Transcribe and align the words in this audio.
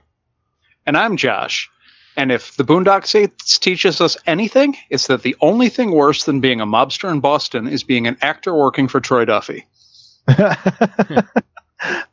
And 0.84 0.96
I'm 0.96 1.16
Josh. 1.16 1.70
And 2.16 2.30
if 2.30 2.56
the 2.56 2.64
Boondock 2.64 3.06
Saints 3.06 3.58
teaches 3.58 4.00
us 4.00 4.18
anything, 4.26 4.76
it's 4.90 5.06
that 5.06 5.22
the 5.22 5.36
only 5.40 5.70
thing 5.70 5.90
worse 5.90 6.24
than 6.24 6.40
being 6.40 6.60
a 6.60 6.66
mobster 6.66 7.10
in 7.10 7.20
Boston 7.20 7.66
is 7.66 7.82
being 7.82 8.06
an 8.06 8.18
actor 8.20 8.54
working 8.54 8.88
for 8.88 9.00
Troy 9.00 9.24
Duffy. 9.24 9.66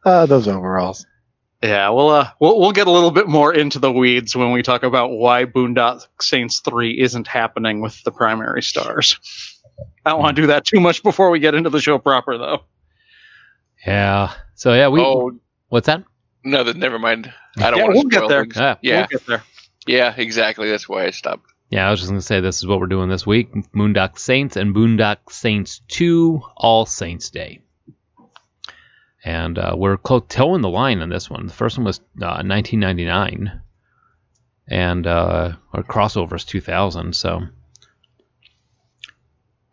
uh, 0.06 0.26
those 0.28 0.48
overalls. 0.48 1.06
Yeah, 1.62 1.90
we'll, 1.90 2.10
uh, 2.10 2.30
we'll 2.40 2.60
we'll 2.60 2.72
get 2.72 2.88
a 2.88 2.92
little 2.92 3.12
bit 3.12 3.28
more 3.28 3.54
into 3.54 3.80
the 3.80 3.92
weeds 3.92 4.36
when 4.36 4.52
we 4.52 4.62
talk 4.62 4.84
about 4.84 5.12
why 5.12 5.46
Boondock 5.46 6.06
Saints 6.22 6.60
3 6.60 7.00
isn't 7.02 7.28
happening 7.28 7.82
with 7.82 8.04
the 8.04 8.12
primary 8.12 8.62
stars. 8.62 9.57
I 10.06 10.12
don't 10.12 10.20
want 10.20 10.36
to 10.36 10.42
do 10.44 10.48
that 10.48 10.66
too 10.66 10.80
much 10.80 11.04
before 11.04 11.30
we 11.30 11.40
get 11.40 11.54
into 11.56 11.70
the 11.70 11.82
show 11.82 11.98
proper, 11.98 12.38
though. 12.38 12.64
Yeah. 13.86 14.34
So, 14.56 14.74
yeah, 14.74 14.88
we. 14.88 15.02
oh, 15.02 15.32
What's 15.70 15.88
that? 15.88 16.04
no, 16.44 16.64
that 16.64 16.78
never 16.78 16.98
mind. 16.98 17.32
I 17.58 17.70
don't 17.72 17.78
Yeah, 17.80 17.84
want 17.86 17.94
we'll 17.96 18.04
to 18.04 18.10
get 18.10 18.18
spoil 18.20 18.30
there. 18.30 18.42
things. 18.44 18.56
Yeah. 18.56 18.76
Yeah, 18.82 18.98
We'll 19.00 19.08
get 19.08 19.26
there. 19.28 19.44
yeah, 19.86 20.14
exactly. 20.16 20.70
That's 20.70 20.88
why 20.88 21.06
I 21.06 21.10
stopped. 21.10 21.46
Yeah, 21.70 21.86
I 21.88 21.92
was 21.92 22.00
just 22.00 22.10
going 22.10 22.20
to 22.22 22.26
say 22.26 22.40
this 22.40 22.58
is 22.60 22.68
what 22.68 22.80
we're 22.80 22.88
doing 22.88 23.10
this 23.10 23.28
week 23.28 23.52
Boondock 23.76 24.18
Saints 24.18 24.56
and 24.56 24.74
Boondock 24.74 25.30
Saints 25.30 25.82
2 25.90 26.42
All 26.56 26.86
Saints 26.86 27.30
Day. 27.30 27.60
And 29.26 29.58
uh, 29.60 29.76
we're 29.78 29.98
clo- 29.98 30.22
towing 30.22 30.62
the 30.62 30.70
line 30.70 31.02
on 31.02 31.10
this 31.10 31.30
one. 31.30 31.48
The 31.48 31.54
first 31.54 31.78
one 31.78 31.84
was 31.86 32.00
uh, 32.22 32.40
1999, 32.46 33.62
and 34.70 35.06
uh, 35.08 35.54
our 35.74 35.84
crossover 35.84 36.36
is 36.36 36.46
2000. 36.46 37.14
So, 37.14 37.42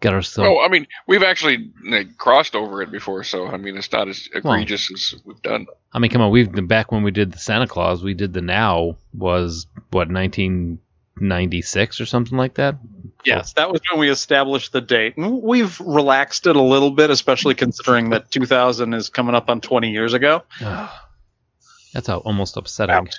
get 0.04 0.12
ourselves. 0.12 0.48
Well, 0.48 0.58
oh, 0.60 0.64
I 0.64 0.68
mean, 0.68 0.86
we've 1.06 1.22
actually 1.22 1.72
like, 1.82 2.16
crossed 2.18 2.54
over 2.54 2.82
it 2.82 2.92
before, 2.92 3.24
so 3.24 3.46
I 3.46 3.56
mean, 3.56 3.76
it's 3.76 3.90
not 3.90 4.08
as 4.08 4.28
egregious 4.34 4.90
as 4.92 5.14
we've 5.24 5.40
done. 5.42 5.66
I 5.92 5.98
mean, 5.98 6.10
come 6.10 6.20
on. 6.20 6.30
We've 6.30 6.50
been 6.50 6.66
back 6.66 6.92
when 6.92 7.02
we 7.02 7.10
did 7.10 7.32
the 7.32 7.38
Santa 7.38 7.66
Claus. 7.66 8.02
We 8.02 8.14
did 8.14 8.32
the 8.34 8.42
now 8.42 8.96
was 9.14 9.66
what 9.90 10.10
1996 10.10 12.00
or 12.00 12.06
something 12.06 12.36
like 12.36 12.54
that. 12.54 12.76
Yes, 13.24 13.54
that 13.54 13.70
was 13.70 13.80
when 13.90 14.00
we 14.00 14.10
established 14.10 14.72
the 14.72 14.82
date. 14.82 15.16
And 15.16 15.42
we've 15.42 15.80
relaxed 15.80 16.46
it 16.46 16.56
a 16.56 16.62
little 16.62 16.90
bit, 16.90 17.08
especially 17.08 17.54
considering 17.54 18.10
that 18.10 18.30
2000 18.30 18.92
is 18.92 19.08
coming 19.08 19.34
up 19.34 19.48
on 19.48 19.62
20 19.62 19.90
years 19.90 20.12
ago. 20.12 20.42
That's 20.60 22.08
how 22.08 22.18
almost 22.18 22.56
upsetting. 22.58 22.94
Ouch. 22.94 23.14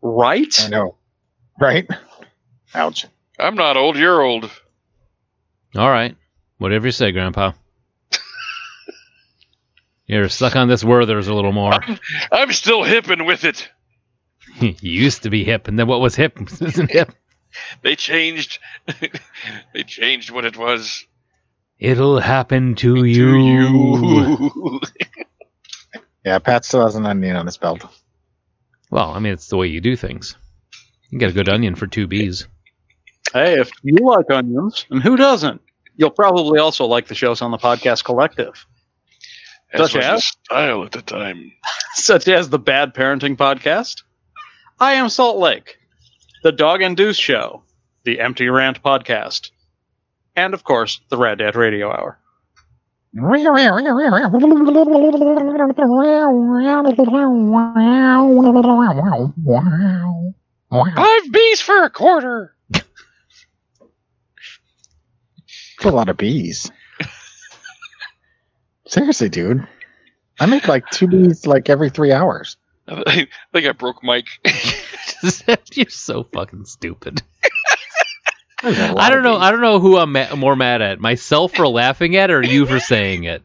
Right? 0.00 0.60
I 0.64 0.68
know. 0.68 0.96
Right? 1.60 1.86
Ouch. 2.74 3.06
I'm 3.38 3.56
not 3.56 3.76
old. 3.76 3.96
You're 3.96 4.22
old. 4.22 4.50
All 5.76 5.90
right, 5.90 6.16
whatever 6.58 6.86
you 6.86 6.92
say, 6.92 7.12
Grandpa. 7.12 7.52
Here, 10.06 10.28
suck 10.28 10.54
on 10.54 10.68
this 10.68 10.84
Werther's 10.84 11.28
a 11.28 11.34
little 11.34 11.52
more. 11.52 11.72
I'm 12.30 12.52
still 12.52 12.82
hipping 12.82 13.24
with 13.24 13.44
it. 13.44 13.68
you 14.60 14.74
used 14.80 15.22
to 15.22 15.30
be 15.30 15.44
hip, 15.44 15.66
and 15.66 15.78
then 15.78 15.86
what 15.86 16.00
was 16.00 16.14
hip 16.14 16.38
isn't 16.60 16.90
hip. 16.90 17.12
They 17.82 17.96
changed. 17.96 18.58
they 19.74 19.82
changed 19.84 20.30
what 20.30 20.44
it 20.44 20.56
was. 20.56 21.06
It'll 21.78 22.20
happen 22.20 22.74
to, 22.76 22.94
To 22.96 23.04
you. 23.04 23.38
you. 23.38 24.80
Yeah, 26.24 26.38
Pat 26.38 26.64
still 26.64 26.82
has 26.86 26.94
an 26.94 27.04
onion 27.04 27.36
on 27.36 27.44
his 27.44 27.58
belt. 27.58 27.84
Well, 28.90 29.10
I 29.10 29.18
mean, 29.18 29.34
it's 29.34 29.48
the 29.48 29.58
way 29.58 29.66
you 29.66 29.82
do 29.82 29.94
things. 29.94 30.36
You 31.10 31.18
get 31.18 31.28
a 31.28 31.34
good 31.34 31.50
onion 31.50 31.74
for 31.74 31.86
two 31.86 32.06
B's. 32.06 32.48
Hey, 33.32 33.58
if 33.60 33.70
you 33.82 33.96
like 33.96 34.30
onions, 34.30 34.86
and 34.90 35.02
who 35.02 35.16
doesn't? 35.16 35.60
You'll 35.96 36.10
probably 36.10 36.58
also 36.58 36.86
like 36.86 37.06
the 37.08 37.14
shows 37.14 37.42
on 37.42 37.50
the 37.50 37.58
podcast 37.58 38.04
collective, 38.04 38.66
As 39.72 39.80
Such 39.80 39.94
was 39.96 40.04
the 40.04 40.12
as? 40.12 40.24
style 40.26 40.84
at 40.84 40.92
the 40.92 41.02
time. 41.02 41.52
such 41.94 42.28
as 42.28 42.48
the 42.48 42.58
Bad 42.58 42.94
Parenting 42.94 43.36
Podcast, 43.36 44.02
I 44.78 44.94
Am 44.94 45.08
Salt 45.08 45.38
Lake, 45.38 45.78
the 46.42 46.52
Dog 46.52 46.82
and 46.82 46.96
Deuce 46.96 47.16
Show, 47.18 47.62
the 48.04 48.20
Empty 48.20 48.48
Rant 48.48 48.82
Podcast, 48.82 49.50
and 50.36 50.52
of 50.54 50.62
course, 50.64 51.00
the 51.08 51.16
Rad 51.16 51.38
Dad 51.38 51.56
Radio 51.56 51.90
Hour. 51.90 52.18
Five 60.96 61.32
bees 61.32 61.60
for 61.60 61.84
a 61.84 61.90
quarter. 61.90 62.53
That's 65.84 65.92
a 65.92 65.96
lot 65.96 66.08
of 66.08 66.16
bees. 66.16 66.72
Seriously, 68.86 69.28
dude. 69.28 69.68
I 70.40 70.46
make 70.46 70.66
like 70.66 70.88
two 70.88 71.06
bees 71.06 71.46
like 71.46 71.68
every 71.68 71.90
three 71.90 72.10
hours. 72.10 72.56
I 72.88 73.26
think 73.52 73.66
I 73.66 73.72
broke 73.72 74.02
Mike. 74.02 74.28
You're 75.74 75.90
so 75.90 76.24
fucking 76.32 76.64
stupid. 76.64 77.22
There's 78.62 78.78
a 78.78 78.92
lot 78.94 78.98
I 78.98 79.10
don't 79.10 79.24
know. 79.24 79.34
bees. 79.34 79.42
I 79.42 79.50
don't 79.50 79.60
know 79.60 79.78
who 79.78 79.98
I'm 79.98 80.12
ma- 80.12 80.34
more 80.36 80.56
mad 80.56 80.80
at: 80.80 81.00
myself 81.00 81.52
for 81.52 81.68
laughing 81.68 82.16
at, 82.16 82.30
or 82.30 82.42
you 82.42 82.64
for 82.64 82.80
saying 82.80 83.24
it. 83.24 83.42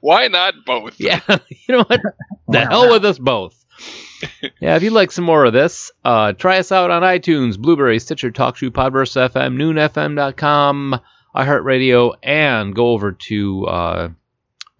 Why 0.00 0.28
not 0.28 0.52
both? 0.66 1.00
Yeah, 1.00 1.20
you 1.28 1.76
know 1.76 1.84
what? 1.84 2.02
The 2.48 2.66
hell 2.66 2.90
with 2.90 3.04
us 3.06 3.18
both. 3.18 3.64
Yeah, 4.60 4.76
if 4.76 4.82
you'd 4.82 4.92
like 4.94 5.12
some 5.12 5.24
more 5.26 5.44
of 5.44 5.52
this, 5.52 5.92
uh, 6.04 6.32
try 6.32 6.58
us 6.58 6.72
out 6.72 6.90
on 6.90 7.02
iTunes, 7.02 7.58
Blubrry, 7.58 7.98
Stitcher, 7.98 8.30
TalkShoe, 8.30 8.70
Podverse 8.70 9.30
FM, 9.30 9.56
NoonFM.com, 9.56 10.98
iHeartRadio, 11.34 12.14
and 12.22 12.74
go 12.74 12.88
over 12.88 13.12
to 13.12 13.66
uh, 13.66 14.08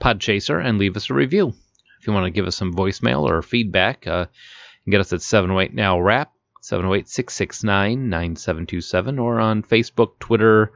Podchaser 0.01 0.65
and 0.65 0.79
leave 0.79 0.97
us 0.97 1.11
a 1.11 1.15
review. 1.15 1.53
If 2.01 2.07
you 2.07 2.13
want 2.15 2.25
to 2.25 2.31
give 2.31 2.47
us 2.47 2.57
some 2.57 2.73
voicemail 2.75 3.23
or 3.29 3.43
feedback, 3.43 4.07
uh, 4.07 4.27
you 4.31 4.85
can 4.85 4.91
get 4.93 5.01
us 5.01 5.13
at 5.13 5.21
708 5.23 5.75
Now 5.75 6.01
Rap, 6.01 6.33
708 6.63 7.09
669 7.09 8.09
9727, 8.09 9.19
or 9.19 9.39
on 9.41 9.63
Facebook, 9.63 10.19
Twitter, 10.19 10.73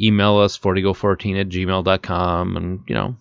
email 0.00 0.38
us 0.38 0.56
40go14 0.58 1.40
at 1.40 1.48
gmail.com, 1.48 2.56
and, 2.56 2.80
you 2.86 2.94
know, 2.94 3.16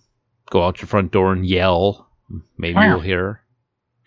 go 0.52 0.64
out 0.66 0.80
your 0.82 0.88
front 0.88 1.12
door 1.12 1.32
and 1.34 1.46
yell. 1.46 2.08
Maybe 2.58 2.76
Wow. 2.76 2.90
you'll 2.90 3.00
hear. 3.00 3.42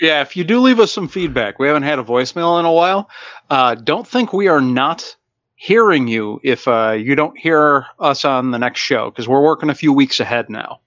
Yeah, 0.02 0.20
if 0.20 0.36
you 0.36 0.42
do 0.42 0.58
leave 0.58 0.80
us 0.80 0.90
some 0.90 1.06
feedback, 1.06 1.60
we 1.60 1.68
haven't 1.68 1.84
had 1.84 2.00
a 2.00 2.02
voicemail 2.02 2.58
in 2.58 2.66
a 2.66 2.72
while. 2.72 3.08
Uh, 3.48 3.76
don't 3.76 4.06
think 4.06 4.32
we 4.32 4.48
are 4.48 4.60
not 4.60 5.16
hearing 5.54 6.08
you 6.08 6.40
if 6.42 6.66
uh, 6.66 6.90
you 6.90 7.14
don't 7.14 7.38
hear 7.38 7.86
us 8.00 8.24
on 8.24 8.50
the 8.50 8.58
next 8.58 8.80
show, 8.80 9.10
because 9.10 9.28
we're 9.28 9.40
working 9.40 9.70
a 9.70 9.74
few 9.76 9.92
weeks 9.92 10.18
ahead 10.18 10.50
now. 10.50 10.80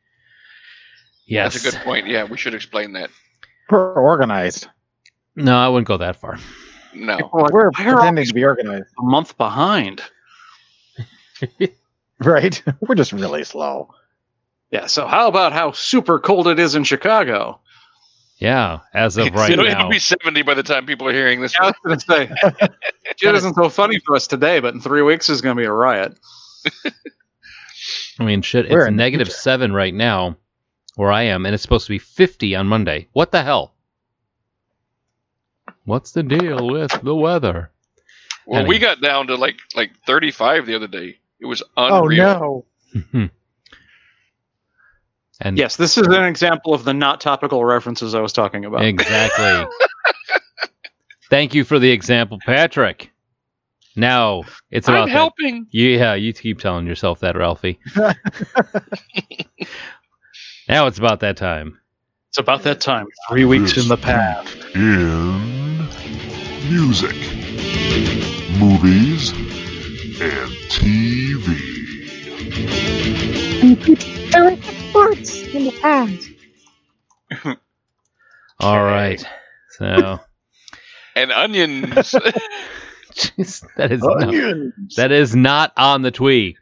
Yes. 1.27 1.53
That's 1.53 1.65
a 1.65 1.71
good 1.71 1.85
point. 1.85 2.07
Yeah, 2.07 2.25
we 2.25 2.35
should 2.37 2.53
explain 2.53 2.91
that. 2.93 3.09
We're 3.69 3.93
organized. 3.93 4.67
No, 5.37 5.57
I 5.57 5.69
wouldn't 5.69 5.87
go 5.87 5.95
that 5.95 6.17
far. 6.17 6.37
No. 6.93 7.15
People 7.15 7.39
are 7.39 7.43
like, 7.43 7.53
We're 7.53 7.69
"Why 7.71 7.85
are 7.85 7.89
all 7.91 7.95
pretending 7.95 8.25
to 8.25 8.33
be 8.33 8.43
organized. 8.43 8.89
a 8.99 9.03
month 9.03 9.37
behind? 9.37 10.01
Right? 12.19 12.61
We're 12.79 12.95
just 12.95 13.11
really 13.11 13.43
slow. 13.43 13.93
Yeah, 14.71 14.87
so 14.87 15.05
how 15.07 15.27
about 15.27 15.53
how 15.53 15.71
super 15.73 16.19
cold 16.19 16.47
it 16.47 16.59
is 16.59 16.75
in 16.75 16.83
Chicago? 16.83 17.59
Yeah, 18.37 18.79
as 18.93 19.17
of 19.17 19.29
right 19.33 19.51
it'll, 19.51 19.65
now. 19.65 19.79
it'll 19.79 19.89
be 19.89 19.99
70 19.99 20.41
by 20.41 20.53
the 20.55 20.63
time 20.63 20.85
people 20.85 21.07
are 21.07 21.13
hearing 21.13 21.41
this. 21.41 21.55
I 21.59 21.67
was 21.67 21.75
going 21.85 21.99
to 21.99 22.05
say, 22.05 22.67
it 23.21 23.35
isn't 23.35 23.53
so 23.55 23.69
funny 23.69 23.99
for 23.99 24.15
us 24.15 24.27
today, 24.27 24.59
but 24.59 24.73
in 24.73 24.81
three 24.81 25.01
weeks 25.01 25.29
is 25.29 25.41
going 25.41 25.55
to 25.55 25.61
be 25.61 25.65
a 25.65 25.71
riot. 25.71 26.17
I 28.19 28.23
mean, 28.25 28.41
shit, 28.41 28.69
We're 28.69 28.87
it's 28.87 28.95
negative 28.95 29.27
future. 29.27 29.37
seven 29.39 29.73
right 29.73 29.93
now 29.93 30.37
where 30.95 31.11
I 31.11 31.23
am, 31.23 31.45
and 31.45 31.53
it's 31.53 31.61
supposed 31.63 31.85
to 31.87 31.91
be 31.93 31.99
50 31.99 32.55
on 32.55 32.67
Monday. 32.67 33.07
What 33.13 33.31
the 33.31 33.43
hell? 33.43 33.73
What's 35.85 36.11
the 36.11 36.23
deal 36.23 36.67
with 36.67 36.91
the 37.03 37.15
weather? 37.15 37.71
Well, 38.47 38.65
we 38.65 38.79
got 38.79 39.01
down 39.01 39.27
to 39.27 39.35
like 39.35 39.57
like 39.75 39.91
35 40.07 40.65
the 40.65 40.75
other 40.75 40.87
day. 40.87 41.17
It 41.39 41.45
was 41.45 41.63
Oh 41.77 42.03
unreal. 42.03 42.23
no. 42.23 42.65
Mm-hmm. 42.95 43.25
And 45.41 45.57
Yes, 45.57 45.75
this 45.75 45.97
is 45.97 46.07
an 46.07 46.23
example 46.25 46.73
of 46.73 46.83
the 46.85 46.93
not 46.93 47.19
topical 47.21 47.63
references 47.65 48.15
I 48.15 48.21
was 48.21 48.33
talking 48.33 48.65
about. 48.65 48.83
exactly. 48.83 49.65
Thank 51.29 51.53
you 51.55 51.63
for 51.63 51.79
the 51.79 51.91
example, 51.91 52.37
Patrick. 52.45 53.11
Now 53.95 54.43
it's 54.71 54.87
about 54.87 55.03
I'm 55.03 55.07
that- 55.09 55.13
helping. 55.13 55.67
Yeah, 55.71 56.13
you 56.15 56.33
keep 56.33 56.59
telling 56.59 56.85
yourself 56.87 57.19
that, 57.21 57.35
Ralphie. 57.37 57.79
now 60.67 60.87
it's 60.87 60.97
about 60.97 61.19
that 61.21 61.37
time. 61.37 61.79
It's 62.29 62.37
about 62.39 62.63
that 62.63 62.81
time. 62.81 63.07
Three 63.29 63.45
weeks 63.45 63.77
in 63.77 63.87
the 63.87 63.95
past. 63.97 64.53
In 64.75 65.87
music, 66.69 67.15
movies, 68.59 69.31
and 70.21 70.51
TV. 70.69 71.55
All 78.59 78.83
right. 78.83 79.23
So, 79.71 80.19
And 81.15 81.31
onions. 81.31 81.89
Jeez, 83.15 83.65
that 83.77 83.91
is 83.93 84.01
not, 84.01 84.23
Onions. 84.23 84.95
that 84.97 85.11
is 85.13 85.33
not 85.35 85.71
on 85.77 86.01
the 86.01 86.11
twee. 86.11 86.57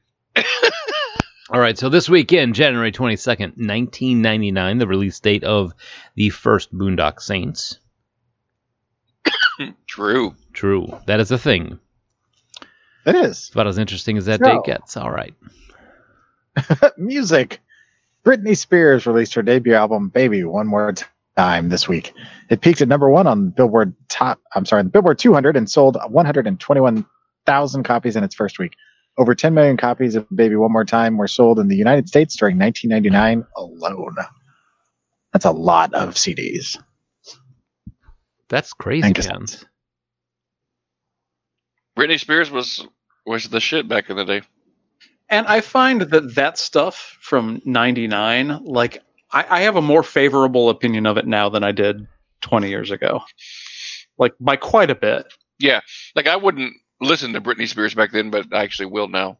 All 1.49 1.59
right, 1.59 1.77
so 1.77 1.89
this 1.89 2.07
weekend, 2.09 2.53
January 2.55 2.91
22nd, 2.91 3.57
1999, 3.57 4.77
the 4.77 4.87
release 4.87 5.19
date 5.19 5.43
of 5.43 5.73
the 6.15 6.29
first 6.29 6.73
Boondock 6.75 7.19
Saints. 7.21 7.79
True. 9.87 10.35
True, 10.53 10.87
that 11.07 11.19
is 11.19 11.31
a 11.31 11.37
thing. 11.37 11.79
It 13.05 13.15
is. 13.15 13.31
It's 13.31 13.49
about 13.49 13.67
as 13.67 13.77
interesting 13.79 14.17
as 14.17 14.25
that 14.25 14.39
So- 14.39 14.45
date 14.51 14.63
gets. 14.65 14.95
All 14.97 15.11
right. 15.11 15.33
Music. 16.97 17.59
Britney 18.25 18.57
Spears 18.57 19.05
released 19.05 19.33
her 19.33 19.41
debut 19.41 19.73
album 19.73 20.09
"Baby" 20.09 20.43
one 20.43 20.67
more 20.67 20.93
time 21.35 21.69
this 21.69 21.87
week. 21.87 22.13
It 22.49 22.61
peaked 22.61 22.81
at 22.81 22.87
number 22.87 23.09
one 23.09 23.27
on 23.27 23.49
Billboard 23.49 23.93
Top. 24.07 24.39
I'm 24.55 24.65
sorry, 24.65 24.83
the 24.83 24.89
Billboard 24.89 25.19
200, 25.19 25.57
and 25.57 25.69
sold 25.69 25.97
121,000 26.09 27.83
copies 27.83 28.15
in 28.15 28.23
its 28.23 28.35
first 28.35 28.59
week. 28.59 28.75
Over 29.17 29.35
10 29.35 29.53
million 29.53 29.77
copies 29.77 30.15
of 30.15 30.25
"Baby 30.35 30.55
One 30.55 30.71
More 30.71 30.85
Time" 30.85 31.17
were 31.17 31.27
sold 31.27 31.59
in 31.59 31.67
the 31.67 31.75
United 31.75 32.07
States 32.07 32.35
during 32.35 32.57
1999 32.57 33.45
alone. 33.57 34.15
That's 35.33 35.45
a 35.45 35.51
lot 35.51 35.93
of 35.93 36.15
CDs. 36.15 36.81
That's 38.49 38.73
crazy, 38.73 39.01
man. 39.01 39.13
Britney 41.97 42.19
Spears 42.19 42.49
was 42.49 42.87
was 43.25 43.49
the 43.49 43.59
shit 43.59 43.87
back 43.87 44.09
in 44.09 44.17
the 44.17 44.25
day. 44.25 44.41
And 45.29 45.47
I 45.47 45.61
find 45.61 46.01
that 46.01 46.35
that 46.35 46.57
stuff 46.57 47.17
from 47.21 47.61
'99, 47.65 48.63
like 48.65 49.01
I, 49.31 49.45
I 49.49 49.61
have 49.61 49.75
a 49.75 49.81
more 49.81 50.03
favorable 50.03 50.69
opinion 50.69 51.05
of 51.05 51.17
it 51.17 51.25
now 51.25 51.49
than 51.49 51.63
I 51.63 51.71
did 51.71 52.07
20 52.41 52.69
years 52.69 52.91
ago, 52.91 53.21
like 54.17 54.33
by 54.39 54.55
quite 54.55 54.91
a 54.91 54.95
bit. 54.95 55.25
Yeah, 55.59 55.81
like 56.15 56.27
I 56.27 56.35
wouldn't 56.35 56.73
listen 57.01 57.33
to 57.33 57.41
Britney 57.41 57.67
Spears 57.67 57.95
back 57.95 58.11
then, 58.11 58.29
but 58.29 58.53
I 58.53 58.63
actually 58.63 58.87
will 58.87 59.07
now. 59.07 59.39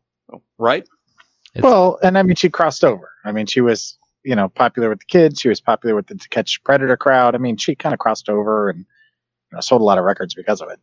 Right? 0.58 0.88
It's- 1.54 1.64
well, 1.64 2.00
and 2.02 2.18
I 2.18 2.24
mean, 2.24 2.36
she 2.36 2.50
crossed 2.50 2.84
over. 2.84 3.12
I 3.24 3.32
mean, 3.32 3.46
she 3.46 3.62
was, 3.62 3.98
you 4.24 4.36
know, 4.36 4.50
popular 4.50 4.90
with 4.90 5.00
the 5.00 5.06
kids. 5.06 5.40
She 5.40 5.50
was 5.50 5.62
popular 5.62 5.96
with 5.96 6.08
the 6.08 6.16
To 6.16 6.30
Catch 6.30 6.64
Predator 6.64 6.98
crowd. 6.98 7.36
I 7.36 7.38
mean, 7.38 7.58
she 7.58 7.76
kind 7.76 7.94
of 7.94 8.00
crossed 8.00 8.30
over 8.30 8.70
and 8.70 8.80
you 8.80 8.86
know, 9.56 9.60
sold 9.60 9.82
a 9.82 9.86
lot 9.86 10.00
of 10.00 10.06
records 10.06 10.34
because 10.34 10.62
of 10.62 10.70
it. 10.70 10.80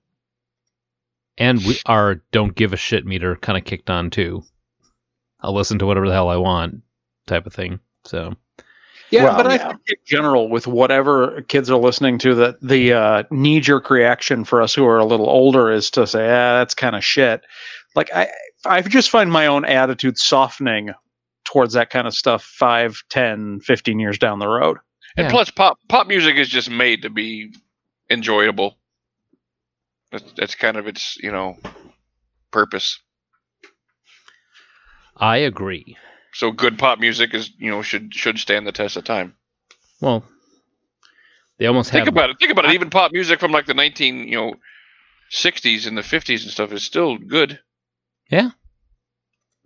And 1.39 1.59
we 1.65 1.79
our 1.87 2.17
don't 2.33 2.55
give 2.55 2.73
a 2.73 2.77
shit 2.77 3.07
meter 3.07 3.35
kind 3.35 3.59
of 3.59 3.65
kicked 3.65 3.91
on 3.91 4.11
too. 4.11 4.45
I'll 5.43 5.55
listen 5.55 5.79
to 5.79 5.87
whatever 5.87 6.09
the 6.09 6.15
hell 6.15 6.29
I 6.29 6.37
want, 6.37 6.83
type 7.27 7.47
of 7.47 7.55
thing. 7.55 7.81
So 8.05 8.35
Yeah, 9.11 9.25
Well, 9.25 9.37
but 9.37 9.47
I 9.47 9.59
think 9.59 9.81
in 9.89 9.97
general, 10.07 10.49
with 10.49 10.67
whatever 10.67 11.43
kids 11.43 11.71
are 11.71 11.79
listening 11.79 12.19
to, 12.21 12.35
that 12.37 12.61
the 12.61 12.93
uh, 12.93 13.23
knee 13.31 13.61
jerk 13.61 13.91
reaction 13.91 14.45
for 14.45 14.63
us 14.63 14.75
who 14.75 14.87
are 14.87 14.99
a 14.99 15.05
little 15.05 15.29
older 15.29 15.71
is 15.71 15.91
to 15.93 16.07
say, 16.07 16.25
ah, 16.25 16.59
that's 16.59 16.75
kind 16.75 16.95
of 16.95 17.05
shit. 17.05 17.43
Like 17.95 18.11
I, 18.15 18.29
I 18.65 18.83
just 18.83 19.11
find 19.11 19.31
my 19.33 19.47
own 19.47 19.65
attitude 19.65 20.19
softening 20.19 20.91
towards 21.45 21.75
that 21.75 21.91
kind 21.91 22.07
of 22.07 22.15
stuff 22.15 22.45
5, 22.45 23.03
10, 23.11 23.61
15 23.61 23.99
years 23.99 24.19
down 24.19 24.39
the 24.39 24.49
road. 24.49 24.79
And 25.17 25.27
Yeah. 25.27 25.31
plus, 25.31 25.51
pop 25.51 25.79
pop 25.89 26.07
music 26.07 26.37
is 26.37 26.49
just 26.49 26.71
made 26.71 27.03
to 27.03 27.11
be 27.11 27.53
enjoyable. 28.09 28.77
That's, 30.13 30.33
that's 30.37 30.55
kind 30.55 30.77
of 30.77 30.87
its 30.87 31.17
you 31.21 31.33
know 31.33 31.57
purpose. 32.53 33.01
I 35.21 35.39
agree. 35.39 35.97
So 36.33 36.51
good 36.51 36.79
pop 36.79 36.99
music 36.99 37.35
is 37.35 37.51
you 37.59 37.71
know 37.71 37.83
should 37.83 38.15
should 38.15 38.39
stand 38.39 38.67
the 38.67 38.73
test 38.73 38.97
of 38.97 39.05
time. 39.05 39.35
Well, 40.01 40.25
they 41.59 41.67
almost 41.67 41.91
Think 41.91 42.07
have. 42.07 42.15
about 42.15 42.31
it. 42.31 42.39
Think 42.39 42.53
about 42.53 42.65
it. 42.65 42.73
Even 42.73 42.91
pop 42.91 43.13
music 43.13 43.39
from 43.41 43.53
like 43.53 43.67
the 43.67 43.75
nineteen 43.75 44.27
you 44.29 44.37
know 44.37 44.55
sixties 45.29 45.87
and 45.87 45.97
the 45.99 46.03
fifties 46.03 46.43
and 46.45 46.51
stuff 46.53 46.73
is 46.73 46.83
still 46.83 47.19
good. 47.19 47.61
Yeah. 48.31 48.51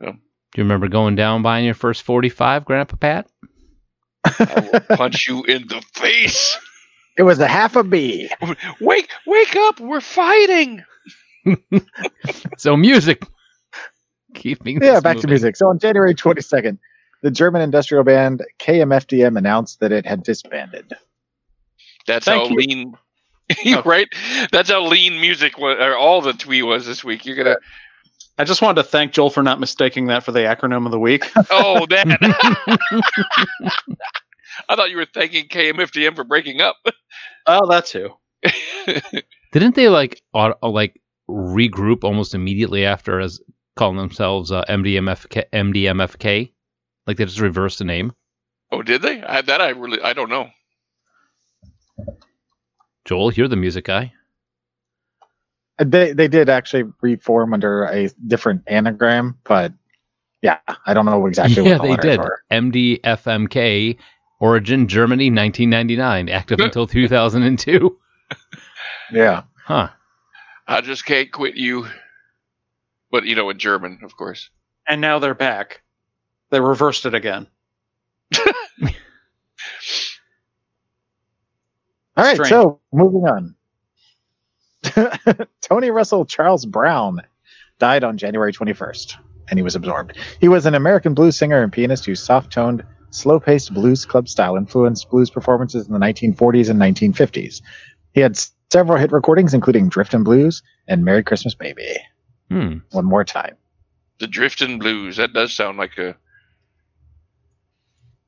Do 0.00 0.60
you 0.60 0.64
remember 0.64 0.86
going 0.86 1.16
down 1.16 1.42
buying 1.42 1.64
your 1.64 1.74
first 1.74 2.02
forty-five, 2.02 2.64
Grandpa 2.64 2.96
Pat? 2.96 3.26
I 4.24 4.70
will 4.72 4.80
punch 4.96 5.26
you 5.26 5.42
in 5.42 5.66
the 5.66 5.82
face. 5.94 6.56
It 7.18 7.24
was 7.24 7.40
a 7.40 7.48
half 7.48 7.74
a 7.74 7.82
B. 7.82 8.30
Wake 8.80 9.10
wake 9.26 9.56
up. 9.56 9.80
We're 9.80 10.00
fighting. 10.00 10.82
So 12.56 12.76
music. 12.76 13.22
Keeping 14.40 14.82
Yeah, 14.82 14.94
this 14.94 15.02
back 15.02 15.18
to 15.18 15.26
music. 15.26 15.56
So 15.56 15.68
on 15.68 15.78
January 15.78 16.14
22nd, 16.14 16.78
the 17.22 17.30
German 17.30 17.62
industrial 17.62 18.04
band 18.04 18.42
KMFDM 18.58 19.38
announced 19.38 19.80
that 19.80 19.92
it 19.92 20.04
had 20.06 20.22
disbanded. 20.22 20.92
That's 22.06 22.26
Thank 22.26 22.42
how 22.44 22.48
you. 22.50 22.56
lean. 22.56 22.98
right. 23.84 24.08
That's 24.52 24.70
how 24.70 24.86
lean 24.86 25.20
music 25.20 25.58
was. 25.58 25.78
Or 25.80 25.96
all 25.96 26.20
the 26.20 26.32
twee 26.32 26.62
was 26.62 26.86
this 26.86 27.02
week. 27.02 27.24
You're 27.24 27.36
gonna. 27.36 27.56
I 28.36 28.44
just 28.44 28.60
wanted 28.62 28.82
to 28.82 28.88
thank 28.88 29.12
Joel 29.12 29.30
for 29.30 29.42
not 29.42 29.60
mistaking 29.60 30.06
that 30.08 30.24
for 30.24 30.32
the 30.32 30.40
acronym 30.40 30.86
of 30.86 30.92
the 30.92 30.98
week. 30.98 31.30
Oh, 31.50 31.86
that. 31.86 32.18
I 34.68 34.76
thought 34.76 34.90
you 34.90 34.96
were 34.96 35.06
thanking 35.06 35.46
KMFDM 35.48 36.16
for 36.16 36.24
breaking 36.24 36.60
up. 36.60 36.76
oh, 37.46 37.66
that 37.70 37.86
too. 37.86 38.10
Didn't 39.52 39.74
they 39.76 39.88
like 39.88 40.20
auto, 40.32 40.56
like 40.68 41.00
regroup 41.30 42.04
almost 42.04 42.34
immediately 42.34 42.84
after 42.84 43.20
as 43.20 43.40
calling 43.76 43.96
themselves 43.96 44.50
uh, 44.52 44.64
MDMFK? 44.68 45.44
MDMFK? 45.52 46.52
Like 47.06 47.16
they 47.16 47.24
just 47.24 47.40
reversed 47.40 47.78
the 47.78 47.84
name. 47.84 48.12
oh, 48.72 48.82
did 48.82 49.02
they? 49.02 49.22
I, 49.22 49.42
that 49.42 49.60
I 49.60 49.70
really 49.70 50.00
I 50.02 50.12
don't 50.12 50.30
know. 50.30 50.48
Joel, 53.04 53.32
you're 53.34 53.48
the 53.48 53.56
music 53.56 53.84
guy. 53.84 54.12
Uh, 55.78 55.84
They 55.86 56.12
they 56.12 56.28
did 56.28 56.48
actually 56.48 56.84
reform 57.02 57.52
under 57.54 57.84
a 57.84 58.08
different 58.26 58.62
anagram, 58.66 59.38
but 59.44 59.72
yeah, 60.42 60.58
I 60.86 60.94
don't 60.94 61.06
know 61.06 61.26
exactly 61.26 61.64
yeah, 61.64 61.78
what 61.78 61.82
the 61.82 61.96
they 61.96 62.10
did. 62.10 62.18
were. 62.20 62.40
MDFMK, 62.50 63.96
origin 64.40 64.88
Germany, 64.88 65.26
1999, 65.30 66.28
active 66.28 66.60
until 66.60 66.86
2002. 66.86 67.98
Yeah. 69.12 69.42
Huh. 69.64 69.88
I 70.66 70.80
just 70.80 71.04
can't 71.04 71.30
quit 71.32 71.56
you. 71.56 71.86
But 73.14 73.26
you 73.26 73.36
know, 73.36 73.48
in 73.48 73.58
German, 73.60 74.00
of 74.02 74.16
course. 74.16 74.50
And 74.88 75.00
now 75.00 75.20
they're 75.20 75.34
back. 75.36 75.82
They 76.50 76.58
reversed 76.58 77.06
it 77.06 77.14
again. 77.14 77.46
All 78.82 78.90
right, 82.16 82.34
Strange. 82.34 82.48
so 82.48 82.80
moving 82.92 83.22
on. 83.28 83.54
Tony 85.60 85.90
Russell 85.90 86.24
Charles 86.24 86.66
Brown 86.66 87.20
died 87.78 88.02
on 88.02 88.18
January 88.18 88.52
21st, 88.52 89.14
and 89.48 89.60
he 89.60 89.62
was 89.62 89.76
absorbed. 89.76 90.18
He 90.40 90.48
was 90.48 90.66
an 90.66 90.74
American 90.74 91.14
blues 91.14 91.36
singer 91.36 91.62
and 91.62 91.72
pianist 91.72 92.06
whose 92.06 92.20
soft 92.20 92.52
toned, 92.52 92.82
slow 93.10 93.38
paced 93.38 93.72
blues 93.72 94.04
club 94.04 94.28
style 94.28 94.56
influenced 94.56 95.08
blues 95.08 95.30
performances 95.30 95.86
in 95.86 95.92
the 95.92 96.00
1940s 96.00 96.68
and 96.68 96.80
1950s. 96.80 97.62
He 98.12 98.20
had 98.22 98.32
s- 98.32 98.50
several 98.72 98.98
hit 98.98 99.12
recordings, 99.12 99.54
including 99.54 99.88
Driftin' 99.88 100.24
Blues 100.24 100.64
and 100.88 101.04
Merry 101.04 101.22
Christmas 101.22 101.54
Baby. 101.54 101.96
Hmm. 102.50 102.78
One 102.90 103.04
more 103.04 103.24
time. 103.24 103.56
The 104.18 104.26
Drifting 104.26 104.78
Blues. 104.78 105.16
That 105.16 105.32
does 105.32 105.52
sound 105.52 105.78
like 105.78 105.98
a 105.98 106.16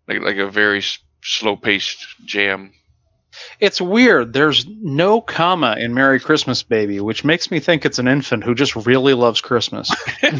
like 0.09 0.21
like 0.21 0.37
a 0.37 0.49
very 0.51 0.79
s- 0.79 0.99
slow-paced 1.23 2.05
jam. 2.25 2.73
It's 3.61 3.81
weird. 3.81 4.33
There's 4.33 4.67
no 4.67 5.21
comma 5.21 5.77
in 5.79 5.93
Merry 5.93 6.19
Christmas 6.21 6.63
Baby, 6.63 7.01
which 7.01 7.23
makes 7.25 7.51
me 7.51 7.61
think 7.61 7.85
it's 7.85 7.99
an 7.99 8.09
infant 8.09 8.45
who 8.45 8.55
just 8.55 8.75
really 8.87 9.13
loves 9.15 9.41
Christmas. 9.43 9.91
I'm 10.23 10.35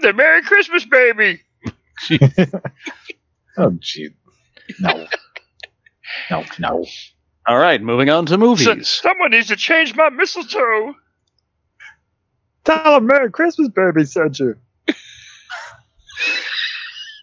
the 0.00 0.12
Merry 0.14 0.42
Christmas 0.42 0.84
baby. 0.84 1.40
Oh, 3.58 3.70
gee. 3.80 4.08
No. 4.80 5.06
No, 6.30 6.44
no. 6.58 6.86
All 7.46 7.58
right, 7.58 7.82
moving 7.82 8.08
on 8.08 8.24
to 8.26 8.38
movies. 8.38 8.88
someone 8.88 9.30
needs 9.32 9.48
to 9.48 9.56
change 9.56 9.94
my 9.94 10.08
mistletoe. 10.08 10.94
Tell 12.64 12.96
him 12.96 13.06
Merry 13.06 13.30
Christmas, 13.30 13.68
baby, 13.68 14.04
sent 14.04 14.38
you. 14.38 14.56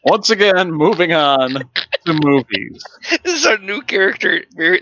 Once 0.04 0.30
again, 0.30 0.72
moving 0.72 1.14
on 1.14 1.54
to 2.06 2.14
movies. 2.14 2.84
This 3.24 3.42
is 3.42 3.46
our 3.46 3.58
new 3.58 3.82
character, 3.82 4.44
Merry, 4.56 4.82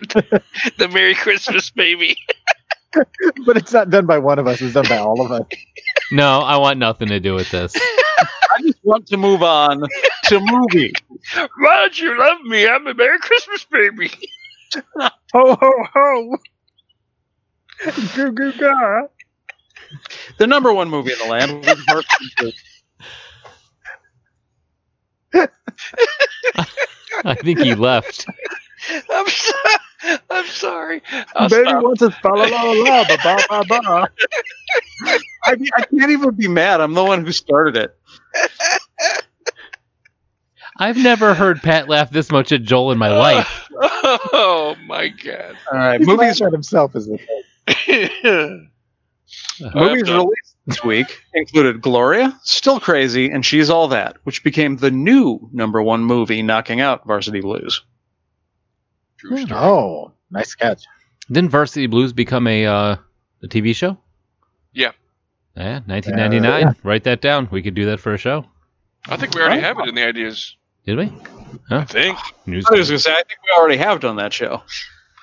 the 0.78 0.90
Merry 0.92 1.16
Christmas 1.16 1.70
baby. 1.72 2.18
But 3.46 3.58
it's 3.58 3.74
not 3.74 3.90
done 3.90 4.06
by 4.08 4.18
one 4.18 4.40
of 4.40 4.48
us, 4.48 4.62
it's 4.62 4.74
done 4.74 4.86
by 4.88 4.98
all 4.98 5.22
of 5.24 5.32
us. 5.32 5.48
No, 6.12 6.40
I 6.40 6.58
want 6.58 6.80
nothing 6.80 7.10
to 7.10 7.20
do 7.20 7.36
with 7.36 7.50
this. 7.52 7.76
I 8.20 8.62
just 8.62 8.80
want 8.84 9.08
to 9.08 9.18
move 9.18 9.44
on 9.44 9.84
to 10.26 10.40
movies. 10.40 10.94
Why 11.36 11.76
don't 11.76 12.00
you 12.00 12.18
love 12.18 12.42
me? 12.42 12.68
I'm 12.68 12.88
a 12.88 12.94
Merry 12.94 13.20
Christmas 13.20 13.66
baby. 13.66 14.12
Ho, 15.34 15.56
ho, 15.56 15.74
ho. 15.94 16.38
Goo, 18.16 18.32
goo, 18.32 18.52
ga. 18.54 19.04
The 20.38 20.48
number 20.48 20.74
one 20.74 20.90
movie 20.90 21.14
in 21.14 21.20
the 21.20 21.26
land 21.26 21.66
was 21.66 21.84
Harrison 21.88 22.54
I 27.26 27.36
think 27.36 27.60
he 27.60 27.76
left. 27.76 28.26
I'm 29.10 29.28
so, 29.28 29.54
I'm 30.30 30.46
sorry. 30.46 31.02
I'll 31.36 31.50
Baby 31.50 31.70
stop. 31.70 31.84
wants 31.84 32.02
a 32.02 32.12
fa 32.12 32.30
la 32.30 32.46
la 32.46 32.72
la 32.72 33.04
ba 33.08 33.18
ba 33.24 33.38
ba 33.50 33.66
ba. 33.68 34.10
I, 35.46 35.58
I 35.76 35.82
can't 35.82 36.12
even 36.12 36.32
be 36.36 36.48
mad. 36.48 36.82
I'm 36.82 36.94
the 36.94 37.04
one 37.04 37.26
who 37.26 37.32
started 37.32 37.76
it. 37.76 37.98
I've 40.80 40.98
never 40.98 41.34
heard 41.34 41.62
Pat 41.62 41.90
laugh 41.90 42.12
this 42.12 42.32
much 42.32 42.52
at 42.52 42.62
Joel 42.62 42.92
in 42.92 42.98
my 42.98 43.10
oh, 43.10 43.18
life. 43.18 43.68
Oh 43.74 44.76
my 44.86 45.10
god. 45.10 45.58
All 45.72 45.78
right, 45.78 46.00
He's 46.00 46.08
movies 46.08 46.40
laughing 46.40 46.48
at 46.48 46.54
himself 46.54 46.96
as 46.96 47.08
the 47.08 48.68
movies 49.74 50.10
released 50.10 50.56
this 50.66 50.84
week 50.84 51.22
included 51.34 51.82
Gloria, 51.82 52.38
Still 52.44 52.80
Crazy, 52.80 53.30
and 53.32 53.46
She's 53.46 53.70
All 53.70 53.88
That, 53.90 54.18
which 54.24 54.44
became 54.44 54.78
the 54.78 54.92
new 54.92 55.50
number 55.52 55.82
one 55.82 56.04
movie, 56.04 56.42
knocking 56.42 56.82
out 56.82 57.06
Varsity 57.08 57.42
Blues. 57.42 57.84
True 59.18 59.38
story. 59.38 59.60
Oh, 59.60 60.12
nice 60.30 60.54
catch. 60.56 60.84
Didn't 61.32 61.50
Varsity 61.50 61.88
Blues 61.88 62.14
become 62.14 62.48
a 62.48 62.66
uh, 62.66 62.96
a 63.44 63.48
TV 63.48 63.76
show? 63.76 63.98
Yeah. 64.74 64.92
Yeah, 65.56 65.80
1999. 65.86 66.68
Uh, 66.68 66.74
Write 66.84 67.04
that 67.06 67.22
down. 67.22 67.48
We 67.52 67.62
could 67.64 67.74
do 67.74 67.86
that 67.86 68.00
for 68.00 68.14
a 68.14 68.18
show. 68.18 68.46
I 69.08 69.18
think 69.18 69.34
we 69.34 69.42
already 69.42 69.62
have 69.62 69.80
it 69.80 69.88
in 69.88 69.96
the 69.96 70.04
ideas. 70.04 70.56
Did 70.86 70.98
we? 70.98 71.12
I 71.70 71.84
think. 71.86 72.18
News. 72.46 72.66
I 72.70 72.76
was 72.76 72.90
going 72.90 72.98
to 72.98 73.04
say, 73.04 73.12
I 73.12 73.16
think 73.16 73.40
we 73.44 73.58
already 73.58 73.78
have 73.78 74.00
done 74.00 74.18
that 74.18 74.34
show. 74.34 74.62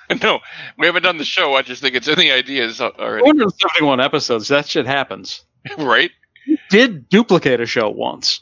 No, 0.21 0.39
we 0.77 0.85
haven't 0.85 1.03
done 1.03 1.17
the 1.17 1.25
show. 1.25 1.55
I 1.55 1.61
just 1.63 1.81
think 1.81 1.95
it's 1.95 2.07
in 2.07 2.17
the 2.19 2.31
ideas 2.31 2.79
already. 2.79 3.23
171 3.23 3.99
episodes. 3.99 4.47
That 4.49 4.67
shit 4.67 4.85
happens. 4.85 5.43
right? 5.77 6.11
We 6.47 6.59
Did 6.69 7.09
duplicate 7.09 7.59
a 7.59 7.65
show 7.65 7.89
once. 7.89 8.41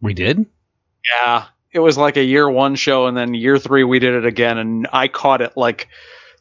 We 0.00 0.14
did. 0.14 0.46
Yeah. 1.22 1.46
It 1.72 1.80
was 1.80 1.98
like 1.98 2.16
a 2.16 2.24
year 2.24 2.48
one 2.48 2.74
show, 2.76 3.06
and 3.06 3.16
then 3.16 3.34
year 3.34 3.58
three 3.58 3.84
we 3.84 3.98
did 3.98 4.14
it 4.14 4.24
again, 4.24 4.56
and 4.56 4.88
I 4.92 5.08
caught 5.08 5.42
it 5.42 5.56
like 5.56 5.88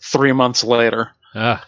three 0.02 0.32
months 0.32 0.64
later. 0.64 1.12
Ah, 1.34 1.66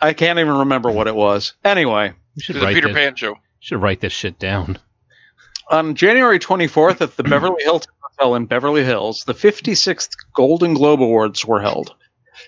I 0.00 0.14
can't 0.14 0.38
even 0.38 0.54
remember 0.60 0.90
what 0.90 1.06
it 1.06 1.14
was. 1.14 1.52
Anyway, 1.62 2.14
we 2.36 2.42
should 2.42 2.56
The 2.56 2.60
write 2.62 2.74
Peter 2.74 2.88
this. 2.88 2.96
Pan 2.96 3.16
show. 3.16 3.34
Should 3.58 3.82
write 3.82 4.00
this 4.00 4.14
shit 4.14 4.38
down. 4.38 4.78
on 5.70 5.94
January 5.94 6.38
24th 6.38 7.02
at 7.02 7.16
the 7.18 7.22
Beverly 7.28 7.62
Hilton 7.62 7.92
Hotel 8.20 8.34
in 8.34 8.44
Beverly 8.44 8.84
Hills, 8.84 9.24
the 9.24 9.32
56th 9.32 10.10
Golden 10.34 10.74
Globe 10.74 11.00
Awards 11.02 11.44
were 11.46 11.60
held. 11.60 11.94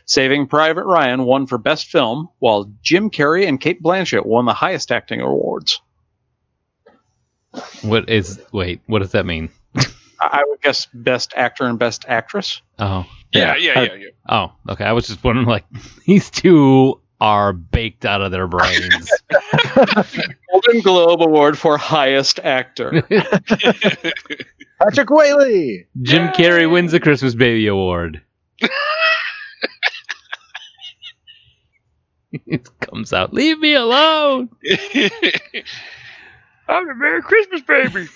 Saving 0.04 0.46
Private 0.46 0.84
Ryan 0.84 1.24
won 1.24 1.46
for 1.46 1.56
Best 1.56 1.86
Film, 1.86 2.28
while 2.40 2.70
Jim 2.82 3.08
Carrey 3.10 3.48
and 3.48 3.58
Cate 3.60 3.82
Blanchett 3.82 4.26
won 4.26 4.44
the 4.44 4.52
highest 4.52 4.92
acting 4.92 5.20
awards. 5.22 5.80
What 7.82 8.08
is? 8.10 8.40
Wait, 8.52 8.80
what 8.86 9.00
does 9.00 9.12
that 9.12 9.24
mean? 9.26 9.50
I 9.74 9.84
I 10.20 10.42
would 10.46 10.60
guess 10.60 10.86
Best 10.92 11.32
Actor 11.36 11.64
and 11.64 11.78
Best 11.78 12.04
Actress. 12.06 12.60
Oh, 12.78 13.04
Yeah, 13.32 13.56
yeah, 13.56 13.82
yeah, 13.82 13.94
yeah. 13.94 14.08
oh, 14.28 14.52
okay. 14.68 14.84
I 14.84 14.92
was 14.92 15.06
just 15.06 15.22
wondering, 15.24 15.46
like, 15.46 15.64
these 16.06 16.30
two 16.30 17.00
are 17.22 17.52
baked 17.52 18.04
out 18.04 18.20
of 18.20 18.32
their 18.32 18.48
brains. 18.48 19.08
Golden 20.52 20.80
Globe 20.82 21.22
Award 21.22 21.56
for 21.56 21.76
Highest 21.76 22.40
Actor. 22.40 23.02
Patrick 24.82 25.08
Whaley. 25.08 25.86
Jim 26.02 26.30
Carrey 26.30 26.68
wins 26.68 26.90
the 26.90 26.98
Christmas 26.98 27.36
Baby 27.36 27.68
Award. 27.68 28.20
it 32.32 32.68
comes 32.80 33.12
out. 33.12 33.32
Leave 33.32 33.60
me 33.60 33.74
alone. 33.74 34.48
I'm 36.66 36.88
the 36.88 36.94
Merry 36.96 37.22
Christmas 37.22 37.62
baby. 37.62 38.08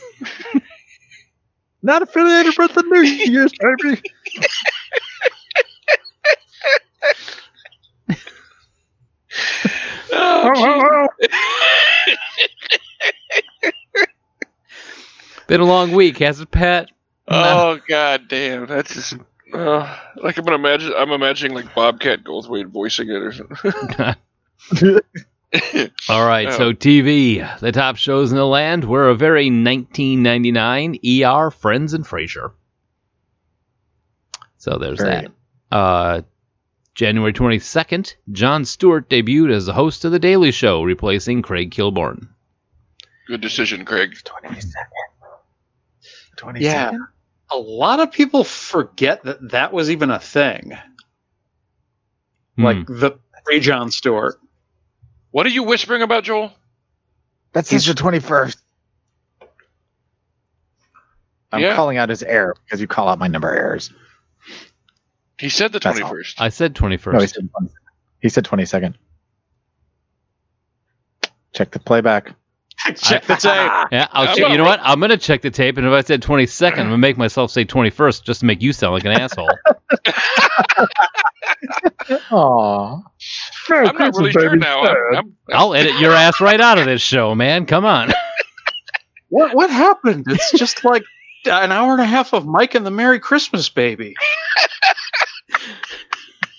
Not 1.81 2.03
affiliated 2.03 2.59
with 2.59 2.75
the 2.75 2.83
New 2.83 3.03
Year's 3.03 3.53
baby. 3.53 4.03
Oh, 10.55 11.09
Been 15.47 15.61
a 15.61 15.65
long 15.65 15.93
week, 15.93 16.19
has 16.19 16.41
it, 16.41 16.51
Pat? 16.51 16.91
oh 17.29 17.79
god 17.89 18.29
damn, 18.29 18.67
that's 18.67 18.95
just 18.95 19.15
uh, 19.53 19.97
like 20.17 20.39
I'm 20.39 20.45
gonna 20.45 20.57
imagine. 20.57 20.93
I'm 20.97 21.11
imagining 21.13 21.55
like 21.57 21.73
Bobcat 21.75 22.25
Goldthwait 22.25 22.67
voicing 22.69 23.09
it 23.09 23.23
or 23.23 23.33
something. 23.33 23.73
All 26.09 26.27
right, 26.27 26.49
Oh. 26.49 26.59
so 26.59 26.73
TV, 26.73 27.59
the 27.61 27.71
top 27.73 27.97
shows 27.97 28.33
in 28.33 28.39
the 28.39 28.47
land 28.47 28.85
were 28.85 29.09
a 29.09 29.15
very 29.15 29.47
1999 29.47 30.99
ER, 31.25 31.51
Friends, 31.53 31.95
and 31.95 32.05
Frasier. 32.05 32.51
So 34.59 34.79
there's 34.79 34.99
Very 34.99 35.29
that. 35.71 35.77
Uh, 35.77 36.23
January 36.97 37.35
22nd, 37.35 38.15
Jon 38.33 38.65
Stewart 38.65 39.09
debuted 39.11 39.53
as 39.53 39.67
the 39.67 39.75
host 39.75 40.07
of 40.07 40.13
The 40.13 40.19
Daily 40.19 40.51
Show, 40.51 40.83
replacing 40.83 41.43
Craig 41.43 41.71
Kilborn. 41.71 42.29
Good 43.29 43.43
decision, 43.43 43.85
Craig. 43.85 44.15
22nd. 44.25 44.73
22nd? 46.39 46.61
Yeah. 46.61 46.93
A 47.53 47.57
lot 47.59 48.01
of 48.01 48.13
people 48.13 48.45
forget 48.45 49.23
that 49.25 49.51
that 49.51 49.73
was 49.75 49.91
even 49.91 50.11
a 50.11 50.19
thing. 50.19 50.73
Hmm. 52.57 52.65
Like 52.65 52.87
the 52.87 53.19
pre 53.45 53.61
Jon 53.61 53.91
Stewart. 53.91 54.41
What 55.33 55.45
are 55.45 55.51
you 55.51 55.65
whispering 55.65 56.01
about, 56.01 56.25
Joel? 56.25 56.51
That's 57.53 57.69
He's- 57.69 57.85
the 57.87 57.93
21st. 57.93 58.57
I'm 61.53 61.61
Yeah. 61.61 61.75
calling 61.77 61.99
out 61.99 62.09
his 62.09 62.23
error 62.23 62.57
because 62.65 62.81
you 62.81 62.87
call 62.87 63.09
out 63.09 63.19
my 63.19 63.29
number 63.29 63.55
errors. 63.55 63.93
He 65.39 65.49
said 65.49 65.73
the 65.73 65.79
That's 65.79 65.99
twenty 65.99 66.03
all. 66.03 66.11
first. 66.11 66.41
I 66.41 66.49
said 66.49 66.75
21st. 66.75 67.13
No, 67.13 67.21
he 67.21 67.27
said 67.27 67.49
22nd. 67.53 67.71
He 68.21 68.29
said 68.29 68.45
22nd. 68.45 68.95
Check 71.55 71.71
the 71.71 71.79
playback. 71.79 72.35
Check 72.97 73.25
the 73.25 73.35
tape. 73.37 73.43
yeah, 73.93 74.09
I'll 74.13 74.29
I'm 74.29 74.37
check, 74.37 74.51
you 74.51 74.59
know 74.59 74.65
what? 74.65 74.81
I'm 74.83 74.99
going 74.99 75.11
to 75.11 75.17
check 75.17 75.41
the 75.43 75.51
tape, 75.51 75.79
and 75.79 75.87
if 75.87 75.93
I 75.93 76.03
said 76.03 76.23
22nd, 76.23 76.73
I'm 76.73 76.77
going 76.77 76.91
to 76.91 76.99
make 76.99 77.17
myself 77.17 77.51
say 77.51 77.65
21st 77.65 78.23
just 78.25 78.41
to 78.41 78.47
make 78.47 78.63
you 78.63 78.73
sound 78.73 78.93
like 78.95 79.05
an 79.05 79.13
asshole. 79.13 79.49
Aww. 82.31 83.03
I'm 83.71 83.97
not 83.97 84.15
really 84.17 84.33
sure 84.33 84.57
now. 84.57 84.83
I'm, 84.83 85.17
I'm, 85.17 85.37
I'll 85.53 85.75
edit 85.75 85.99
your 85.99 86.13
ass 86.13 86.41
right 86.41 86.61
out 86.61 86.79
of 86.79 86.85
this 86.85 87.01
show, 87.01 87.35
man. 87.35 87.67
Come 87.67 87.85
on. 87.85 88.13
What 89.29 89.55
what 89.55 89.71
happened? 89.71 90.27
It's 90.29 90.53
just 90.53 90.85
like 90.85 91.03
an 91.47 91.73
hour 91.73 91.93
and 91.93 92.01
a 92.01 92.07
half 92.07 92.33
of 92.33 92.47
Mike 92.47 92.75
and 92.75 92.87
the 92.87 92.91
Merry 92.93 93.19
Christmas 93.19 93.69
Baby. 93.69 94.15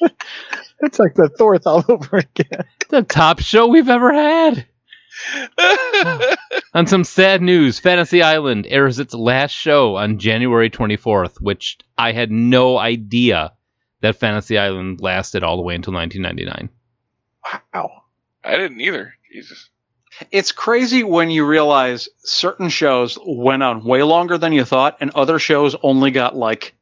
It's 0.79 0.99
like 0.99 1.15
the 1.15 1.29
Thorth 1.29 1.65
all 1.65 1.83
over 1.87 2.17
again. 2.17 2.65
the 2.89 3.01
top 3.01 3.39
show 3.39 3.67
we've 3.67 3.89
ever 3.89 4.13
had. 4.13 4.67
On 6.75 6.85
some 6.85 7.03
sad 7.03 7.41
news, 7.41 7.79
Fantasy 7.79 8.21
Island 8.21 8.67
airs 8.69 8.99
its 8.99 9.15
last 9.15 9.53
show 9.53 9.95
on 9.95 10.19
January 10.19 10.69
24th, 10.69 11.41
which 11.41 11.79
I 11.97 12.11
had 12.11 12.29
no 12.29 12.77
idea 12.77 13.53
that 14.01 14.17
Fantasy 14.17 14.59
Island 14.59 15.01
lasted 15.01 15.43
all 15.43 15.55
the 15.55 15.63
way 15.63 15.73
until 15.73 15.93
1999. 15.93 16.69
Wow. 17.73 18.03
I 18.43 18.57
didn't 18.57 18.79
either. 18.79 19.15
Jesus. 19.31 19.69
It's 20.31 20.51
crazy 20.51 21.03
when 21.03 21.31
you 21.31 21.45
realize 21.45 22.09
certain 22.19 22.69
shows 22.69 23.17
went 23.25 23.63
on 23.63 23.83
way 23.83 24.03
longer 24.03 24.37
than 24.37 24.53
you 24.53 24.65
thought, 24.65 24.97
and 24.99 25.11
other 25.11 25.39
shows 25.39 25.75
only 25.81 26.11
got 26.11 26.35
like 26.35 26.75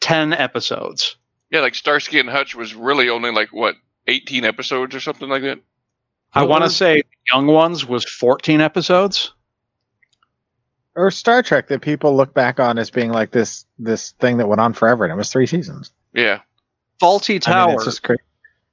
ten 0.00 0.32
episodes. 0.32 1.16
Yeah, 1.50 1.60
like 1.60 1.74
Starsky 1.74 2.20
and 2.20 2.28
Hutch 2.28 2.54
was 2.54 2.74
really 2.74 3.08
only 3.08 3.32
like 3.32 3.48
what 3.52 3.74
18 4.06 4.44
episodes 4.44 4.94
or 4.94 5.00
something 5.00 5.28
like 5.28 5.42
that. 5.42 5.60
I 6.32 6.44
want 6.44 6.64
to 6.64 6.70
say 6.70 7.02
Young 7.32 7.46
Ones 7.46 7.86
was 7.86 8.04
fourteen 8.04 8.60
episodes. 8.60 9.32
Or 10.94 11.10
Star 11.10 11.42
Trek 11.42 11.68
that 11.68 11.82
people 11.82 12.16
look 12.16 12.34
back 12.34 12.60
on 12.60 12.78
as 12.78 12.90
being 12.90 13.10
like 13.10 13.30
this 13.30 13.64
this 13.78 14.12
thing 14.12 14.38
that 14.38 14.48
went 14.48 14.60
on 14.60 14.72
forever, 14.72 15.04
and 15.04 15.12
it 15.12 15.16
was 15.16 15.30
three 15.30 15.46
seasons. 15.46 15.92
Yeah. 16.12 16.40
Fawlty 17.00 17.30
I 17.30 17.32
mean, 17.34 17.40
Towers. 17.40 17.74
it's 17.76 17.84
just 17.84 18.02
crazy. 18.02 18.22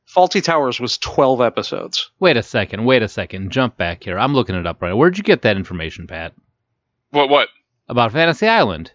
Fawlty 0.07 0.43
Towers 0.43 0.79
was 0.79 0.97
twelve 0.97 1.41
episodes. 1.41 2.11
Wait 2.19 2.37
a 2.37 2.43
second. 2.43 2.85
Wait 2.85 3.01
a 3.01 3.07
second. 3.07 3.51
Jump 3.51 3.77
back 3.77 4.03
here. 4.03 4.17
I'm 4.17 4.33
looking 4.33 4.55
it 4.55 4.67
up 4.67 4.81
right 4.81 4.89
now. 4.89 4.95
Where'd 4.95 5.17
you 5.17 5.23
get 5.23 5.41
that 5.43 5.57
information, 5.57 6.07
Pat? 6.07 6.33
What? 7.11 7.29
What? 7.29 7.49
About 7.89 8.11
Fantasy 8.11 8.47
Island. 8.47 8.91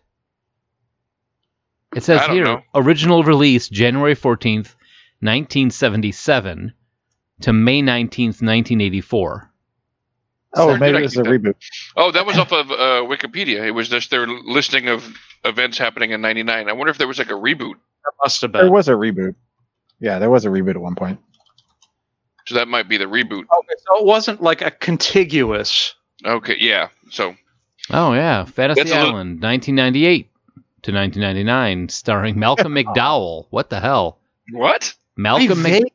It 1.95 2.03
says 2.03 2.25
here 2.27 2.45
know. 2.45 2.63
original 2.75 3.23
release 3.23 3.69
January 3.69 4.15
14th, 4.15 4.75
1977 5.21 6.73
to 7.43 7.53
May 7.53 7.83
19th, 7.83 8.41
1984. 8.43 9.51
Oh, 10.55 10.67
Where 10.67 10.79
maybe 10.79 10.99
it 10.99 11.03
was 11.03 11.17
a 11.17 11.23
that? 11.23 11.29
reboot. 11.31 11.55
Oh, 11.97 12.11
that 12.13 12.27
was 12.27 12.37
off 12.39 12.53
of 12.53 12.71
uh, 12.71 12.75
Wikipedia. 13.09 13.67
It 13.67 13.71
was 13.71 13.89
just 13.89 14.11
their 14.11 14.27
listing 14.27 14.89
of 14.89 15.03
events 15.45 15.79
happening 15.79 16.11
in 16.11 16.21
'99. 16.21 16.69
I 16.69 16.73
wonder 16.73 16.91
if 16.91 16.99
there 16.99 17.09
was 17.09 17.19
like 17.19 17.31
a 17.31 17.35
reboot. 17.35 17.73
That 18.05 18.13
must 18.23 18.43
have 18.43 18.53
been. 18.53 18.63
There 18.63 18.71
was 18.71 18.89
a 18.89 18.93
reboot. 18.93 19.35
Yeah, 19.99 20.19
there 20.19 20.29
was 20.29 20.45
a 20.45 20.49
reboot 20.49 20.71
at 20.71 20.81
one 20.81 20.95
point. 20.95 21.21
So 22.47 22.57
that 22.57 22.69
might 22.69 22.87
be 22.89 22.99
the 22.99 23.05
reboot. 23.07 23.45
Okay, 23.45 23.75
so 23.87 24.01
it 24.01 24.05
wasn't 24.05 24.43
like 24.43 24.61
a 24.61 24.71
contiguous. 24.71 25.95
Okay, 26.25 26.57
yeah. 26.61 26.89
So 27.11 27.35
Oh 27.91 28.13
yeah, 28.13 28.45
Fantasy 28.45 28.81
That's 28.83 28.91
a 28.93 28.95
little- 28.95 29.11
Island 29.15 29.43
1998 29.43 30.29
to 30.83 30.93
1999, 30.93 31.89
starring 31.89 32.39
Malcolm 32.39 32.75
McDowell. 32.77 33.47
What 33.51 33.71
the 33.71 33.81
hell? 33.81 34.19
What? 34.53 34.95
Malcolm 35.17 35.59
McDowell. 35.59 35.91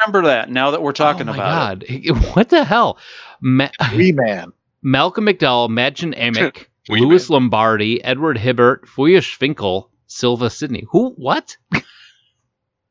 remember 0.00 0.28
that 0.28 0.50
now 0.50 0.70
that 0.70 0.82
we're 0.82 0.92
talking 0.92 1.28
oh 1.28 1.32
my 1.32 1.36
about 1.36 1.82
it. 1.82 2.06
God. 2.06 2.36
What 2.36 2.48
the 2.48 2.64
hell? 2.64 2.98
Ma- 3.40 3.68
Wee 3.96 4.12
man. 4.12 4.52
Malcolm 4.82 5.26
McDowell, 5.26 5.68
Mädchen 5.68 6.18
Amick, 6.18 6.66
Wee 6.88 7.00
Louis 7.00 7.28
Lombardi, 7.28 8.02
Edward 8.02 8.38
Hibbert, 8.38 8.86
Fyvush 8.86 9.34
Finkel, 9.34 9.90
Sylvia 10.06 10.48
Sidney. 10.50 10.86
Who? 10.90 11.10
What? 11.10 11.56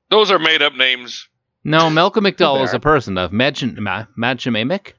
Those 0.10 0.32
are 0.32 0.40
made 0.40 0.62
up 0.62 0.76
names. 0.76 1.28
No, 1.64 1.90
Malcolm 1.90 2.24
McDowell 2.26 2.64
is 2.64 2.74
a 2.74 2.80
person 2.80 3.18
of 3.18 3.32
Mädchen 3.32 3.78
Ma- 3.80 4.06
Mädchen 4.18 4.56
Amick. 4.56 4.94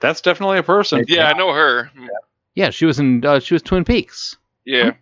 That's 0.00 0.20
definitely 0.20 0.58
a 0.58 0.62
person. 0.62 1.04
Yeah, 1.08 1.28
I 1.28 1.32
know 1.36 1.52
her. 1.52 1.90
Yeah, 2.54 2.70
she 2.70 2.86
was 2.86 2.98
in 2.98 3.24
uh, 3.24 3.40
she 3.40 3.54
was 3.54 3.62
Twin 3.62 3.84
Peaks. 3.84 4.36
Yeah. 4.64 4.92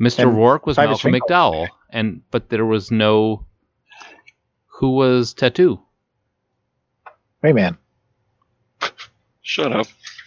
Mr. 0.00 0.20
And 0.20 0.32
Roarke 0.32 0.64
was 0.64 0.76
Private 0.76 1.04
Malcolm 1.04 1.12
Schwinkel. 1.12 1.28
McDowell, 1.28 1.68
and 1.90 2.22
but 2.30 2.48
there 2.50 2.64
was 2.64 2.90
no 2.90 3.46
who 4.66 4.90
was 4.92 5.34
Tattoo. 5.34 5.80
Wee 7.42 7.52
man. 7.52 7.76
Shut 9.42 9.72
up. 9.72 9.86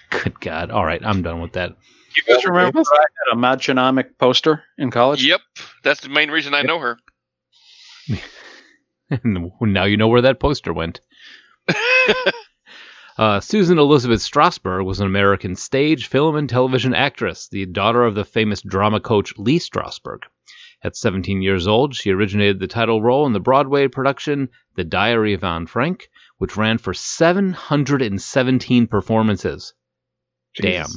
Good 0.10 0.40
God! 0.42 0.72
All 0.72 0.86
right, 0.86 1.04
I'm 1.06 1.22
done 1.22 1.42
with 1.42 1.54
that. 1.54 1.78
You 2.16 2.24
guys 2.24 2.44
remember 2.44 2.82
I 2.82 3.06
had 3.30 3.38
a 3.38 3.40
Mädchen 3.40 3.76
Amick 3.76 4.18
poster 4.18 4.64
in 4.78 4.92
college? 4.92 5.26
Yep. 5.26 5.40
That's 5.84 6.02
the 6.02 6.10
main 6.10 6.30
reason 6.30 6.54
I 6.54 6.64
know 6.64 6.80
her. 6.80 6.98
now 9.62 9.86
you 9.86 9.96
know 9.96 10.10
where 10.10 10.24
that 10.24 10.42
poster 10.42 10.74
went. 10.74 11.00
Uh, 13.22 13.40
Susan 13.40 13.78
Elizabeth 13.78 14.20
Strasberg 14.20 14.84
was 14.84 15.00
an 15.00 15.06
American 15.06 15.56
stage, 15.56 16.08
film, 16.08 16.36
and 16.36 16.50
television 16.50 16.96
actress, 16.96 17.48
the 17.50 17.68
daughter 17.68 18.04
of 18.04 18.16
the 18.16 18.26
famous 18.26 18.64
drama 18.64 19.00
coach 19.00 19.38
Lee 19.38 19.60
Strasberg. 19.60 20.24
At 20.84 20.96
17 20.96 21.44
years 21.44 21.68
old, 21.68 21.94
she 21.94 22.10
originated 22.10 22.60
the 22.60 22.66
title 22.66 23.00
role 23.00 23.28
in 23.28 23.34
the 23.34 23.40
Broadway 23.40 23.88
production 23.90 24.50
The 24.74 24.84
Diary 24.84 25.36
of 25.36 25.44
Anne 25.44 25.68
Frank, 25.68 26.10
which 26.40 26.58
ran 26.58 26.80
for 26.80 26.96
717 26.96 28.88
performances. 28.88 29.76
Damn. 30.56 30.90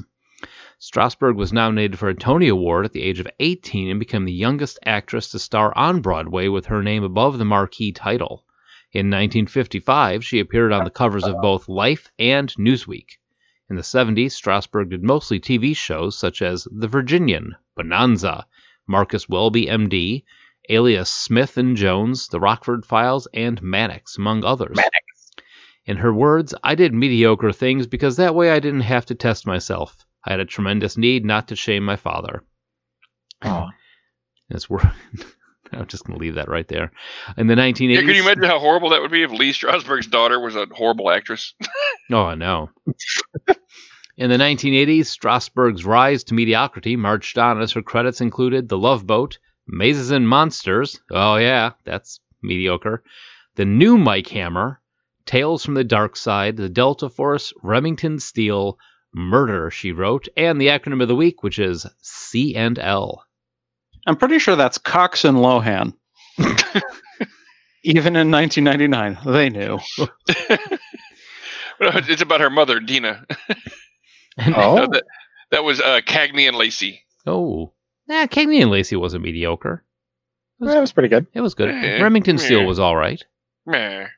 Strasberg 0.80 1.36
was 1.36 1.52
nominated 1.52 1.98
for 1.98 2.08
a 2.08 2.14
Tony 2.14 2.48
Award 2.48 2.86
at 2.86 2.94
the 2.94 3.02
age 3.02 3.20
of 3.20 3.28
18 3.38 3.90
and 3.90 4.00
became 4.00 4.24
the 4.24 4.32
youngest 4.32 4.78
actress 4.86 5.30
to 5.32 5.38
star 5.38 5.76
on 5.76 6.00
Broadway 6.00 6.48
with 6.48 6.64
her 6.64 6.82
name 6.82 7.04
above 7.04 7.36
the 7.36 7.44
marquee 7.44 7.92
title. 7.92 8.46
In 8.94 9.06
1955, 9.06 10.24
she 10.24 10.38
appeared 10.38 10.72
on 10.72 10.84
the 10.84 10.90
covers 10.90 11.24
of 11.24 11.40
both 11.42 11.68
Life 11.68 12.12
and 12.16 12.54
Newsweek. 12.54 13.18
In 13.68 13.74
the 13.74 13.82
70s, 13.82 14.30
Strasberg 14.30 14.90
did 14.90 15.02
mostly 15.02 15.40
TV 15.40 15.76
shows 15.76 16.16
such 16.16 16.40
as 16.40 16.68
The 16.70 16.86
Virginian, 16.86 17.56
Bonanza, 17.74 18.46
Marcus 18.86 19.28
Welby, 19.28 19.66
MD, 19.66 20.22
Alias 20.68 21.10
Smith 21.10 21.58
and 21.58 21.76
Jones, 21.76 22.28
The 22.28 22.38
Rockford 22.38 22.86
Files, 22.86 23.26
and 23.34 23.60
Mannix, 23.60 24.16
among 24.16 24.44
others. 24.44 24.78
In 25.86 25.96
her 25.96 26.14
words, 26.14 26.54
I 26.62 26.76
did 26.76 26.94
mediocre 26.94 27.50
things 27.50 27.88
because 27.88 28.16
that 28.16 28.36
way 28.36 28.50
I 28.50 28.60
didn't 28.60 28.82
have 28.82 29.06
to 29.06 29.16
test 29.16 29.44
myself. 29.44 30.06
I 30.24 30.30
had 30.30 30.40
a 30.40 30.44
tremendous 30.44 30.96
need 30.96 31.24
not 31.24 31.48
to 31.48 31.56
shame 31.56 31.84
my 31.84 31.96
father. 31.96 32.44
Oh. 33.42 33.70
That's 34.48 34.70
where 34.70 34.94
I'm 35.74 35.86
just 35.86 36.04
going 36.04 36.18
to 36.18 36.24
leave 36.24 36.34
that 36.36 36.48
right 36.48 36.66
there. 36.68 36.92
In 37.36 37.46
the 37.46 37.54
1980s. 37.54 37.94
Yeah, 37.94 38.00
can 38.00 38.14
you 38.14 38.22
imagine 38.22 38.44
how 38.44 38.58
horrible 38.58 38.90
that 38.90 39.00
would 39.00 39.10
be 39.10 39.22
if 39.22 39.30
Lee 39.30 39.52
Strasberg's 39.52 40.06
daughter 40.06 40.40
was 40.40 40.56
a 40.56 40.66
horrible 40.72 41.10
actress? 41.10 41.54
Oh, 42.12 42.24
I 42.24 42.34
know. 42.34 42.68
In 44.18 44.28
the 44.28 44.36
1980s, 44.36 45.06
Strasberg's 45.06 45.86
rise 45.86 46.22
to 46.24 46.34
mediocrity 46.34 46.96
marched 46.96 47.38
on 47.38 47.62
as 47.62 47.72
her 47.72 47.80
credits 47.82 48.20
included 48.20 48.68
The 48.68 48.76
Love 48.76 49.06
Boat, 49.06 49.38
Mazes 49.66 50.10
and 50.10 50.28
Monsters. 50.28 51.00
Oh, 51.10 51.36
yeah, 51.36 51.70
that's 51.84 52.20
mediocre. 52.42 53.02
The 53.56 53.64
new 53.64 53.96
Mike 53.96 54.28
Hammer, 54.28 54.82
Tales 55.24 55.64
from 55.64 55.74
the 55.74 55.82
Dark 55.82 56.14
Side, 56.14 56.58
The 56.58 56.68
Delta 56.68 57.08
Force, 57.08 57.54
Remington 57.62 58.18
Steele, 58.18 58.78
Murder, 59.14 59.70
she 59.70 59.90
wrote, 59.92 60.28
and 60.36 60.60
the 60.60 60.68
acronym 60.68 61.00
of 61.00 61.08
the 61.08 61.16
week, 61.16 61.42
which 61.42 61.58
is 61.58 61.86
C 62.02 62.54
and 62.54 62.78
L. 62.78 63.24
I'm 64.06 64.16
pretty 64.16 64.38
sure 64.38 64.56
that's 64.56 64.78
Cox 64.78 65.24
and 65.24 65.38
Lohan. 65.38 65.94
Even 67.86 68.16
in 68.16 68.30
1999, 68.30 69.18
they 69.32 69.50
knew. 69.50 69.78
it's 71.80 72.22
about 72.22 72.40
her 72.40 72.50
mother, 72.50 72.80
Dina. 72.80 73.24
Oh. 74.36 74.74
No, 74.74 74.86
that, 74.90 75.04
that 75.52 75.62
was 75.62 75.80
uh, 75.80 76.00
Cagney 76.04 76.48
and 76.48 76.56
Lacey. 76.56 77.02
Oh, 77.24 77.72
nah, 78.08 78.26
Cagney 78.26 78.60
and 78.60 78.68
Lacey 78.72 78.96
wasn't 78.96 79.22
mediocre. 79.22 79.84
that 80.58 80.80
was 80.80 80.90
pretty 80.90 81.08
good. 81.08 81.28
It 81.34 81.40
was 81.40 81.54
good. 81.54 81.68
Eh, 81.70 82.02
Remington 82.02 82.38
Steele 82.38 82.66
was 82.66 82.80
all 82.80 82.96
right. 82.96 83.22
Meh, 83.64 84.08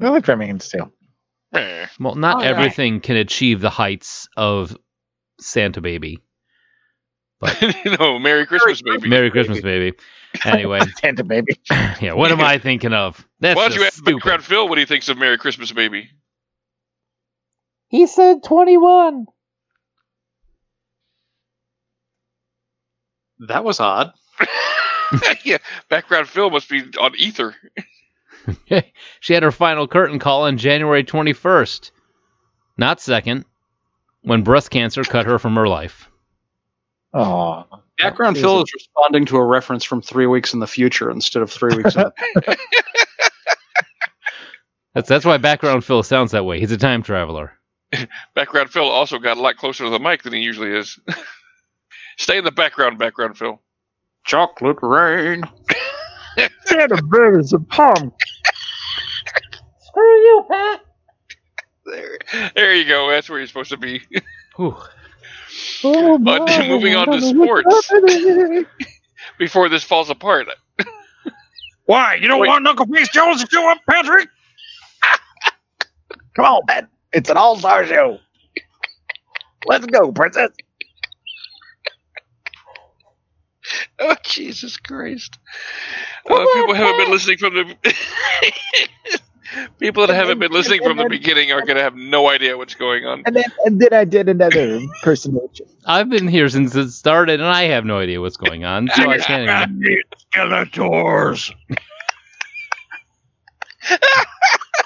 I 0.00 0.08
like 0.10 0.28
Remington 0.28 0.60
Steele. 0.60 0.92
meh. 1.50 1.86
Well, 1.98 2.14
not 2.14 2.36
Oh, 2.36 2.42
yeah. 2.44 2.50
everything 2.50 3.00
can 3.00 3.16
achieve 3.16 3.60
the 3.60 3.68
heights 3.68 4.28
of 4.36 4.76
Santa 5.40 5.80
Baby. 5.80 6.20
no, 7.98 8.18
Merry 8.18 8.46
Christmas, 8.46 8.82
baby. 8.82 9.08
Merry 9.08 9.30
Christmas, 9.30 9.60
baby. 9.60 9.96
Anyway, 10.44 10.80
Santa 11.00 11.24
baby. 11.24 11.58
yeah, 11.70 12.12
what 12.12 12.32
am 12.32 12.40
I 12.40 12.58
thinking 12.58 12.92
of? 12.92 13.26
That's 13.40 13.56
Why 13.56 13.68
don't 13.68 13.78
you 13.78 13.84
just 13.84 13.86
ask 13.86 14.02
stupid. 14.02 14.16
Background 14.16 14.44
Phil 14.44 14.68
what 14.68 14.78
he 14.78 14.84
thinks 14.84 15.08
of 15.08 15.18
Merry 15.18 15.38
Christmas, 15.38 15.70
baby? 15.72 16.10
He 17.88 18.06
said 18.06 18.42
21. 18.42 19.26
That 23.46 23.64
was 23.64 23.78
odd. 23.78 24.12
yeah, 25.44 25.58
Background 25.88 26.28
Phil 26.28 26.50
must 26.50 26.68
be 26.68 26.82
on 27.00 27.12
ether. 27.16 27.54
she 29.20 29.32
had 29.32 29.44
her 29.44 29.52
final 29.52 29.86
curtain 29.86 30.18
call 30.18 30.42
on 30.42 30.58
January 30.58 31.04
21st, 31.04 31.92
not 32.76 33.00
second, 33.00 33.44
when 34.22 34.42
breast 34.42 34.70
cancer 34.70 35.04
cut 35.04 35.26
her 35.26 35.38
from 35.38 35.54
her 35.54 35.68
life. 35.68 36.07
Oh. 37.14 37.64
Background 37.98 38.36
Phil 38.38 38.62
is 38.62 38.72
responding 38.72 39.24
to 39.26 39.36
a 39.36 39.44
reference 39.44 39.82
from 39.82 40.02
three 40.02 40.26
weeks 40.26 40.54
in 40.54 40.60
the 40.60 40.66
future 40.66 41.10
instead 41.10 41.42
of 41.42 41.50
three 41.50 41.74
weeks 41.76 41.96
in 41.96 42.02
the 42.02 42.58
That's 44.94 45.08
that's 45.08 45.24
why 45.24 45.36
background 45.38 45.84
Phil 45.84 46.02
sounds 46.02 46.32
that 46.32 46.44
way. 46.44 46.60
He's 46.60 46.72
a 46.72 46.76
time 46.76 47.02
traveler. 47.02 47.52
Background 48.34 48.70
Phil 48.70 48.88
also 48.88 49.18
got 49.18 49.36
a 49.36 49.40
lot 49.40 49.56
closer 49.56 49.84
to 49.84 49.90
the 49.90 49.98
mic 49.98 50.22
than 50.22 50.32
he 50.32 50.40
usually 50.40 50.70
is. 50.76 50.98
Stay 52.18 52.38
in 52.38 52.44
the 52.44 52.50
background, 52.52 52.98
Background 52.98 53.38
Phil. 53.38 53.60
chocolate 54.24 54.78
rain. 54.82 55.44
Santa 56.64 57.02
baby's 57.02 57.52
a 57.52 57.60
palm. 57.60 58.12
Screw 59.80 60.02
you, 60.02 60.44
Pat. 60.50 60.84
There, 61.86 62.18
there 62.54 62.74
you 62.74 62.84
go. 62.86 63.08
That's 63.10 63.28
where 63.28 63.38
you're 63.38 63.48
supposed 63.48 63.70
to 63.70 63.76
be. 63.76 64.02
Whew. 65.82 65.92
Oh, 65.94 66.18
But 66.24 66.42
my, 66.46 66.68
moving 66.68 66.94
on 66.96 67.10
to 67.10 67.16
I 67.16 67.20
don't 67.20 67.36
know 67.36 67.46
what's 67.62 67.86
sports. 67.86 67.92
Before 69.38 69.68
this 69.68 69.84
falls 69.84 70.10
apart. 70.10 70.48
Why? 71.86 72.14
You 72.16 72.28
don't 72.28 72.40
Wait. 72.40 72.48
want 72.48 72.66
Uncle 72.66 72.86
Face 72.86 73.08
Jones 73.10 73.42
to 73.42 73.50
show 73.50 73.70
up, 73.70 73.78
Patrick? 73.88 74.28
Come 76.36 76.44
on, 76.44 76.62
man. 76.68 76.88
It's 77.12 77.30
an 77.30 77.36
all-star 77.36 77.86
show. 77.86 78.18
Let's 79.66 79.86
go, 79.86 80.12
princess. 80.12 80.50
Oh, 83.98 84.16
Jesus 84.24 84.76
Christ. 84.78 85.38
Uh, 86.28 86.46
people 86.54 86.74
haven't 86.74 86.98
been 86.98 87.10
listening 87.10 87.38
from 87.38 87.54
the. 87.54 87.76
People 89.78 90.06
that 90.06 90.14
haven't 90.14 90.38
been 90.38 90.52
listening 90.52 90.82
from 90.82 90.96
the 90.96 91.08
beginning 91.08 91.52
are 91.52 91.64
going 91.64 91.76
to 91.76 91.82
have 91.82 91.94
no 91.94 92.28
idea 92.28 92.56
what's 92.56 92.74
going 92.74 93.04
on. 93.04 93.22
And 93.26 93.36
then, 93.36 93.44
and 93.64 93.80
then 93.80 93.92
I 93.92 94.04
did 94.04 94.28
another 94.28 94.76
impersonation. 94.76 95.66
I've 95.84 96.08
been 96.08 96.28
here 96.28 96.48
since 96.48 96.74
it 96.74 96.90
started, 96.90 97.40
and 97.40 97.48
I 97.48 97.64
have 97.64 97.84
no 97.84 97.98
idea 97.98 98.20
what's 98.20 98.36
going 98.36 98.64
on. 98.64 98.88
So 98.94 99.08
I 99.08 99.18
can't 99.18 99.80
even. 99.80 100.02
Skeletors. 100.34 101.54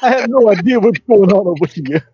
I 0.02 0.10
have 0.10 0.28
no 0.28 0.48
idea 0.50 0.80
what's 0.80 1.00
going 1.00 1.32
on 1.32 1.46
over 1.46 1.66
here. 1.66 2.08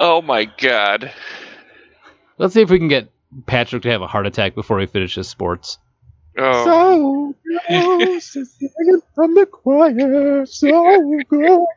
Oh, 0.00 0.22
my 0.22 0.44
God. 0.44 1.12
Let's 2.38 2.54
see 2.54 2.62
if 2.62 2.70
we 2.70 2.78
can 2.78 2.88
get 2.88 3.12
Patrick 3.46 3.82
to 3.84 3.90
have 3.90 4.02
a 4.02 4.06
heart 4.06 4.26
attack 4.26 4.54
before 4.54 4.80
he 4.80 4.86
finishes 4.86 5.28
sports. 5.28 5.78
Oh. 6.38 7.34
So 7.44 7.58
close, 7.66 8.32
singing 8.32 9.02
from 9.14 9.34
the 9.34 9.46
choir. 9.46 10.46
So 10.46 11.20
good. 11.28 11.60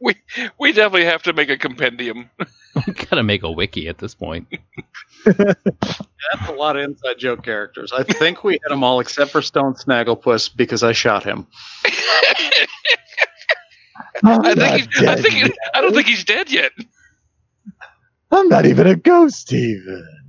We, 0.00 0.14
we 0.60 0.72
definitely 0.72 1.06
have 1.06 1.24
to 1.24 1.32
make 1.32 1.50
a 1.50 1.58
compendium. 1.58 2.30
we 2.86 2.92
gotta 2.92 3.24
make 3.24 3.42
a 3.42 3.50
wiki 3.50 3.88
at 3.88 3.98
this 3.98 4.14
point. 4.14 4.46
That's 5.24 6.48
a 6.48 6.52
lot 6.52 6.76
of 6.76 6.84
inside 6.84 7.18
joke 7.18 7.42
characters. 7.42 7.92
I 7.92 8.04
think 8.04 8.44
we 8.44 8.52
hit 8.52 8.68
them 8.68 8.84
all 8.84 9.00
except 9.00 9.32
for 9.32 9.42
Stone 9.42 9.74
Snagglepuss 9.74 10.54
because 10.54 10.84
I 10.84 10.92
shot 10.92 11.24
him. 11.24 11.48
I 14.24 14.54
think 14.54 14.92
he's, 14.92 15.02
I 15.08 15.16
think 15.16 15.34
he, 15.34 15.52
I 15.74 15.80
don't 15.80 15.94
think 15.94 16.06
he's 16.06 16.24
dead 16.24 16.48
yet. 16.48 16.70
I'm 18.30 18.48
not 18.48 18.66
even 18.66 18.86
a 18.86 18.94
ghost, 18.94 19.40
Steven. 19.40 20.21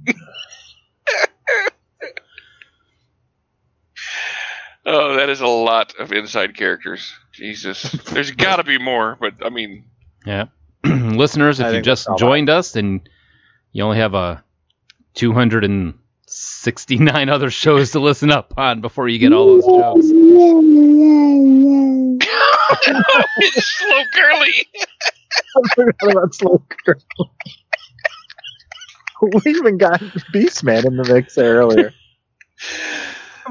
Oh, 4.85 5.15
that 5.15 5.29
is 5.29 5.39
a 5.41 5.47
lot 5.47 5.95
of 5.97 6.11
inside 6.11 6.55
characters. 6.57 7.13
Jesus, 7.31 7.81
there's 7.83 8.31
got 8.31 8.57
to 8.57 8.63
be 8.63 8.77
more, 8.77 9.17
but 9.19 9.35
I 9.45 9.49
mean, 9.49 9.85
Yeah. 10.25 10.45
Listeners, 10.83 11.59
if 11.61 11.67
I 11.67 11.71
you 11.77 11.81
just 11.81 12.01
that's 12.05 12.09
all 12.09 12.17
joined 12.17 12.49
us 12.49 12.75
and 12.75 13.07
you 13.71 13.83
only 13.83 13.97
have 13.97 14.13
uh, 14.13 14.17
a 14.17 14.43
269 15.13 17.29
other 17.29 17.49
shows 17.49 17.91
to 17.91 17.99
listen 18.01 18.29
up 18.31 18.53
on 18.57 18.81
before 18.81 19.07
you 19.07 19.19
get 19.19 19.31
all 19.31 19.61
those 19.61 19.65
jokes. 19.65 20.05
it's 23.37 23.65
slow 23.77 24.03
curly. 24.13 24.67
That's 26.13 26.37
slow 26.39 26.61
curl. 26.85 27.01
We 29.21 29.39
even 29.51 29.77
got 29.77 30.01
Beastman 30.33 30.83
in 30.85 30.97
the 30.97 31.05
mix 31.05 31.35
there 31.35 31.55
earlier. 31.55 31.93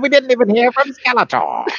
We 0.00 0.08
didn't 0.08 0.30
even 0.30 0.48
hear 0.54 0.72
from 0.72 0.90
Skeletor. 0.92 1.66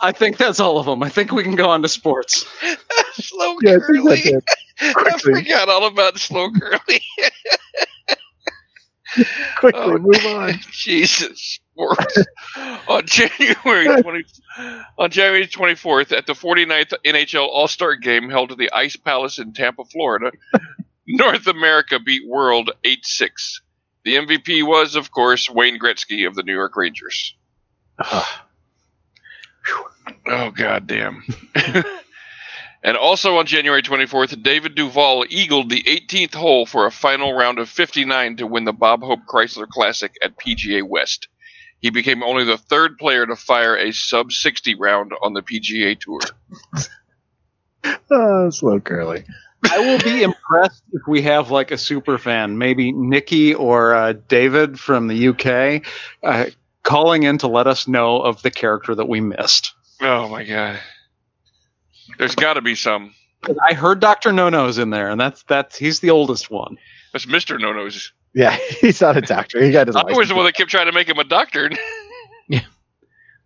I 0.00 0.10
think 0.12 0.36
that's 0.36 0.58
all 0.58 0.78
of 0.78 0.86
them. 0.86 1.02
I 1.02 1.08
think 1.08 1.30
we 1.32 1.44
can 1.44 1.54
go 1.54 1.70
on 1.70 1.82
to 1.82 1.88
sports. 1.88 2.44
slow 3.14 3.56
Yeah, 3.62 3.76
I 3.76 3.78
think 3.78 3.86
curly. 3.86 4.20
that's. 4.32 4.44
I 4.80 4.92
Quickly, 4.94 5.34
forgot 5.44 5.68
all 5.68 5.86
about 5.86 6.18
slow 6.18 6.50
curly. 6.50 7.00
quickly, 9.58 9.80
Oh, 9.80 9.96
move 9.98 10.26
on. 10.26 10.54
Jesus. 10.72 11.60
Sports. 11.72 12.18
on 12.88 13.06
January 13.06 14.02
20, 14.02 14.24
on 14.98 15.10
January 15.10 15.46
24th 15.46 16.10
at 16.16 16.26
the 16.26 16.32
49th 16.32 16.94
NHL 17.06 17.46
All-Star 17.46 17.94
Game 17.96 18.28
held 18.28 18.50
at 18.52 18.58
the 18.58 18.72
Ice 18.72 18.96
Palace 18.96 19.38
in 19.38 19.52
Tampa, 19.52 19.84
Florida, 19.84 20.32
North 21.06 21.46
America 21.46 22.00
beat 22.00 22.26
World 22.26 22.72
8-6. 22.84 23.28
The 24.04 24.16
MVP 24.16 24.66
was, 24.66 24.96
of 24.96 25.10
course, 25.10 25.48
Wayne 25.48 25.78
Gretzky 25.78 26.26
of 26.26 26.34
the 26.34 26.42
New 26.42 26.54
York 26.54 26.76
Rangers. 26.76 27.34
Oh 30.26 30.50
god 30.50 30.86
damn. 30.86 31.22
and 32.82 32.96
also 32.96 33.36
on 33.36 33.46
January 33.46 33.82
24th, 33.82 34.42
David 34.42 34.74
Duval 34.74 35.26
eagled 35.28 35.70
the 35.70 35.82
18th 35.82 36.34
hole 36.34 36.66
for 36.66 36.86
a 36.86 36.90
final 36.90 37.32
round 37.32 37.58
of 37.58 37.68
59 37.68 38.36
to 38.36 38.46
win 38.46 38.64
the 38.64 38.72
Bob 38.72 39.02
Hope 39.02 39.20
Chrysler 39.28 39.68
Classic 39.68 40.12
at 40.22 40.36
PGA 40.36 40.82
West. 40.82 41.28
He 41.80 41.90
became 41.90 42.22
only 42.22 42.44
the 42.44 42.58
third 42.58 42.98
player 42.98 43.26
to 43.26 43.36
fire 43.36 43.76
a 43.76 43.92
sub 43.92 44.32
60 44.32 44.76
round 44.76 45.12
on 45.22 45.34
the 45.34 45.42
PGA 45.42 45.98
Tour. 45.98 46.20
Oh, 48.12 48.48
slow 48.50 48.78
curly. 48.78 49.24
I 49.70 49.78
will 49.78 49.98
be 49.98 50.22
impressed 50.22 50.82
if 50.92 51.02
we 51.06 51.22
have 51.22 51.50
like 51.50 51.70
a 51.70 51.78
super 51.78 52.18
fan, 52.18 52.58
maybe 52.58 52.92
Nikki 52.92 53.54
or 53.54 53.94
uh, 53.94 54.12
David 54.12 54.78
from 54.78 55.08
the 55.08 55.28
UK, 55.28 55.86
uh, 56.22 56.50
calling 56.82 57.22
in 57.22 57.38
to 57.38 57.48
let 57.48 57.66
us 57.66 57.86
know 57.86 58.20
of 58.20 58.42
the 58.42 58.50
character 58.50 58.94
that 58.94 59.08
we 59.08 59.20
missed. 59.20 59.72
Oh 60.00 60.28
my 60.28 60.44
god. 60.44 60.80
There's 62.18 62.34
got 62.34 62.54
to 62.54 62.60
be 62.60 62.74
some. 62.74 63.14
I 63.68 63.74
heard 63.74 64.00
Doctor 64.00 64.32
No 64.32 64.48
No's 64.48 64.78
in 64.78 64.90
there, 64.90 65.10
and 65.10 65.20
that's 65.20 65.42
that's 65.44 65.76
he's 65.76 66.00
the 66.00 66.10
oldest 66.10 66.50
one. 66.50 66.78
That's 67.12 67.26
Mr. 67.26 67.60
No 67.60 67.72
Nos. 67.72 68.12
Yeah, 68.34 68.56
he's 68.80 69.00
not 69.00 69.16
a 69.16 69.20
doctor. 69.20 69.62
He 69.62 69.70
got 69.70 69.86
his 69.86 69.96
I 69.96 70.04
was 70.04 70.28
the 70.28 70.34
one 70.34 70.44
that 70.44 70.54
kept 70.54 70.70
trying 70.70 70.86
to 70.86 70.92
make 70.92 71.08
him 71.08 71.18
a 71.18 71.24
doctor. 71.24 71.70
yeah. 72.48 72.60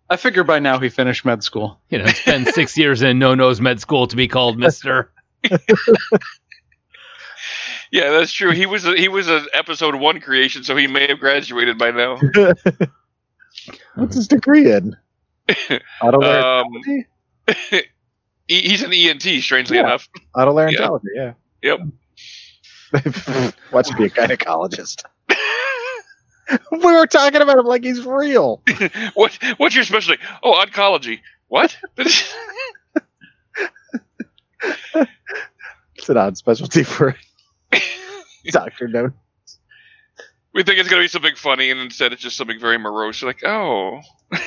I 0.08 0.16
figure 0.16 0.44
by 0.44 0.60
now 0.60 0.78
he 0.78 0.88
finished 0.88 1.24
med 1.24 1.42
school. 1.42 1.80
You 1.90 1.98
know, 1.98 2.06
spend 2.06 2.48
six 2.48 2.76
years 2.78 3.02
in 3.02 3.18
no 3.18 3.34
nose 3.34 3.60
med 3.60 3.80
school 3.80 4.06
to 4.06 4.16
be 4.16 4.28
called 4.28 4.58
Mister. 4.58 5.10
Yeah, 7.90 8.10
that's 8.10 8.32
true. 8.32 8.50
He 8.52 8.66
was 8.66 8.84
a, 8.86 8.96
he 8.96 9.08
was 9.08 9.28
an 9.28 9.46
episode 9.54 9.94
one 9.94 10.20
creation, 10.20 10.64
so 10.64 10.76
he 10.76 10.86
may 10.86 11.06
have 11.08 11.18
graduated 11.20 11.78
by 11.78 11.90
now. 11.90 12.18
What's 13.94 14.16
his 14.16 14.28
degree 14.28 14.70
in? 14.72 14.96
Otolaryngology? 16.02 17.04
Um, 17.48 17.54
he, 18.48 18.60
he's 18.60 18.82
an 18.82 18.92
ENT, 18.92 19.22
strangely 19.42 19.76
Yeah. 19.76 19.84
enough. 19.84 20.08
Otolaryngology, 20.34 21.02
yeah. 21.14 21.32
Yep. 21.62 21.80
Watch 23.72 23.96
be 23.96 24.04
a 24.04 24.10
gynecologist. 24.10 25.02
we 26.70 26.78
were 26.78 27.06
talking 27.06 27.42
about 27.42 27.58
him 27.58 27.66
like 27.66 27.82
he's 27.84 28.04
real. 28.06 28.62
what 29.14 29.36
what's 29.56 29.74
your 29.74 29.84
specialty? 29.84 30.22
Oh, 30.42 30.52
oncology. 30.64 31.20
What? 31.48 31.76
It's 35.96 36.08
an 36.08 36.16
odd 36.16 36.36
specialty 36.36 36.82
for 36.82 37.16
a 37.72 37.80
doctor. 38.50 38.86
No, 38.88 39.10
we 40.54 40.62
think 40.62 40.78
it's 40.78 40.88
gonna 40.88 41.02
be 41.02 41.08
something 41.08 41.34
funny, 41.36 41.70
and 41.70 41.80
instead 41.80 42.12
it's 42.12 42.22
just 42.22 42.36
something 42.36 42.60
very 42.60 42.78
morose. 42.78 43.20
You're 43.22 43.30
like, 43.30 43.44
oh, 43.44 44.00
uh, 44.32 44.38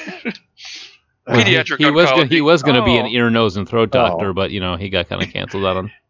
pediatric 1.28 1.78
He 1.80 1.90
was 1.92 2.10
gonna, 2.10 2.26
he 2.26 2.42
was 2.42 2.64
going 2.64 2.76
to 2.76 2.84
be 2.84 2.98
an 2.98 3.06
Oh. 3.06 3.10
ear, 3.10 3.30
nose, 3.30 3.58
and 3.58 3.68
throat 3.68 3.90
oh. 3.94 4.10
doctor, 4.10 4.30
Oh. 4.30 4.34
but 4.34 4.52
you 4.52 4.60
know 4.60 4.76
he 4.78 4.90
got 4.90 5.10
kind 5.10 5.22
of 5.24 5.30
canceled 5.32 5.66
out 5.66 5.78
on. 5.78 5.92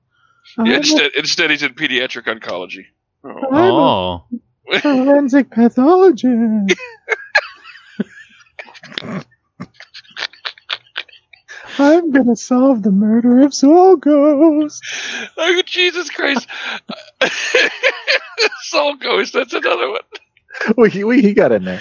Oh, 0.57 0.65
yeah, 0.65 0.77
instead, 0.77 1.11
instead 1.15 1.51
he's 1.51 1.61
in 1.61 1.75
pediatric 1.75 2.23
oncology. 2.25 2.85
Oh. 3.23 4.25
Oh, 4.31 4.79
forensic 4.81 5.51
pathologist. 5.51 6.75
I'm 11.79 12.11
gonna 12.11 12.35
solve 12.35 12.83
the 12.83 12.91
murder 12.91 13.39
of 13.41 13.53
Soul 13.53 13.95
Ghost. 13.97 14.83
oh, 15.37 15.61
Jesus 15.65 16.09
Christ! 16.09 16.47
Soul 18.63 18.95
Ghost. 18.95 19.33
That's 19.33 19.53
another 19.53 19.89
one. 19.89 20.01
We, 20.77 21.03
we 21.03 21.21
he 21.21 21.33
got 21.33 21.51
in 21.51 21.63
there. 21.63 21.79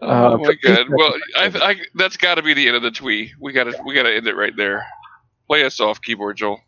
Oh 0.00 0.34
Uh, 0.34 0.36
my 0.38 0.54
God! 0.62 0.86
Well, 0.90 1.14
I, 1.36 1.46
I, 1.70 1.76
that's 1.94 2.16
got 2.16 2.36
to 2.36 2.42
be 2.42 2.54
the 2.54 2.68
end 2.68 2.76
of 2.76 2.82
the 2.82 2.90
twee. 2.92 3.32
We 3.40 3.52
got 3.52 3.64
to 3.64 3.74
we 3.84 3.94
got 3.94 4.04
to 4.04 4.14
end 4.14 4.26
it 4.28 4.36
right 4.36 4.56
there. 4.56 4.86
Play 5.48 5.64
us 5.64 5.80
off, 5.80 6.00
keyboard 6.00 6.36
Joel. 6.36 6.60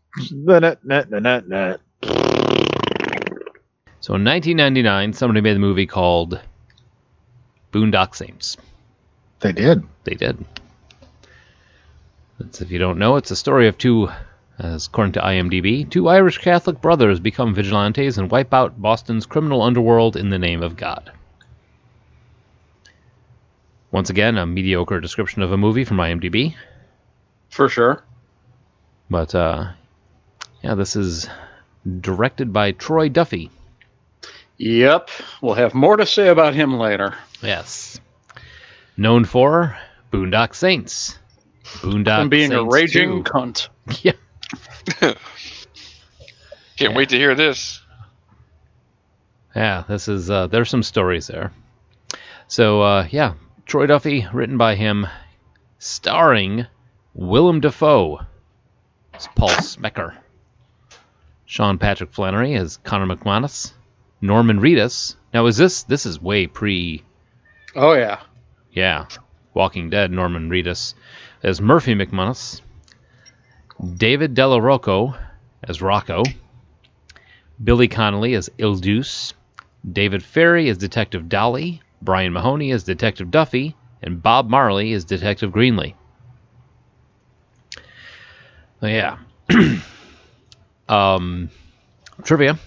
So 4.01 4.15
in 4.15 4.25
1999, 4.25 5.13
somebody 5.13 5.43
made 5.43 5.57
a 5.57 5.61
movie 5.61 5.87
called 5.87 6.41
Boondock 7.73 8.15
Saints. 8.15 8.57
They 9.41 9.53
did. 9.53 9.85
They 10.05 10.15
did. 10.15 10.45
It's, 12.41 12.61
if 12.61 12.71
you 12.71 12.79
don't 12.79 12.99
know, 12.99 13.17
it's 13.17 13.31
a 13.31 13.37
story 13.37 13.69
of 13.69 13.77
two, 13.79 14.09
as 14.59 14.87
according 14.87 15.13
to 15.13 15.21
IMDb, 15.21 15.89
two 15.89 16.09
Irish 16.09 16.39
Catholic 16.39 16.81
brothers 16.81 17.21
become 17.21 17.55
vigilantes 17.55 18.19
and 18.19 18.31
wipe 18.31 18.53
out 18.55 18.81
Boston's 18.81 19.27
criminal 19.27 19.63
underworld 19.63 20.17
in 20.17 20.31
the 20.31 20.39
name 20.39 20.63
of 20.63 20.77
God. 20.77 21.13
Once 23.91 24.09
again, 24.11 24.39
a 24.39 24.47
mediocre 24.47 25.01
description 25.01 25.43
of 25.43 25.53
a 25.53 25.57
movie 25.57 25.85
from 25.85 25.97
IMDb, 25.99 26.55
For 27.49 27.69
sure. 27.69 28.05
but 29.11 29.35
uh, 29.35 29.73
yeah, 30.63 30.75
this 30.77 30.95
is 30.95 31.29
directed 32.01 32.53
by 32.53 32.71
Troy 32.73 33.09
Duffy. 33.09 33.51
Yep. 34.59 35.09
We'll 35.41 35.55
have 35.55 35.75
more 35.75 35.97
to 35.97 36.07
say 36.07 36.29
about 36.29 36.55
him 36.55 36.79
later. 36.79 37.15
Yes, 37.43 37.99
known 38.97 39.25
for 39.25 39.77
Boondock 40.13 40.55
Saints, 40.55 41.19
Boondock 41.79 42.21
and 42.23 42.31
being 42.31 42.53
a 42.53 42.65
raging 42.65 43.25
2. 43.25 43.31
cunt. 43.31 43.69
Yeah. 44.03 44.13
Can't 45.01 45.17
Yeah. 46.79 46.97
wait 46.97 47.11
to 47.11 47.17
hear 47.17 47.35
this. 47.35 47.81
Yeah, 49.55 49.85
this 49.89 50.09
is 50.09 50.31
uh, 50.31 50.47
there's 50.47 50.71
some 50.71 50.83
stories 50.83 51.27
there. 51.27 51.53
So 52.47 52.81
uh, 52.83 53.07
yeah, 53.11 53.35
Troy 53.67 53.87
Duffy, 53.87 54.27
written 54.33 54.57
by 54.57 54.75
him, 54.77 55.07
starring 55.79 56.67
Willem 57.15 57.61
Dafoe 57.61 58.21
as 59.15 59.27
Paul 59.35 59.49
Smecker, 59.51 60.17
Sean 61.47 61.79
Patrick 61.79 62.13
Flanery 62.13 62.55
as 62.55 62.79
Connor 62.79 63.15
McManus, 63.15 63.73
Norman 64.21 64.61
Reedus. 64.61 65.17
Now 65.35 65.47
is 65.47 65.57
this 65.57 65.83
this 65.85 66.07
is 66.07 66.21
way 66.21 66.47
pre 66.47 67.03
Oh 67.77 67.93
yeah. 67.93 68.21
yeah, 68.73 69.07
Walking 69.55 69.91
Dead 69.91 70.11
Norman 70.11 70.49
Reedus 70.49 70.95
as 71.43 71.61
Murphy 71.61 71.95
McManus, 71.95 72.61
David 73.97 74.35
Della 74.35 74.61
Rocco 74.61 75.15
as 75.63 75.81
Rocco, 75.81 76.23
Billy 77.63 77.89
Connolly 77.89 78.35
as 78.35 78.51
Il 78.59 78.77
Duce, 78.77 79.35
David 79.91 80.23
Ferry 80.23 80.69
as 80.69 80.79
Detective 80.79 81.29
Dolly, 81.29 81.83
Brian 82.03 82.33
Mahoney 82.33 82.73
as 82.73 82.85
Detective 82.85 83.31
Duffy, 83.31 83.75
and 84.03 84.23
Bob 84.23 84.49
Marley 84.49 84.93
as 84.93 85.05
Detective 85.05 85.51
Greenlee. 85.53 85.95
Oh, 88.83 88.87
yeah. 88.87 89.19
um, 90.89 91.51
trivia. 92.23 92.59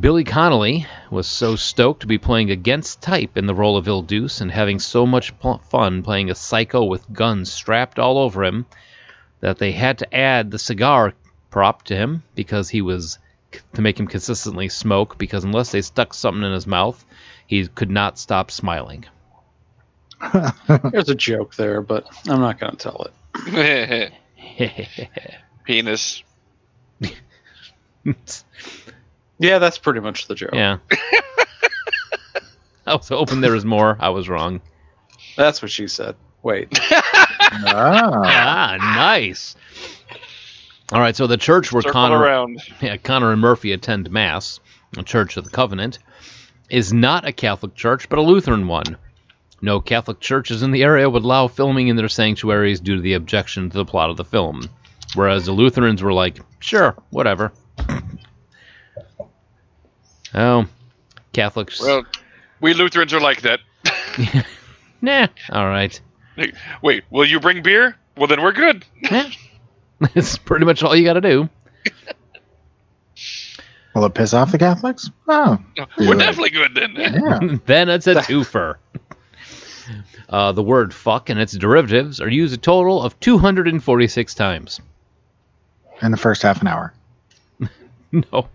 Billy 0.00 0.24
Connolly 0.24 0.86
was 1.10 1.26
so 1.26 1.56
stoked 1.56 2.00
to 2.00 2.06
be 2.06 2.18
playing 2.18 2.50
against 2.50 3.02
type 3.02 3.36
in 3.36 3.46
the 3.46 3.54
role 3.54 3.76
of 3.76 3.86
Il 3.86 4.02
Duce 4.02 4.40
and 4.40 4.50
having 4.50 4.78
so 4.78 5.06
much 5.06 5.38
pl- 5.38 5.58
fun 5.70 6.02
playing 6.02 6.30
a 6.30 6.34
psycho 6.34 6.84
with 6.84 7.12
guns 7.12 7.52
strapped 7.52 7.98
all 7.98 8.18
over 8.18 8.44
him 8.44 8.66
that 9.40 9.58
they 9.58 9.72
had 9.72 9.98
to 9.98 10.14
add 10.14 10.50
the 10.50 10.58
cigar 10.58 11.12
prop 11.50 11.82
to 11.84 11.94
him 11.94 12.22
because 12.34 12.70
he 12.70 12.80
was 12.80 13.18
to 13.74 13.82
make 13.82 14.00
him 14.00 14.06
consistently 14.06 14.68
smoke 14.68 15.18
because 15.18 15.44
unless 15.44 15.70
they 15.70 15.82
stuck 15.82 16.14
something 16.14 16.42
in 16.42 16.52
his 16.52 16.66
mouth, 16.66 17.04
he 17.46 17.66
could 17.68 17.90
not 17.90 18.18
stop 18.18 18.50
smiling. 18.50 19.04
There's 20.90 21.10
a 21.10 21.14
joke 21.14 21.54
there, 21.54 21.82
but 21.82 22.06
I'm 22.26 22.40
not 22.40 22.58
going 22.58 22.74
to 22.74 22.78
tell 22.78 23.06
it. 23.36 24.12
Penis. 25.64 26.22
Yeah, 29.38 29.58
that's 29.58 29.78
pretty 29.78 30.00
much 30.00 30.26
the 30.28 30.34
joke. 30.34 30.50
yeah. 30.52 30.78
I 32.86 32.94
was 32.94 33.08
hoping 33.08 33.40
there 33.40 33.52
was 33.52 33.64
more. 33.64 33.96
I 33.98 34.10
was 34.10 34.28
wrong. 34.28 34.60
That's 35.36 35.62
what 35.62 35.70
she 35.70 35.88
said. 35.88 36.16
Wait. 36.42 36.68
Ah. 36.80 37.10
Ah, 38.26 38.76
nice. 38.78 39.56
All 40.92 41.00
right, 41.00 41.16
so 41.16 41.26
the 41.26 41.36
church 41.36 41.72
where 41.72 41.82
Circle 41.82 41.92
Connor, 41.92 42.18
around. 42.18 42.60
yeah, 42.80 42.96
Connor 42.96 43.32
and 43.32 43.40
Murphy 43.40 43.72
attend 43.72 44.10
Mass, 44.10 44.60
the 44.92 45.02
Church 45.02 45.36
of 45.36 45.44
the 45.44 45.50
Covenant, 45.50 45.98
is 46.68 46.92
not 46.92 47.26
a 47.26 47.32
Catholic 47.32 47.74
church, 47.74 48.08
but 48.08 48.18
a 48.18 48.22
Lutheran 48.22 48.66
one. 48.66 48.96
No 49.62 49.80
Catholic 49.80 50.20
churches 50.20 50.62
in 50.62 50.72
the 50.72 50.82
area 50.82 51.08
would 51.08 51.22
allow 51.22 51.48
filming 51.48 51.88
in 51.88 51.96
their 51.96 52.08
sanctuaries 52.08 52.80
due 52.80 52.96
to 52.96 53.02
the 53.02 53.14
objection 53.14 53.70
to 53.70 53.76
the 53.78 53.84
plot 53.84 54.10
of 54.10 54.16
the 54.16 54.24
film, 54.24 54.68
whereas 55.14 55.46
the 55.46 55.52
Lutherans 55.52 56.02
were 56.02 56.12
like, 56.12 56.38
sure, 56.60 56.94
whatever. 57.10 57.52
Oh, 60.34 60.66
Catholics. 61.32 61.80
Well, 61.80 62.04
we 62.60 62.74
Lutherans 62.74 63.12
are 63.12 63.20
like 63.20 63.42
that. 63.42 63.60
nah, 65.00 65.26
all 65.50 65.66
right. 65.66 65.98
Wait, 66.82 67.04
will 67.10 67.24
you 67.24 67.40
bring 67.40 67.62
beer? 67.62 67.96
Well, 68.16 68.26
then 68.26 68.42
we're 68.42 68.52
good. 68.52 68.84
Yeah. 69.02 69.28
That's 70.14 70.36
pretty 70.38 70.64
much 70.64 70.82
all 70.82 70.94
you 70.96 71.04
got 71.04 71.14
to 71.14 71.20
do. 71.20 71.48
Will 73.94 74.04
it 74.06 74.14
piss 74.14 74.34
off 74.34 74.50
the 74.50 74.58
Catholics? 74.58 75.08
Oh, 75.28 75.58
We're 75.98 76.04
Yeah. 76.06 76.14
definitely 76.14 76.50
good 76.50 76.74
then. 76.74 76.94
yeah. 76.96 77.58
then 77.66 77.88
it's 77.88 78.06
a 78.08 78.14
twofer. 78.16 78.76
Uh, 80.28 80.50
the 80.52 80.62
word 80.62 80.92
fuck 80.92 81.30
and 81.30 81.38
its 81.38 81.52
derivatives 81.52 82.20
are 82.20 82.28
used 82.28 82.54
a 82.54 82.56
total 82.56 83.02
of 83.02 83.18
246 83.20 84.34
times. 84.34 84.80
In 86.02 86.10
the 86.10 86.16
first 86.16 86.42
half 86.42 86.60
an 86.60 86.66
hour. 86.66 86.92
No. 88.10 88.48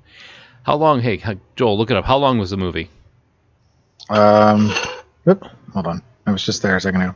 How 0.63 0.75
long? 0.75 1.01
Hey, 1.01 1.21
Joel, 1.55 1.77
look 1.77 1.91
it 1.91 1.97
up. 1.97 2.05
How 2.05 2.17
long 2.17 2.37
was 2.37 2.49
the 2.51 2.57
movie? 2.57 2.89
Um, 4.09 4.71
whoop, 5.23 5.43
hold 5.73 5.87
on. 5.87 6.01
I 6.25 6.31
was 6.31 6.43
just 6.43 6.61
there 6.61 6.75
a 6.75 6.81
second 6.81 7.01
ago. 7.01 7.15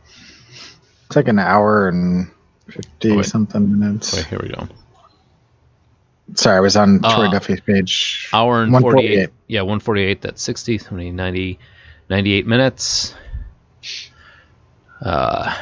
It's 1.07 1.15
like 1.15 1.27
an 1.27 1.39
hour 1.39 1.87
and 1.87 2.31
fifty 2.67 3.11
Oh, 3.11 3.21
something 3.21 3.79
minutes. 3.79 4.15
Wait, 4.15 4.25
here 4.25 4.39
we 4.41 4.49
go. 4.49 4.67
Sorry, 6.35 6.57
I 6.57 6.61
was 6.61 6.75
on 6.77 6.99
Troy 6.99 7.27
Uh, 7.27 7.31
Duffy's 7.31 7.59
page. 7.61 8.29
Hour 8.33 8.63
and 8.63 8.71
48. 8.71 8.83
148. 9.27 9.29
Yeah, 9.47 9.61
148. 9.61 10.21
That's 10.21 10.41
60, 10.41 10.77
70, 10.79 11.11
90, 11.11 11.59
98 12.09 12.47
minutes. 12.47 13.13
Uh. 15.01 15.53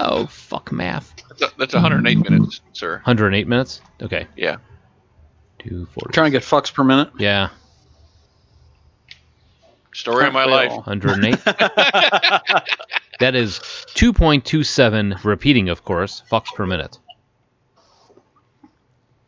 Oh, 0.00 0.26
fuck 0.26 0.72
math. 0.72 1.14
That's, 1.38 1.52
that's 1.54 1.74
108 1.74 2.30
minutes, 2.30 2.60
sir. 2.72 2.94
108 3.04 3.46
minutes? 3.46 3.80
Okay. 4.00 4.26
Yeah. 4.36 4.56
240. 5.60 6.12
Trying 6.12 6.26
to 6.32 6.38
get 6.38 6.42
fucks 6.42 6.72
per 6.72 6.82
minute. 6.84 7.10
Yeah, 7.18 7.50
Story 9.94 10.26
of 10.26 10.32
my 10.32 10.44
Fail. 10.46 10.52
life. 10.52 10.86
108. 10.86 11.38
That 13.20 13.36
is 13.36 13.60
2.27 13.94 15.22
repeating, 15.22 15.68
of 15.68 15.84
course, 15.84 16.24
fucks 16.28 16.46
per 16.56 16.66
minute. 16.66 16.98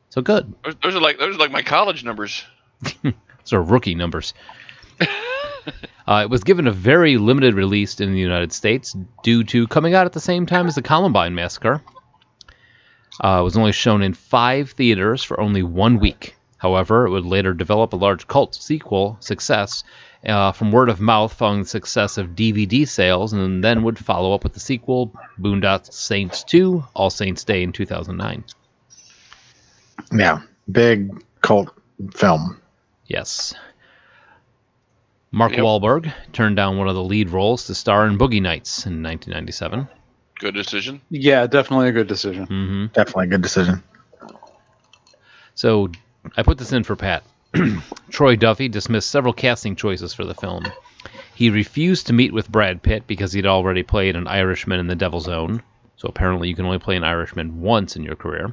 So 0.08 0.20
good. 0.20 0.52
Those, 0.64 0.74
those 0.82 0.96
are 0.96 1.00
like 1.00 1.18
those 1.18 1.36
are 1.36 1.38
like 1.38 1.52
my 1.52 1.62
college 1.62 2.02
numbers. 2.02 2.44
Those 3.02 3.52
are 3.52 3.62
rookie 3.62 3.94
numbers. 3.94 4.34
uh, 6.06 6.22
it 6.24 6.30
was 6.30 6.44
given 6.44 6.66
a 6.66 6.72
very 6.72 7.16
limited 7.16 7.54
release 7.54 8.00
in 8.00 8.12
the 8.12 8.20
United 8.20 8.52
States 8.52 8.96
due 9.22 9.44
to 9.44 9.66
coming 9.66 9.94
out 9.94 10.06
at 10.06 10.12
the 10.12 10.20
same 10.20 10.46
time 10.46 10.66
as 10.66 10.74
the 10.74 10.82
Columbine 10.82 11.34
Massacre. 11.34 11.82
Uh, 13.22 13.38
it 13.40 13.44
was 13.44 13.56
only 13.56 13.72
shown 13.72 14.02
in 14.02 14.14
five 14.14 14.72
theaters 14.72 15.22
for 15.22 15.40
only 15.40 15.62
one 15.62 15.98
week. 16.00 16.36
However, 16.58 17.06
it 17.06 17.10
would 17.10 17.26
later 17.26 17.52
develop 17.52 17.92
a 17.92 17.96
large 17.96 18.26
cult 18.26 18.54
sequel 18.54 19.18
success 19.20 19.84
uh, 20.26 20.52
from 20.52 20.72
word 20.72 20.88
of 20.88 21.00
mouth 21.00 21.32
following 21.32 21.62
the 21.62 21.68
success 21.68 22.16
of 22.16 22.28
DVD 22.28 22.88
sales, 22.88 23.32
and 23.32 23.62
then 23.62 23.82
would 23.82 23.98
follow 23.98 24.32
up 24.32 24.44
with 24.44 24.54
the 24.54 24.60
sequel, 24.60 25.12
Boondock 25.38 25.92
Saints 25.92 26.42
2, 26.44 26.82
All 26.94 27.10
Saints 27.10 27.44
Day 27.44 27.62
in 27.62 27.72
2009. 27.72 28.44
Yeah, 30.12 30.40
big 30.70 31.22
cult 31.42 31.68
film. 32.14 32.60
Yes. 33.06 33.54
Mark 35.34 35.50
Yep. 35.52 35.60
Wahlberg 35.62 36.12
turned 36.32 36.54
down 36.54 36.78
one 36.78 36.86
of 36.86 36.94
the 36.94 37.02
lead 37.02 37.30
roles 37.30 37.66
to 37.66 37.74
star 37.74 38.06
in 38.06 38.16
Boogie 38.16 38.40
Nights 38.40 38.86
in 38.86 39.02
1997. 39.02 39.88
Good 40.38 40.54
decision. 40.54 41.00
Yeah, 41.10 41.48
definitely 41.48 41.88
a 41.88 41.92
good 41.92 42.06
decision. 42.06 42.46
hmm 42.46 42.86
Definitely 42.92 43.24
a 43.24 43.30
good 43.30 43.42
decision. 43.42 43.82
So 45.56 45.90
I 46.36 46.44
put 46.44 46.58
this 46.58 46.72
in 46.72 46.84
for 46.84 46.94
Pat. 46.94 47.24
Troy 48.10 48.36
Duffy 48.36 48.68
dismissed 48.68 49.10
several 49.10 49.32
casting 49.32 49.74
choices 49.74 50.14
for 50.14 50.24
the 50.24 50.34
film. 50.34 50.64
He 51.34 51.50
refused 51.50 52.06
to 52.06 52.12
meet 52.12 52.32
with 52.32 52.50
Brad 52.50 52.82
Pitt 52.82 53.08
because 53.08 53.32
he'd 53.32 53.46
already 53.46 53.82
played 53.82 54.14
an 54.14 54.28
Irishman 54.28 54.78
in 54.78 54.86
The 54.86 54.94
Devil's 54.94 55.28
Own. 55.28 55.62
So 55.96 56.08
apparently 56.08 56.48
you 56.48 56.54
can 56.54 56.64
only 56.64 56.78
play 56.78 56.96
an 56.96 57.02
Irishman 57.04 57.60
once 57.60 57.96
in 57.96 58.04
your 58.04 58.14
career. 58.16 58.52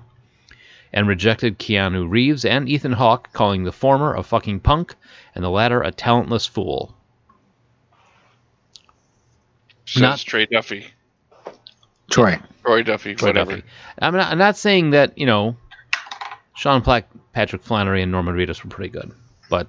And 0.93 1.07
rejected 1.07 1.57
Keanu 1.57 2.09
Reeves 2.09 2.43
and 2.43 2.67
Ethan 2.67 2.91
Hawke, 2.93 3.31
calling 3.31 3.63
the 3.63 3.71
former 3.71 4.13
a 4.15 4.23
fucking 4.23 4.59
punk 4.59 4.95
and 5.33 5.43
the 5.43 5.49
latter 5.49 5.81
a 5.81 5.91
talentless 5.91 6.45
fool. 6.45 6.93
Says 9.85 10.01
Not- 10.01 10.19
Trey 10.19 10.45
Duffy. 10.45 10.87
Troy. 12.09 12.39
Troy 12.65 12.83
Duffy. 12.83 13.15
Troy 13.15 13.29
whatever. 13.29 13.51
Duffy. 13.51 13.63
I'm 13.99 14.13
not, 14.13 14.31
I'm 14.31 14.37
not 14.37 14.57
saying 14.57 14.89
that, 14.91 15.17
you 15.17 15.25
know, 15.25 15.55
Sean 16.55 16.81
Plack, 16.81 17.07
Patrick 17.33 17.63
Flanery, 17.63 18.01
and 18.01 18.11
Norman 18.11 18.35
Reedus 18.35 18.63
were 18.63 18.69
pretty 18.69 18.89
good, 18.89 19.13
but 19.49 19.67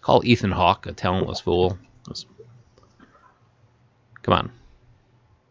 call 0.00 0.24
Ethan 0.24 0.50
Hawke 0.50 0.86
a 0.86 0.92
talentless 0.92 1.40
fool. 1.40 1.78
Come 4.22 4.34
on. 4.34 4.52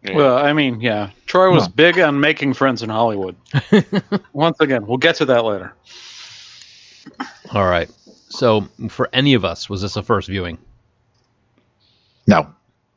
Yeah. 0.03 0.15
Well, 0.15 0.37
I 0.37 0.53
mean, 0.53 0.79
yeah. 0.81 1.09
Troy 1.25 1.51
was 1.51 1.67
No. 1.67 1.73
big 1.75 1.99
on 1.99 2.19
making 2.19 2.53
friends 2.53 2.83
in 2.83 2.89
Hollywood. 2.89 3.35
Once 4.33 4.59
again, 4.61 4.85
we'll 4.87 4.97
get 4.97 5.15
to 5.15 5.25
that 5.25 5.43
later. 5.43 5.73
All 7.53 7.65
right. 7.65 7.89
So, 8.29 8.61
for 8.89 9.09
any 9.11 9.33
of 9.33 9.43
us, 9.43 9.69
was 9.69 9.81
this 9.81 9.95
a 9.95 10.03
first 10.03 10.27
viewing? 10.29 10.57
No, 12.27 12.47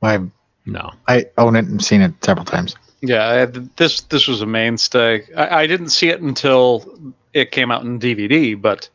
I 0.02 0.18
No. 0.66 0.92
I 1.08 1.26
own 1.38 1.56
it 1.56 1.64
and 1.64 1.82
seen 1.82 2.02
it 2.02 2.12
several 2.22 2.44
times. 2.44 2.76
Yeah, 3.00 3.26
I 3.28 3.46
this 3.46 4.02
this 4.02 4.28
was 4.28 4.42
a 4.42 4.46
mainstay. 4.46 5.24
I, 5.36 5.62
I 5.62 5.66
didn't 5.66 5.88
see 5.88 6.08
it 6.10 6.20
until 6.20 7.14
it 7.32 7.50
came 7.50 7.70
out 7.72 7.82
in 7.82 7.98
DVD, 7.98 8.60
but 8.60 8.88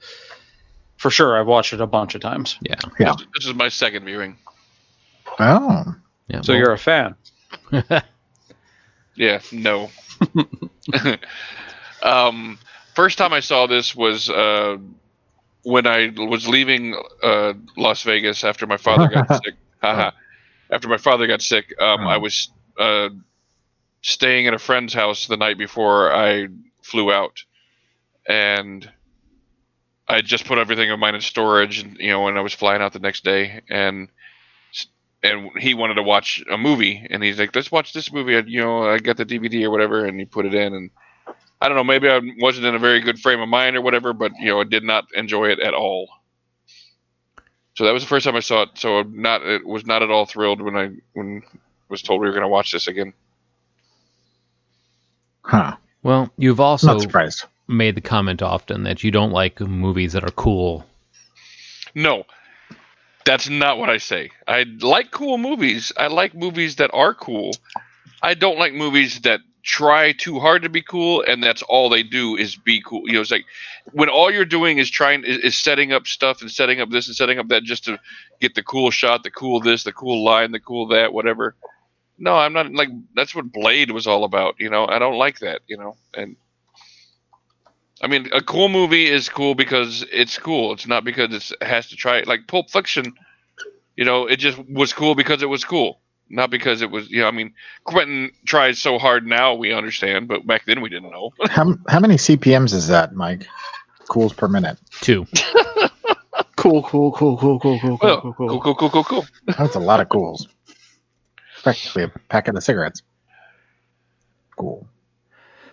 for 0.97 1.09
sure 1.09 1.37
I've 1.37 1.47
watched 1.47 1.73
it 1.73 1.81
a 1.81 1.87
bunch 1.87 2.15
of 2.15 2.21
times. 2.21 2.57
Yeah. 2.61 2.75
Yeah. 2.99 3.15
This, 3.17 3.27
this 3.35 3.45
is 3.47 3.53
my 3.55 3.67
second 3.69 4.05
viewing. 4.05 4.37
Oh, 5.39 5.93
Yeah. 6.29 6.41
So 6.41 6.53
well, 6.53 6.59
you're 6.59 6.71
a 6.73 6.77
fan. 6.77 7.15
Yeah, 9.17 9.41
no. 9.51 9.89
um, 12.03 12.59
first 12.93 13.17
time 13.17 13.33
I 13.33 13.39
saw 13.39 13.65
this 13.65 13.95
was 13.95 14.29
uh, 14.29 14.77
when 15.63 15.87
I 15.87 16.13
was 16.15 16.47
leaving 16.47 16.95
uh, 17.23 17.53
Las 17.75 18.03
Vegas 18.03 18.43
after 18.43 18.67
my 18.67 18.77
father 18.77 19.07
got 19.07 19.27
sick. 19.43 19.55
After 20.69 20.87
my 20.87 20.97
father 20.97 21.27
got 21.27 21.41
sick, 21.41 21.73
um, 21.81 22.01
I 22.01 22.17
was 22.17 22.49
uh, 22.77 23.09
staying 24.01 24.47
at 24.47 24.53
a 24.53 24.59
friend's 24.59 24.93
house 24.93 25.27
the 25.27 25.37
night 25.37 25.57
before 25.57 26.13
I 26.13 26.47
flew 26.83 27.11
out, 27.11 27.43
and 28.27 28.87
I 30.07 30.21
just 30.21 30.45
put 30.45 30.57
everything 30.59 30.91
of 30.91 30.99
mine 30.99 31.15
in 31.15 31.21
storage. 31.21 31.79
And, 31.79 31.97
you 31.97 32.09
know, 32.09 32.21
when 32.21 32.37
I 32.37 32.41
was 32.41 32.53
flying 32.53 32.81
out 32.81 32.93
the 32.93 32.99
next 32.99 33.23
day, 33.23 33.61
and 33.69 34.09
and 35.23 35.51
he 35.59 35.73
wanted 35.73 35.95
to 35.95 36.03
watch 36.03 36.43
a 36.51 36.57
movie, 36.57 37.05
and 37.09 37.23
he's 37.23 37.39
like, 37.39 37.55
"Let's 37.55 37.71
watch 37.71 37.93
this 37.93 38.11
movie." 38.11 38.35
I, 38.37 38.39
you 38.41 38.59
know, 38.61 38.83
I 38.89 38.99
got 38.99 39.17
the 39.17 39.25
DVD 39.25 39.63
or 39.65 39.71
whatever, 39.71 40.05
and 40.05 40.19
he 40.19 40.25
put 40.25 40.45
it 40.45 40.53
in, 40.53 40.73
and 40.73 40.89
I 41.61 41.67
don't 41.67 41.77
know, 41.77 41.83
maybe 41.83 42.07
I 42.09 42.21
wasn't 42.39 42.67
in 42.67 42.75
a 42.75 42.79
very 42.79 42.99
good 43.01 43.19
frame 43.19 43.41
of 43.41 43.49
mind 43.49 43.75
or 43.75 43.81
whatever, 43.81 44.13
but 44.13 44.31
you 44.39 44.47
know, 44.47 44.61
I 44.61 44.63
did 44.63 44.83
not 44.83 45.05
enjoy 45.15 45.49
it 45.49 45.59
at 45.59 45.73
all. 45.73 46.07
So 47.75 47.85
that 47.85 47.93
was 47.93 48.03
the 48.03 48.09
first 48.09 48.25
time 48.25 48.35
I 48.35 48.39
saw 48.41 48.63
it. 48.63 48.69
So 48.75 48.99
I'm 48.99 49.21
not, 49.21 49.43
it 49.43 49.65
was 49.65 49.85
not 49.85 50.01
at 50.01 50.09
all 50.09 50.25
thrilled 50.25 50.61
when 50.61 50.75
I 50.75 50.91
when 51.13 51.43
was 51.89 52.01
told 52.01 52.21
we 52.21 52.27
were 52.27 52.33
going 52.33 52.41
to 52.43 52.47
watch 52.47 52.71
this 52.71 52.87
again. 52.87 53.13
huh. 55.41 55.75
well, 56.03 56.31
you've 56.37 56.59
also 56.59 56.87
Not 56.87 57.01
surprised. 57.01 57.45
made 57.67 57.95
the 57.95 58.01
comment 58.01 58.41
often 58.41 58.83
that 58.83 59.03
you 59.03 59.11
don't 59.11 59.31
like 59.31 59.59
movies 59.59 60.13
that 60.13 60.23
are 60.23 60.31
cool. 60.31 60.85
No, 61.95 62.25
that's 63.27 63.49
not 63.49 63.77
what 63.77 63.89
I 63.89 63.97
say. 63.97 64.31
I 64.47 64.63
like 64.81 65.11
cool 65.11 65.37
movies. 65.37 65.91
I 65.97 66.07
like 66.07 66.33
movies 66.33 66.77
that 66.77 66.89
are 66.93 67.13
cool. 67.13 67.51
I 68.21 68.33
don't 68.33 68.57
like 68.57 68.73
movies 68.73 69.21
that 69.21 69.41
try 69.63 70.13
too 70.13 70.39
hard 70.39 70.61
to 70.63 70.69
be 70.69 70.81
cool, 70.81 71.23
and 71.27 71.43
that's 71.43 71.61
all 71.63 71.89
they 71.89 72.03
do 72.03 72.37
is 72.37 72.55
be 72.55 72.81
cool. 72.81 73.03
You 73.05 73.13
know, 73.13 73.21
it's 73.21 73.31
like 73.31 73.45
when 73.91 74.07
all 74.09 74.31
you're 74.31 74.45
doing 74.45 74.77
is 74.77 74.89
trying 74.89 75.25
is, 75.25 75.37
is 75.39 75.57
setting 75.57 75.91
up 75.91 76.07
stuff 76.07 76.41
and 76.41 76.49
setting 76.49 76.79
up 76.79 76.89
this 76.89 77.07
and 77.07 77.15
setting 77.15 77.37
up 77.37 77.49
that 77.49 77.63
just 77.63 77.83
to 77.85 77.99
get 78.39 78.55
the 78.55 78.63
cool 78.63 78.91
shot, 78.91 79.23
the 79.23 79.31
cool 79.31 79.59
this, 79.59 79.83
the 79.83 79.91
cool 79.91 80.23
line, 80.23 80.51
the 80.51 80.59
cool 80.59 80.87
that, 80.87 81.11
whatever. 81.11 81.55
No, 82.17 82.35
I'm 82.35 82.53
not 82.53 82.73
like 82.73 82.89
that's 83.13 83.35
what 83.35 83.51
Blade 83.51 83.91
was 83.91 84.07
all 84.07 84.23
about. 84.23 84.55
You 84.57 84.69
know, 84.69 84.87
I 84.87 84.99
don't 84.99 85.17
like 85.17 85.39
that. 85.39 85.61
You 85.67 85.77
know, 85.77 85.97
and 86.15 86.37
I 88.01 88.07
mean, 88.07 88.29
a 88.33 88.41
cool 88.41 88.69
movie 88.69 89.09
is 89.09 89.29
cool 89.29 89.55
because 89.55 90.05
it's 90.11 90.37
cool. 90.37 90.73
It's 90.73 90.87
not 90.87 91.03
because 91.03 91.33
it's, 91.33 91.51
it 91.51 91.63
has 91.63 91.89
to 91.89 91.95
try. 91.95 92.21
Like 92.21 92.47
Pulp 92.47 92.69
Fiction, 92.69 93.13
you 93.95 94.05
know, 94.05 94.27
it 94.27 94.37
just 94.37 94.57
was 94.69 94.93
cool 94.93 95.15
because 95.15 95.41
it 95.41 95.47
was 95.47 95.65
cool, 95.65 95.99
not 96.29 96.49
because 96.51 96.81
it 96.81 96.91
was. 96.91 97.09
You 97.09 97.21
know, 97.21 97.27
I 97.27 97.31
mean, 97.31 97.53
Quentin 97.85 98.31
tries 98.45 98.79
so 98.79 98.99
hard 98.99 99.25
now 99.25 99.55
we 99.55 99.73
understand, 99.73 100.27
but 100.27 100.45
back 100.45 100.65
then 100.65 100.81
we 100.81 100.89
didn't 100.89 101.11
know. 101.11 101.31
How, 101.49 101.75
how 101.87 101.99
many 101.99 102.15
CPMs 102.15 102.73
is 102.73 102.87
that, 102.89 103.13
Mike? 103.13 103.47
Cools 104.07 104.33
per 104.33 104.47
minute. 104.47 104.77
Two. 105.01 105.25
Cool, 106.57 106.81
cool, 106.81 107.11
cool, 107.11 107.37
cool, 107.37 107.59
cool, 107.59 107.79
cool, 107.79 107.99
Well, 108.01 108.19
cool, 108.21 108.33
cool, 108.33 108.59
cool, 108.59 108.75
cool, 108.75 108.89
cool, 108.89 109.03
cool. 109.03 109.25
That's 109.45 109.75
a 109.75 109.79
lot 109.79 109.99
of 109.99 110.09
cools. 110.09 110.47
Practically 111.61 112.03
a 112.03 112.07
packet 112.29 112.55
of 112.55 112.63
cigarettes. 112.63 113.03
Cool. 114.57 114.87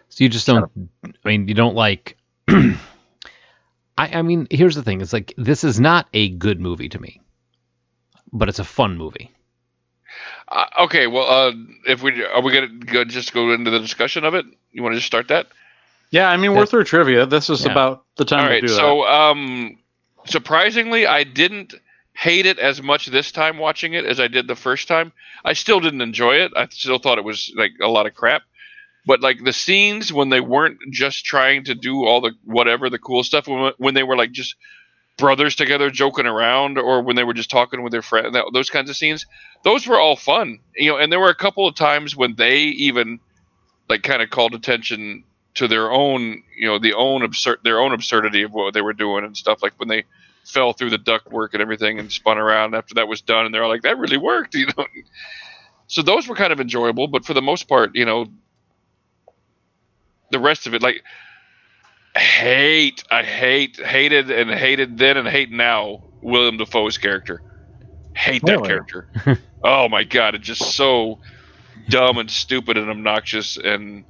So 0.09 0.25
you 0.25 0.31
just 0.31 0.47
don't. 0.47 0.71
I 1.05 1.29
mean, 1.29 1.49
you 1.49 1.55
don't 1.55 1.75
like. 1.75 2.17
I, 2.49 2.79
I 3.97 4.23
mean, 4.23 4.47
here's 4.51 4.75
the 4.75 4.83
thing: 4.83 5.01
it's 5.01 5.13
like 5.13 5.35
this 5.37 5.65
is 5.65 5.81
not 5.81 6.09
a 6.13 6.31
good 6.31 6.61
movie 6.61 6.89
to 6.89 7.01
me, 7.01 7.21
but 8.33 8.49
it's 8.49 8.59
a 8.59 8.65
fun 8.65 8.97
movie. 8.97 9.33
Uh, 10.49 10.67
okay, 10.81 11.07
well, 11.07 11.29
uh, 11.29 11.53
if 11.87 12.03
we 12.03 12.25
are 12.25 12.43
we 12.43 12.53
gonna 12.53 12.69
go, 12.69 13.05
just 13.05 13.33
go 13.33 13.53
into 13.53 13.71
the 13.71 13.81
discussion 13.81 14.25
of 14.25 14.35
it? 14.35 14.47
You 14.73 14.83
want 14.83 14.93
to 14.95 14.99
just 14.99 15.07
start 15.07 15.29
that? 15.29 15.47
Yeah, 16.11 16.29
I 16.31 16.37
mean, 16.37 16.55
we're 16.55 16.67
through 16.67 16.85
trivia. 16.85 17.27
This 17.27 17.51
is 17.51 17.65
Yeah. 17.65 17.67
about 17.67 18.05
the 18.17 18.25
time 18.25 18.45
All 18.45 18.49
to 18.49 18.55
right. 18.55 18.67
do 18.67 18.69
So, 18.69 19.05
um, 19.07 19.79
surprisingly, 20.27 21.07
I 21.07 21.25
didn't 21.25 21.75
hate 22.15 22.47
it 22.47 22.59
as 22.59 22.83
much 22.83 23.07
this 23.07 23.33
time 23.33 23.59
watching 23.59 23.95
it 23.95 24.05
as 24.05 24.21
I 24.21 24.29
did 24.29 24.47
the 24.47 24.55
first 24.57 24.89
time. 24.89 25.13
I 25.45 25.53
still 25.55 25.81
didn't 25.81 26.01
enjoy 26.03 26.37
it. 26.37 26.53
I 26.57 26.67
still 26.69 26.99
thought 26.99 27.19
it 27.19 27.25
was 27.25 27.53
like 27.57 27.73
a 27.83 27.89
lot 27.89 28.07
of 28.07 28.15
crap. 28.15 28.43
But 29.07 29.21
like 29.21 29.45
the 29.45 29.53
scenes 29.53 30.13
when 30.13 30.31
they 30.31 30.41
weren't 30.41 30.79
just 30.91 31.25
trying 31.25 31.65
to 31.65 31.75
do 31.75 32.05
all 32.05 32.21
the 32.21 32.33
whatever 32.45 32.89
the 32.89 32.99
cool 32.99 33.23
stuff, 33.23 33.47
when, 33.47 33.73
when 33.77 33.95
they 33.95 34.03
were 34.03 34.17
like 34.17 34.33
just 34.33 34.57
brothers 35.17 35.55
together 35.55 35.91
joking 35.91 36.27
around, 36.27 36.79
or 36.79 37.03
when 37.03 37.17
they 37.17 37.25
were 37.25 37.35
just 37.35 37.51
talking 37.51 37.83
with 37.83 37.93
their 37.93 38.03
friend, 38.03 38.35
that, 38.35 38.45
those 38.53 38.71
kinds 38.71 38.91
of 38.91 38.97
scenes, 38.97 39.27
those 39.63 39.87
were 39.87 40.01
all 40.01 40.17
fun. 40.17 40.59
You 40.77 40.93
know, 40.93 40.99
and 40.99 41.13
there 41.13 41.21
were 41.21 41.29
a 41.29 41.35
couple 41.35 41.69
of 41.69 41.75
times 41.75 42.17
when 42.17 42.35
they 42.37 42.61
even 42.63 43.21
like 43.89 44.03
kind 44.03 44.23
of 44.23 44.31
called 44.31 44.55
attention 44.55 45.25
to 45.55 45.69
their 45.69 45.91
own, 45.91 46.43
you 46.57 46.67
know, 46.67 46.79
the 46.79 46.95
own 46.95 47.23
absurd, 47.23 47.61
their 47.63 47.81
own 47.81 47.93
absurdity 47.93 48.43
of 48.43 48.53
what 48.53 48.75
they 48.75 48.83
were 48.83 48.93
doing 48.93 49.25
and 49.25 49.37
stuff. 49.37 49.63
Like 49.63 49.75
when 49.77 49.89
they 49.89 50.05
fell 50.45 50.73
through 50.73 50.91
the 50.91 50.99
ductwork 50.99 51.53
and 51.53 51.63
everything 51.63 51.99
and 51.99 52.11
spun 52.11 52.39
around 52.39 52.75
after 52.75 52.95
that 52.95 53.09
was 53.09 53.21
done, 53.21 53.47
and 53.47 53.55
they're 53.55 53.67
like, 53.69 53.83
"That 53.83 53.99
really 53.99 54.19
worked," 54.19 54.55
you 54.55 54.67
know. 54.77 54.87
So 55.87 56.03
those 56.03 56.27
were 56.27 56.35
kind 56.35 56.53
of 56.53 56.61
enjoyable, 56.61 57.09
but 57.09 57.25
for 57.25 57.35
the 57.35 57.43
most 57.43 57.69
part, 57.69 57.95
you 57.95 58.05
know, 58.05 58.27
the 60.31 60.39
rest 60.39 60.67
of 60.67 60.75
it, 60.75 60.83
like, 60.83 61.03
hate, 62.17 63.03
I 63.11 63.23
hate, 63.23 63.77
hated, 63.81 64.31
and 64.31 64.51
hated 64.51 64.99
then 64.99 65.17
and 65.17 65.29
hate 65.29 65.51
now 65.51 66.05
William 66.23 66.57
Dafoe's 66.57 66.99
character. 66.99 67.43
Hate 68.15 68.45
that 68.47 68.59
Really? 68.59 68.69
character. 68.69 69.09
oh 69.65 69.89
my 69.89 70.05
god, 70.05 70.35
it's 70.37 70.47
just 70.47 70.75
so 70.75 71.19
dumb 71.89 72.19
and 72.19 72.31
stupid 72.31 72.77
and 72.77 72.89
obnoxious 72.91 73.57
and 73.57 74.05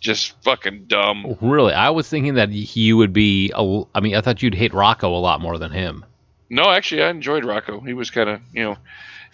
just 0.00 0.32
fucking 0.42 0.84
dumb. 0.86 1.36
Really, 1.40 1.72
I 1.74 1.90
was 1.90 2.08
thinking 2.08 2.34
that 2.34 2.50
he 2.50 2.92
would 2.92 3.12
be. 3.12 3.50
A, 3.50 3.58
l- 3.58 3.88
I 3.94 4.00
mean, 4.00 4.14
I 4.14 4.20
thought 4.20 4.42
you'd 4.42 4.54
hate 4.54 4.72
Rocco 4.72 5.14
a 5.14 5.18
lot 5.18 5.40
more 5.40 5.58
than 5.58 5.72
him. 5.72 6.04
No, 6.50 6.70
actually, 6.70 7.02
I 7.02 7.10
enjoyed 7.10 7.44
Rocco. 7.44 7.80
He 7.80 7.92
was 7.92 8.10
kind 8.10 8.30
of, 8.30 8.40
you 8.54 8.64
know, 8.64 8.76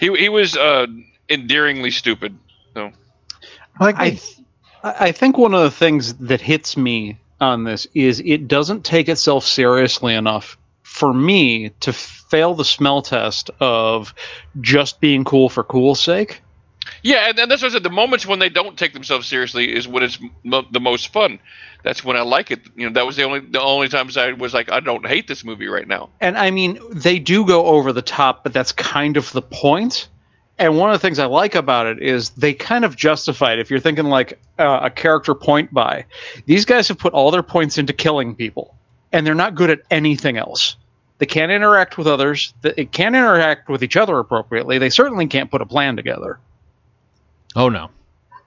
he 0.00 0.12
he 0.16 0.28
was 0.28 0.56
uh, 0.56 0.86
endearingly 1.28 1.92
stupid. 1.92 2.36
So 2.74 2.90
Like 3.78 3.96
I, 3.96 4.10
th- 4.10 4.40
I 4.84 5.12
think 5.12 5.38
one 5.38 5.54
of 5.54 5.62
the 5.62 5.70
things 5.70 6.14
that 6.14 6.40
hits 6.42 6.76
me 6.76 7.18
on 7.40 7.64
this 7.64 7.86
is 7.94 8.20
it 8.20 8.48
doesn't 8.48 8.84
take 8.84 9.08
itself 9.08 9.44
seriously 9.44 10.14
enough 10.14 10.58
for 10.82 11.12
me 11.12 11.70
to 11.80 11.92
fail 11.92 12.54
the 12.54 12.64
smell 12.64 13.00
test 13.02 13.50
of 13.60 14.14
just 14.60 15.00
being 15.00 15.24
cool 15.24 15.48
for 15.48 15.64
cool's 15.64 16.00
sake. 16.00 16.42
yeah, 17.02 17.30
and, 17.30 17.38
and 17.38 17.50
that's 17.50 17.62
what 17.62 17.70
I 17.70 17.72
said. 17.72 17.82
The 17.82 17.90
moments 17.90 18.26
when 18.26 18.38
they 18.38 18.50
don't 18.50 18.78
take 18.78 18.92
themselves 18.92 19.26
seriously 19.26 19.74
is 19.74 19.88
when 19.88 20.02
it's 20.02 20.18
m- 20.44 20.66
the 20.70 20.80
most 20.80 21.12
fun. 21.12 21.40
That's 21.82 22.04
when 22.04 22.16
I 22.16 22.22
like 22.22 22.50
it. 22.50 22.60
You 22.76 22.86
know, 22.86 22.92
that 22.94 23.06
was 23.06 23.16
the 23.16 23.24
only 23.24 23.40
the 23.40 23.60
only 23.60 23.88
times 23.88 24.16
I 24.16 24.32
was 24.32 24.54
like, 24.54 24.70
I 24.70 24.80
don't 24.80 25.06
hate 25.06 25.26
this 25.28 25.44
movie 25.44 25.66
right 25.66 25.88
now. 25.88 26.10
And 26.20 26.36
I 26.36 26.50
mean, 26.50 26.78
they 26.90 27.18
do 27.18 27.46
go 27.46 27.66
over 27.66 27.92
the 27.92 28.02
top, 28.02 28.42
but 28.44 28.52
that's 28.52 28.72
kind 28.72 29.16
of 29.16 29.32
the 29.32 29.42
point. 29.42 30.08
And 30.58 30.78
one 30.78 30.90
of 30.90 30.94
the 30.94 31.04
things 31.04 31.18
I 31.18 31.26
like 31.26 31.56
about 31.56 31.86
it 31.86 32.00
is 32.00 32.30
they 32.30 32.54
kind 32.54 32.84
of 32.84 32.96
justify 32.96 33.54
it. 33.54 33.58
If 33.58 33.70
you're 33.70 33.80
thinking 33.80 34.04
like 34.04 34.38
uh, 34.58 34.80
a 34.84 34.90
character 34.90 35.34
point 35.34 35.74
buy, 35.74 36.06
these 36.46 36.64
guys 36.64 36.88
have 36.88 36.98
put 36.98 37.12
all 37.12 37.30
their 37.30 37.42
points 37.42 37.76
into 37.76 37.92
killing 37.92 38.36
people, 38.36 38.76
and 39.12 39.26
they're 39.26 39.34
not 39.34 39.56
good 39.56 39.70
at 39.70 39.80
anything 39.90 40.36
else. 40.36 40.76
They 41.18 41.26
can't 41.26 41.50
interact 41.50 41.98
with 41.98 42.06
others. 42.06 42.54
They 42.62 42.84
can't 42.84 43.16
interact 43.16 43.68
with 43.68 43.82
each 43.82 43.96
other 43.96 44.18
appropriately. 44.18 44.78
They 44.78 44.90
certainly 44.90 45.26
can't 45.26 45.50
put 45.50 45.60
a 45.60 45.66
plan 45.66 45.96
together. 45.96 46.38
Oh 47.56 47.68
no. 47.68 47.90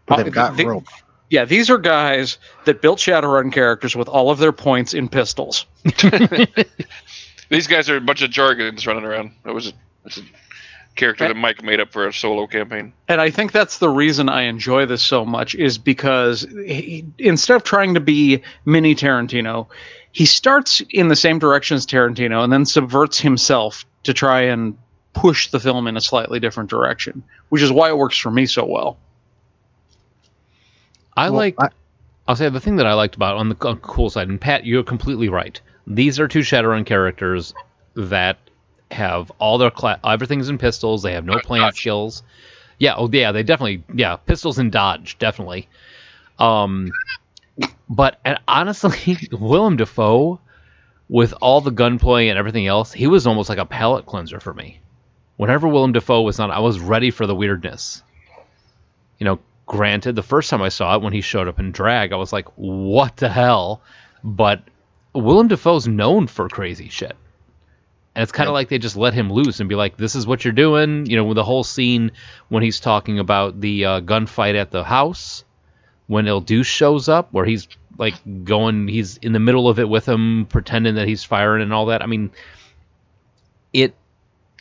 but 0.05 0.23
they've 0.23 0.33
got 0.33 0.55
the- 0.55 0.65
rope. 0.67 0.87
Yeah, 1.29 1.43
these 1.43 1.69
are 1.69 1.77
guys 1.77 2.37
that 2.63 2.81
built 2.81 2.99
Shadowrun 2.99 3.51
characters 3.51 3.97
with 3.97 4.07
all 4.07 4.29
of 4.31 4.37
their 4.37 4.53
points 4.53 4.93
in 4.93 5.09
pistols. 5.09 5.65
These 7.49 7.67
guys 7.67 7.89
are 7.89 7.97
a 7.97 8.01
bunch 8.01 8.21
of 8.21 8.31
jargons 8.31 8.85
running 8.87 9.03
around. 9.05 9.31
That 9.43 9.53
was 9.53 9.67
a, 9.67 9.73
that's 10.03 10.17
a 10.17 10.21
character 10.97 11.27
that 11.27 11.37
Mike 11.37 11.63
made 11.63 11.79
up 11.79 11.91
for 11.91 12.07
a 12.07 12.13
solo 12.13 12.47
campaign. 12.47 12.91
and 13.07 13.21
I 13.21 13.29
think 13.29 13.51
that's 13.51 13.77
the 13.77 13.89
reason 13.89 14.27
I 14.29 14.43
enjoy 14.43 14.85
this 14.85 15.01
so 15.01 15.23
much 15.25 15.55
is 15.55 15.77
because 15.77 16.41
he, 16.41 17.05
instead 17.17 17.55
of 17.55 17.63
trying 17.63 17.93
to 17.93 17.99
be 17.99 18.41
mini 18.65 18.95
Tarantino, 18.95 19.67
he 20.11 20.25
starts 20.25 20.81
in 20.89 21.07
the 21.07 21.15
same 21.15 21.39
direction 21.39 21.75
as 21.75 21.85
Tarantino 21.85 22.43
and 22.43 22.51
then 22.51 22.65
subverts 22.65 23.19
himself 23.19 23.85
to 24.03 24.13
try 24.13 24.41
and 24.41 24.77
push 25.13 25.49
the 25.49 25.59
film 25.59 25.87
in 25.87 25.95
a 25.97 26.01
slightly 26.01 26.39
different 26.39 26.69
direction, 26.69 27.23
which 27.49 27.61
is 27.61 27.71
why 27.71 27.89
it 27.89 27.97
works 27.97 28.17
for 28.17 28.29
me 28.31 28.45
so 28.45 28.65
well. 28.65 28.97
I 31.15 31.29
Well, 31.29 31.37
like. 31.37 31.55
I- 31.59 31.69
I'll 32.29 32.35
say 32.35 32.49
the 32.49 32.59
thing 32.59 32.75
that 32.75 32.85
I 32.85 32.93
liked 32.93 33.15
about 33.15 33.37
it 33.37 33.39
on 33.39 33.47
the 33.49 33.55
on 33.65 33.75
the 33.75 33.81
cool 33.81 34.09
side, 34.09 34.27
and 34.27 34.39
Pat, 34.41 34.65
you're 34.65 34.83
completely 34.83 35.29
right. 35.29 35.59
These 35.87 36.19
are 36.19 36.27
two 36.27 36.39
Shadowrun 36.41 36.85
characters 36.85 37.53
that 37.95 38.37
have 38.91 39.31
all 39.39 39.57
their 39.57 39.71
cla- 39.71 39.99
everything's 40.03 40.49
in 40.49 40.57
pistols. 40.57 41.03
They 41.03 41.13
have 41.13 41.25
no 41.25 41.39
plant 41.39 41.63
Dodge. 41.63 41.79
skills. 41.79 42.23
Yeah, 42.79 42.95
oh 42.97 43.09
yeah, 43.11 43.31
they 43.31 43.43
definitely 43.43 43.83
yeah 43.93 44.15
pistols 44.17 44.59
and 44.59 44.71
dodge 44.71 45.17
definitely. 45.17 45.67
Um, 46.39 46.91
but 47.89 48.19
and 48.23 48.39
honestly, 48.47 49.17
Willem 49.31 49.77
Dafoe, 49.77 50.39
with 51.09 51.33
all 51.41 51.61
the 51.61 51.71
gunplay 51.71 52.27
and 52.29 52.37
everything 52.37 52.67
else, 52.67 52.93
he 52.93 53.07
was 53.07 53.25
almost 53.27 53.49
like 53.49 53.57
a 53.57 53.65
palate 53.65 54.05
cleanser 54.05 54.39
for 54.39 54.53
me. 54.53 54.79
Whenever 55.37 55.67
Willem 55.67 55.91
Dafoe 55.91 56.21
was 56.21 56.39
on, 56.39 56.51
I 56.51 56.59
was 56.59 56.79
ready 56.79 57.11
for 57.11 57.27
the 57.27 57.35
weirdness. 57.35 58.03
You 59.19 59.25
know, 59.25 59.39
granted, 59.65 60.15
the 60.15 60.23
first 60.23 60.49
time 60.49 60.61
I 60.61 60.69
saw 60.69 60.95
it 60.95 61.01
when 61.01 61.13
he 61.13 61.21
showed 61.21 61.47
up 61.47 61.59
in 61.59 61.71
drag, 61.71 62.13
I 62.13 62.17
was 62.17 62.33
like, 62.33 62.47
"What 62.55 63.17
the 63.17 63.29
hell?" 63.29 63.81
But 64.23 64.61
Willem 65.13 65.47
Dafoe's 65.47 65.87
known 65.87 66.27
for 66.27 66.47
crazy 66.49 66.89
shit. 66.89 67.15
And 68.17 68.23
it's 68.23 68.31
kind 68.31 68.49
of 68.49 68.53
like 68.53 68.67
they 68.67 68.79
just 68.79 68.95
let 68.95 69.13
him 69.13 69.31
loose 69.31 69.59
and 69.59 69.69
be 69.69 69.75
like, 69.75 69.95
"This 69.95 70.15
is 70.15 70.25
what 70.25 70.43
you're 70.43 70.51
doing." 70.51 71.05
You 71.05 71.17
know, 71.17 71.25
with 71.25 71.35
the 71.35 71.43
whole 71.43 71.63
scene 71.63 72.13
when 72.49 72.63
he's 72.63 72.79
talking 72.79 73.19
about 73.19 73.61
the 73.61 73.85
uh, 73.85 74.01
gunfight 74.01 74.55
at 74.55 74.71
the 74.71 74.83
house, 74.83 75.45
when 76.07 76.27
Il 76.27 76.41
Duce 76.41 76.65
shows 76.65 77.09
up, 77.09 77.31
where 77.31 77.45
he's 77.45 77.67
like 77.95 78.15
going, 78.43 78.87
he's 78.87 79.17
in 79.17 79.33
the 79.33 79.39
middle 79.39 79.69
of 79.69 79.77
it 79.77 79.87
with 79.87 80.07
him, 80.07 80.47
pretending 80.47 80.95
that 80.95 81.07
he's 81.07 81.23
firing 81.23 81.61
and 81.61 81.71
all 81.71 81.85
that. 81.85 82.01
I 82.01 82.07
mean, 82.07 82.31
it 83.71 83.93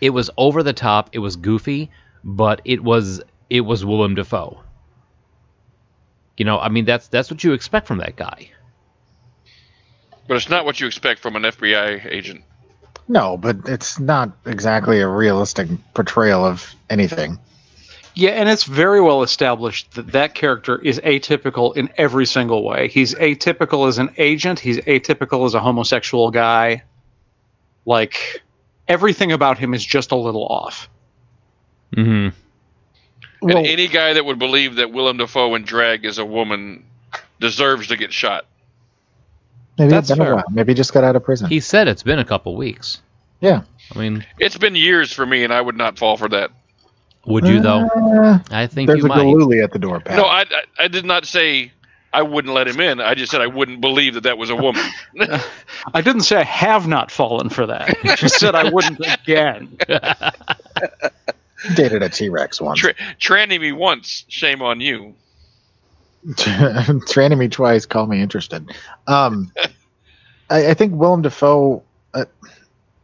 it 0.02 0.11
was 0.11 0.28
over 0.36 0.62
the 0.62 0.74
top, 0.74 1.09
it 1.12 1.20
was 1.20 1.36
goofy, 1.36 1.90
but 2.22 2.61
it 2.66 2.84
was 2.84 3.22
it 3.48 3.62
was 3.62 3.86
Willem 3.86 4.16
Dafoe. 4.16 4.61
You 6.36 6.44
know, 6.44 6.59
I 6.59 6.68
mean, 6.68 6.84
that's 6.84 7.09
that's 7.09 7.30
what 7.30 7.42
you 7.42 7.54
expect 7.54 7.86
from 7.86 7.98
that 7.98 8.16
guy. 8.16 8.50
But 10.28 10.36
it's 10.36 10.50
not 10.50 10.66
what 10.66 10.78
you 10.78 10.86
expect 10.86 11.20
from 11.20 11.36
an 11.36 11.44
FBI 11.44 12.04
agent. 12.12 12.44
No, 13.09 13.36
but 13.36 13.68
it's 13.68 14.00
not 14.00 14.32
exactly 14.46 15.00
a 15.00 15.09
realistic 15.09 15.68
portrayal 15.94 16.44
of 16.44 16.74
anything. 16.90 17.38
Yeah, 18.14 18.30
and 18.30 18.48
it's 18.48 18.64
very 18.64 19.00
well 19.00 19.22
established 19.22 19.92
that 19.92 20.12
that 20.12 20.34
character 20.34 20.80
is 20.80 20.98
atypical 21.00 21.76
in 21.76 21.90
every 21.98 22.24
single 22.24 22.64
way. 22.64 22.88
He's 22.88 23.14
atypical 23.14 23.88
as 23.88 23.98
an 23.98 24.11
agent, 24.16 24.59
he's 24.59 24.78
atypical 24.78 25.44
as 25.44 25.54
a 25.54 25.61
homosexual 25.61 26.30
guy. 26.30 26.82
Like 27.84 28.42
everything 28.88 29.32
about 29.32 29.59
him 29.59 29.74
is 29.74 29.84
just 29.84 30.12
a 30.12 30.16
little 30.16 30.46
off. 30.46 30.88
Mm-hmm. 31.94 32.34
Well, 33.42 33.59
and 33.59 33.66
any 33.66 33.86
guy 33.86 34.14
that 34.14 34.24
would 34.24 34.38
believe 34.38 34.76
that 34.76 34.92
Willem 34.92 35.18
Dafoe 35.18 35.54
in 35.54 35.64
drag 35.64 36.04
is 36.04 36.18
a 36.18 36.24
woman 36.24 36.84
deserves 37.38 37.88
to 37.88 37.96
get 37.96 38.12
shot. 38.12 38.46
Maybe 39.79 39.91
That's 39.91 40.11
it's 40.11 40.18
been 40.18 40.22
a 40.22 40.24
fair. 40.27 40.35
while. 40.37 40.45
Maybe 40.51 40.72
he 40.72 40.74
just 40.77 40.93
got 40.93 41.05
out 41.05 41.16
of 41.16 41.24
prison. 41.24 41.49
He 41.49 41.61
said 41.61 41.89
it's 41.89 42.03
been 42.03 42.18
a 42.18 42.24
couple 42.24 42.57
weeks. 42.57 43.01
yeah. 43.41 43.62
I 43.95 43.99
mean, 44.01 44.27
It's 44.41 44.59
been 44.59 44.74
years 44.74 45.12
for 45.12 45.24
me, 45.24 45.45
and 45.45 45.53
I 45.53 45.61
would 45.61 45.77
not 45.77 45.97
fall 45.99 46.16
for 46.16 46.29
that. 46.31 46.51
would 47.24 47.47
you 47.47 47.61
though? 47.61 47.87
Uh, 47.87 48.39
I 48.51 48.66
think 48.66 48.89
there's 48.89 48.99
you 48.99 49.05
a 49.05 49.09
might. 49.09 49.18
Galooly 49.18 49.62
at 49.62 49.72
the 49.72 49.79
door, 49.79 50.01
Pat. 50.01 50.16
No, 50.16 50.24
I, 50.24 50.41
I 50.43 50.62
I 50.85 50.89
did 50.89 51.05
not 51.05 51.24
say 51.24 51.70
I 52.12 52.22
wouldn't 52.22 52.53
let 52.53 52.66
him 52.66 52.81
in. 52.81 53.01
I 53.01 53.14
just 53.14 53.31
said 53.31 53.41
I 53.41 53.47
wouldn't 53.47 53.81
believe 53.81 54.14
that 54.14 54.22
that 54.24 54.39
was 54.39 54.51
a 54.51 54.57
woman. 54.57 54.83
I 55.95 56.01
didn't 56.01 56.22
say 56.22 56.37
I 56.37 56.43
have 56.43 56.89
not 56.89 57.11
fallen 57.12 57.49
for 57.49 57.66
that. 57.66 57.97
I 58.05 58.16
just 58.16 58.41
said 58.41 58.55
I 58.57 58.70
wouldn't 58.70 58.99
again. 59.22 59.77
dated 61.74 62.03
a 62.03 62.09
T 62.09 62.29
Rex 62.29 62.61
once. 62.61 62.81
Tra- 62.81 62.95
tranny 63.20 63.61
me 63.61 63.72
once, 63.72 64.24
shame 64.29 64.62
on 64.62 64.81
you. 64.81 65.14
Training 67.09 67.39
me 67.39 67.49
twice, 67.49 67.87
call 67.87 68.07
me 68.07 68.20
interested. 68.20 68.70
Um, 69.07 69.53
I, 70.51 70.68
I 70.70 70.74
think 70.74 70.95
Willem 70.95 71.22
Dafoe. 71.22 71.83
Uh, 72.14 72.24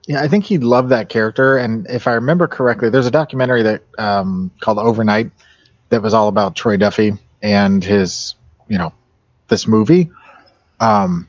yeah, 0.06 0.20
I 0.20 0.28
think 0.28 0.44
he 0.44 0.58
loved 0.58 0.88
that 0.88 1.08
character, 1.08 1.56
and 1.56 1.86
if 1.88 2.06
I 2.06 2.14
remember 2.14 2.48
correctly, 2.48 2.90
there's 2.90 3.06
a 3.06 3.10
documentary 3.10 3.62
that 3.62 3.82
um, 3.98 4.50
called 4.60 4.78
Overnight 4.78 5.30
that 5.90 6.02
was 6.02 6.14
all 6.14 6.28
about 6.28 6.56
Troy 6.56 6.76
Duffy 6.76 7.12
and 7.42 7.84
his, 7.84 8.34
you 8.68 8.78
know, 8.78 8.92
this 9.48 9.68
movie. 9.68 10.10
Um, 10.80 11.28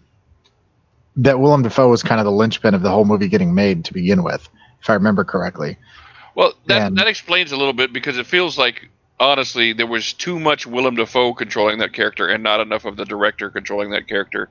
that 1.18 1.40
Willem 1.40 1.62
Dafoe 1.62 1.90
was 1.90 2.02
kind 2.02 2.20
of 2.20 2.26
the 2.26 2.32
linchpin 2.32 2.74
of 2.74 2.82
the 2.82 2.90
whole 2.90 3.06
movie 3.06 3.28
getting 3.28 3.54
made 3.54 3.86
to 3.86 3.94
begin 3.94 4.24
with, 4.24 4.50
if 4.82 4.90
I 4.90 4.94
remember 4.96 5.24
correctly. 5.24 5.78
Well, 6.34 6.54
that 6.66 6.88
And- 6.88 6.98
that 6.98 7.08
explains 7.08 7.52
a 7.52 7.58
little 7.58 7.74
bit 7.74 7.94
because 7.94 8.18
it 8.18 8.26
feels 8.26 8.58
like 8.58 8.90
honestly 9.24 9.74
there 9.74 9.88
was 9.88 10.14
too 10.14 10.40
much 10.40 10.68
Willem 10.68 10.96
Dafoe 10.96 11.34
controlling 11.34 11.80
that 11.80 11.94
character 11.94 12.28
and 12.28 12.44
not 12.44 12.60
enough 12.60 12.86
of 12.86 12.96
the 12.98 13.06
director 13.06 13.50
controlling 13.50 13.92
that 13.92 14.08
character. 14.08 14.50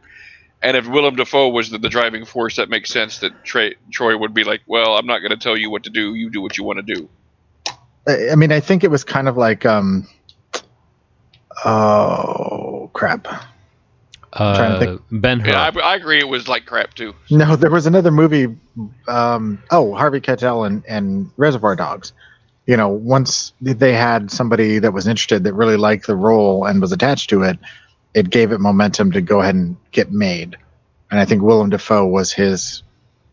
And 0.63 0.77
if 0.77 0.87
Willem 0.87 1.17
Dafoe 1.17 1.49
was 1.49 1.71
the, 1.71 1.79
the 1.79 1.89
driving 1.89 2.25
force, 2.25 2.57
that 2.57 2.69
makes 2.71 2.91
sense 2.91 3.19
that 3.19 3.45
Trey, 3.45 3.75
Troy 3.91 4.17
would 4.17 4.33
be 4.33 4.45
like, 4.45 4.61
"Well, 4.67 4.97
I'm 4.97 5.07
not 5.07 5.19
going 5.19 5.33
to 5.33 5.37
tell 5.37 5.57
you 5.57 5.71
what 5.71 5.83
to 5.85 5.91
do. 5.91 6.15
You 6.15 6.31
do 6.31 6.41
what 6.41 6.57
you 6.57 6.63
want 6.63 6.85
to 6.87 6.95
do." 6.95 7.09
I 8.07 8.31
I 8.31 8.35
mean, 8.37 8.53
I 8.53 8.61
think 8.61 8.85
it 8.85 8.91
was 8.91 9.03
kind 9.03 9.27
of 9.29 9.37
like, 9.37 9.67
um, 9.67 10.07
oh 11.65 12.91
crap. 12.93 13.25
trying 13.25 13.41
to 14.31 14.77
Uh, 14.77 14.79
think. 14.79 15.03
ben 15.11 15.41
Hur. 15.41 15.51
Yeah, 15.51 15.71
I, 15.75 15.81
I 15.81 15.97
agree. 15.97 16.19
It 16.21 16.29
was 16.29 16.47
like 16.49 16.65
crap 16.67 16.95
too. 16.95 17.15
No, 17.31 17.57
there 17.57 17.71
was 17.71 17.87
another 17.87 18.11
movie. 18.13 18.57
Um, 19.09 19.63
oh, 19.71 19.95
Harvey 19.95 20.21
Keitel 20.21 20.67
and, 20.67 20.85
and 20.89 21.31
Reservoir 21.37 21.77
Dogs. 21.77 22.13
You 22.67 22.77
know, 22.77 22.89
once 22.89 23.53
they 23.61 23.93
had 23.93 24.31
somebody 24.31 24.79
that 24.79 24.93
was 24.93 25.09
interested 25.09 25.45
that 25.45 25.55
really 25.55 25.77
liked 25.77 26.07
the 26.07 26.15
role 26.15 26.65
and 26.65 26.81
was 26.81 26.93
attached 26.93 27.31
to 27.31 27.43
it, 27.43 27.59
it 28.15 28.31
gave 28.31 28.53
it 28.53 28.61
momentum 28.61 29.13
to 29.13 29.21
go 29.21 29.41
ahead 29.41 29.55
and 29.55 29.77
get 29.91 30.13
made. 30.13 30.57
And 31.11 31.19
I 31.19 31.25
think 31.25 31.43
Willem 31.43 31.71
Dafoe 31.71 32.07
was 32.07 32.33
his, 32.33 32.83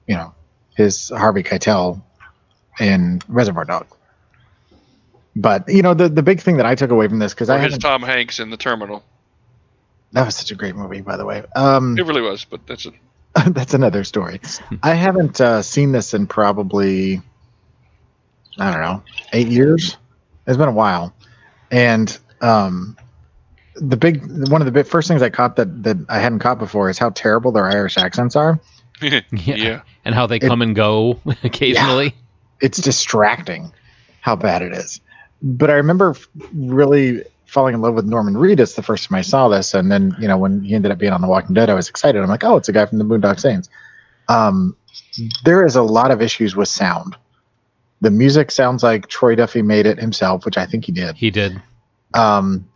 you 0.07 0.15
know, 0.15 0.33
his 0.75 1.09
Harvey 1.09 1.43
Keitel 1.43 2.01
in 2.79 3.21
Reservoir 3.27 3.65
Dogs. 3.65 3.95
But 5.35 5.69
you 5.69 5.81
know, 5.81 5.93
the 5.93 6.09
the 6.09 6.23
big 6.23 6.41
thing 6.41 6.57
that 6.57 6.65
I 6.65 6.75
took 6.75 6.91
away 6.91 7.07
from 7.07 7.19
this 7.19 7.33
because 7.33 7.49
I 7.49 7.57
Or 7.57 7.59
his 7.59 7.77
Tom 7.77 8.01
Hanks 8.01 8.39
in 8.39 8.49
the 8.49 8.57
Terminal. 8.57 9.03
that 10.11 10.25
was 10.25 10.35
such 10.35 10.51
a 10.51 10.55
great 10.55 10.75
movie, 10.75 11.01
by 11.01 11.17
the 11.17 11.25
way. 11.25 11.43
Um, 11.55 11.97
It 11.97 12.05
really 12.05 12.21
was, 12.21 12.45
but 12.45 12.65
that's 12.65 12.85
a 12.85 12.91
that's 13.49 13.73
another 13.73 14.03
story. 14.03 14.41
I 14.83 14.95
haven't 14.95 15.39
uh, 15.39 15.61
seen 15.61 15.91
this 15.91 16.13
in 16.13 16.27
probably, 16.27 17.21
I 18.59 18.71
don't 18.71 18.81
know, 18.81 19.03
eight 19.33 19.47
years. 19.47 19.97
It's 20.47 20.57
been 20.57 20.69
a 20.69 20.73
while, 20.73 21.13
and 21.71 22.17
um, 22.41 22.97
the 23.75 23.97
big 23.97 24.49
one 24.49 24.61
of 24.61 24.65
the 24.65 24.71
big, 24.71 24.87
first 24.87 25.07
things 25.07 25.21
I 25.21 25.29
caught 25.29 25.55
that 25.57 25.83
that 25.83 25.97
I 26.09 26.19
hadn't 26.19 26.39
caught 26.39 26.59
before 26.59 26.89
is 26.89 26.97
how 26.97 27.09
terrible 27.09 27.51
their 27.51 27.67
Irish 27.67 27.97
accents 27.97 28.35
are. 28.35 28.59
yeah. 29.01 29.21
yeah. 29.31 29.81
And 30.05 30.13
how 30.15 30.27
they 30.27 30.39
come 30.39 30.61
and 30.61 30.75
go 30.75 31.19
occasionally. 31.43 32.15
It's 32.61 32.79
distracting 32.79 33.71
how 34.21 34.35
bad 34.35 34.61
it 34.61 34.73
is. 34.73 34.99
But 35.41 35.69
I 35.69 35.75
remember 35.75 36.15
really 36.53 37.23
falling 37.45 37.73
in 37.73 37.81
love 37.81 37.95
with 37.95 38.05
Norman 38.05 38.35
Reedus 38.35 38.75
the 38.75 38.83
first 38.83 39.07
time 39.07 39.17
I 39.17 39.21
saw 39.21 39.47
this, 39.47 39.73
and 39.73 39.91
then 39.91 40.15
you 40.19 40.27
know 40.27 40.37
when 40.37 40.63
he 40.63 40.75
ended 40.75 40.91
up 40.91 40.97
being 40.97 41.13
on 41.13 41.21
The 41.21 41.27
Walking 41.27 41.53
Dead, 41.53 41.69
I 41.69 41.73
was 41.73 41.89
excited. 41.89 42.21
I'm 42.21 42.27
like, 42.29 42.43
oh, 42.43 42.57
it's 42.57 42.69
a 42.69 42.73
guy 42.73 42.85
from 42.85 42.97
the 42.97 43.05
Boondock 43.05 43.39
Saints. 43.39 43.69
Um, 44.27 44.75
there 45.43 45.65
is 45.65 45.75
a 45.75 45.83
lot 45.83 46.11
of 46.11 46.21
issues 46.21 46.55
with 46.55 46.67
sound. 46.67 47.15
The 48.01 48.11
music 48.11 48.51
sounds 48.51 48.81
like 48.83 49.07
Troy 49.07 49.35
Duffy 49.35 49.61
made 49.61 49.85
it 49.85 49.99
himself, 49.99 50.45
which 50.45 50.57
I 50.57 50.65
think 50.65 50.85
he 50.85 50.91
did. 50.91 51.15
He 51.15 51.31
did. 51.31 51.61
Um, 52.13 52.67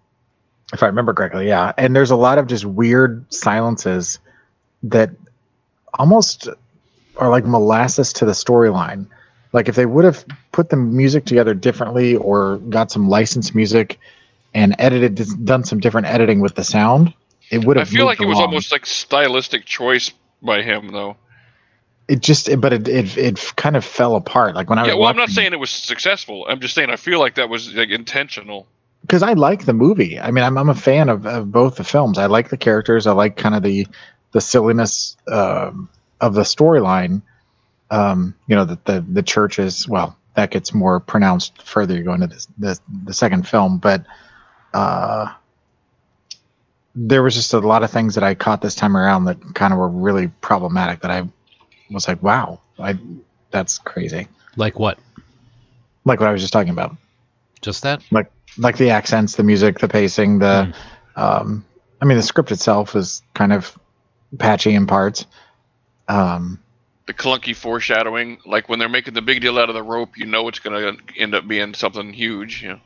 if 0.74 0.84
I 0.84 0.88
remember 0.88 1.14
correctly, 1.14 1.48
yeah. 1.48 1.72
And 1.78 1.96
there's 1.96 2.12
a 2.12 2.16
lot 2.16 2.38
of 2.38 2.48
just 2.48 2.66
weird 2.66 3.26
silences 3.34 4.20
that 4.84 5.12
almost 5.94 6.50
are 7.18 7.30
like 7.30 7.46
molasses 7.46 8.14
to 8.14 8.26
the 8.26 8.32
storyline. 8.34 9.08
Like 9.54 9.70
if 9.70 9.76
they 9.76 9.86
would 9.86 10.04
have 10.04 10.26
put 10.52 10.70
the 10.70 10.76
music 10.78 11.26
together 11.26 11.54
differently 11.54 12.16
or 12.16 12.58
got 12.58 12.92
some 12.92 13.08
licensed 13.08 13.54
music 13.56 14.00
and 14.54 14.76
edited, 14.80 15.46
done 15.46 15.64
some 15.64 15.80
different 15.80 16.08
editing 16.08 16.40
with 16.42 16.56
the 16.56 16.64
sound, 16.64 17.14
it 17.50 17.64
would 17.64 17.78
have 17.78 17.88
I 17.88 17.90
have. 17.90 17.94
feel 17.96 18.06
like 18.06 18.20
moved 18.20 18.26
it 18.26 18.30
was 18.30 18.38
along. 18.40 18.48
almost 18.50 18.72
like 18.72 18.86
stylistic 18.86 19.66
choice 19.66 20.12
by 20.42 20.64
him, 20.64 20.92
though. 20.92 21.18
It 22.08 22.20
just, 22.20 22.50
but 22.60 22.74
it, 22.74 22.88
it, 22.88 23.18
it 23.18 23.54
kind 23.56 23.78
of 23.78 23.86
fell 23.86 24.16
apart. 24.16 24.56
Like 24.56 24.70
when 24.70 24.78
I 24.78 24.84
was 24.84 24.90
Yeah, 24.90 24.96
well, 24.96 25.08
I'm 25.08 25.16
not 25.16 25.30
saying 25.30 25.54
it 25.54 25.60
was 25.60 25.70
successful. 25.70 26.46
I'm 26.50 26.60
just 26.60 26.76
saying 26.76 26.90
I 26.90 26.98
feel 26.98 27.20
like 27.20 27.36
that 27.36 27.50
was 27.50 27.74
like 27.74 27.90
intentional. 27.90 28.68
because 29.02 29.22
I 29.22 29.34
like 29.34 29.66
the 29.66 29.74
movie. 29.74 30.20
I 30.20 30.32
mean, 30.32 30.44
I'm, 30.44 30.58
I'm 30.58 30.70
a 30.70 30.76
fan 30.76 31.10
of, 31.10 31.26
of 31.26 31.52
both 31.52 31.76
the 31.76 31.84
films. 31.84 32.18
I 32.18 32.28
like 32.28 32.50
the 32.50 32.58
characters. 32.58 33.06
I 33.06 33.12
like 33.12 33.38
kind 33.38 33.56
of 33.56 33.64
the 33.64 33.88
the 34.32 34.42
silliness 34.42 35.16
um, 35.28 35.90
of 36.20 36.34
the 36.34 36.42
storyline. 36.42 37.22
Um, 37.92 38.36
you 38.48 38.56
know, 38.56 38.66
that 38.66 38.86
the 38.86 39.06
the 39.08 39.24
church 39.24 39.60
is 39.60 39.88
well, 39.88 40.18
that 40.36 40.52
gets 40.52 40.74
more 40.74 41.00
pronounced 41.00 41.62
further 41.62 41.96
you 41.96 42.04
go 42.04 42.14
into 42.14 42.28
this, 42.28 42.48
the 42.58 42.80
the 43.06 43.14
second 43.14 43.48
film, 43.48 43.78
but 43.78 44.06
uh, 44.74 45.34
there 46.96 47.22
was 47.22 47.36
just 47.36 47.54
a 47.54 47.60
lot 47.60 47.84
of 47.84 47.92
things 47.92 48.16
that 48.16 48.24
I 48.24 48.36
caught 48.36 48.62
this 48.62 48.76
time 48.76 48.96
around 48.98 49.26
that 49.26 49.54
kind 49.54 49.74
of 49.74 49.80
were 49.80 49.90
really 49.90 50.28
problematic. 50.28 51.02
That 51.02 51.12
I 51.12 51.28
was 51.90 52.08
like, 52.08 52.22
wow, 52.24 52.62
I 52.80 52.98
that's 53.52 53.78
crazy. 53.78 54.28
Like 54.56 54.80
what? 54.80 55.00
Like 56.06 56.20
what 56.20 56.28
I 56.28 56.32
was 56.32 56.42
just 56.42 56.54
talking 56.54 56.72
about. 56.72 56.96
Just 57.62 57.84
that? 57.84 58.02
like 58.12 58.32
like 58.58 58.78
the 58.78 58.90
accents, 58.90 59.36
the 59.36 59.44
music, 59.44 59.80
the 59.80 59.88
pacing, 59.88 60.40
the 60.40 60.74
um 61.16 61.66
I 62.02 62.06
mean 62.06 62.18
the 62.18 62.24
script 62.24 62.52
itself 62.52 62.96
is 62.96 63.22
kind 63.34 63.54
of 63.54 63.78
patchy 64.38 64.74
in 64.74 64.88
parts. 64.88 65.26
Um 66.08 66.60
The 67.06 67.14
clunky 67.14 67.56
foreshadowing, 67.56 68.40
like 68.46 68.70
when 68.70 68.80
they're 68.80 68.90
making 68.90 69.14
the 69.14 69.22
big 69.22 69.42
deal 69.42 69.58
out 69.58 69.70
of 69.70 69.76
the 69.76 69.84
rope, 69.84 70.18
you 70.18 70.26
know 70.26 70.48
it's 70.48 70.60
going 70.60 70.98
to 70.98 71.04
end 71.18 71.36
up 71.36 71.48
being 71.48 71.74
something 71.74 72.12
huge. 72.14 72.64
You 72.64 72.70
know? 72.70 72.80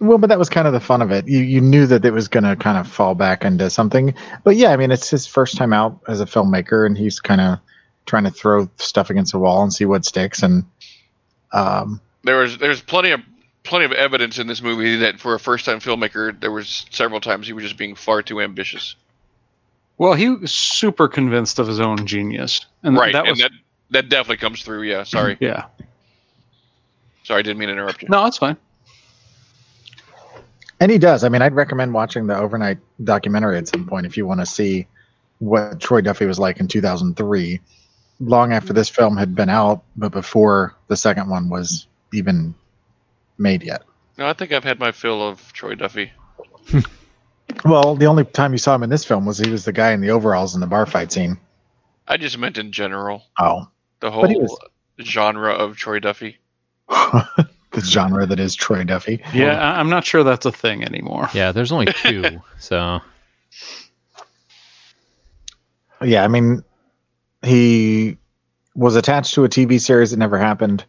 well, 0.00 0.18
but 0.18 0.28
that 0.28 0.38
was 0.38 0.48
kind 0.48 0.66
of 0.66 0.72
the 0.72 0.80
fun 0.80 1.02
of 1.02 1.10
it. 1.10 1.28
You 1.28 1.40
you 1.40 1.60
knew 1.60 1.86
that 1.86 2.04
it 2.04 2.12
was 2.12 2.28
going 2.28 2.44
to 2.44 2.56
kind 2.56 2.78
of 2.78 2.88
fall 2.88 3.14
back 3.14 3.44
into 3.44 3.70
something. 3.70 4.14
But 4.44 4.56
yeah, 4.56 4.70
I 4.70 4.76
mean 4.76 4.90
it's 4.90 5.08
his 5.08 5.26
first 5.26 5.56
time 5.56 5.72
out 5.72 6.00
as 6.08 6.20
a 6.20 6.26
filmmaker 6.26 6.86
and 6.86 6.96
he's 6.96 7.20
kind 7.20 7.40
of 7.40 7.58
trying 8.10 8.24
to 8.24 8.30
throw 8.30 8.68
stuff 8.76 9.08
against 9.08 9.32
the 9.32 9.38
wall 9.38 9.62
and 9.62 9.72
see 9.72 9.84
what 9.84 10.04
sticks 10.04 10.42
and 10.42 10.64
um 11.52 12.00
There 12.24 12.38
was 12.38 12.58
there's 12.58 12.82
plenty 12.82 13.12
of 13.12 13.20
plenty 13.62 13.84
of 13.84 13.92
evidence 13.92 14.38
in 14.38 14.46
this 14.46 14.60
movie 14.60 14.96
that 14.96 15.20
for 15.20 15.34
a 15.34 15.40
first 15.40 15.64
time 15.64 15.80
filmmaker, 15.80 16.38
there 16.38 16.50
was 16.50 16.86
several 16.90 17.20
times 17.20 17.46
he 17.46 17.52
was 17.52 17.64
just 17.64 17.76
being 17.76 17.94
far 17.94 18.22
too 18.22 18.40
ambitious. 18.40 18.96
Well, 19.96 20.14
he 20.14 20.28
was 20.30 20.52
super 20.52 21.08
convinced 21.08 21.58
of 21.58 21.66
his 21.66 21.78
own 21.78 22.06
genius, 22.06 22.66
and 22.82 22.96
right, 22.96 23.12
that 23.12 23.28
and 23.28 23.36
that 23.38 23.50
that 23.90 24.08
definitely 24.08 24.38
comes 24.38 24.62
through. 24.62 24.82
Yeah, 24.82 25.02
sorry, 25.04 25.36
yeah. 25.40 25.66
sorry, 27.24 27.40
I 27.40 27.42
didn't 27.42 27.58
mean 27.58 27.68
to 27.68 27.74
interrupt 27.74 28.02
you. 28.02 28.08
No, 28.08 28.24
that's 28.24 28.38
fine. 28.38 28.56
And 30.80 30.90
he 30.90 30.96
does. 30.96 31.22
I 31.22 31.28
mean, 31.28 31.42
I'd 31.42 31.54
recommend 31.54 31.92
watching 31.92 32.26
the 32.26 32.36
overnight 32.36 32.78
documentary 33.04 33.58
at 33.58 33.68
some 33.68 33.86
point 33.86 34.06
if 34.06 34.16
you 34.16 34.26
want 34.26 34.40
to 34.40 34.46
see 34.46 34.86
what 35.38 35.78
Troy 35.78 36.00
Duffy 36.00 36.24
was 36.24 36.38
like 36.38 36.58
in 36.58 36.68
2003, 36.68 37.60
long 38.20 38.52
after 38.52 38.72
this 38.72 38.88
film 38.88 39.16
had 39.16 39.34
been 39.34 39.48
out, 39.48 39.82
but 39.96 40.12
before 40.12 40.76
the 40.88 40.96
second 40.96 41.28
one 41.28 41.48
was 41.48 41.86
even 42.12 42.54
made 43.38 43.62
yet. 43.62 43.82
No, 44.18 44.26
I 44.28 44.34
think 44.34 44.52
I've 44.52 44.64
had 44.64 44.78
my 44.78 44.92
fill 44.92 45.26
of 45.26 45.52
Troy 45.52 45.74
Duffy. 45.74 46.12
Well, 47.64 47.96
the 47.96 48.06
only 48.06 48.24
time 48.24 48.52
you 48.52 48.58
saw 48.58 48.76
him 48.76 48.84
in 48.84 48.90
this 48.90 49.04
film 49.04 49.26
was 49.26 49.36
he 49.38 49.50
was 49.50 49.64
the 49.64 49.72
guy 49.72 49.90
in 49.90 50.00
the 50.00 50.10
overalls 50.10 50.54
in 50.54 50.60
the 50.60 50.68
bar 50.68 50.86
fight 50.86 51.10
scene. 51.10 51.36
I 52.06 52.16
just 52.16 52.38
meant 52.38 52.58
in 52.58 52.70
general, 52.70 53.24
Oh, 53.40 53.68
the 53.98 54.10
whole 54.12 54.22
was- 54.22 54.56
genre 55.02 55.52
of 55.52 55.76
Troy 55.76 55.98
Duffy. 55.98 56.38
the 56.88 57.48
genre 57.80 58.24
that 58.24 58.38
is 58.38 58.54
Troy 58.54 58.84
Duffy. 58.84 59.20
Yeah, 59.34 59.58
I- 59.60 59.80
I'm 59.80 59.90
not 59.90 60.04
sure 60.04 60.22
that's 60.22 60.46
a 60.46 60.52
thing 60.52 60.84
anymore. 60.84 61.28
Yeah, 61.34 61.50
there's 61.50 61.72
only 61.72 61.86
two. 61.92 62.40
so 62.60 63.00
Yeah, 66.02 66.24
I 66.24 66.28
mean, 66.28 66.62
he 67.42 68.16
was 68.74 68.96
attached 68.96 69.34
to 69.34 69.44
a 69.44 69.48
TV 69.48 69.80
series 69.80 70.10
that 70.10 70.18
never 70.18 70.38
happened, 70.38 70.84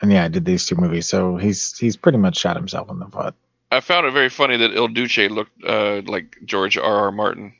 and 0.00 0.10
yeah, 0.12 0.24
I 0.24 0.28
did 0.28 0.44
these 0.44 0.66
two 0.66 0.76
movies. 0.76 1.06
So 1.06 1.36
he's 1.36 1.76
he's 1.78 1.96
pretty 1.96 2.18
much 2.18 2.36
shot 2.38 2.56
himself 2.56 2.90
in 2.90 2.98
the 2.98 3.06
foot. 3.06 3.34
I 3.70 3.80
found 3.80 4.06
it 4.06 4.12
very 4.12 4.28
funny 4.28 4.56
that 4.58 4.72
Il 4.74 4.88
Duce 4.88 5.18
looked 5.30 5.62
uh, 5.64 6.02
like 6.06 6.38
George 6.44 6.76
R. 6.78 6.84
R. 7.06 7.10
Martin. 7.12 7.54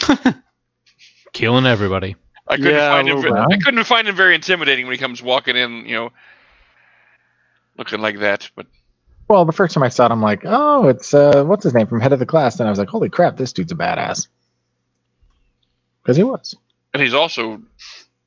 Killing 1.32 1.66
everybody. 1.66 2.16
I 2.46 2.56
couldn't 2.56 2.72
Yeah, 2.74 2.90
find 2.90 3.08
him. 3.08 3.16
little. 3.20 3.36
I 3.52 3.56
couldn't 3.58 3.84
find 3.84 4.06
him 4.08 4.14
very 4.16 4.34
intimidating 4.34 4.86
when 4.86 4.94
he 4.94 4.98
comes 4.98 5.22
walking 5.22 5.56
in. 5.56 5.86
You 5.86 5.94
know, 5.96 6.12
looking 7.78 8.00
like 8.00 8.18
that. 8.20 8.50
But 8.54 8.66
Well, 9.28 9.44
the 9.44 9.52
first 9.52 9.74
time 9.74 9.82
I 9.82 9.88
saw 9.88 10.06
it, 10.06 10.12
I'm 10.12 10.20
like, 10.20 10.42
oh, 10.44 10.88
it's 10.88 11.14
uh, 11.14 11.44
what's 11.44 11.64
his 11.64 11.74
name 11.74 11.86
from 11.86 12.00
Head 12.00 12.12
of 12.12 12.18
the 12.18 12.26
Class, 12.26 12.58
and 12.60 12.66
I 12.66 12.70
was 12.70 12.78
like, 12.78 12.88
holy 12.88 13.08
crap, 13.08 13.36
this 13.36 13.52
dude's 13.52 13.72
a 13.72 13.76
badass. 13.76 14.28
Because 16.02 16.16
he 16.16 16.22
was, 16.24 16.56
and 16.92 17.02
he's 17.02 17.14
also 17.14 17.62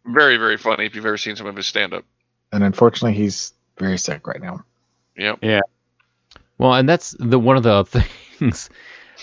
very 0.06 0.38
very 0.38 0.58
funny. 0.58 0.86
If 0.86 0.96
you've 0.96 1.06
ever 1.06 1.18
seen 1.18 1.36
some 1.36 1.48
of 1.48 1.56
his 1.56 1.68
stand 1.68 1.94
up. 1.94 2.06
and 2.52 2.64
unfortunately, 2.64 3.18
he's 3.18 3.54
very 3.78 3.98
sick 3.98 4.28
right 4.28 4.42
now. 4.42 4.64
Yep. 5.18 5.40
Yeah. 5.42 5.62
Well, 6.58 6.74
and 6.74 6.88
that's 6.88 7.16
the 7.20 7.40
one 7.40 7.58
of 7.58 7.64
the 7.64 7.84
things 8.40 8.70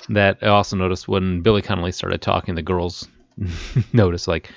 that 0.09 0.38
I 0.43 0.47
also 0.47 0.76
noticed 0.76 1.09
when 1.09 1.43
Billy 1.43 1.62
Connolly 1.62 1.93
started 1.93 2.20
talking. 2.20 2.55
The 2.55 2.62
girls 2.62 3.09
noticed, 3.93 4.28
like, 4.28 4.51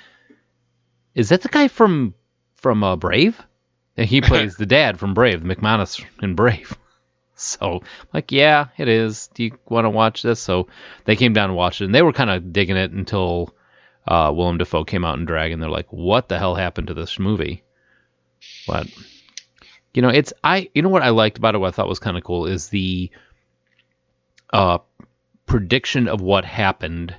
is 1.14 1.30
that 1.30 1.42
the 1.42 1.48
guy 1.48 1.68
from 1.68 2.14
from 2.56 2.82
uh, 2.84 2.96
Brave? 2.96 3.40
And 3.96 4.06
he 4.06 4.20
plays 4.20 4.56
the 4.58 4.66
dad 4.66 4.98
from 4.98 5.14
Brave, 5.14 5.42
the 5.42 5.54
McManus 5.54 6.04
in 6.22 6.34
Brave. 6.34 6.76
So, 7.38 7.82
like, 8.14 8.32
yeah, 8.32 8.68
it 8.78 8.88
is. 8.88 9.28
Do 9.34 9.44
you 9.44 9.58
want 9.68 9.84
to 9.84 9.90
watch 9.90 10.22
this? 10.22 10.40
So 10.40 10.68
they 11.04 11.16
came 11.16 11.34
down 11.34 11.50
and 11.50 11.56
watched 11.56 11.80
it, 11.80 11.84
and 11.84 11.94
they 11.94 12.02
were 12.02 12.12
kind 12.12 12.30
of 12.30 12.52
digging 12.52 12.76
it 12.76 12.92
until 12.92 13.54
uh, 14.06 14.32
Willem 14.34 14.58
Dafoe 14.58 14.84
came 14.84 15.04
out 15.04 15.18
in 15.18 15.24
drag, 15.24 15.52
and 15.52 15.62
they're 15.62 15.70
like, 15.70 15.92
"What 15.92 16.28
the 16.28 16.38
hell 16.38 16.54
happened 16.54 16.88
to 16.88 16.94
this 16.94 17.18
movie?" 17.18 17.62
But 18.66 18.86
you 19.94 20.02
know, 20.02 20.08
it's 20.08 20.32
I. 20.44 20.70
You 20.74 20.82
know 20.82 20.88
what 20.88 21.02
I 21.02 21.10
liked 21.10 21.38
about 21.38 21.54
it? 21.54 21.58
What 21.58 21.68
I 21.68 21.70
thought 21.72 21.88
was 21.88 21.98
kind 21.98 22.16
of 22.16 22.24
cool 22.24 22.46
is 22.46 22.68
the 22.68 23.10
uh, 24.52 24.78
prediction 25.46 26.08
of 26.08 26.20
what 26.20 26.44
happened 26.44 27.14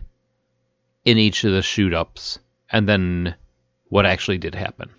in 1.05 1.17
each 1.17 1.43
of 1.43 1.51
the 1.51 1.61
shoot 1.61 1.93
ups, 1.93 2.39
and 2.69 2.87
then 2.87 3.35
what 3.89 4.05
actually 4.05 4.37
did 4.37 4.55
happen. 4.55 4.89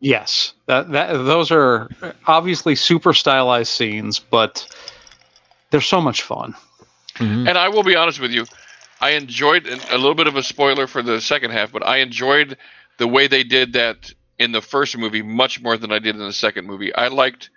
Yes, 0.00 0.52
that 0.66 0.90
that 0.92 1.12
those 1.12 1.50
are 1.50 1.88
obviously 2.26 2.74
super 2.74 3.14
stylized 3.14 3.72
scenes, 3.72 4.18
but 4.18 4.66
they're 5.70 5.80
so 5.80 6.00
much 6.00 6.22
fun. 6.22 6.54
Mm-hmm. 7.16 7.48
And 7.48 7.56
I 7.56 7.68
will 7.68 7.84
be 7.84 7.96
honest 7.96 8.20
with 8.20 8.30
you, 8.32 8.44
I 9.04 9.10
enjoyed 9.10 9.66
a 9.66 9.98
little 9.98 10.14
bit 10.14 10.28
of 10.28 10.36
a 10.36 10.42
spoiler 10.42 10.86
for 10.86 11.02
the 11.02 11.20
second 11.20 11.50
half, 11.50 11.70
but 11.70 11.86
I 11.86 11.98
enjoyed 11.98 12.56
the 12.96 13.06
way 13.06 13.26
they 13.26 13.44
did 13.44 13.74
that 13.74 14.10
in 14.38 14.52
the 14.52 14.62
first 14.62 14.96
movie 14.96 15.20
much 15.20 15.60
more 15.60 15.76
than 15.76 15.92
I 15.92 15.98
did 15.98 16.16
in 16.16 16.22
the 16.22 16.32
second 16.32 16.66
movie. 16.66 16.94
I 16.94 17.08
liked 17.08 17.50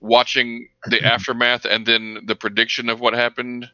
watching 0.00 0.68
the 0.84 1.02
aftermath 1.14 1.64
and 1.64 1.86
then 1.86 2.18
the 2.26 2.36
prediction 2.36 2.90
of 2.90 3.00
what 3.00 3.14
happened 3.14 3.70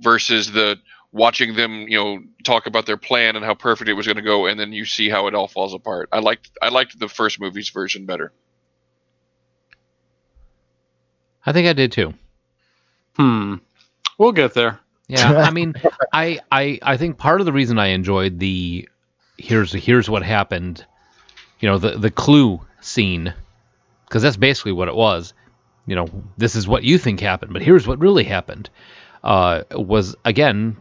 versus 0.00 0.50
the 0.50 0.78
watching 1.12 1.54
them, 1.54 1.86
you 1.86 1.98
know, 1.98 2.20
talk 2.44 2.64
about 2.64 2.86
their 2.86 2.96
plan 2.96 3.36
and 3.36 3.44
how 3.44 3.54
perfect 3.54 3.90
it 3.90 3.92
was 3.92 4.06
going 4.06 4.16
to 4.16 4.22
go 4.22 4.46
and 4.46 4.58
then 4.58 4.72
you 4.72 4.86
see 4.86 5.10
how 5.10 5.26
it 5.26 5.34
all 5.34 5.48
falls 5.48 5.74
apart. 5.74 6.08
I 6.12 6.20
liked 6.20 6.50
I 6.62 6.70
liked 6.70 6.98
the 6.98 7.10
first 7.10 7.38
movie's 7.38 7.68
version 7.68 8.06
better. 8.06 8.32
I 11.44 11.52
think 11.52 11.68
I 11.68 11.74
did 11.74 11.92
too. 11.92 12.14
Hmm. 13.16 13.56
We'll 14.16 14.32
get 14.32 14.54
there. 14.54 14.80
Yeah, 15.08 15.32
I 15.38 15.50
mean, 15.50 15.74
I, 16.12 16.40
I 16.50 16.78
I 16.82 16.96
think 16.96 17.18
part 17.18 17.40
of 17.40 17.46
the 17.46 17.52
reason 17.52 17.78
I 17.78 17.88
enjoyed 17.88 18.38
the 18.38 18.88
here's 19.38 19.72
here's 19.72 20.10
what 20.10 20.22
happened, 20.22 20.84
you 21.60 21.68
know, 21.68 21.78
the 21.78 21.98
the 21.98 22.10
clue 22.10 22.60
scene, 22.80 23.34
because 24.06 24.22
that's 24.22 24.36
basically 24.36 24.72
what 24.72 24.88
it 24.88 24.94
was. 24.94 25.34
You 25.86 25.96
know, 25.96 26.08
this 26.36 26.54
is 26.54 26.68
what 26.68 26.84
you 26.84 26.98
think 26.98 27.20
happened, 27.20 27.52
but 27.52 27.62
here's 27.62 27.86
what 27.86 27.98
really 28.00 28.24
happened. 28.24 28.70
Uh, 29.24 29.64
was 29.72 30.14
again 30.24 30.76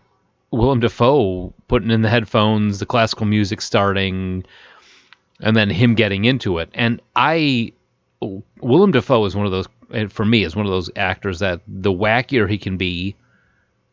Willem 0.51 0.79
Dafoe 0.79 1.53
putting 1.67 1.91
in 1.91 2.01
the 2.01 2.09
headphones, 2.09 2.79
the 2.79 2.85
classical 2.85 3.25
music 3.25 3.61
starting, 3.61 4.43
and 5.41 5.55
then 5.55 5.69
him 5.69 5.95
getting 5.95 6.25
into 6.25 6.59
it. 6.59 6.69
And 6.73 7.01
I, 7.15 7.73
Willem 8.61 8.91
Dafoe 8.91 9.25
is 9.25 9.35
one 9.35 9.45
of 9.45 9.51
those, 9.51 9.67
for 10.11 10.25
me, 10.25 10.43
is 10.43 10.55
one 10.55 10.65
of 10.65 10.71
those 10.71 10.89
actors 10.95 11.39
that 11.39 11.61
the 11.67 11.91
wackier 11.91 12.49
he 12.49 12.57
can 12.57 12.77
be, 12.77 13.15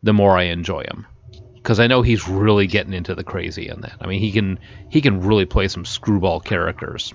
the 0.05 0.13
more 0.13 0.37
I 0.39 0.45
enjoy 0.45 0.83
him. 0.83 1.07
Because 1.55 1.81
I 1.81 1.87
know 1.89 2.03
he's 2.03 2.29
really 2.29 2.67
getting 2.67 2.93
into 2.93 3.15
the 3.15 3.25
crazy 3.25 3.69
in 3.69 3.81
that. 3.81 3.97
I 4.01 4.07
mean, 4.07 4.21
he 4.21 4.31
can 4.31 4.59
he 4.91 5.01
can 5.01 5.21
really 5.21 5.47
play 5.47 5.67
some 5.67 5.85
screwball 5.85 6.39
characters, 6.41 7.13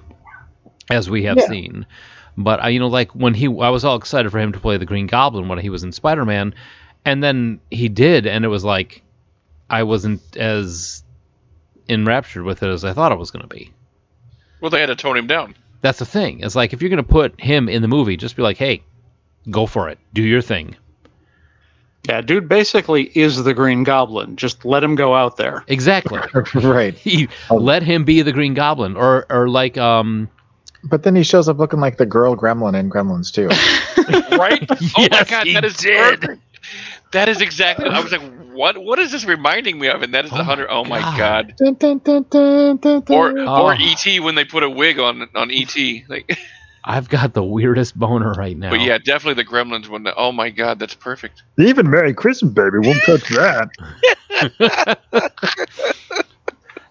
as 0.89 1.09
we 1.09 1.23
have 1.23 1.37
Yeah. 1.37 1.47
seen. 1.47 1.85
But 2.35 2.61
I, 2.63 2.69
you 2.69 2.79
know, 2.79 2.87
like 2.87 3.13
when 3.13 3.33
he, 3.33 3.45
I 3.45 3.69
was 3.69 3.85
all 3.85 3.95
excited 3.95 4.31
for 4.31 4.39
him 4.39 4.53
to 4.53 4.59
play 4.59 4.77
the 4.77 4.85
Green 4.85 5.07
Goblin 5.07 5.47
when 5.47 5.59
he 5.59 5.69
was 5.69 5.83
in 5.83 5.91
Spider 5.91 6.25
Man, 6.25 6.55
and 7.05 7.21
then 7.23 7.59
he 7.69 7.89
did, 7.89 8.25
and 8.25 8.43
it 8.43 8.47
was 8.47 8.63
like 8.63 9.03
I 9.69 9.83
wasn't 9.83 10.35
as 10.35 11.03
enraptured 11.87 12.43
with 12.43 12.63
it 12.63 12.69
as 12.69 12.83
I 12.83 12.93
thought 12.93 13.11
it 13.11 13.19
was 13.19 13.31
going 13.31 13.43
to 13.47 13.55
be. 13.55 13.71
Well, 14.61 14.71
they 14.71 14.79
had 14.79 14.87
to 14.87 14.95
tone 14.95 15.17
him 15.17 15.27
down. 15.27 15.55
That's 15.81 15.99
the 15.99 16.05
thing. 16.05 16.39
It's 16.41 16.55
like 16.55 16.73
if 16.73 16.81
you're 16.81 16.89
going 16.89 16.97
to 17.03 17.09
put 17.09 17.39
him 17.39 17.69
in 17.69 17.81
the 17.81 17.87
movie, 17.87 18.17
just 18.17 18.35
be 18.35 18.41
like, 18.41 18.57
hey, 18.57 18.83
go 19.49 19.65
for 19.65 19.89
it, 19.89 19.99
do 20.13 20.23
your 20.23 20.41
thing. 20.41 20.75
Yeah, 22.07 22.21
dude 22.21 22.47
basically 22.47 23.03
is 23.13 23.43
the 23.43 23.53
Green 23.53 23.83
Goblin. 23.83 24.35
Just 24.35 24.65
let 24.65 24.83
him 24.83 24.95
go 24.95 25.13
out 25.13 25.37
there. 25.37 25.63
Exactly. 25.67 26.19
right. 26.55 26.93
he 26.93 27.27
let 27.51 27.83
him 27.83 28.03
be 28.05 28.21
the 28.21 28.31
Green 28.31 28.53
Goblin, 28.53 28.95
or 28.95 29.25
or 29.29 29.49
like 29.49 29.77
um. 29.77 30.29
But 30.83 31.03
then 31.03 31.13
he 31.15 31.23
shows 31.23 31.49
up 31.49 31.57
looking 31.59 31.81
like 31.81 31.97
the 31.97 32.05
girl 32.05 32.37
gremlin 32.37 32.73
in 32.79 32.89
Gremlins 32.89 33.33
2. 33.33 33.47
right? 34.37 34.65
oh 34.97 35.07
my 35.11 35.23
god, 35.25 35.45
he 35.45 35.53
that 35.53 35.65
is 35.65 35.75
did. 35.75 36.21
perfect. 36.21 36.41
That 37.11 37.27
is 37.27 37.41
exactly. 37.41 37.85
I 37.89 37.99
was 38.01 38.11
like, 38.11 38.21
what? 38.53 38.77
What 38.77 38.97
is 38.99 39.11
this 39.11 39.25
reminding 39.25 39.77
me 39.79 39.87
of? 39.87 40.01
And 40.03 40.13
that 40.13 40.25
is 40.25 40.31
Oh 40.31 40.37
the 40.37 40.43
my 40.43 40.45
hundred. 40.45 40.67
Oh 40.69 40.85
my 40.85 40.99
God. 40.99 41.17
god. 41.17 41.53
Dun, 41.57 41.73
dun, 41.73 41.97
dun, 41.99 42.25
dun, 42.29 42.77
dun, 42.77 43.01
dun. 43.01 43.17
Or 43.17 43.39
Oh. 43.39 43.65
or 43.65 43.73
ET 43.77 44.19
when 44.21 44.35
they 44.35 44.45
put 44.45 44.63
a 44.63 44.69
wig 44.69 44.99
on 44.99 45.27
on 45.35 45.51
ET. 45.51 45.75
Like, 46.07 46.37
I've 46.83 47.09
got 47.09 47.33
the 47.33 47.43
weirdest 47.43 47.97
boner 47.97 48.31
right 48.33 48.57
now. 48.57 48.69
but 48.71 48.81
yeah, 48.81 48.97
definitely 48.97 49.43
the 49.43 49.49
Gremlins 49.49 49.89
one. 49.89 50.07
Oh 50.15 50.31
my 50.31 50.49
god, 50.49 50.79
that's 50.79 50.93
perfect. 50.95 51.43
Even 51.59 51.89
Merry 51.89 52.13
Christmas, 52.13 52.51
baby, 52.53 52.79
won't 52.79 53.03
touch 53.03 53.27
that. 53.29 54.99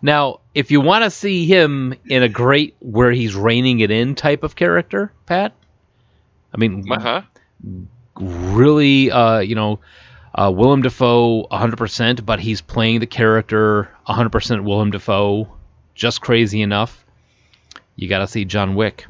Now, 0.01 0.41
if 0.55 0.71
you 0.71 0.81
want 0.81 1.03
to 1.05 1.11
see 1.11 1.47
him 1.47 1.93
in 2.09 2.23
a 2.23 2.29
great 2.29 2.77
where 2.79 3.11
he's 3.11 3.35
reining 3.35 3.81
it 3.81 3.91
in 3.91 4.15
type 4.15 4.45
of 4.45 4.55
character, 4.55 5.13
Pat, 5.27 5.53
I 6.55 6.57
mean, 6.57 6.85
Uh 6.91 7.01
huh. 7.01 7.23
really, 8.15 9.11
uh, 9.11 9.41
you 9.41 9.57
know, 9.57 9.81
uh, 10.35 10.53
Willem 10.55 10.83
Dafoe 10.83 11.49
100%, 11.51 12.25
but 12.25 12.39
he's 12.39 12.61
playing 12.61 13.01
the 13.01 13.07
character 13.07 13.91
100% 14.09 14.63
Willem 14.63 14.93
Dafoe, 14.93 15.49
just 15.97 16.21
crazy 16.21 16.63
enough. 16.63 17.05
You 17.97 18.09
got 18.09 18.21
to 18.21 18.29
see 18.29 18.45
John 18.45 18.77
Wick. 18.77 19.05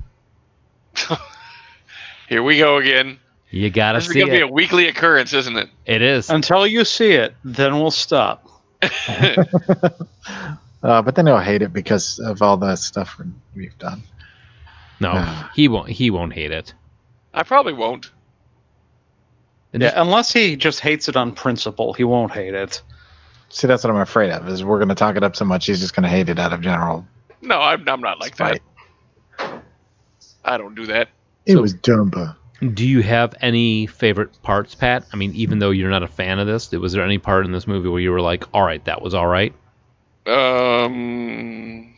Here 2.29 2.43
we 2.43 2.59
go 2.59 2.77
again. 2.79 3.19
You 3.51 3.71
got 3.71 3.93
to 3.93 3.99
This 3.99 4.09
is 4.09 4.13
see 4.13 4.21
gonna 4.21 4.33
be 4.33 4.41
a 4.41 4.47
weekly 4.47 4.89
occurrence, 4.89 5.33
isn't 5.33 5.57
it? 5.57 5.69
it 5.87 6.03
is. 6.03 6.29
Until 6.29 6.67
you 6.67 6.85
see 6.85 7.13
it, 7.13 7.35
then 7.45 7.79
we'll 7.81 7.91
stop. 7.91 8.47
Uh, 10.81 11.03
but 11.03 11.17
then 11.17 11.27
he'll 11.27 11.41
hate 11.41 11.61
it 11.61 11.73
because 11.73 12.21
of 12.21 12.41
all 12.41 12.57
the 12.57 12.77
stuff 12.77 13.21
we've 13.57 13.77
done. 13.79 14.01
No, 15.01 15.25
he 15.53 15.67
won't. 15.67 15.89
He 15.89 16.09
won't 16.09 16.33
hate 16.33 16.53
it. 16.53 16.73
I 17.35 17.43
probably 17.43 17.73
won't. 17.73 18.13
And 19.73 19.83
Yeah, 19.83 19.89
just- 19.89 19.99
unless 19.99 20.33
he 20.33 20.55
just 20.55 20.79
hates 20.79 21.09
it 21.09 21.17
on 21.17 21.33
principle, 21.33 21.95
he 21.95 22.05
won't 22.05 22.31
hate 22.31 22.55
it. 22.55 22.81
See, 23.49 23.67
that's 23.67 23.83
what 23.83 23.93
I'm 23.93 24.01
afraid 24.01 24.31
of. 24.31 24.47
Is 24.49 24.63
we're 24.63 24.79
going 24.79 24.89
to 24.89 24.95
talk 24.95 25.17
it 25.17 25.25
up 25.25 25.35
so 25.35 25.45
much, 25.45 25.67
he's 25.67 25.81
just 25.81 25.97
going 25.97 26.05
to 26.05 26.09
hate 26.09 26.29
it 26.29 26.39
out 26.39 26.53
of 26.53 26.61
general 26.61 27.05
No, 27.43 27.61
I'm, 27.61 27.87
I'm 27.89 28.01
not 28.01 28.21
like 28.21 28.37
spite. 28.37 28.63
that. 28.63 28.63
I 30.49 30.57
don't 30.59 30.75
do 30.75 30.87
that. 30.87 31.09
It 31.47 31.53
So- 31.55 31.61
was 31.63 31.75
Dumba. 31.75 32.35
Do 32.75 32.85
you 32.89 33.03
have 33.03 33.37
any 33.41 33.87
favorite 33.87 34.43
parts, 34.43 34.75
Pat? 34.75 35.05
I 35.13 35.17
mean, 35.17 35.33
even 35.37 35.61
though 35.61 35.71
you're 35.71 35.91
not 35.91 36.03
a 36.03 36.09
fan 36.09 36.41
of 36.41 36.49
this, 36.49 36.73
was 36.73 36.93
there 36.93 37.05
any 37.05 37.19
part 37.19 37.45
in 37.47 37.53
this 37.53 37.69
movie 37.69 37.89
where 37.89 38.01
you 38.01 38.11
were 38.11 38.21
like, 38.21 38.43
"All 38.53 38.65
right, 38.65 38.85
that 38.87 39.01
was 39.01 39.15
all 39.15 39.29
right"? 39.29 39.55
Um, 40.27 41.95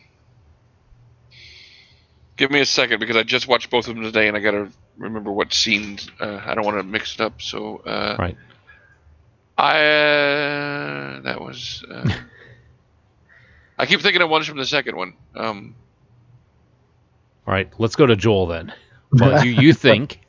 give 2.36 2.50
me 2.50 2.60
a 2.60 2.66
second 2.66 3.00
because 3.00 3.16
I 3.16 3.22
just 3.22 3.48
watched 3.48 3.70
both 3.70 3.88
of 3.88 3.94
them 3.94 4.04
today, 4.04 4.28
and 4.28 4.36
I 4.36 4.40
gotta 4.40 4.68
remember 4.98 5.32
what 5.32 5.54
scenes. 5.54 6.10
Uh, 6.20 6.40
I 6.44 6.54
don't 6.54 6.66
want 6.66 6.76
to 6.76 6.82
mix 6.82 7.14
it 7.14 7.22
up. 7.22 7.40
So, 7.40 7.78
uh, 7.78 8.16
Right. 8.18 8.36
I 9.56 9.78
uh, 9.78 11.20
that 11.22 11.40
was. 11.40 11.82
Uh, 11.90 12.08
I 13.78 13.86
keep 13.86 14.00
thinking 14.02 14.20
of 14.20 14.28
ones 14.28 14.46
from 14.46 14.58
the 14.58 14.66
second 14.66 14.94
one. 14.96 15.14
Um, 15.34 15.74
All 17.46 17.54
right, 17.54 17.72
let's 17.78 17.96
go 17.96 18.06
to 18.06 18.16
Joel 18.16 18.46
then. 18.46 18.72
Well, 19.12 19.44
you 19.44 19.50
you 19.50 19.72
think? 19.72 20.20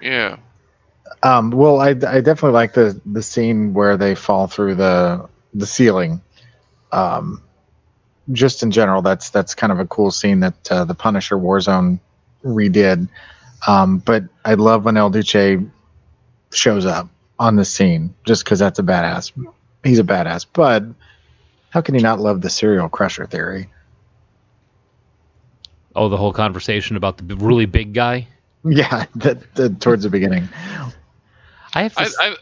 yeah. 0.00 0.38
Um, 1.22 1.50
well, 1.50 1.78
I, 1.78 1.88
I 1.90 1.92
definitely 1.92 2.52
like 2.52 2.72
the 2.72 2.98
the 3.04 3.22
scene 3.22 3.74
where 3.74 3.98
they 3.98 4.14
fall 4.14 4.46
through 4.46 4.76
the 4.76 5.28
the 5.52 5.66
ceiling. 5.66 6.22
Um, 6.90 7.42
just 8.30 8.62
in 8.62 8.70
general, 8.70 9.02
that's 9.02 9.28
that's 9.28 9.54
kind 9.54 9.70
of 9.70 9.80
a 9.80 9.86
cool 9.86 10.10
scene 10.10 10.40
that 10.40 10.72
uh, 10.72 10.84
the 10.86 10.94
Punisher 10.94 11.36
Warzone 11.36 12.00
redid. 12.42 13.08
Um, 13.66 13.98
but 13.98 14.24
I 14.44 14.54
love 14.54 14.86
when 14.86 14.96
El 14.96 15.10
Duce 15.10 15.62
shows 16.52 16.86
up 16.86 17.08
on 17.38 17.56
the 17.56 17.64
scene 17.64 18.14
just 18.24 18.44
because 18.44 18.58
that's 18.58 18.78
a 18.78 18.82
badass. 18.82 19.32
He's 19.84 19.98
a 19.98 20.04
badass, 20.04 20.46
but 20.52 20.84
how 21.70 21.80
can 21.80 21.94
you 21.94 22.02
not 22.02 22.20
love 22.20 22.40
the 22.40 22.50
serial 22.50 22.88
crusher 22.88 23.26
theory? 23.26 23.68
Oh, 25.94 26.08
the 26.08 26.16
whole 26.16 26.32
conversation 26.32 26.96
about 26.96 27.18
the 27.18 27.36
really 27.36 27.66
big 27.66 27.92
guy. 27.92 28.26
Yeah, 28.64 29.06
that, 29.16 29.54
that 29.56 29.80
towards 29.80 30.04
the 30.04 30.10
beginning. 30.10 30.48
I 31.74 31.82
have 31.82 31.94
to. 31.94 32.00
I, 32.00 32.04
s- 32.04 32.16
I, 32.20 32.36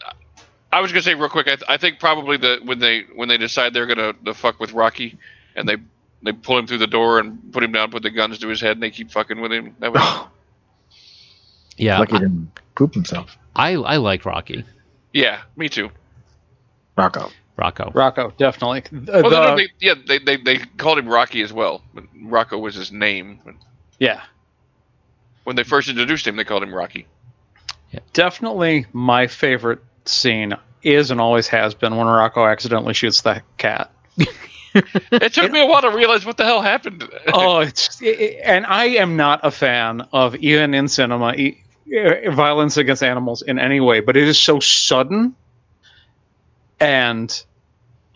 I 0.72 0.80
was 0.80 0.92
gonna 0.92 1.02
say 1.02 1.14
real 1.14 1.28
quick. 1.28 1.48
I, 1.48 1.56
I 1.74 1.76
think 1.78 1.98
probably 1.98 2.36
that 2.36 2.64
when 2.64 2.78
they 2.78 3.02
when 3.14 3.28
they 3.28 3.38
decide 3.38 3.72
they're 3.74 3.86
gonna 3.86 4.12
to 4.24 4.34
fuck 4.34 4.60
with 4.60 4.72
Rocky, 4.72 5.18
and 5.56 5.68
they 5.68 5.76
they 6.22 6.32
pull 6.32 6.58
him 6.58 6.66
through 6.66 6.78
the 6.78 6.86
door 6.86 7.18
and 7.18 7.52
put 7.52 7.64
him 7.64 7.72
down, 7.72 7.90
put 7.90 8.02
the 8.02 8.10
guns 8.10 8.38
to 8.38 8.48
his 8.48 8.60
head, 8.60 8.72
and 8.72 8.82
they 8.82 8.90
keep 8.90 9.10
fucking 9.10 9.40
with 9.40 9.50
him. 9.52 9.74
That 9.80 9.92
was 9.92 10.02
yeah, 11.76 11.98
Lucky 11.98 12.12
he 12.12 12.18
didn't 12.18 12.50
poop 12.74 12.94
himself. 12.94 13.36
I 13.56 13.72
I 13.74 13.96
like 13.96 14.24
Rocky. 14.24 14.64
yeah, 15.12 15.40
me 15.56 15.68
too. 15.68 15.90
Rocco. 16.96 17.30
Rocco. 17.60 17.92
Rocco, 17.94 18.32
definitely. 18.38 18.82
The- 18.90 19.22
Well, 19.22 19.56
the- 19.56 19.56
they, 19.56 19.68
yeah, 19.86 19.94
they, 20.06 20.18
they 20.18 20.36
they 20.38 20.58
called 20.58 20.98
him 20.98 21.06
Rocky 21.08 21.42
as 21.42 21.52
well. 21.52 21.82
But 21.94 22.04
Rocco 22.24 22.58
was 22.58 22.74
his 22.74 22.90
name. 22.90 23.40
yeah, 23.98 24.22
When 25.44 25.56
they 25.56 25.62
first 25.64 25.88
introduced 25.88 26.26
him, 26.26 26.36
they 26.36 26.44
called 26.44 26.62
him 26.62 26.74
Rocky. 26.74 27.06
definitely 28.12 28.86
my 28.92 29.26
favorite 29.26 29.80
scene 30.06 30.54
is 30.82 31.10
and 31.10 31.20
always 31.20 31.46
has 31.48 31.74
been 31.74 31.94
when 31.96 32.06
Rocco 32.06 32.46
accidentally 32.46 32.94
shoots 32.94 33.20
the 33.20 33.42
cat. 33.58 33.92
It 34.72 35.32
took 35.34 35.50
me 35.50 35.60
a 35.60 35.66
while 35.66 35.82
to 35.82 35.90
realize 35.90 36.24
what 36.24 36.36
the 36.36 36.44
hell 36.44 36.62
happened. 36.62 37.02
oh, 37.32 37.58
it's 37.58 38.00
it, 38.00 38.38
and 38.44 38.64
I 38.64 38.84
am 39.02 39.16
not 39.16 39.40
a 39.42 39.50
fan 39.50 40.02
of 40.12 40.36
even 40.36 40.74
in 40.74 40.86
cinema 40.86 41.32
e- 41.34 41.60
violence 42.30 42.76
against 42.76 43.02
animals 43.02 43.42
in 43.42 43.58
any 43.58 43.80
way, 43.80 43.98
but 43.98 44.16
it 44.16 44.28
is 44.28 44.38
so 44.38 44.60
sudden 44.60 45.34
and 46.78 47.44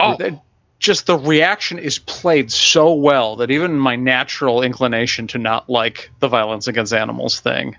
Oh. 0.05 0.17
th- 0.17 0.35
just 0.81 1.07
the 1.07 1.17
reaction 1.17 1.79
is 1.79 1.99
played 1.99 2.53
so 2.53 2.93
well 2.95 3.37
that 3.37 3.51
even 3.51 3.79
my 3.79 3.97
natural 3.97 4.63
inclination 4.63 5.29
to 5.29 5.39
not 5.39 5.71
like 5.71 6.11
the 6.21 6.29
violence 6.29 6.67
against 6.69 6.93
animals 6.93 7.41
thing, 7.41 7.77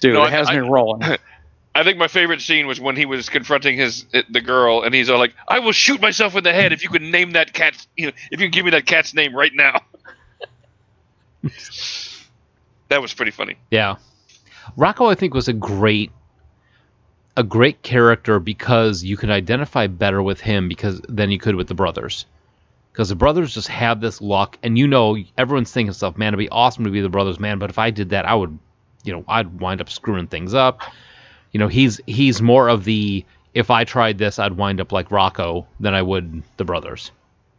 dude, 0.00 0.14
No, 0.14 0.24
it 0.24 0.30
has 0.30 0.48
I- 0.48 0.54
me 0.60 0.68
rolling. 0.68 1.02
I 1.72 1.84
think 1.84 1.98
my 1.98 2.08
favorite 2.08 2.40
scene 2.40 2.66
was 2.66 2.80
when 2.80 2.96
he 2.96 3.06
was 3.06 3.28
confronting 3.28 3.76
his 3.76 4.04
the 4.28 4.40
girl, 4.40 4.82
and 4.82 4.92
he's 4.92 5.08
all 5.08 5.18
like, 5.20 5.34
"I 5.46 5.60
will 5.60 5.70
shoot 5.70 6.00
myself 6.00 6.34
in 6.34 6.42
the 6.42 6.52
head 6.52 6.72
if 6.72 6.82
you 6.82 6.88
can 6.90 7.12
name 7.12 7.30
that 7.32 7.52
cat. 7.52 7.74
You 7.96 8.06
know, 8.06 8.12
if 8.32 8.40
you 8.40 8.46
can 8.46 8.50
give 8.50 8.64
me 8.64 8.72
that 8.72 8.86
cat's 8.86 9.14
name 9.14 9.36
right 9.36 9.52
now." 9.54 9.80
that 12.88 13.00
was 13.00 13.14
pretty 13.14 13.30
funny. 13.30 13.54
Yeah. 13.70 13.96
Rocco 14.76 15.06
I 15.06 15.14
think 15.14 15.32
was 15.32 15.46
a 15.48 15.52
great 15.52 16.10
a 17.36 17.42
great 17.42 17.82
character 17.82 18.38
because 18.38 19.02
you 19.04 19.16
can 19.16 19.30
identify 19.30 19.86
better 19.86 20.22
with 20.22 20.40
him 20.40 20.68
because 20.68 21.00
than 21.08 21.30
you 21.30 21.38
could 21.38 21.54
with 21.54 21.68
the 21.68 21.74
brothers. 21.74 22.26
Because 22.92 23.08
the 23.08 23.14
brothers 23.14 23.54
just 23.54 23.68
have 23.68 24.00
this 24.00 24.20
luck 24.20 24.58
and 24.62 24.76
you 24.76 24.88
know 24.88 25.16
everyone's 25.38 25.70
thinking 25.72 25.92
stuff, 25.92 26.18
man, 26.18 26.28
it'd 26.28 26.38
be 26.38 26.48
awesome 26.48 26.84
to 26.84 26.90
be 26.90 27.00
the 27.00 27.08
brothers 27.08 27.38
man, 27.38 27.58
but 27.58 27.70
if 27.70 27.78
I 27.78 27.90
did 27.90 28.10
that 28.10 28.26
I 28.26 28.34
would 28.34 28.58
you 29.04 29.12
know, 29.14 29.24
I'd 29.26 29.60
wind 29.60 29.80
up 29.80 29.88
screwing 29.88 30.26
things 30.26 30.52
up. 30.52 30.82
You 31.52 31.60
know, 31.60 31.68
he's 31.68 32.00
he's 32.06 32.42
more 32.42 32.68
of 32.68 32.84
the 32.84 33.24
if 33.54 33.70
I 33.70 33.84
tried 33.84 34.18
this 34.18 34.38
I'd 34.38 34.52
wind 34.52 34.80
up 34.80 34.92
like 34.92 35.10
Rocco 35.10 35.66
than 35.78 35.94
I 35.94 36.02
would 36.02 36.42
the 36.56 36.64
brothers. 36.64 37.10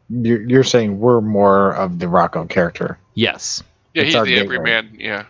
You're, 0.10 0.42
you're 0.42 0.64
saying 0.64 1.00
we're 1.00 1.22
more 1.22 1.72
of 1.74 1.98
the 1.98 2.08
Rocco 2.10 2.46
character. 2.46 3.00
Yes. 3.14 3.64
Yeah, 3.94 4.04
It's 4.04 4.14
he's 4.14 4.24
the 4.24 4.30
gateway. 4.30 4.56
everyman. 4.58 4.96
Yeah, 5.00 5.26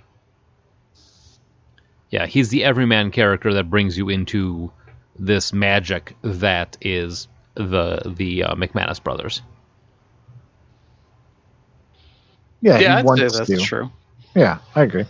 Yeah, 2.12 2.26
he's 2.26 2.49
the 2.49 2.64
everyman 2.66 3.12
character 3.12 3.53
that 3.53 3.70
brings 3.70 3.97
you 3.97 4.09
into 4.09 4.72
this 5.18 5.53
magic 5.53 6.14
that 6.22 6.78
is 6.82 7.28
the 7.55 8.01
the 8.05 8.43
uh, 8.43 8.55
McManus 8.55 9.01
brothers. 9.01 9.41
Yeah, 12.62 12.80
yeah, 12.80 12.97
I'd 12.97 13.07
say 13.18 13.38
that's 13.38 13.47
to. 13.47 13.57
true. 13.57 13.91
Yeah, 14.36 14.59
I 14.76 14.84
agree. 14.84 15.05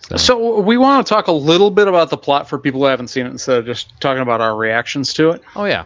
So, 0.00 0.16
So 0.16 0.60
we 0.60 0.76
want 0.76 1.06
to 1.06 1.10
talk 1.12 1.26
a 1.28 1.32
little 1.32 1.70
bit 1.70 1.88
about 1.88 2.10
the 2.10 2.16
plot 2.16 2.48
for 2.48 2.58
people 2.58 2.80
who 2.80 2.86
haven't 2.86 3.08
seen 3.08 3.26
it 3.26 3.30
instead 3.30 3.58
of 3.58 3.66
just 3.66 4.00
talking 4.00 4.22
about 4.22 4.40
our 4.40 4.56
reactions 4.56 5.12
to 5.14 5.30
it. 5.30 5.42
oh 5.54 5.64
yeah, 5.66 5.84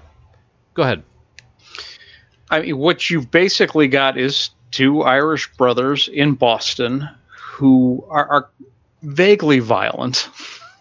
go 0.74 0.82
ahead. 0.82 1.02
I 2.48 2.60
mean, 2.60 2.78
what 2.78 3.10
you've 3.10 3.30
basically 3.30 3.88
got 3.88 4.18
is 4.18 4.50
two 4.70 5.02
Irish 5.02 5.52
brothers 5.56 6.08
in 6.08 6.34
Boston 6.34 7.08
who 7.36 8.04
are, 8.08 8.28
are 8.28 8.50
vaguely 9.02 9.58
violent. 9.58 10.28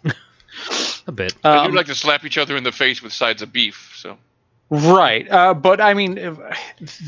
A 1.07 1.11
bit. 1.11 1.33
they 1.41 1.49
Um, 1.49 1.71
do 1.71 1.75
like 1.77 1.87
to 1.87 1.95
slap 1.95 2.23
each 2.25 2.37
other 2.37 2.55
in 2.55 2.63
the 2.63 2.71
face 2.71 3.01
with 3.01 3.11
sides 3.13 3.41
of 3.41 3.51
beef. 3.51 3.93
So 3.97 4.17
Right. 4.69 5.29
Uh, 5.29 5.53
but 5.53 5.81
I 5.81 5.93
mean, 5.93 6.17
if- 6.17 6.37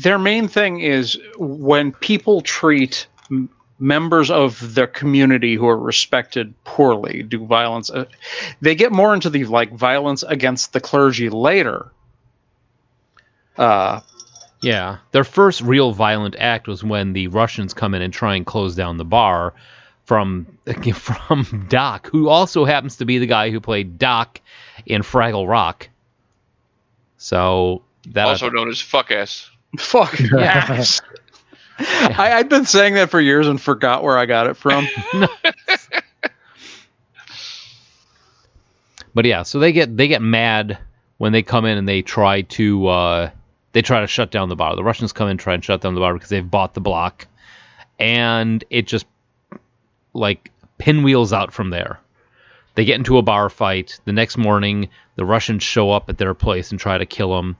their 0.02 0.18
main 0.18 0.48
thing 0.48 0.80
is 0.80 1.18
when 1.38 1.92
people 1.92 2.40
treat 2.42 3.06
m- 3.30 3.48
members 3.78 4.30
of 4.30 4.74
their 4.74 4.86
community 4.86 5.54
who 5.54 5.66
are 5.68 5.78
respected 5.78 6.52
poorly, 6.64 7.22
do 7.22 7.46
violence, 7.46 7.88
uh, 7.90 8.04
they 8.60 8.74
get 8.74 8.92
more 8.92 9.14
into 9.14 9.30
the 9.30 9.44
like 9.44 9.72
violence 9.72 10.22
against 10.24 10.72
the 10.72 10.80
clergy 10.80 11.30
later. 11.30 11.90
Uh, 13.56 14.00
Yeah, 14.62 14.98
their 15.12 15.24
first 15.24 15.60
real 15.60 15.92
violent 15.92 16.36
act 16.38 16.66
was 16.68 16.82
when 16.82 17.12
the 17.12 17.28
Russians 17.28 17.72
come 17.74 17.94
in 17.94 18.02
and 18.02 18.12
try 18.12 18.34
and 18.34 18.44
close 18.46 18.74
down 18.74 18.96
the 18.96 19.04
bar 19.04 19.54
from 20.04 20.58
from 20.94 21.66
Doc, 21.68 22.08
who 22.10 22.28
also 22.28 22.64
happens 22.64 22.96
to 22.96 23.04
be 23.04 23.18
the 23.18 23.26
guy 23.26 23.50
who 23.50 23.60
played 23.60 23.98
Doc 23.98 24.40
in 24.86 25.02
Fraggle 25.02 25.48
Rock. 25.48 25.88
So 27.16 27.82
that 28.08 28.26
also 28.26 28.50
known 28.50 28.68
as 28.68 28.80
fuck 28.80 29.10
ass. 29.10 29.50
fuck 29.78 30.18
yes. 30.20 31.00
I, 31.78 32.34
I'd 32.34 32.48
been 32.48 32.66
saying 32.66 32.94
that 32.94 33.10
for 33.10 33.20
years 33.20 33.48
and 33.48 33.60
forgot 33.60 34.04
where 34.04 34.16
I 34.16 34.26
got 34.26 34.46
it 34.46 34.56
from. 34.56 34.86
But 39.14 39.24
yeah, 39.26 39.44
so 39.44 39.60
they 39.60 39.72
get 39.72 39.96
they 39.96 40.08
get 40.08 40.20
mad 40.20 40.78
when 41.18 41.32
they 41.32 41.42
come 41.42 41.64
in 41.64 41.78
and 41.78 41.88
they 41.88 42.02
try 42.02 42.42
to 42.42 42.86
uh, 42.88 43.30
they 43.72 43.80
try 43.80 44.00
to 44.00 44.08
shut 44.08 44.30
down 44.30 44.48
the 44.48 44.56
bar. 44.56 44.74
The 44.74 44.82
Russians 44.82 45.12
come 45.12 45.28
in 45.28 45.32
and 45.32 45.40
try 45.40 45.54
and 45.54 45.64
shut 45.64 45.80
down 45.80 45.94
the 45.94 46.00
bar 46.00 46.12
because 46.12 46.28
they've 46.28 46.48
bought 46.48 46.74
the 46.74 46.80
block, 46.80 47.28
and 47.98 48.62
it 48.70 48.88
just 48.88 49.06
like 50.14 50.50
pinwheels 50.78 51.32
out 51.32 51.52
from 51.52 51.70
there. 51.70 52.00
They 52.74 52.84
get 52.84 52.96
into 52.96 53.18
a 53.18 53.22
bar 53.22 53.50
fight. 53.50 54.00
The 54.04 54.12
next 54.12 54.36
morning, 54.36 54.88
the 55.16 55.24
Russians 55.24 55.62
show 55.62 55.90
up 55.90 56.08
at 56.08 56.18
their 56.18 56.34
place 56.34 56.70
and 56.70 56.80
try 56.80 56.98
to 56.98 57.06
kill 57.06 57.36
them, 57.36 57.56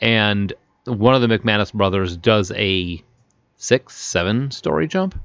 and 0.00 0.52
one 0.84 1.14
of 1.14 1.20
the 1.20 1.26
McManus 1.28 1.72
brothers 1.72 2.16
does 2.16 2.50
a 2.52 3.02
six, 3.56 3.94
seven 3.96 4.50
story 4.50 4.86
jump. 4.88 5.18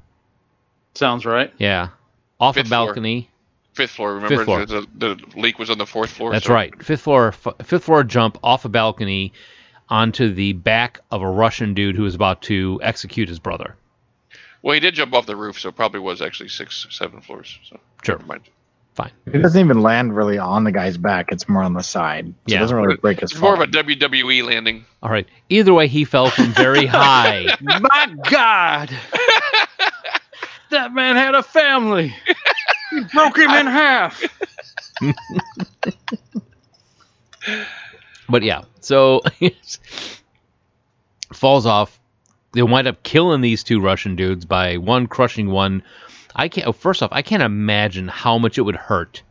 Sounds 0.94 1.26
right. 1.26 1.52
Yeah, 1.58 1.88
off 2.40 2.54
Fifth 2.54 2.66
a 2.66 2.68
floor. 2.68 2.86
balcony. 2.86 3.30
Fifth 3.74 3.90
floor. 3.90 4.14
Remember 4.14 4.36
Fifth 4.36 4.44
floor. 4.44 4.66
The, 4.66 4.86
the 4.96 5.20
leak 5.36 5.58
was 5.58 5.68
on 5.68 5.78
the 5.78 5.86
fourth 5.86 6.10
floor. 6.10 6.30
That's 6.32 6.46
so- 6.46 6.54
right. 6.54 6.82
Fifth 6.82 7.00
floor, 7.02 7.28
f- 7.28 7.66
fifth 7.66 7.84
floor 7.84 8.04
jump 8.04 8.38
off 8.42 8.64
a 8.64 8.68
balcony 8.68 9.32
onto 9.88 10.32
the 10.32 10.52
back 10.54 11.00
of 11.10 11.20
a 11.22 11.28
Russian 11.28 11.74
dude 11.74 11.96
who 11.96 12.04
was 12.04 12.14
about 12.14 12.40
to 12.42 12.80
execute 12.82 13.28
his 13.28 13.38
brother. 13.38 13.76
Well, 14.64 14.72
he 14.72 14.80
did 14.80 14.94
jump 14.94 15.12
off 15.12 15.26
the 15.26 15.36
roof, 15.36 15.60
so 15.60 15.68
it 15.68 15.76
probably 15.76 16.00
was 16.00 16.22
actually 16.22 16.48
six, 16.48 16.86
seven 16.88 17.20
floors. 17.20 17.58
So 17.68 17.78
Sure. 18.02 18.16
never 18.16 18.26
mind. 18.26 18.42
Fine. 18.94 19.10
It 19.26 19.42
doesn't 19.42 19.60
even 19.60 19.82
land 19.82 20.16
really 20.16 20.38
on 20.38 20.64
the 20.64 20.72
guy's 20.72 20.96
back. 20.96 21.30
It's 21.32 21.46
more 21.50 21.62
on 21.62 21.74
the 21.74 21.82
side. 21.82 22.28
So 22.28 22.32
Yeah. 22.46 22.56
It 22.56 22.60
doesn't 22.60 22.76
really 22.78 22.96
break 22.96 23.20
his 23.20 23.32
It's 23.32 23.40
more 23.40 23.52
of 23.52 23.60
a 23.60 23.66
WWE 23.66 24.42
landing. 24.42 24.86
All 25.02 25.10
right. 25.10 25.28
Either 25.50 25.74
way, 25.74 25.86
he 25.86 26.06
fell 26.06 26.30
from 26.30 26.46
very 26.54 26.86
high. 27.02 27.44
My 27.60 28.14
God, 28.30 28.88
that 30.70 30.94
man 30.94 31.16
had 31.16 31.34
a 31.34 31.42
family. 31.42 32.14
He 32.90 33.00
broke 33.12 33.36
him 33.36 33.50
in 33.50 33.66
half. 33.66 34.22
But 38.26 38.42
yeah, 38.42 38.62
so 38.80 39.20
falls 41.34 41.66
off. 41.66 42.00
They 42.54 42.62
wind 42.62 42.86
up 42.86 43.02
killing 43.02 43.40
these 43.40 43.64
two 43.64 43.80
Russian 43.80 44.16
dudes 44.16 44.44
by 44.44 44.76
one 44.76 45.06
crushing 45.06 45.50
one. 45.50 45.82
I 46.36 46.48
can't. 46.48 46.66
oh, 46.66 46.72
First 46.72 47.02
off, 47.02 47.10
I 47.12 47.22
can't 47.22 47.42
imagine 47.42 48.08
how 48.08 48.38
much 48.38 48.58
it 48.58 48.62
would 48.62 48.76
hurt 48.76 49.22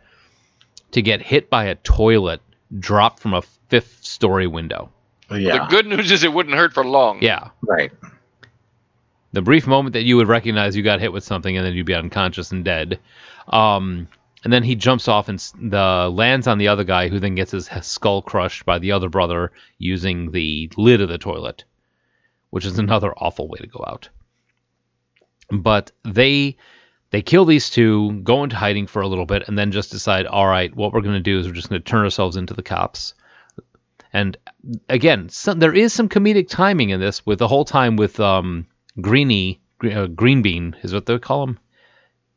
to 0.91 1.01
get 1.01 1.21
hit 1.21 1.49
by 1.49 1.65
a 1.65 1.75
toilet 1.75 2.41
dropped 2.79 3.19
from 3.19 3.33
a 3.33 3.41
fifth 3.69 4.03
story 4.03 4.47
window. 4.47 4.89
yeah, 5.31 5.59
The 5.59 5.65
good 5.65 5.85
news 5.87 6.11
is 6.11 6.23
it 6.23 6.33
wouldn't 6.33 6.55
hurt 6.55 6.73
for 6.73 6.85
long. 6.85 7.19
Yeah, 7.21 7.49
right. 7.61 7.91
the 9.31 9.41
brief 9.41 9.65
moment 9.67 9.93
that 9.93 10.03
you 10.03 10.17
would 10.17 10.27
recognize 10.27 10.75
you 10.75 10.83
got 10.83 10.99
hit 10.99 11.11
with 11.13 11.23
something 11.23 11.57
and 11.57 11.65
then 11.65 11.73
you'd 11.73 11.85
be 11.85 11.93
unconscious 11.95 12.51
and 12.51 12.63
dead. 12.63 12.99
Um, 13.47 14.07
and 14.43 14.51
then 14.53 14.63
he 14.63 14.75
jumps 14.75 15.07
off 15.07 15.29
and 15.29 15.39
the 15.59 16.09
lands 16.13 16.47
on 16.47 16.57
the 16.57 16.67
other 16.67 16.83
guy, 16.83 17.07
who 17.07 17.19
then 17.19 17.35
gets 17.35 17.51
his 17.51 17.69
skull 17.81 18.21
crushed 18.21 18.65
by 18.65 18.79
the 18.79 18.91
other 18.91 19.09
brother 19.09 19.51
using 19.79 20.31
the 20.31 20.69
lid 20.77 21.01
of 21.01 21.09
the 21.09 21.17
toilet, 21.17 21.63
which 22.53 22.65
is 22.65 22.77
another 22.77 23.11
awful 23.17 23.47
way 23.47 23.57
to 23.57 23.65
go 23.67 23.83
out. 23.87 24.09
But 25.49 25.91
they 26.05 26.57
They 27.09 27.21
kill 27.21 27.45
these 27.45 27.69
two, 27.69 28.21
go 28.23 28.43
into 28.43 28.55
hiding 28.55 28.87
for 28.87 29.01
a 29.01 29.07
little 29.07 29.25
bit, 29.25 29.47
and 29.47 29.57
then 29.57 29.71
just 29.71 29.91
decide, 29.91 30.25
all 30.25 30.47
right, 30.47 30.75
what 30.75 30.93
we're 30.93 31.01
going 31.01 31.13
to 31.15 31.19
do 31.31 31.39
is 31.39 31.47
we're 31.47 31.53
just 31.53 31.69
going 31.69 31.81
to 31.81 31.89
turn 31.91 32.03
ourselves 32.03 32.37
into 32.37 32.53
the 32.55 32.63
cops. 32.63 33.13
And 34.11 34.35
again, 34.89 35.29
some, 35.29 35.59
there 35.59 35.73
is 35.73 35.93
some 35.93 36.09
comedic 36.09 36.47
timing 36.49 36.89
in 36.89 36.99
this 36.99 37.23
with 37.25 37.39
the 37.39 37.47
whole 37.47 37.65
time 37.65 37.97
with 37.97 38.19
um, 38.19 38.65
Greeny, 39.01 39.61
uh, 39.83 40.07
Green 40.07 40.41
Bean 40.43 40.75
is 40.83 40.93
what 40.93 41.05
they 41.07 41.17
call 41.19 41.43
him. 41.43 41.59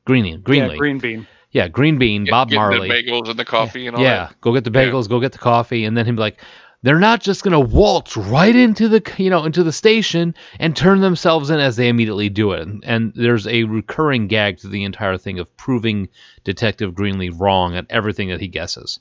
Greeny, 0.07 0.37
Greenly. 0.39 0.75
Yeah, 0.75 0.79
green 0.79 0.99
bean. 0.99 1.27
Yeah, 1.53 1.69
Green 1.69 1.99
Bean, 1.99 2.25
Get- 2.25 2.31
Bob 2.33 2.49
getting 2.49 2.61
Marley. 2.61 2.89
the 2.89 2.95
bagels 2.95 3.29
and 3.31 3.39
the 3.39 3.45
coffee 3.47 3.87
and 3.87 3.97
all 3.97 4.03
yeah, 4.03 4.27
that. 4.27 4.41
go 4.43 4.53
get 4.53 4.65
the 4.65 4.71
Yeah. 4.71 4.87
bagels, 4.91 5.09
go 5.09 5.21
get 5.21 5.33
the 5.33 5.39
coffee, 5.39 5.85
and 5.87 5.97
then 5.97 6.05
him 6.07 6.17
be 6.17 6.21
like, 6.21 6.39
they're 6.83 6.99
not 6.99 7.23
just 7.23 7.43
gonna 7.43 7.61
waltz 7.61 8.17
right 8.17 8.55
into 8.55 8.89
the 8.89 9.03
you 9.19 9.31
know 9.31 9.45
into 9.45 9.65
the 9.65 9.73
station 9.73 10.35
and 10.59 10.77
turn 10.77 11.01
themselves 11.01 11.51
in 11.51 11.59
as 11.59 11.77
they 11.77 11.89
immediately 11.89 12.29
do 12.29 12.53
it. 12.53 12.69
And 12.85 13.13
there's 13.15 13.47
a 13.47 13.65
recurring 13.65 14.29
gag 14.29 14.59
to 14.59 14.69
the 14.69 14.85
entire 14.85 15.19
thing 15.19 15.39
of 15.39 15.57
proving 15.57 16.09
Detective 16.45 16.95
Greenly 16.95 17.31
wrong 17.31 17.77
at 17.77 17.87
everything 17.91 18.29
that 18.29 18.41
he 18.41 18.49
guesses. 18.49 19.01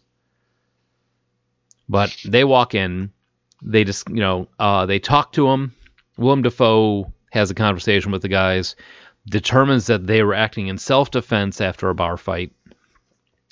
But 1.87 2.15
they 2.25 2.43
walk 2.43 2.73
in, 2.73 3.11
they 3.61 3.83
just 3.83 4.09
you 4.09 4.15
know 4.15 4.47
uh, 4.59 4.85
they 4.85 4.99
talk 4.99 5.33
to 5.33 5.47
him. 5.49 5.73
Willem 6.17 6.41
Dafoe 6.41 7.11
has 7.31 7.51
a 7.51 7.55
conversation 7.55 8.11
with 8.11 8.21
the 8.21 8.29
guys, 8.29 8.75
determines 9.27 9.87
that 9.87 10.07
they 10.07 10.23
were 10.23 10.33
acting 10.33 10.67
in 10.67 10.77
self-defense 10.77 11.59
after 11.59 11.89
a 11.89 11.95
bar 11.95 12.15
fight, 12.15 12.53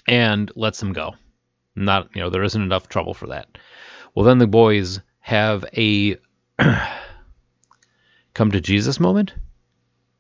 and 0.08 0.50
lets 0.56 0.80
them 0.80 0.94
go. 0.94 1.16
Not 1.76 2.10
you 2.16 2.22
know 2.22 2.30
there 2.30 2.44
isn't 2.44 2.62
enough 2.62 2.88
trouble 2.88 3.14
for 3.14 3.28
that. 3.28 3.48
Well, 4.16 4.26
then 4.26 4.38
the 4.38 4.48
boys 4.48 5.00
have 5.20 5.66
a 5.76 6.18
come 8.34 8.52
to 8.52 8.62
Jesus 8.62 9.00
moment. 9.00 9.34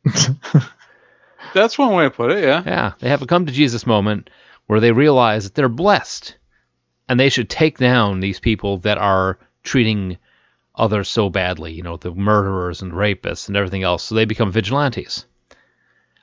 That's 1.53 1.77
one 1.77 1.93
way 1.93 2.05
to 2.05 2.09
put 2.09 2.31
it. 2.31 2.43
Yeah. 2.43 2.63
Yeah, 2.65 2.93
they 2.99 3.09
have 3.09 3.21
a 3.21 3.27
come 3.27 3.45
to 3.45 3.51
Jesus 3.51 3.85
moment 3.85 4.29
where 4.65 4.79
they 4.79 4.91
realize 4.91 5.43
that 5.43 5.55
they're 5.55 5.69
blessed 5.69 6.35
and 7.07 7.19
they 7.19 7.29
should 7.29 7.49
take 7.49 7.77
down 7.77 8.19
these 8.19 8.39
people 8.39 8.77
that 8.79 8.97
are 8.97 9.37
treating 9.63 10.17
others 10.75 11.09
so 11.09 11.29
badly, 11.29 11.71
you 11.73 11.83
know, 11.83 11.97
the 11.97 12.11
murderers 12.11 12.81
and 12.81 12.91
rapists 12.93 13.47
and 13.47 13.55
everything 13.57 13.83
else. 13.83 14.03
So 14.03 14.15
they 14.15 14.25
become 14.25 14.51
vigilantes. 14.51 15.25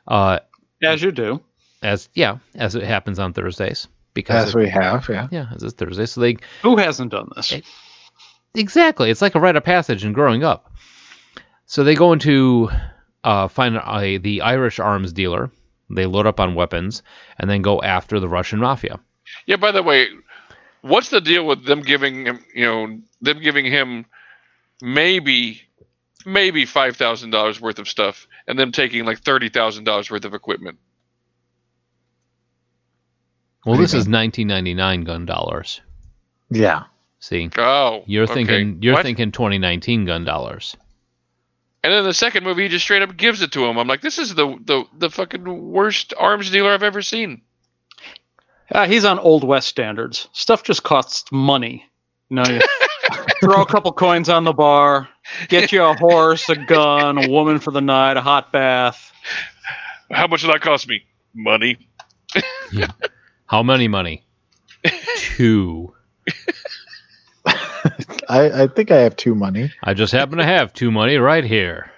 Uh, 0.09 0.41
As 0.83 1.01
you 1.03 1.13
do. 1.13 1.41
as 1.83 2.09
yeah, 2.15 2.39
as 2.57 2.75
it 2.75 2.83
happens 2.83 3.19
on 3.21 3.33
Thursdays 3.33 3.87
because 4.15 4.49
As 4.49 4.55
it- 4.55 4.59
we 4.59 4.69
have, 4.69 5.09
yeah. 5.09 5.29
yeah, 5.31 5.47
as 5.55 5.63
it's 5.63 5.75
Thursday. 5.75 6.07
So 6.07 6.21
they 6.21 6.37
Who 6.63 6.77
hasn't 6.77 7.13
done 7.13 7.29
this? 7.37 7.55
Exactly. 8.55 9.11
It's 9.11 9.23
like 9.23 9.35
a 9.35 9.41
rite 9.41 9.57
of 9.57 9.65
passage 9.65 10.05
in 10.05 10.13
growing 10.13 10.43
up. 10.43 10.73
So 11.67 11.85
they 11.85 11.95
go 11.95 12.13
into 12.13 12.69
uh, 13.23 13.49
find 13.49 13.77
a, 13.77 14.19
the 14.19 14.41
Irish 14.41 14.81
arms 14.81 15.13
dealer. 15.13 15.51
They 15.89 16.07
load 16.07 16.27
up 16.27 16.41
on 16.41 16.55
weapons 16.55 17.03
and 17.39 17.49
then 17.49 17.63
go 17.63 17.81
after 17.83 18.19
the 18.19 18.29
Russian 18.29 18.59
mafia. 18.61 18.99
Yeah. 19.47 19.57
By 19.57 19.71
the 19.73 19.83
way, 19.83 20.09
what's 20.83 21.11
the 21.11 21.21
deal 21.21 21.47
with 21.47 21.65
them 21.65 21.83
giving 21.83 22.27
him? 22.27 22.45
You 22.55 22.65
know, 22.67 22.99
them 23.21 23.41
giving 23.41 23.67
him 23.67 24.07
maybe 24.83 25.63
maybe 26.27 26.67
five 26.67 26.97
thousand 26.97 27.31
dollars 27.31 27.61
worth 27.61 27.79
of 27.79 27.89
stuff, 27.89 28.27
and 28.49 28.59
them 28.59 28.73
taking 28.73 29.05
like 29.05 29.21
thirty 29.21 29.49
thousand 29.49 29.85
dollars 29.85 30.11
worth 30.11 30.25
of 30.25 30.35
equipment. 30.35 30.79
Well, 33.65 33.73
What 33.73 33.77
do 33.77 33.81
you 33.83 33.87
this 33.87 33.93
is 33.95 34.09
1999 34.09 35.05
gun 35.05 35.27
dollars. 35.27 35.81
Yeah. 36.51 36.85
See, 37.19 37.51
Oh, 37.59 38.03
you're 38.07 38.25
okay. 38.25 38.35
thinking 38.35 38.79
you're 38.83 38.95
What? 38.95 39.05
thinking 39.05 39.31
2019 39.33 40.07
gun 40.07 40.25
dollars. 40.25 40.77
And 41.83 41.93
then 41.93 42.05
the 42.05 42.15
second 42.15 42.45
movie, 42.45 42.65
he 42.65 42.69
just 42.69 42.85
straight 42.85 43.03
up 43.03 43.17
gives 43.17 43.41
it 43.43 43.53
to 43.53 43.65
him. 43.65 43.79
I'm 43.79 43.89
like, 43.89 44.01
this 44.03 44.19
is 44.19 44.35
the 44.35 44.57
the 44.65 44.85
the 44.99 45.11
fucking 45.11 45.71
worst 45.73 46.13
arms 46.19 46.51
dealer 46.51 46.71
I've 46.73 46.83
ever 46.83 47.03
seen. 47.03 47.43
Uh, 48.73 48.87
he's 48.87 49.05
on 49.05 49.19
Old 49.19 49.45
West 49.45 49.69
standards. 49.69 50.29
Stuff 50.33 50.63
just 50.63 50.83
costs 50.83 51.31
money. 51.33 51.85
You 52.29 52.37
know, 52.37 52.45
you 52.49 52.61
throw 53.41 53.63
a 53.63 53.67
couple 53.67 53.93
coins 53.93 54.29
on 54.29 54.45
the 54.45 54.53
bar, 54.53 55.09
get 55.49 55.73
you 55.73 55.83
a 55.83 55.95
horse, 55.97 56.49
a 56.49 56.55
gun, 56.57 57.23
a 57.25 57.29
woman 57.29 57.59
for 57.59 57.73
the 57.73 57.81
night, 57.81 58.17
a 58.17 58.21
hot 58.21 58.53
bath. 58.53 59.13
How 60.11 60.27
much 60.29 60.43
did 60.43 60.51
that 60.53 60.61
cost 60.61 60.87
me? 60.89 61.03
Money. 61.35 61.79
How 63.51 63.65
many 63.65 63.89
money? 63.89 64.23
two. 65.17 65.93
I, 68.29 68.63
I 68.63 68.67
think 68.69 68.93
I 68.93 68.99
have 68.99 69.17
two 69.17 69.35
money. 69.35 69.73
I 69.83 69.93
just 69.95 70.13
happen 70.13 70.39
to 70.39 70.45
have 70.45 70.73
two 70.73 70.93
money 70.93 71.17
right 71.17 71.43
here. 71.43 71.91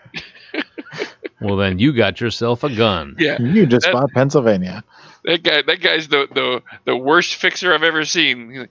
well, 1.42 1.56
then 1.58 1.78
you 1.78 1.92
got 1.92 2.22
yourself 2.22 2.64
a 2.64 2.74
gun. 2.74 3.16
Yeah, 3.18 3.38
You 3.38 3.66
just 3.66 3.84
That- 3.84 3.92
bought 3.92 4.10
Pennsylvania. 4.12 4.82
that 5.24 5.42
guy. 5.42 5.60
That 5.60 5.80
guy's 5.82 6.08
the 6.08 6.26
the 6.32 6.62
the 6.86 6.96
worst 6.96 7.34
fixer 7.34 7.74
I've 7.74 7.82
ever 7.82 8.06
seen. 8.06 8.50
He's 8.50 8.60
like- 8.60 8.70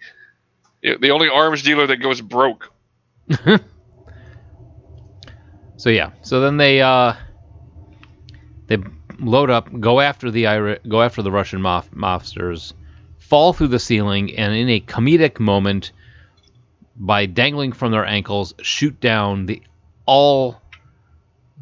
yeah, 0.82 0.96
The 1.00 1.12
only 1.12 1.30
arms 1.30 1.62
dealer 1.62 1.86
that 1.86 1.98
goes 1.98 2.20
broke. 2.22 2.72
So 5.78 5.90
yeah, 5.90 6.12
so 6.22 6.42
then 6.42 6.58
they 6.58 6.80
uh, 6.82 7.14
they 8.68 8.78
load 9.22 9.50
up, 9.50 9.70
go 9.80 10.00
after 10.00 10.32
the 10.32 10.46
Iri- 10.46 10.80
go 10.88 11.02
after 11.02 11.22
the 11.22 11.32
Russian 11.32 11.62
mof- 11.62 11.90
mobsters, 11.90 12.74
fall 13.20 13.54
through 13.54 13.68
the 13.70 13.80
ceiling, 13.80 14.36
and 14.36 14.54
in 14.54 14.70
a 14.70 14.82
comedic 14.82 15.40
moment, 15.40 15.92
by 16.96 17.26
dangling 17.26 17.72
from 17.72 17.92
their 17.92 18.06
ankles, 18.06 18.54
shoot 18.62 19.00
down 19.00 19.46
the 19.46 19.62
all 20.06 20.62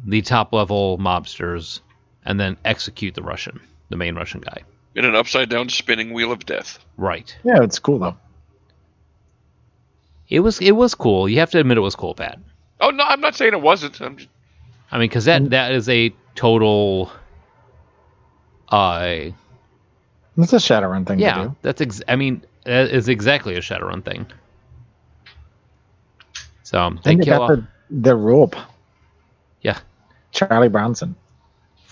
the 0.04 0.22
top 0.22 0.52
level 0.52 0.98
mobsters, 0.98 1.80
and 2.24 2.40
then 2.40 2.56
execute 2.64 3.14
the 3.14 3.22
Russian, 3.22 3.60
the 3.90 3.96
main 3.96 4.14
Russian 4.14 4.40
guy. 4.40 4.62
In 4.94 5.04
an 5.04 5.14
upside 5.14 5.48
down 5.48 5.68
spinning 5.68 6.12
wheel 6.12 6.32
of 6.32 6.44
death. 6.44 6.78
Right. 6.96 7.36
Yeah, 7.44 7.62
it's 7.62 7.78
cool 7.78 7.98
though. 7.98 8.16
It 10.28 10.40
was 10.40 10.60
it 10.60 10.72
was 10.72 10.94
cool. 10.94 11.28
You 11.28 11.40
have 11.40 11.50
to 11.50 11.58
admit 11.60 11.76
it 11.76 11.82
was 11.82 11.96
cool, 11.96 12.14
Pat. 12.14 12.38
Oh 12.80 12.90
no, 12.90 13.04
I'm 13.04 13.20
not 13.20 13.34
saying 13.34 13.52
it 13.52 13.60
wasn't. 13.60 14.00
I'm 14.00 14.16
just, 14.16 14.28
I 14.90 14.98
mean, 14.98 15.08
because 15.08 15.26
that 15.26 15.50
that 15.50 15.72
is 15.72 15.88
a 15.88 16.14
total. 16.34 17.12
Uh, 18.70 19.30
It's 20.36 20.52
a 20.52 20.56
Shadowrun 20.56 21.06
thing 21.06 21.18
to 21.18 21.24
Yeah, 21.24 21.44
do. 21.44 21.56
that's 21.62 21.80
ex- 21.80 22.02
I 22.08 22.16
mean, 22.16 22.42
that 22.64 22.90
is 22.90 23.08
exactly 23.08 23.56
a 23.56 23.60
Shadowrun 23.60 24.04
thing. 24.04 24.26
So 26.62 26.90
they 27.02 27.12
And 27.12 27.20
they 27.22 27.26
got 27.26 27.42
off 27.42 27.48
the, 27.50 27.66
the 27.90 28.14
rope. 28.16 28.56
Yeah. 29.62 29.78
Charlie 30.32 30.68
Bronson. 30.68 31.16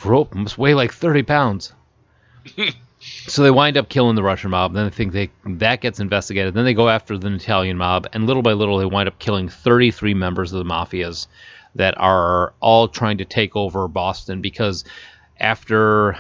rope 0.04 0.34
must 0.34 0.56
weigh 0.56 0.74
like 0.74 0.92
thirty 0.92 1.22
pounds. 1.24 1.72
so 3.26 3.42
they 3.42 3.50
wind 3.50 3.76
up 3.76 3.88
killing 3.88 4.14
the 4.14 4.22
Russian 4.22 4.50
mob. 4.50 4.72
Then 4.74 4.84
they 4.84 4.90
think 4.90 5.12
they 5.12 5.30
that 5.44 5.80
gets 5.80 5.98
investigated. 5.98 6.54
Then 6.54 6.64
they 6.64 6.74
go 6.74 6.88
after 6.88 7.18
the 7.18 7.34
Italian 7.34 7.76
mob, 7.76 8.06
and 8.12 8.26
little 8.26 8.42
by 8.42 8.52
little 8.52 8.78
they 8.78 8.84
wind 8.84 9.08
up 9.08 9.18
killing 9.18 9.48
thirty-three 9.48 10.14
members 10.14 10.52
of 10.52 10.58
the 10.64 10.70
mafias 10.72 11.26
that 11.74 11.94
are 11.98 12.54
all 12.60 12.86
trying 12.88 13.18
to 13.18 13.24
take 13.24 13.56
over 13.56 13.88
Boston 13.88 14.40
because 14.40 14.84
after 15.40 16.16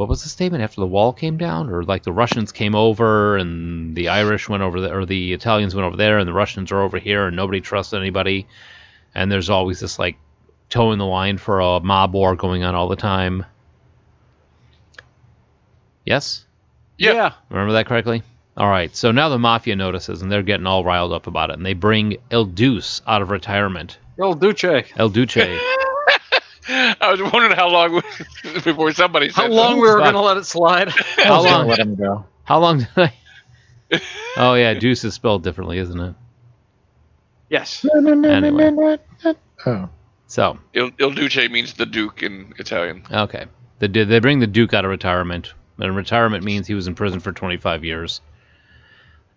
what 0.00 0.08
was 0.08 0.22
the 0.22 0.30
statement 0.30 0.62
after 0.62 0.80
the 0.80 0.86
wall 0.86 1.12
came 1.12 1.36
down 1.36 1.68
or 1.68 1.82
like 1.82 2.04
the 2.04 2.12
Russians 2.12 2.52
came 2.52 2.74
over 2.74 3.36
and 3.36 3.94
the 3.94 4.08
Irish 4.08 4.48
went 4.48 4.62
over 4.62 4.80
there 4.80 4.98
or 4.98 5.04
the 5.04 5.34
Italians 5.34 5.74
went 5.74 5.84
over 5.84 5.98
there 5.98 6.16
and 6.16 6.26
the 6.26 6.32
Russians 6.32 6.72
are 6.72 6.80
over 6.80 6.98
here 6.98 7.26
and 7.26 7.36
nobody 7.36 7.60
trusts 7.60 7.92
anybody 7.92 8.46
and 9.14 9.30
there's 9.30 9.50
always 9.50 9.78
this 9.78 9.98
like 9.98 10.16
toe 10.70 10.92
in 10.92 10.98
the 10.98 11.04
line 11.04 11.36
for 11.36 11.60
a 11.60 11.80
mob 11.80 12.14
war 12.14 12.34
going 12.34 12.62
on 12.62 12.74
all 12.74 12.88
the 12.88 12.96
time. 12.96 13.44
Yes? 16.06 16.46
Yeah. 16.96 17.34
Remember 17.50 17.74
that 17.74 17.84
correctly? 17.84 18.22
All 18.56 18.70
right. 18.70 18.96
So 18.96 19.12
now 19.12 19.28
the 19.28 19.38
mafia 19.38 19.76
notices 19.76 20.22
and 20.22 20.32
they're 20.32 20.42
getting 20.42 20.66
all 20.66 20.82
riled 20.82 21.12
up 21.12 21.26
about 21.26 21.50
it 21.50 21.58
and 21.58 21.66
they 21.66 21.74
bring 21.74 22.16
El 22.30 22.46
Deuce 22.46 23.02
out 23.06 23.20
of 23.20 23.28
retirement. 23.28 23.98
El 24.18 24.32
Duce. 24.32 24.90
El 24.96 25.10
Duce. 25.10 25.36
I 27.00 27.10
was 27.10 27.20
wondering 27.32 27.52
how 27.52 27.68
long 27.68 28.02
before 28.64 28.92
somebody 28.92 29.28
said 29.30 29.42
How 29.42 29.48
long 29.48 29.76
that. 29.76 29.82
we 29.82 29.88
were 29.88 29.98
going 29.98 30.12
to 30.14 30.20
let 30.20 30.36
it 30.36 30.44
slide? 30.46 30.88
How 30.90 30.96
Just 30.96 31.26
gonna 31.26 31.44
long? 31.44 31.68
Let 31.68 31.78
him 31.78 31.94
go. 31.96 32.24
How 32.44 32.58
long 32.60 32.78
did 32.78 32.88
I? 32.96 33.12
Oh 34.36 34.54
yeah, 34.54 34.74
Deuce 34.74 35.02
is 35.04 35.14
spelled 35.14 35.42
differently, 35.42 35.78
isn't 35.78 35.98
it? 36.00 36.14
yes. 37.48 37.84
Anyway. 37.94 38.98
Oh. 39.66 39.88
So 40.28 40.58
Il, 40.74 40.90
Il 41.00 41.10
Duce 41.10 41.48
means 41.50 41.74
the 41.74 41.86
Duke 41.86 42.22
in 42.22 42.54
Italian. 42.58 43.02
okay, 43.10 43.46
they 43.80 43.88
did. 43.88 44.08
They 44.08 44.20
bring 44.20 44.38
the 44.38 44.46
Duke 44.46 44.72
out 44.74 44.84
of 44.84 44.90
retirement, 44.90 45.52
and 45.78 45.96
retirement 45.96 46.44
means 46.44 46.66
he 46.68 46.74
was 46.74 46.86
in 46.86 46.94
prison 46.94 47.18
for 47.20 47.32
25 47.32 47.84
years. 47.84 48.20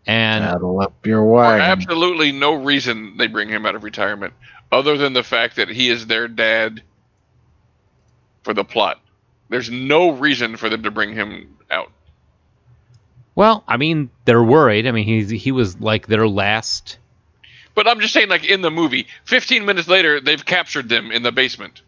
And 0.06 0.44
Saddle 0.44 0.82
up 0.82 1.06
your 1.06 1.22
For 1.22 1.32
wagon. 1.32 1.62
absolutely 1.66 2.32
no 2.32 2.54
reason 2.54 3.18
they 3.18 3.28
bring 3.28 3.50
him 3.50 3.66
out 3.66 3.74
of 3.74 3.84
retirement, 3.84 4.34
other 4.72 4.98
than 4.98 5.14
the 5.14 5.24
fact 5.24 5.56
that 5.56 5.70
he 5.70 5.90
is 5.90 6.06
their 6.06 6.28
dad 6.28 6.84
for 8.44 8.54
the 8.54 8.64
plot. 8.64 9.00
There's 9.50 9.70
no 9.70 10.12
reason 10.12 10.58
for 10.58 10.70
them 10.70 10.84
to 10.84 10.92
bring 10.92 11.14
him 11.14 11.58
out. 11.70 11.92
well, 13.36 13.64
I 13.68 13.78
mean, 13.78 14.10
they're 14.26 14.44
worried. 14.44 14.88
I 14.88 14.92
mean, 14.92 15.06
he's 15.06 15.30
he 15.30 15.52
was 15.52 15.80
like 15.80 16.08
their 16.08 16.28
last. 16.28 16.98
But 17.76 17.88
I'm 17.88 18.00
just 18.00 18.14
saying, 18.14 18.30
like 18.30 18.46
in 18.46 18.62
the 18.62 18.70
movie, 18.72 19.08
15 19.26 19.66
minutes 19.66 19.88
later, 19.88 20.20
they've 20.22 20.44
captured 20.44 20.90
them 20.90 21.12
in 21.12 21.24
the 21.24 21.32
basement. 21.32 21.82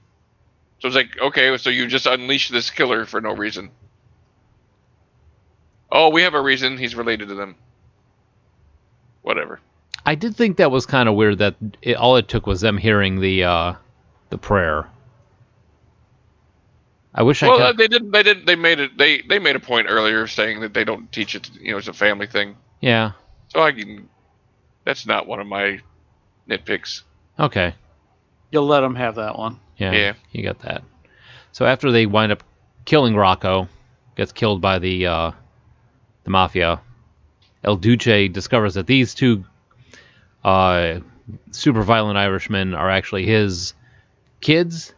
So 0.79 0.87
it's 0.87 0.95
like, 0.95 1.19
okay, 1.21 1.55
so 1.57 1.69
you 1.69 1.87
just 1.87 2.05
unleash 2.05 2.49
this 2.49 2.69
killer 2.69 3.05
for 3.05 3.21
no 3.21 3.33
reason. 3.35 3.69
Oh, 5.91 6.09
we 6.09 6.23
have 6.23 6.33
a 6.33 6.41
reason. 6.41 6.77
He's 6.77 6.95
related 6.95 7.29
to 7.29 7.35
them. 7.35 7.55
Whatever. 9.21 9.59
I 10.05 10.15
did 10.15 10.35
think 10.35 10.57
that 10.57 10.71
was 10.71 10.85
kind 10.85 11.07
of 11.09 11.15
weird 11.15 11.39
that 11.39 11.55
it, 11.81 11.95
all 11.95 12.17
it 12.17 12.27
took 12.27 12.45
was 12.45 12.61
them 12.61 12.77
hearing 12.77 13.19
the 13.19 13.43
uh, 13.43 13.73
the 14.29 14.37
prayer. 14.37 14.87
I 17.17 17.23
wish 17.23 17.41
I 17.41 17.47
Well, 17.47 17.57
could. 17.57 17.63
uh, 17.65 17.73
they 17.73 17.87
didn't. 17.87 18.11
They 18.11 18.23
didn't. 18.23 18.45
They 18.45 18.55
made 18.57 18.79
it. 18.79 18.97
They 18.97 19.21
they 19.21 19.39
made 19.39 19.55
a 19.55 19.59
point 19.61 19.87
earlier 19.89 20.27
saying 20.27 20.59
that 20.59 20.73
they 20.73 20.83
don't 20.83 21.09
teach 21.11 21.33
it. 21.33 21.49
You 21.59 21.71
know, 21.71 21.77
it's 21.77 21.87
a 21.87 21.93
family 21.93 22.27
thing. 22.27 22.57
yeah. 22.81 23.11
So 23.47 23.61
I 23.61 23.71
can. 23.71 24.09
That's 24.83 25.05
not 25.07 25.25
one 25.27 25.39
of 25.39 25.47
my 25.47 25.79
nitpicks. 26.49 27.03
Okay. 27.39 27.73
You'll 28.51 28.67
let 28.67 28.81
them 28.81 28.95
have 28.95 29.15
that 29.15 29.37
one. 29.37 29.59
Yeah, 29.77 29.91
Yeah. 29.93 30.13
you 30.31 30.43
got 30.43 30.59
that. 30.59 30.83
So 31.53 31.65
after 31.65 31.91
they 31.91 32.05
wind 32.05 32.31
up 32.33 32.43
killing 32.85 33.15
Rocco, 33.15 33.67
gets 34.17 34.31
killed 34.33 34.59
by 34.61 34.79
the 34.79 35.07
uh, 35.07 35.31
the 36.25 36.29
mafia. 36.31 36.81
El 37.63 37.77
Duce 37.77 38.29
discovers 38.31 38.73
that 38.75 38.87
these 38.87 39.13
two 39.15 39.45
uh, 40.43 40.99
super 41.51 41.81
violent 41.81 42.17
Irishmen 42.17 42.73
are 42.75 42.89
actually 42.89 43.25
his 43.25 43.73
kids. 44.41 44.93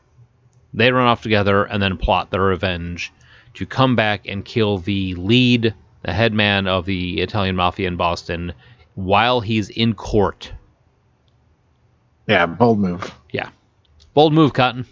They 0.77 0.91
run 0.91 1.07
off 1.07 1.23
together 1.23 1.63
and 1.63 1.81
then 1.81 1.97
plot 1.97 2.29
their 2.29 2.43
revenge 2.43 3.11
to 3.55 3.65
come 3.65 3.95
back 3.95 4.27
and 4.27 4.45
kill 4.45 4.77
the 4.77 5.15
lead, 5.15 5.73
the 6.03 6.13
headman 6.13 6.67
of 6.67 6.85
the 6.85 7.19
Italian 7.19 7.55
mafia 7.55 7.87
in 7.87 7.95
Boston, 7.95 8.53
while 8.93 9.41
he's 9.41 9.69
in 9.69 9.95
court. 9.95 10.53
Yeah, 12.27 12.45
bold 12.45 12.77
move. 12.77 13.11
Yeah. 13.31 13.49
Bold 14.13 14.33
move, 14.33 14.53
Cotton. 14.53 14.85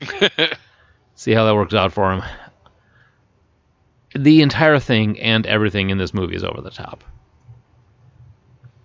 See 1.16 1.32
how 1.32 1.44
that 1.44 1.54
works 1.54 1.74
out 1.74 1.92
for 1.92 2.12
him. 2.12 2.22
The 4.14 4.40
entire 4.40 4.78
thing 4.78 5.20
and 5.20 5.46
everything 5.46 5.90
in 5.90 5.98
this 5.98 6.14
movie 6.14 6.36
is 6.36 6.44
over 6.44 6.62
the 6.62 6.70
top. 6.70 7.04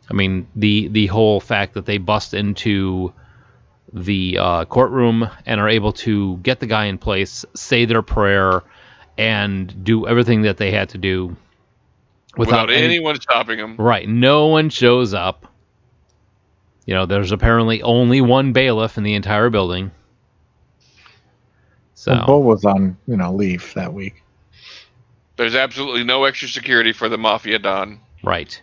I 0.09 0.13
mean, 0.13 0.47
the 0.57 0.89
the 0.89 1.07
whole 1.07 1.39
fact 1.39 1.75
that 1.75 1.85
they 1.85 1.97
bust 1.97 2.33
into 2.33 3.13
the 3.93 4.37
uh, 4.37 4.65
courtroom 4.65 5.29
and 5.45 5.59
are 5.59 5.69
able 5.69 5.93
to 5.93 6.37
get 6.37 6.59
the 6.59 6.65
guy 6.67 6.85
in 6.85 6.97
place, 6.97 7.45
say 7.53 7.85
their 7.85 8.01
prayer, 8.01 8.63
and 9.17 9.83
do 9.83 10.07
everything 10.07 10.43
that 10.43 10.57
they 10.57 10.71
had 10.71 10.89
to 10.89 10.97
do 10.97 11.35
Without, 12.37 12.69
any- 12.69 12.83
anyone 12.83 13.19
stopping 13.19 13.57
them. 13.57 13.75
Right. 13.77 14.07
No 14.07 14.47
one 14.47 14.69
shows 14.69 15.13
up. 15.13 15.47
You 16.85 16.93
know, 16.95 17.05
there's 17.05 17.31
apparently 17.31 17.81
only 17.81 18.21
one 18.21 18.53
bailiff 18.53 18.97
in 18.97 19.03
the 19.03 19.13
entire 19.15 19.49
building. 19.49 19.91
So, 21.93 22.13
Well, 22.13 22.25
Bull 22.25 22.43
was 22.43 22.65
on, 22.65 22.97
you 23.07 23.17
know, 23.17 23.33
leave 23.33 23.73
that 23.75 23.93
week. 23.93 24.23
There's 25.35 25.55
absolutely 25.55 26.03
no 26.03 26.23
extra 26.23 26.47
security 26.47 26.93
for 26.93 27.09
the 27.09 27.17
mafia 27.17 27.59
don. 27.59 27.99
right. 28.23 28.61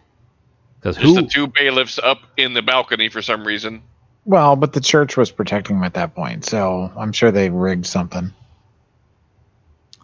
Because 0.80 0.96
Just 0.96 1.06
who? 1.06 1.22
the 1.22 1.28
two 1.28 1.46
bailiffs 1.48 1.98
up 1.98 2.20
in 2.36 2.54
the 2.54 2.62
balcony 2.62 3.08
for 3.08 3.20
some 3.20 3.44
reason. 3.44 3.82
Well, 4.24 4.56
but 4.56 4.72
the 4.72 4.80
church 4.80 5.16
was 5.16 5.30
protecting 5.30 5.76
him 5.76 5.84
at 5.84 5.94
that 5.94 6.14
point, 6.14 6.44
so 6.44 6.92
I'm 6.96 7.12
sure 7.12 7.30
they 7.30 7.48
rigged 7.50 7.86
something. 7.86 8.32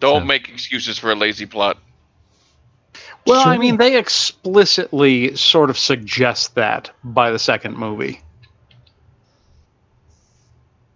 Don't 0.01 0.23
So- 0.23 0.27
make 0.27 0.49
excuses 0.49 0.99
for 0.99 1.11
a 1.13 1.15
lazy 1.15 1.47
plot. 1.47 1.79
Well, 3.27 3.49
I 3.49 3.57
mean, 3.57 3.79
they 3.79 3.97
explicitly 3.99 5.35
sort 5.37 5.71
of 5.71 5.79
suggest 5.79 6.57
that 6.57 6.91
by 7.03 7.31
the 7.31 7.39
second 7.39 7.77
movie. 7.77 8.21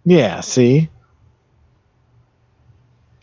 Yeah, 0.05 0.41
see? 0.41 0.89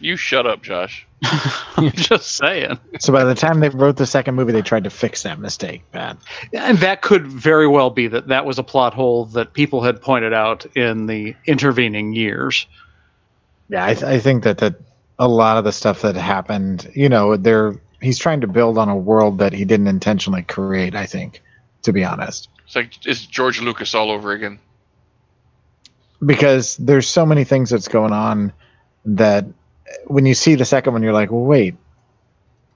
You 0.00 0.16
shut 0.16 0.46
up, 0.46 0.62
Josh. 0.62 1.06
I'm 1.22 1.90
just 1.94 2.36
saying. 2.36 2.78
So 3.00 3.12
by 3.12 3.24
the 3.24 3.34
time 3.34 3.60
they 3.60 3.68
wrote 3.68 3.96
the 3.96 4.06
second 4.06 4.34
movie, 4.34 4.52
they 4.52 4.62
tried 4.62 4.84
to 4.84 4.90
fix 4.90 5.22
that 5.22 5.38
mistake, 5.38 5.82
Pat. 5.92 6.18
And 6.52 6.78
that 6.78 7.02
could 7.02 7.26
very 7.26 7.66
well 7.66 7.90
be 7.90 8.08
that 8.08 8.28
that 8.28 8.44
was 8.44 8.58
a 8.58 8.62
plot 8.62 8.94
hole 8.94 9.26
that 9.26 9.52
people 9.52 9.82
had 9.82 10.02
pointed 10.02 10.32
out 10.32 10.66
in 10.76 11.06
the 11.06 11.34
intervening 11.46 12.14
years. 12.14 12.66
Yeah, 13.68 13.84
I, 13.84 13.94
th- 13.94 14.04
I 14.04 14.20
think 14.20 14.44
that, 14.44 14.58
that 14.58 14.76
a 15.18 15.26
lot 15.26 15.56
of 15.56 15.64
the 15.64 15.72
stuff 15.72 16.02
that 16.02 16.14
happened, 16.14 16.90
you 16.94 17.08
know, 17.08 17.36
they're 17.36 17.80
he's 18.00 18.18
trying 18.18 18.42
to 18.42 18.46
build 18.46 18.78
on 18.78 18.88
a 18.88 18.96
world 18.96 19.38
that 19.38 19.52
he 19.52 19.64
didn't 19.64 19.88
intentionally 19.88 20.42
create, 20.42 20.94
I 20.94 21.06
think, 21.06 21.42
to 21.82 21.92
be 21.92 22.04
honest. 22.04 22.48
It's 22.66 22.76
like 22.76 23.06
it's 23.06 23.24
George 23.24 23.60
Lucas 23.60 23.94
all 23.94 24.10
over 24.10 24.32
again. 24.32 24.58
Because 26.24 26.76
there's 26.76 27.08
so 27.08 27.26
many 27.26 27.44
things 27.44 27.70
that's 27.70 27.88
going 27.88 28.12
on 28.12 28.52
that 29.04 29.46
when 30.06 30.26
you 30.26 30.34
see 30.34 30.54
the 30.54 30.64
second 30.64 30.92
one, 30.92 31.02
you're 31.02 31.12
like, 31.12 31.30
well, 31.30 31.42
wait, 31.42 31.74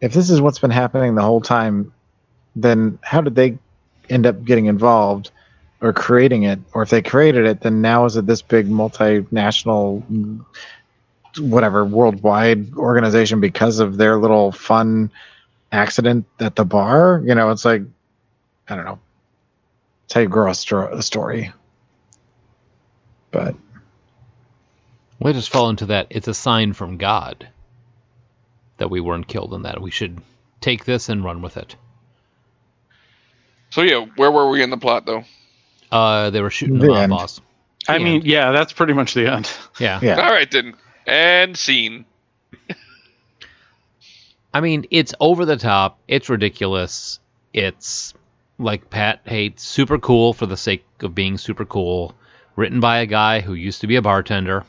if 0.01 0.13
this 0.13 0.31
is 0.31 0.41
what's 0.41 0.59
been 0.59 0.71
happening 0.71 1.15
the 1.15 1.23
whole 1.23 1.41
time, 1.41 1.93
then 2.57 2.99
how 3.03 3.21
did 3.21 3.35
they 3.35 3.59
end 4.09 4.27
up 4.27 4.45
getting 4.45 4.67
involved 4.67 5.31
or 5.81 5.93
creating 5.93 6.45
it? 6.45 6.59
Or 6.73 6.83
if 6.83 6.91
they 6.91 7.03
created 7.03 7.47
it, 7.47 7.61
then 7.61 7.81
now 7.81 8.05
is 8.05 8.17
it 8.17 8.27
this 8.27 8.43
big 8.43 8.69
multinational, 8.69 10.45
whatever, 11.39 11.85
worldwide 11.85 12.75
organization 12.75 13.41
because 13.41 13.79
of 13.79 13.97
their 13.97 14.19
little 14.19 14.53
fun 14.53 15.11
accident 15.73 16.27
at 16.41 16.57
the 16.57 16.65
bar? 16.65 17.23
You 17.25 17.35
know, 17.35 17.51
it's 17.51 17.65
like, 17.65 17.83
I 18.69 18.77
don't 18.77 18.85
know. 18.85 18.99
It's 20.05 20.15
how 20.15 20.21
you 20.21 20.29
grow 20.29 20.49
a, 20.49 20.55
stro- 20.55 20.93
a 20.93 21.03
story. 21.03 21.53
But 23.31 23.55
We 25.21 25.33
just 25.33 25.51
fall 25.51 25.69
into 25.69 25.87
that. 25.87 26.07
It's 26.11 26.29
a 26.29 26.35
sign 26.35 26.73
from 26.73 26.97
God 26.97 27.49
that 28.79 28.91
we 28.91 29.01
weren't 29.01 29.29
killed 29.29 29.53
in 29.55 29.63
that. 29.63 29.81
We 29.83 29.91
should 29.91 30.19
take 30.61 30.85
this 30.85 31.09
and 31.09 31.23
run 31.23 31.43
with 31.43 31.57
it. 31.57 31.77
So 33.71 33.83
yeah, 33.83 34.07
where 34.17 34.31
were 34.31 34.49
we 34.49 34.63
in 34.63 34.71
the 34.71 34.79
plot 34.79 35.05
though? 35.07 35.25
Uh, 35.93 36.31
they 36.31 36.41
were 36.41 36.51
shooting 36.51 36.79
The 36.79 36.87
the 36.87 36.93
mob 36.93 37.03
end. 37.03 37.11
boss. 37.11 37.41
I 37.89 37.99
The 37.99 38.05
mean, 38.05 38.23
yeah, 38.25 38.53
that's 38.53 38.73
pretty 38.73 38.93
much 38.95 39.15
the 39.15 39.31
end. 39.31 39.51
yeah. 39.81 40.01
yeah. 40.03 40.21
All 40.27 40.33
right 40.33 40.51
then, 40.51 40.75
and 41.07 41.57
scene. 41.57 42.07
I 44.53 44.61
mean, 44.61 44.87
it's 44.91 45.15
over 45.21 45.45
the 45.45 45.57
top. 45.57 45.99
It's 46.09 46.29
ridiculous. 46.29 47.21
It's 47.53 48.15
like 48.59 48.91
Pat 48.91 49.21
hates 49.25 49.63
super 49.63 49.99
cool 49.99 50.33
for 50.33 50.47
the 50.47 50.57
sake 50.57 50.85
of 51.01 51.15
being 51.15 51.39
super 51.39 51.65
cool. 51.65 52.15
Written 52.57 52.81
by 52.81 52.99
a 52.99 53.07
guy 53.07 53.41
who 53.41 53.55
used 53.55 53.83
to 53.83 53.87
be 53.87 53.97
a 53.97 54.03
bartender. 54.03 54.65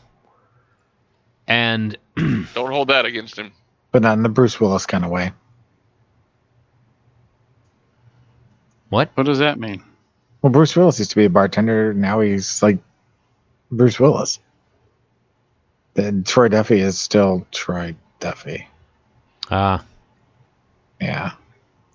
And 1.48 1.98
Don't 2.18 2.48
hold 2.56 2.89
that 2.89 3.06
against 3.06 3.38
him. 3.38 3.52
But 3.92 4.02
not 4.04 4.14
in 4.18 4.24
the 4.24 4.30
Bruce 4.30 4.60
Willis 4.60 4.86
kind 4.86 5.04
of 5.04 5.12
way. 5.12 5.34
what? 8.89 9.10
What 9.16 9.26
does 9.26 9.39
that 9.39 9.60
mean? 9.60 9.84
Well, 10.42 10.52
Bruce 10.52 10.76
Willis 10.76 11.00
used 11.00 11.12
to 11.12 11.16
be 11.16 11.26
a 11.26 11.30
bartender. 11.30 11.94
Now 11.94 12.20
he's 12.20 12.62
like 12.64 12.80
Bruce 13.72 14.00
Willis. 14.00 14.39
Then 15.94 16.24
Troy 16.24 16.48
Duffy 16.48 16.80
is 16.80 17.00
still 17.00 17.46
Troy 17.52 17.96
Duffy. 18.20 18.68
Uh, 19.50 19.80
Yeah. 21.00 21.32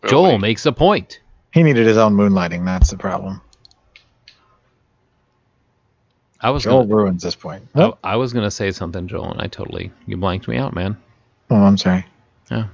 Joel 0.07 0.39
makes 0.39 0.67
a 0.67 0.73
point. 0.73 1.21
He 1.53 1.63
needed 1.63 1.87
his 1.87 1.97
own 1.97 2.15
moonlighting. 2.15 2.65
That's 2.65 2.91
the 2.91 2.97
problem. 2.99 3.41
I 6.47 6.51
was 6.51 6.63
Joel 6.63 6.85
gonna, 6.85 6.95
ruins 6.95 7.25
this 7.25 7.35
point. 7.35 7.67
I, 7.75 7.93
I 8.05 8.15
was 8.15 8.33
gonna 8.33 8.53
say 8.53 8.71
something, 8.71 9.09
Joel, 9.09 9.33
and 9.33 9.41
I 9.41 9.49
totally 9.49 9.91
you 10.07 10.17
blanked 10.17 10.47
me 10.47 10.57
out, 10.57 10.77
man. 10.77 10.97
oh, 11.51 11.57
I'm 11.57 11.77
sorry. 11.77 12.07
Yeah. 12.49 12.69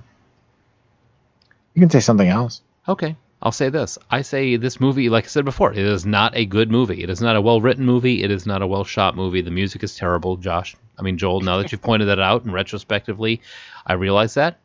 You 1.73 1.81
can 1.81 1.89
say 1.89 2.01
something 2.01 2.29
else. 2.29 2.61
Okay, 2.87 3.17
I'll 3.41 3.51
say 3.51 3.71
this. 3.71 3.97
I 4.11 4.21
say 4.21 4.57
this 4.57 4.79
movie, 4.79 5.09
like 5.09 5.25
I 5.25 5.29
said 5.29 5.47
before, 5.47 5.73
it 5.73 5.79
is 5.79 6.05
not 6.05 6.37
a 6.37 6.45
good 6.45 6.71
movie. 6.71 7.03
It 7.03 7.09
is 7.09 7.23
not 7.23 7.35
a 7.35 7.41
well 7.41 7.63
written 7.63 7.87
movie. 7.87 8.23
It 8.23 8.31
is 8.31 8.45
not 8.45 8.61
a 8.61 8.67
well 8.67 8.85
shot 8.85 9.17
movie. 9.17 9.41
The 9.41 9.51
music 9.51 9.83
is 9.83 9.97
terrible, 9.97 10.37
Josh. 10.37 10.77
I 10.99 11.03
mean, 11.03 11.17
Joel, 11.17 11.41
now 11.41 11.57
that 11.57 11.73
you've 11.73 11.81
pointed 11.81 12.09
that 12.09 12.21
out 12.21 12.45
and 12.45 12.53
retrospectively, 12.53 13.41
I 13.87 13.95
realize 13.95 14.35
that. 14.35 14.59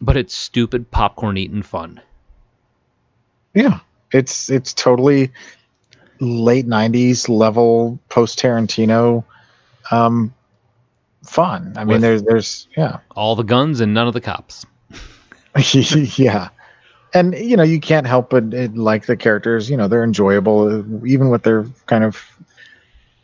But 0.00 0.16
it's 0.16 0.34
stupid 0.34 0.92
popcorn 0.92 1.36
eating 1.36 1.62
fun. 1.62 2.00
Yeah. 3.54 3.80
It's 4.12 4.50
it's 4.50 4.72
totally 4.72 5.32
late 6.22 6.66
'90s 6.66 7.28
level 7.28 7.98
post 8.08 8.38
Tarantino 8.38 9.24
um, 9.90 10.32
fun. 11.24 11.74
I 11.76 11.80
mean, 11.84 11.94
With- 11.94 12.00
there's 12.02 12.22
there's 12.22 12.68
yeah. 12.76 12.98
All 13.14 13.36
the 13.36 13.42
guns 13.42 13.80
and 13.80 13.92
none 13.92 14.06
of 14.06 14.14
the 14.14 14.20
cops. 14.20 14.64
yeah 15.74 16.48
and 17.12 17.34
you 17.34 17.58
know 17.58 17.62
you 17.62 17.78
can't 17.78 18.06
help 18.06 18.30
but 18.30 18.54
it, 18.54 18.74
like 18.74 19.04
the 19.04 19.18
characters 19.18 19.68
you 19.68 19.76
know 19.76 19.86
they're 19.86 20.02
enjoyable 20.02 21.06
even 21.06 21.28
with 21.28 21.42
their 21.42 21.66
kind 21.86 22.04
of 22.04 22.24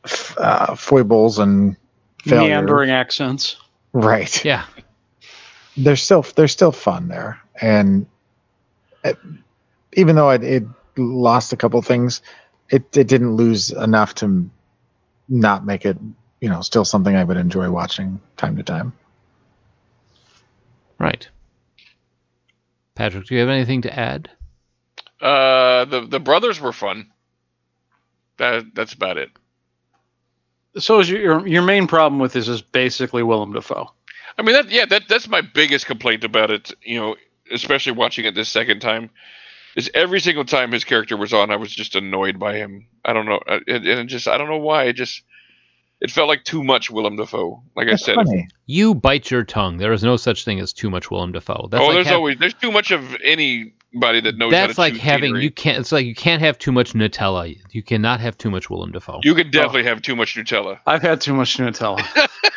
f- 0.04 0.36
uh, 0.38 0.74
foibles 0.74 1.38
and 1.38 1.74
failures. 2.22 2.48
Meandering 2.50 2.90
accents. 2.90 3.56
right 3.94 4.44
Yeah. 4.44 4.64
they're 5.78 5.96
still 5.96 6.20
they're 6.36 6.48
still 6.48 6.70
fun 6.72 7.08
there 7.08 7.40
and 7.58 8.06
it, 9.04 9.16
even 9.94 10.16
though 10.16 10.28
it, 10.28 10.44
it 10.44 10.64
lost 10.98 11.54
a 11.54 11.56
couple 11.56 11.80
things 11.80 12.20
it, 12.70 12.96
it 12.96 13.08
didn't 13.08 13.36
lose 13.36 13.70
enough 13.70 14.14
to 14.16 14.50
not 15.28 15.64
make 15.64 15.84
it 15.84 15.96
you 16.40 16.48
know, 16.48 16.60
still 16.60 16.84
something 16.84 17.14
I 17.14 17.24
would 17.24 17.36
enjoy 17.36 17.70
watching 17.70 18.20
time 18.36 18.56
to 18.56 18.62
time. 18.62 18.92
Right. 20.98 21.28
Patrick, 22.94 23.26
do 23.26 23.34
you 23.34 23.40
have 23.40 23.48
anything 23.48 23.82
to 23.82 23.98
add? 23.98 24.30
Uh, 25.20 25.84
the 25.84 26.06
the 26.08 26.20
brothers 26.20 26.60
were 26.60 26.72
fun. 26.72 27.10
That 28.36 28.74
that's 28.74 28.92
about 28.92 29.18
it. 29.18 29.30
So 30.76 31.00
is 31.00 31.10
your 31.10 31.20
your- 31.20 31.46
your 31.46 31.62
main 31.62 31.86
problem 31.86 32.20
with 32.20 32.32
this 32.32 32.48
is 32.48 32.62
basically 32.62 33.22
Willem 33.22 33.52
Dafoe. 33.52 33.92
I 34.36 34.42
mean, 34.42 34.54
that 34.54 34.70
yeah, 34.70 34.86
that 34.86 35.08
that's 35.08 35.28
my 35.28 35.40
biggest 35.40 35.86
complaint 35.86 36.22
about 36.24 36.50
it. 36.50 36.72
You 36.82 37.00
know, 37.00 37.16
especially 37.50 37.92
watching 37.92 38.26
it 38.26 38.34
this 38.34 38.48
second 38.48 38.80
time, 38.80 39.10
is 39.78 39.90
every 39.94 40.18
single 40.18 40.44
time 40.44 40.72
his 40.72 40.84
character 40.84 41.16
was 41.16 41.32
on, 41.32 41.52
I 41.52 41.56
was 41.56 41.72
just 41.72 41.94
annoyed 41.94 42.38
by 42.38 42.56
him. 42.56 42.86
I 43.04 43.12
don't 43.12 43.26
know, 43.26 43.40
and, 43.46 43.68
and 43.68 43.86
it 43.86 44.06
just 44.06 44.26
I 44.26 44.36
don't 44.36 44.48
know 44.48 44.58
why. 44.58 44.84
It 44.84 44.94
just 44.94 45.22
it 46.00 46.10
felt 46.10 46.28
like 46.28 46.42
too 46.44 46.64
much 46.64 46.90
Willem 46.90 47.14
Dafoe. 47.16 47.62
Like 47.76 47.86
That's 47.86 48.02
I 48.02 48.06
said, 48.06 48.14
funny. 48.16 48.48
You 48.66 48.96
bite 48.96 49.30
your 49.30 49.44
tongue. 49.44 49.78
There 49.78 49.92
is 49.92 50.02
no 50.02 50.16
such 50.16 50.44
thing 50.44 50.58
as 50.58 50.72
too 50.72 50.90
much 50.90 51.12
Willem 51.12 51.30
Dafoe. 51.30 51.68
That's 51.70 51.80
oh, 51.80 51.86
like 51.86 51.94
there's 51.94 52.06
hav- 52.08 52.16
always 52.16 52.38
there's 52.38 52.54
too 52.54 52.72
much 52.72 52.90
of 52.90 53.16
anybody 53.24 54.20
that 54.20 54.36
knows. 54.36 54.50
that's 54.50 54.76
how 54.76 54.84
to 54.84 54.92
like 54.92 55.00
having 55.00 55.28
scenery. 55.28 55.44
you 55.44 55.52
can't. 55.52 55.78
It's 55.78 55.92
like 55.92 56.06
you 56.06 56.14
can't 56.16 56.42
have 56.42 56.58
too 56.58 56.72
much 56.72 56.94
Nutella. 56.94 57.56
You 57.70 57.82
cannot 57.84 58.18
have 58.18 58.36
too 58.36 58.50
much 58.50 58.68
Willem 58.68 58.90
Dafoe. 58.90 59.20
You 59.22 59.36
could 59.36 59.52
definitely 59.52 59.84
have 59.84 60.02
too 60.02 60.16
much 60.16 60.34
Nutella. 60.34 60.80
I've 60.86 61.02
had 61.02 61.20
too 61.20 61.34
much 61.34 61.56
Nutella. 61.56 62.04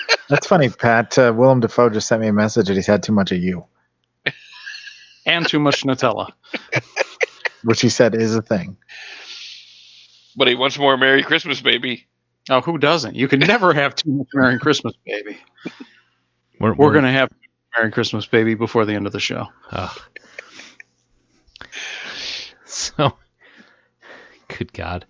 That's 0.28 0.48
funny, 0.48 0.70
Pat. 0.70 1.20
Uh, 1.20 1.32
Willem 1.36 1.60
Dafoe 1.60 1.92
just 1.92 2.08
sent 2.08 2.22
me 2.22 2.30
a 2.30 2.34
message 2.34 2.66
that 2.68 2.76
he's 2.76 2.88
had 2.88 3.04
too 3.04 3.12
much 3.12 3.32
of 3.32 3.38
you, 3.38 3.66
and 5.26 5.48
too 5.48 5.60
much 5.60 5.84
Nutella. 5.84 6.32
which 7.64 7.82
he 7.82 7.90
said 7.90 8.16
is 8.16 8.36
a 8.36 8.42
thing. 8.42 8.78
But 10.36 10.48
he 10.48 10.56
wants 10.56 10.78
more 10.78 10.98
Merry 10.98 11.24
Christmas, 11.24 11.62
baby. 11.62 12.08
Oh, 12.50 12.62
who 12.62 12.78
doesn't? 12.78 13.16
You 13.16 13.28
can 13.28 13.40
never 13.40 13.74
have 13.74 13.96
too 13.96 14.12
much 14.12 14.28
Merry 14.34 14.60
Christmas, 14.60 14.94
baby. 15.06 15.38
we're 16.60 16.74
We're 16.74 16.94
gonna 16.94 17.12
have 17.12 17.30
Merry 17.78 17.92
Christmas, 17.92 18.26
baby, 18.26 18.56
before 18.56 18.86
the 18.86 18.94
end 18.94 19.06
of 19.08 19.14
the 19.14 19.20
show. 19.20 19.48
Ugh. 19.72 20.02
So, 22.64 23.14
good 24.48 24.72
God! 24.72 25.06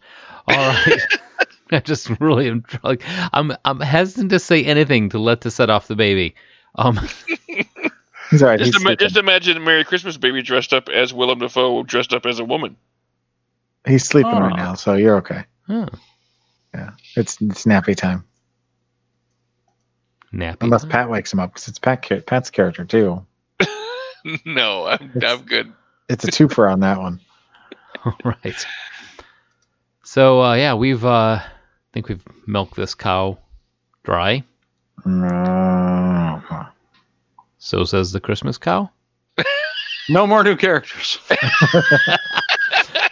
All 0.47 0.55
right, 0.55 0.99
I 1.71 1.79
just 1.79 2.09
really 2.19 2.49
am 2.49 2.65
like 2.83 3.03
I'm 3.31 3.53
I'm 3.63 3.79
hesitant 3.79 4.31
to 4.31 4.39
say 4.39 4.63
anything 4.63 5.09
to 5.09 5.19
let 5.19 5.41
to 5.41 5.51
set 5.51 5.69
off 5.69 5.87
the 5.87 5.95
baby. 5.95 6.33
Um, 6.75 6.99
He's 8.31 8.41
all 8.41 8.49
right. 8.49 8.57
Just, 8.59 8.73
He's 8.73 8.81
ima- 8.81 8.95
just 8.95 9.17
imagine 9.17 9.63
Merry 9.63 9.83
Christmas, 9.83 10.17
baby, 10.17 10.41
dressed 10.41 10.73
up 10.73 10.89
as 10.89 11.13
Willem 11.13 11.39
Dafoe, 11.39 11.83
dressed 11.83 12.13
up 12.13 12.25
as 12.25 12.39
a 12.39 12.45
woman. 12.45 12.75
He's 13.85 14.05
sleeping 14.05 14.31
Oh. 14.33 14.39
right 14.41 14.55
now, 14.55 14.73
so 14.75 14.93
you're 14.95 15.17
okay. 15.17 15.43
huh, 15.67 15.87
Yeah, 16.73 16.91
it's 17.15 17.41
it's 17.41 17.65
nappy 17.65 17.95
time. 17.95 18.23
nappy. 20.33 20.57
Unless 20.61 20.83
time? 20.83 20.91
Pat 20.91 21.09
wakes 21.09 21.33
him 21.33 21.39
up, 21.39 21.51
because 21.53 21.67
it's 21.67 21.79
Pat, 21.79 22.03
cha- 22.03 22.21
Pat's 22.21 22.49
character 22.49 22.85
too. 22.85 23.25
no, 24.45 24.85
I'm, 24.87 25.11
It's- 25.15 25.39
I'm 25.39 25.45
good. 25.45 25.73
It's 26.09 26.23
a 26.25 26.27
twofer 26.27 26.71
on 26.71 26.81
that 26.81 26.99
one. 26.99 27.19
right. 28.23 28.65
So 30.03 30.41
uh, 30.41 30.53
yeah, 30.55 30.73
we've 30.73 31.03
uh, 31.05 31.39
I 31.39 31.43
think 31.93 32.07
we've 32.09 32.23
milked 32.45 32.75
this 32.75 32.95
cow 32.95 33.37
dry. 34.03 34.43
Uh, 35.05 36.39
So 37.63 37.83
says 37.83 38.11
the 38.11 38.19
Christmas 38.19 38.57
cow. 38.57 38.89
No 40.09 40.25
more 40.25 40.43
new 40.43 40.57
characters. 40.57 41.19
All 41.29 41.37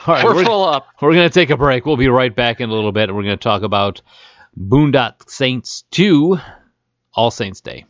right, 0.08 0.24
We're 0.26 0.36
we're, 0.36 0.44
full 0.44 0.64
up. 0.66 0.88
we're 1.00 1.14
gonna 1.14 1.30
take 1.30 1.52
a 1.52 1.56
break. 1.56 1.86
We'll 1.86 1.98
be 1.98 2.10
right 2.10 2.36
back 2.36 2.60
in 2.60 2.70
a 2.70 2.74
little 2.74 2.92
bit. 2.92 3.14
We're 3.14 3.22
gonna 3.22 3.38
talk 3.38 3.62
about 3.62 4.02
Boondock 4.58 5.30
Saints 5.30 5.84
2, 5.92 6.40
All 7.14 7.30
Saints 7.32 7.62
Day. 7.62 7.86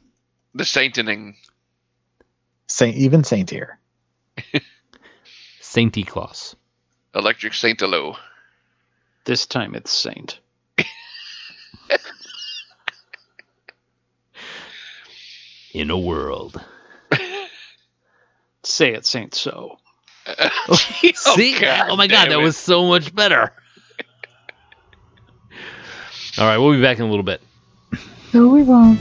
The 0.54 0.66
saintening. 0.66 1.38
Saint, 2.68 2.98
even 2.98 3.22
saintier. 3.22 3.78
Sainty 5.62 6.06
Claus. 6.06 6.56
Electric 7.16 7.54
Saintalo. 7.54 8.18
This 9.24 9.46
time 9.48 9.76
it's 9.76 9.92
Saint. 9.92 10.40
In 15.74 15.92
a 15.92 15.98
world. 16.00 16.60
Say 18.64 18.94
it, 18.94 19.06
Saint 19.06 19.36
So. 19.36 19.78
See? 21.16 21.56
Oh, 21.62 21.96
my 21.96 22.08
god, 22.08 22.26
damn 22.26 22.30
that 22.30 22.40
it. 22.40 22.44
was 22.44 22.58
so 22.58 22.88
much 22.88 23.14
better. 23.14 23.54
All 26.38 26.46
right, 26.46 26.58
we'll 26.58 26.74
be 26.74 26.82
back 26.82 26.98
in 26.98 27.04
a 27.06 27.10
little 27.10 27.24
bit. 27.24 27.42
No, 28.34 28.48
we 28.50 28.64
won't. 28.64 29.00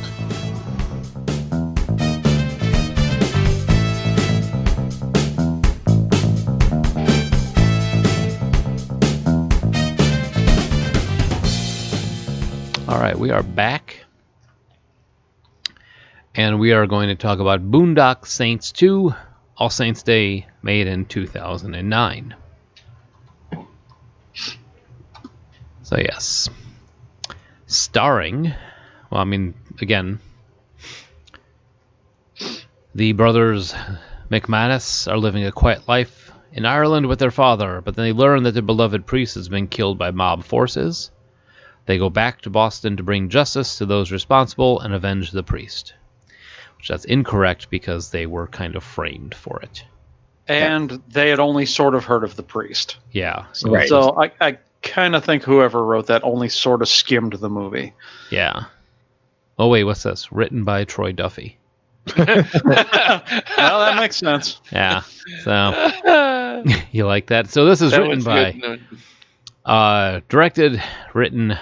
All 12.89 12.99
right, 12.99 13.19
we 13.19 13.31
are 13.31 13.43
back. 13.43 13.98
And 16.39 16.61
we 16.61 16.71
are 16.71 16.87
going 16.87 17.09
to 17.09 17.17
talk 17.17 17.41
about 17.41 17.69
Boondock 17.69 18.25
Saints 18.25 18.71
2, 18.71 19.13
All 19.57 19.71
Saints 19.71 20.05
Day, 20.05 20.47
made 20.63 20.87
in 20.87 21.05
2009. 21.05 22.37
So, 25.83 25.97
yes. 25.97 26.49
Starring, 27.67 28.55
well, 29.11 29.21
I 29.21 29.25
mean, 29.25 29.55
again, 29.81 30.21
the 32.95 33.15
brothers 33.15 33.75
McManus 34.31 35.11
are 35.11 35.19
living 35.19 35.45
a 35.45 35.51
quiet 35.51 35.89
life 35.89 36.31
in 36.53 36.65
Ireland 36.65 37.09
with 37.09 37.19
their 37.19 37.33
father, 37.33 37.81
but 37.81 37.97
then 37.97 38.05
they 38.05 38.13
learn 38.13 38.45
that 38.45 38.53
their 38.53 38.63
beloved 38.63 39.07
priest 39.07 39.35
has 39.35 39.49
been 39.49 39.67
killed 39.67 39.99
by 39.99 40.13
mob 40.13 40.45
forces. 40.45 41.11
They 41.87 41.99
go 41.99 42.11
back 42.11 42.43
to 42.43 42.51
Boston 42.51 42.97
to 42.99 43.03
bring 43.03 43.29
justice 43.29 43.79
to 43.79 43.87
those 43.87 44.13
responsible 44.13 44.79
and 44.79 44.95
avenge 44.95 45.33
the 45.33 45.43
priest. 45.43 45.95
Which 46.79 46.89
that's 46.89 47.05
incorrect 47.05 47.71
because 47.71 48.11
they 48.11 48.27
were 48.27 48.47
kind 48.47 48.77
of 48.77 48.85
framed 48.85 49.35
for 49.35 49.61
it. 49.61 49.85
And 50.47 51.03
they 51.09 51.29
had 51.29 51.41
only 51.41 51.67
sort 51.67 51.95
of 51.95 52.05
heard 52.05 52.25
of 52.25 52.37
the 52.37 52.43
priest. 52.43 52.97
Yeah. 53.13 53.47
So 53.53 53.71
Right. 53.71 53.89
So 53.89 54.17
I, 54.19 54.33
I 54.41 54.59
kind 54.83 55.15
of 55.15 55.25
think 55.25 55.43
whoever 55.43 55.85
wrote 55.85 56.07
that 56.07 56.25
only 56.25 56.49
sort 56.49 56.81
of 56.83 56.89
skimmed 56.89 57.35
the 57.35 57.51
movie. 57.51 57.93
yeah. 58.31 58.65
Oh 59.59 59.69
wait, 59.69 59.85
what's 59.85 60.05
this? 60.05 60.31
Written 60.31 60.63
by 60.65 60.85
Troy 60.85 61.11
Duffy. 61.13 61.59
well, 62.17 62.27
that 62.27 63.97
makes 63.97 64.17
sense. 64.17 64.61
Yeah. 64.73 65.03
So 65.43 66.63
you 66.93 67.07
like 67.07 67.27
that? 67.27 67.51
So 67.51 67.67
this 67.67 67.83
is 67.83 67.91
That 67.91 68.01
written 68.01 68.23
by 68.23 68.79
uh 69.65 70.21
directed, 70.29 70.83
written 71.13 71.59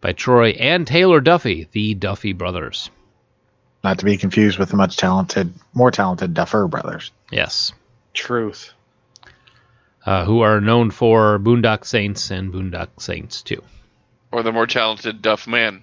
by 0.00 0.12
Troy 0.12 0.50
and 0.50 0.86
Taylor 0.86 1.20
Duffy, 1.20 1.68
the 1.72 1.94
Duffy 1.94 2.32
brothers. 2.32 2.90
Not 3.84 3.98
to 4.00 4.04
be 4.04 4.16
confused 4.16 4.58
with 4.58 4.70
the 4.70 4.76
much 4.76 4.96
talented, 4.96 5.52
more 5.72 5.90
talented 5.90 6.34
Duffer 6.34 6.66
brothers. 6.66 7.10
Yes. 7.30 7.72
Truth. 8.14 8.72
Uh, 10.04 10.24
who 10.24 10.40
are 10.40 10.60
known 10.60 10.90
for 10.90 11.38
Boondock 11.38 11.84
Saints 11.84 12.30
and 12.30 12.52
Boondock 12.52 12.88
Saints 13.00 13.42
2. 13.42 13.62
Or 14.32 14.42
the 14.42 14.52
more 14.52 14.66
talented 14.66 15.22
Duff 15.22 15.46
Man. 15.46 15.82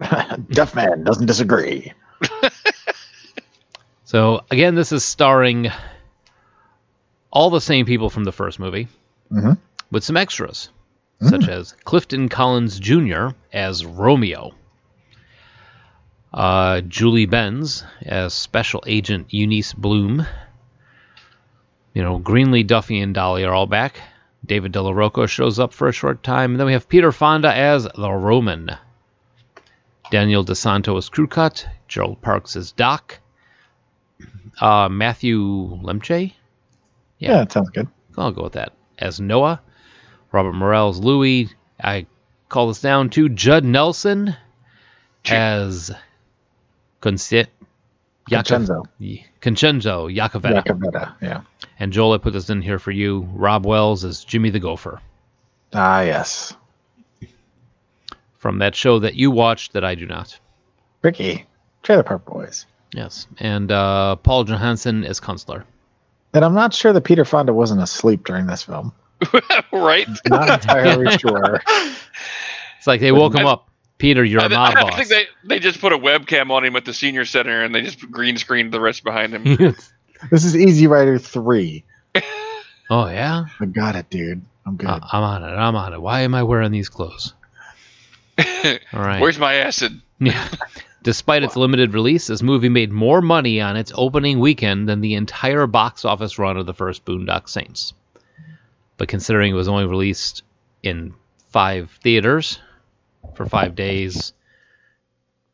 Duff 0.50 0.74
Man 0.74 1.04
doesn't 1.04 1.26
disagree. 1.26 1.92
So 4.04 4.44
again, 4.50 4.74
this 4.74 4.92
is 4.92 5.02
starring 5.04 5.70
all 7.30 7.48
the 7.48 7.62
same 7.62 7.86
people 7.86 8.10
from 8.10 8.24
the 8.24 8.32
first 8.32 8.58
movie, 8.58 8.88
Mhm. 9.30 9.56
with 9.90 10.04
some 10.04 10.18
extras, 10.18 10.68
such 11.22 11.48
as 11.48 11.72
Clifton 11.84 12.28
Collins 12.28 12.78
Jr. 12.78 13.28
as 13.54 13.86
Romeo, 13.86 14.52
uh, 16.32 16.80
Julie 16.82 17.26
Benz 17.26 17.84
as 18.02 18.34
Special 18.34 18.82
Agent 18.86 19.32
Eunice 19.32 19.72
Bloom. 19.72 20.26
You 21.94 22.02
know, 22.02 22.18
Greenly, 22.18 22.62
Duffy, 22.62 23.00
and 23.00 23.14
Dolly 23.14 23.44
are 23.44 23.52
all 23.52 23.66
back. 23.66 24.00
David 24.44 24.72
Della 24.72 24.92
Rocco 24.94 25.26
shows 25.26 25.58
up 25.58 25.72
for 25.72 25.88
a 25.88 25.92
short 25.92 26.22
time. 26.22 26.52
And 26.52 26.60
then 26.60 26.66
we 26.66 26.72
have 26.72 26.88
Peter 26.88 27.12
Fonda 27.12 27.54
as 27.54 27.84
the 27.84 28.10
Roman. 28.10 28.70
Daniel 30.10 30.44
DeSanto 30.44 30.96
as 30.98 31.08
Crew 31.08 31.26
Cut. 31.26 31.66
Gerald 31.86 32.20
Parks 32.22 32.56
as 32.56 32.72
Doc. 32.72 33.20
Uh, 34.60 34.88
Matthew 34.88 35.38
Lemche. 35.82 36.32
Yeah, 37.18 37.28
Yeah. 37.30 37.36
that 37.38 37.52
sounds 37.52 37.70
good. 37.70 37.88
I'll 38.16 38.32
go 38.32 38.44
with 38.44 38.54
that. 38.54 38.72
As 38.98 39.20
Noah. 39.20 39.60
Robert 40.32 40.54
Morel 40.54 40.88
as 40.88 40.98
Louis. 40.98 41.50
I 41.82 42.06
call 42.48 42.68
this 42.68 42.80
down 42.80 43.10
to 43.10 43.28
Judd 43.28 43.64
Nelson 43.64 44.34
as 45.26 45.90
Conce- 47.02 47.48
Vincenzo. 48.30 48.84
Concenzo 49.40 50.08
Iacovetta. 50.08 50.64
Yakavetta, 50.64 51.14
yeah. 51.20 51.42
And 51.78 51.92
Joel, 51.92 52.12
I 52.12 52.18
put 52.18 52.32
this 52.32 52.48
in 52.48 52.62
here 52.62 52.78
for 52.78 52.92
you. 52.92 53.28
Robb 53.34 53.66
Wells 53.66 54.04
is 54.04 54.24
Jimmy 54.24 54.50
the 54.50 54.60
Gopher. 54.60 55.00
Ah, 55.74 56.02
yes. 56.02 56.54
from 58.38 58.58
that 58.58 58.74
show 58.74 58.98
that 59.00 59.14
you 59.14 59.30
watched 59.30 59.72
that 59.72 59.84
I 59.84 59.94
do 59.94 60.06
not. 60.06 60.38
Ricky, 61.02 61.46
Trailer 61.82 62.02
Park 62.02 62.24
Boys. 62.24 62.66
Yes, 62.92 63.26
and 63.38 63.70
uh, 63.72 64.16
Paul 64.16 64.44
Johansson 64.44 65.04
is 65.04 65.20
Kunstler. 65.20 65.64
And 66.34 66.44
I'm 66.44 66.54
not 66.54 66.74
sure 66.74 66.92
that 66.92 67.02
Peter 67.02 67.24
Fonda 67.24 67.52
wasn't 67.52 67.82
asleep 67.82 68.24
during 68.24 68.46
this 68.46 68.62
film. 68.62 68.92
right? 69.72 70.08
Not 70.26 70.48
entirely 70.48 71.16
sure. 71.18 71.62
It's 72.78 72.86
like 72.86 73.00
they 73.00 73.12
woke 73.12 73.34
him 73.34 73.46
up. 73.46 73.68
Peter, 74.02 74.24
you're 74.24 74.40
I, 74.40 74.46
a 74.46 74.48
th- 74.48 74.58
mob 74.58 74.76
I 74.76 74.82
boss. 74.82 74.96
think 74.96 75.08
they, 75.10 75.26
they 75.44 75.58
just 75.60 75.80
put 75.80 75.92
a 75.92 75.96
webcam 75.96 76.50
on 76.50 76.64
him 76.64 76.74
at 76.74 76.84
the 76.84 76.92
senior 76.92 77.24
center 77.24 77.62
and 77.62 77.72
they 77.72 77.82
just 77.82 78.10
green 78.10 78.36
screened 78.36 78.72
the 78.72 78.80
rest 78.80 79.04
behind 79.04 79.32
him. 79.32 79.76
This 80.30 80.44
is 80.44 80.56
Easy 80.56 80.86
Rider 80.86 81.18
3. 81.18 81.82
oh 82.90 83.08
yeah, 83.08 83.46
I 83.58 83.64
got 83.66 83.96
it, 83.96 84.08
dude. 84.08 84.40
I'm 84.64 84.76
good. 84.76 84.88
Uh, 84.88 85.00
I'm 85.10 85.22
on 85.24 85.42
it. 85.42 85.46
I'm 85.48 85.74
on 85.74 85.92
it. 85.94 86.00
Why 86.00 86.20
am 86.20 86.32
I 86.36 86.44
wearing 86.44 86.70
these 86.70 86.88
clothes? 86.88 87.34
All 88.38 88.44
right. 88.92 89.20
Where's 89.20 89.40
my 89.40 89.54
acid? 89.54 90.00
Yeah. 90.20 90.48
Despite 91.02 91.42
its 91.42 91.56
limited 91.56 91.92
release, 91.92 92.28
this 92.28 92.40
movie 92.40 92.68
made 92.68 92.92
more 92.92 93.20
money 93.20 93.60
on 93.60 93.76
its 93.76 93.90
opening 93.96 94.38
weekend 94.38 94.88
than 94.88 95.00
the 95.00 95.14
entire 95.14 95.66
box 95.66 96.04
office 96.04 96.38
run 96.38 96.56
of 96.56 96.66
the 96.66 96.74
first 96.74 97.04
Boondock 97.04 97.48
Saints. 97.48 97.92
But 98.96 99.08
considering 99.08 99.50
it 99.50 99.56
was 99.56 99.66
only 99.66 99.86
released 99.86 100.44
in 100.84 101.14
five 101.50 101.90
theaters 102.00 102.60
for 103.34 103.46
five 103.46 103.74
days, 103.74 104.32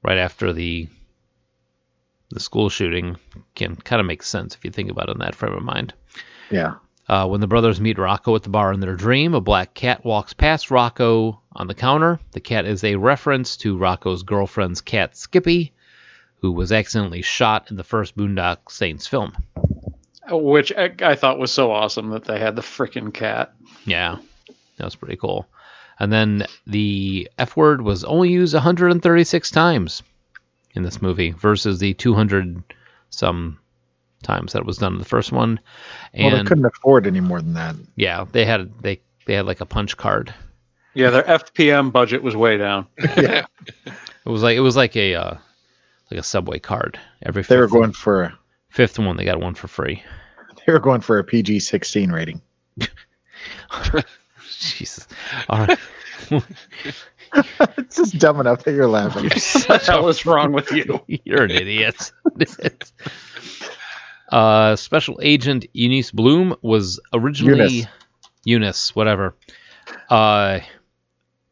right 0.02 0.18
after 0.18 0.52
the 0.52 0.88
the 2.30 2.40
school 2.40 2.68
shooting, 2.68 3.16
can 3.54 3.74
kind 3.74 4.00
of 4.00 4.06
make 4.06 4.22
sense 4.22 4.54
if 4.54 4.64
you 4.64 4.70
think 4.70 4.90
about 4.90 5.08
it 5.08 5.12
in 5.12 5.18
that 5.20 5.34
frame 5.34 5.54
of 5.54 5.62
mind. 5.62 5.94
yeah. 6.50 6.74
Uh, 7.08 7.26
when 7.26 7.40
the 7.40 7.46
brothers 7.46 7.80
meet 7.80 7.96
Rocco 7.96 8.36
at 8.36 8.42
the 8.42 8.50
bar 8.50 8.70
in 8.70 8.80
their 8.80 8.94
dream, 8.94 9.32
a 9.32 9.40
black 9.40 9.72
cat 9.72 10.04
walks 10.04 10.34
past 10.34 10.70
Rocco 10.70 11.40
on 11.52 11.66
the 11.66 11.74
counter. 11.74 12.20
The 12.32 12.40
cat 12.40 12.66
is 12.66 12.84
a 12.84 12.96
reference 12.96 13.56
to 13.58 13.78
Rocco's 13.78 14.22
girlfriend's 14.22 14.82
cat, 14.82 15.16
Skippy, 15.16 15.72
who 16.42 16.52
was 16.52 16.70
accidentally 16.70 17.22
shot 17.22 17.70
in 17.70 17.78
the 17.78 17.82
first 17.84 18.14
Boondock 18.14 18.70
Saints 18.70 19.06
film. 19.06 19.32
Which 20.30 20.70
I, 20.76 20.92
I 21.00 21.14
thought 21.14 21.38
was 21.38 21.50
so 21.50 21.72
awesome 21.72 22.10
that 22.10 22.26
they 22.26 22.38
had 22.38 22.56
the 22.56 22.62
freaking 22.62 23.14
cat. 23.14 23.54
Yeah, 23.86 24.18
that 24.76 24.84
was 24.84 24.94
pretty 24.94 25.16
cool. 25.16 25.48
And 26.00 26.12
then 26.12 26.46
the 26.66 27.28
F 27.38 27.56
word 27.56 27.82
was 27.82 28.04
only 28.04 28.30
used 28.30 28.54
136 28.54 29.50
times 29.50 30.02
in 30.74 30.82
this 30.82 31.02
movie 31.02 31.32
versus 31.32 31.78
the 31.80 31.94
200 31.94 32.62
some 33.10 33.58
times 34.22 34.52
that 34.52 34.64
was 34.64 34.78
done 34.78 34.92
in 34.94 34.98
the 34.98 35.04
first 35.04 35.32
one. 35.32 35.58
Well, 36.16 36.30
they 36.30 36.42
couldn't 36.44 36.64
afford 36.66 37.06
any 37.06 37.20
more 37.20 37.40
than 37.40 37.54
that. 37.54 37.74
yeah, 37.96 38.24
they 38.30 38.44
had 38.44 38.72
they 38.82 39.00
they 39.26 39.34
had 39.34 39.46
like 39.46 39.60
a 39.60 39.66
punch 39.66 39.96
card. 39.96 40.32
Yeah, 40.94 41.10
their 41.10 41.22
FPM 41.22 41.92
budget 41.92 42.22
was 42.22 42.34
way 42.36 42.56
down. 42.56 42.86
yeah, 43.16 43.46
It 43.86 43.92
was 44.28 44.42
like 44.42 44.56
it 44.56 44.60
was 44.60 44.76
like 44.76 44.96
a 44.96 45.14
uh, 45.14 45.36
like 46.10 46.20
a 46.20 46.24
subway 46.24 46.58
card. 46.58 46.98
Every 47.22 47.42
They 47.42 47.56
were 47.56 47.64
fifth- 47.64 47.72
going 47.72 47.92
for 47.92 48.34
fifth 48.70 48.98
one, 48.98 49.16
they 49.16 49.24
got 49.24 49.40
one 49.40 49.54
for 49.54 49.68
free. 49.68 50.02
they 50.66 50.72
were 50.72 50.78
going 50.80 51.00
for 51.00 51.18
a 51.18 51.24
PG-16 51.24 52.12
rating. 52.12 52.40
Jesus. 54.58 55.06
All 55.48 55.66
right. 55.66 55.78
it's 57.76 57.96
just 57.96 58.18
dumb 58.18 58.40
enough 58.40 58.64
that 58.64 58.72
you're 58.72 58.88
laughing. 58.88 59.24
What 59.68 59.82
the 59.82 59.92
hell 59.92 60.08
is 60.08 60.24
wrong 60.26 60.52
with 60.52 60.70
you? 60.72 61.00
You're 61.06 61.44
an 61.44 61.50
idiot. 61.50 62.12
uh, 64.30 64.76
Special 64.76 65.20
Agent 65.22 65.66
Eunice 65.72 66.10
Bloom 66.10 66.56
was 66.62 67.00
originally 67.12 67.68
Eunice. 67.68 67.86
Eunice, 68.44 68.96
whatever. 68.96 69.34
Uh, 70.08 70.60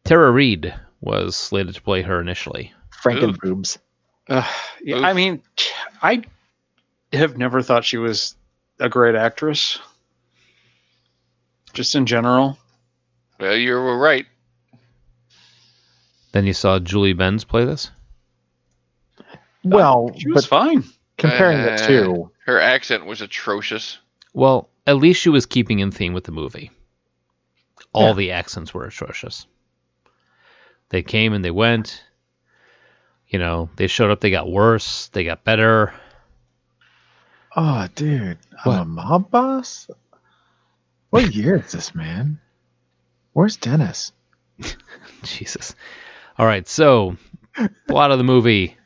Tara 0.04 0.30
Reid 0.30 0.74
was 1.00 1.36
slated 1.36 1.74
to 1.74 1.82
play 1.82 2.02
her 2.02 2.20
initially. 2.20 2.72
Franken 3.02 3.38
boobs. 3.38 3.78
Uh, 4.28 4.48
yeah, 4.82 4.98
I 4.98 5.12
mean, 5.12 5.42
I 6.02 6.22
have 7.12 7.36
never 7.36 7.62
thought 7.62 7.84
she 7.84 7.96
was 7.96 8.34
a 8.80 8.88
great 8.88 9.14
actress. 9.14 9.78
Just 11.72 11.94
in 11.94 12.06
general. 12.06 12.58
Well, 13.38 13.56
you 13.56 13.72
were 13.74 13.98
right. 13.98 14.26
Then 16.32 16.46
you 16.46 16.52
saw 16.52 16.78
Julie 16.78 17.12
Benz 17.12 17.44
play 17.44 17.64
this. 17.64 17.90
Well, 19.64 20.10
She 20.18 20.28
was 20.28 20.46
but 20.46 20.48
fine. 20.64 20.84
comparing 21.18 21.62
the 21.62 21.72
Uh, 21.72 21.78
two, 21.78 22.30
Her 22.44 22.60
accent 22.60 23.06
was 23.06 23.20
atrocious. 23.20 23.98
Well, 24.32 24.68
at 24.86 24.96
least 24.96 25.20
she 25.20 25.28
was 25.30 25.46
keeping 25.46 25.80
in 25.80 25.90
theme 25.90 26.12
with 26.12 26.24
the 26.24 26.32
movie. 26.32 26.70
All 27.92 28.08
Yeah. 28.08 28.12
the 28.14 28.30
accents 28.32 28.72
were 28.72 28.84
atrocious. 28.84 29.46
They 30.90 31.02
came 31.02 31.32
and 31.32 31.44
they 31.44 31.50
went. 31.50 32.04
You 33.28 33.40
know, 33.40 33.68
they 33.76 33.88
showed 33.88 34.10
up, 34.12 34.20
they 34.20 34.30
got 34.30 34.48
worse, 34.50 35.08
they 35.08 35.24
got 35.24 35.42
better. 35.42 35.92
oh, 37.56 37.88
dude, 37.94 38.38
I'm 38.64 38.72
a 38.72 38.84
mob 38.84 39.30
boss. 39.30 39.90
What 41.10 41.34
year 41.34 41.56
is 41.56 41.72
this, 41.72 41.94
man? 41.94 42.38
Where's 43.36 43.58
Dennis? 43.58 44.12
Jesus. 45.22 45.74
All 46.38 46.46
right, 46.46 46.66
so 46.66 47.18
plot 47.86 48.10
of 48.10 48.16
the 48.16 48.24
movie: 48.24 48.78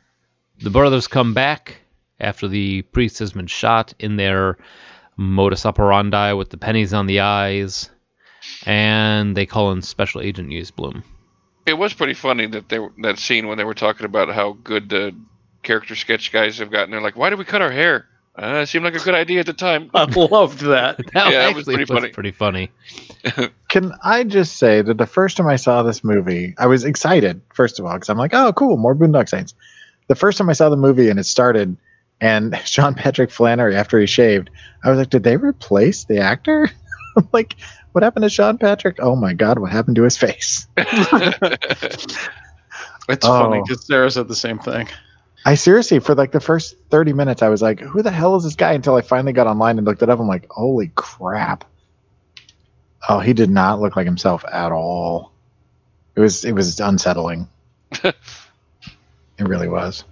the 0.59 0.69
brothers 0.69 1.07
come 1.07 1.33
back 1.33 1.77
after 2.19 2.49
the 2.49 2.81
priest 2.81 3.19
has 3.19 3.31
been 3.31 3.47
shot 3.47 3.93
in 3.97 4.17
their 4.17 4.57
modus 5.15 5.65
operandi 5.65 6.33
with 6.33 6.49
the 6.49 6.57
pennies 6.57 6.93
on 6.93 7.05
the 7.05 7.21
eyes, 7.21 7.89
and 8.65 9.37
they 9.37 9.45
call 9.45 9.71
in 9.71 9.81
Special 9.81 10.19
Agent 10.19 10.51
Use 10.51 10.69
Bloom. 10.69 11.05
It 11.65 11.75
was 11.75 11.93
pretty 11.93 12.13
funny 12.13 12.45
that 12.47 12.67
they 12.67 12.85
that 13.03 13.19
scene 13.19 13.47
when 13.47 13.57
they 13.57 13.63
were 13.63 13.73
talking 13.73 14.05
about 14.05 14.33
how 14.33 14.57
good 14.61 14.89
the 14.89 15.15
character 15.63 15.95
sketch 15.95 16.33
guys 16.33 16.57
have 16.57 16.71
gotten. 16.71 16.91
They're 16.91 16.99
like, 16.99 17.15
"Why 17.15 17.29
did 17.29 17.39
we 17.39 17.45
cut 17.45 17.61
our 17.61 17.71
hair? 17.71 18.05
Uh, 18.37 18.61
it 18.63 18.67
seemed 18.67 18.85
like 18.85 18.95
a 18.95 18.99
good 18.99 19.13
idea 19.15 19.41
at 19.41 19.45
the 19.45 19.53
time." 19.53 19.89
I 19.93 20.05
loved 20.05 20.59
that. 20.61 20.97
That 21.13 21.31
Yeah, 21.31 21.49
it 21.49 21.55
was 21.55 21.67
actually 21.67 21.85
pretty 21.85 21.93
funny. 21.93 22.09
pretty 22.09 22.31
funny. 22.31 22.71
Can 23.69 23.93
I 24.03 24.23
just 24.23 24.57
say 24.57 24.81
that 24.81 24.97
the 24.97 25.05
first 25.05 25.37
time 25.37 25.47
I 25.47 25.57
saw 25.57 25.83
this 25.83 26.03
movie, 26.03 26.55
I 26.57 26.67
was 26.67 26.83
excited, 26.85 27.41
first 27.53 27.79
of 27.79 27.85
all, 27.85 27.93
because 27.93 28.09
I'm 28.09 28.17
like, 28.17 28.33
oh, 28.33 28.51
cool, 28.53 28.77
more 28.77 28.95
Boondock 28.95 29.29
Saints. 29.29 29.53
The 30.07 30.15
first 30.15 30.37
time 30.37 30.49
I 30.49 30.53
saw 30.53 30.69
the 30.69 30.77
movie 30.77 31.09
and 31.09 31.19
it 31.19 31.25
started, 31.25 31.77
and 32.19 32.57
Sean 32.65 32.93
Patrick 32.95 33.31
Flanery, 33.31 33.75
after 33.75 33.99
he 33.99 34.05
shaved, 34.07 34.49
I 34.83 34.89
was 34.89 34.97
like, 34.99 35.09
did 35.09 35.23
they 35.23 35.37
replace 35.37 36.03
the 36.05 36.19
actor? 36.19 36.69
like, 37.33 37.55
what 37.93 38.03
happened 38.03 38.23
to 38.23 38.29
Sean 38.29 38.57
Patrick? 38.57 38.97
Oh 38.99 39.15
my 39.15 39.33
God, 39.33 39.59
what 39.59 39.71
happened 39.71 39.95
to 39.97 40.03
his 40.03 40.17
face? 40.17 40.67
It's 43.09 43.25
Oh. 43.25 43.39
funny 43.39 43.61
because 43.61 43.85
Sarah 43.85 44.09
said 44.11 44.27
the 44.27 44.35
same 44.35 44.59
thing. 44.59 44.87
I 45.43 45.55
seriously, 45.55 45.99
for 45.99 46.13
like 46.13 46.31
the 46.31 46.39
first 46.39 46.75
30 46.89 47.13
minutes, 47.13 47.41
I 47.41 47.49
was 47.49 47.61
like, 47.61 47.79
who 47.79 48.03
the 48.03 48.11
hell 48.11 48.35
is 48.35 48.43
this 48.43 48.55
guy? 48.55 48.73
Until 48.73 48.95
I 48.95 49.01
finally 49.01 49.33
got 49.33 49.47
online 49.47 49.77
and 49.77 49.87
looked 49.87 50.03
it 50.03 50.09
up. 50.09 50.19
I'm 50.19 50.27
like, 50.27 50.47
holy 50.49 50.91
crap. 50.93 51.65
Oh, 53.09 53.19
he 53.19 53.33
did 53.33 53.49
not 53.49 53.79
look 53.79 53.95
like 53.95 54.05
himself 54.05 54.45
at 54.51 54.71
all. 54.71 55.31
It 56.15 56.19
was 56.19 56.45
it 56.45 56.51
was 56.51 56.79
unsettling. 56.79 57.49
it 58.03 58.15
really 59.39 59.67
was. 59.67 60.03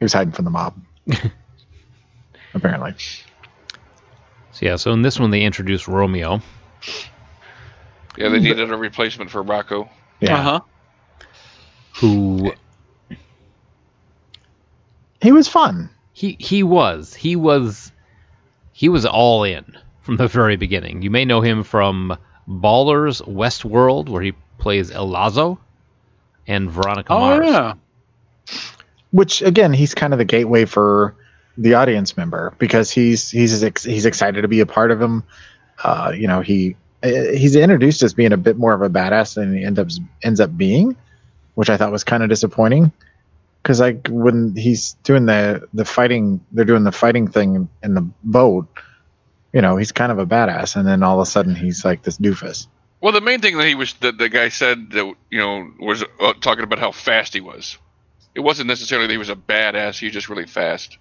He 0.00 0.04
was 0.04 0.12
hiding 0.12 0.32
from 0.32 0.44
the 0.44 0.50
mob. 0.50 0.74
Apparently. 2.54 2.94
So 4.52 4.66
yeah, 4.66 4.76
so 4.76 4.92
in 4.92 5.02
this 5.02 5.20
one 5.20 5.30
they 5.30 5.42
introduced 5.42 5.86
Romeo, 5.86 6.40
yeah, 8.16 8.28
they 8.28 8.40
needed 8.40 8.70
a 8.70 8.76
replacement 8.76 9.30
for 9.30 9.42
Rocco. 9.42 9.88
Yeah. 10.20 10.38
Uh-huh. 10.38 10.60
Who 12.08 12.52
He 15.20 15.32
was 15.32 15.48
fun. 15.48 15.90
he 16.12 16.36
he 16.38 16.62
was 16.62 17.14
he 17.14 17.34
was 17.36 17.90
he 18.72 18.88
was 18.88 19.06
all 19.06 19.44
in 19.44 19.64
from 20.02 20.16
the 20.16 20.28
very 20.28 20.56
beginning. 20.56 21.02
You 21.02 21.10
may 21.10 21.24
know 21.24 21.40
him 21.40 21.62
from 21.64 22.16
Ballers 22.48 23.22
Westworld, 23.26 24.08
where 24.08 24.20
he 24.22 24.34
plays 24.58 24.90
El 24.90 25.08
Lazo, 25.08 25.58
and 26.46 26.70
Veronica 26.70 27.12
Oh 27.12 27.18
Mars. 27.20 27.46
yeah. 27.46 27.74
which 29.12 29.40
again 29.42 29.72
he's 29.72 29.94
kind 29.94 30.12
of 30.12 30.18
the 30.18 30.24
gateway 30.26 30.66
for 30.66 31.14
the 31.56 31.74
audience 31.74 32.16
member 32.16 32.52
because 32.58 32.90
he's 32.90 33.30
he's 33.30 33.60
he's 33.82 34.04
excited 34.06 34.42
to 34.42 34.48
be 34.48 34.60
a 34.60 34.66
part 34.66 34.90
of 34.90 35.00
him 35.00 35.22
uh 35.84 36.12
you 36.14 36.26
know 36.26 36.40
he 36.40 36.74
uh, 37.02 37.06
he's 37.08 37.54
introduced 37.54 38.02
as 38.02 38.12
being 38.12 38.32
a 38.32 38.36
bit 38.36 38.58
more 38.58 38.74
of 38.74 38.82
a 38.82 38.90
badass 38.90 39.34
than 39.36 39.56
he 39.56 39.64
ends 39.64 39.78
up 39.78 39.88
ends 40.22 40.40
up 40.40 40.54
being 40.56 40.96
which 41.54 41.70
i 41.70 41.76
thought 41.76 41.92
was 41.92 42.04
kind 42.04 42.22
of 42.22 42.28
disappointing 42.28 42.92
because 43.62 43.80
like 43.80 44.08
when 44.08 44.54
he's 44.56 44.94
doing 45.04 45.26
the 45.26 45.66
the 45.74 45.84
fighting 45.84 46.40
they're 46.52 46.64
doing 46.64 46.84
the 46.84 46.92
fighting 46.92 47.28
thing 47.28 47.68
in 47.82 47.94
the 47.94 48.06
boat 48.22 48.66
you 49.52 49.60
know 49.60 49.76
he's 49.76 49.92
kind 49.92 50.12
of 50.12 50.18
a 50.18 50.26
badass 50.26 50.76
and 50.76 50.86
then 50.86 51.02
all 51.02 51.20
of 51.20 51.26
a 51.26 51.30
sudden 51.30 51.54
he's 51.54 51.84
like 51.84 52.02
this 52.02 52.18
doofus 52.18 52.66
Well, 53.00 53.12
the 53.12 53.20
main 53.20 53.40
thing 53.40 53.56
that 53.58 53.66
he 53.66 53.74
was 53.74 53.92
that 54.00 54.18
the 54.18 54.28
guy 54.28 54.48
said 54.48 54.90
that 54.92 55.14
you 55.30 55.38
know 55.38 55.70
was 55.78 56.02
uh, 56.20 56.32
talking 56.40 56.64
about 56.64 56.78
how 56.78 56.90
fast 56.90 57.34
he 57.34 57.40
was. 57.40 57.78
It 58.34 58.40
wasn't 58.40 58.66
necessarily 58.66 59.06
that 59.06 59.12
he 59.12 59.18
was 59.18 59.28
a 59.28 59.36
badass. 59.36 59.98
He 59.98 60.06
was 60.06 60.12
just 60.14 60.28
really 60.28 60.46
fast. 60.46 60.98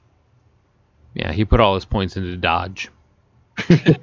Yeah, 1.15 1.31
he 1.31 1.45
put 1.45 1.59
all 1.59 1.75
his 1.75 1.85
points 1.85 2.17
into 2.17 2.35
Dodge. 2.37 2.89
it 3.69 4.01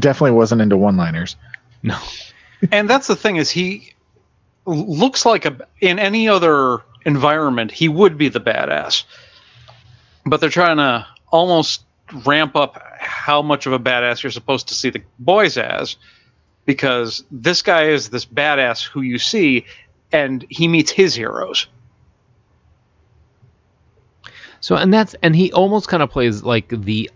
definitely 0.00 0.32
wasn't 0.32 0.60
into 0.60 0.76
one 0.76 0.96
liners 0.96 1.36
No. 1.82 1.98
and 2.72 2.88
that's 2.88 3.06
the 3.06 3.16
thing 3.16 3.36
is 3.36 3.50
he 3.50 3.92
looks 4.68 5.24
like 5.24 5.44
a 5.44 5.66
in 5.80 5.98
any 5.98 6.28
other 6.28 6.82
environment 7.04 7.70
he 7.70 7.88
would 7.88 8.18
be 8.18 8.28
the 8.28 8.40
badass 8.40 9.04
but 10.26 10.40
they're 10.40 10.50
trying 10.50 10.76
to 10.76 11.06
almost 11.30 11.82
ramp 12.26 12.56
up 12.56 12.82
how 12.98 13.42
much 13.42 13.66
of 13.66 13.72
a 13.72 13.78
badass 13.78 14.22
you're 14.22 14.30
supposed 14.32 14.68
to 14.68 14.74
see 14.74 14.90
the 14.90 15.02
boys 15.18 15.56
as 15.56 15.96
because 16.66 17.24
this 17.30 17.62
guy 17.62 17.84
is 17.88 18.10
this 18.10 18.26
badass 18.26 18.86
who 18.86 19.00
you 19.00 19.18
see 19.18 19.64
and 20.12 20.44
he 20.48 20.68
meets 20.68 20.90
his 20.90 21.14
heroes 21.14 21.66
So 24.60 24.76
and 24.76 24.92
that's 24.92 25.14
and 25.22 25.34
he 25.34 25.52
almost 25.52 25.88
kind 25.88 26.02
of 26.02 26.10
plays 26.10 26.42
like 26.42 26.68
the 26.68 27.10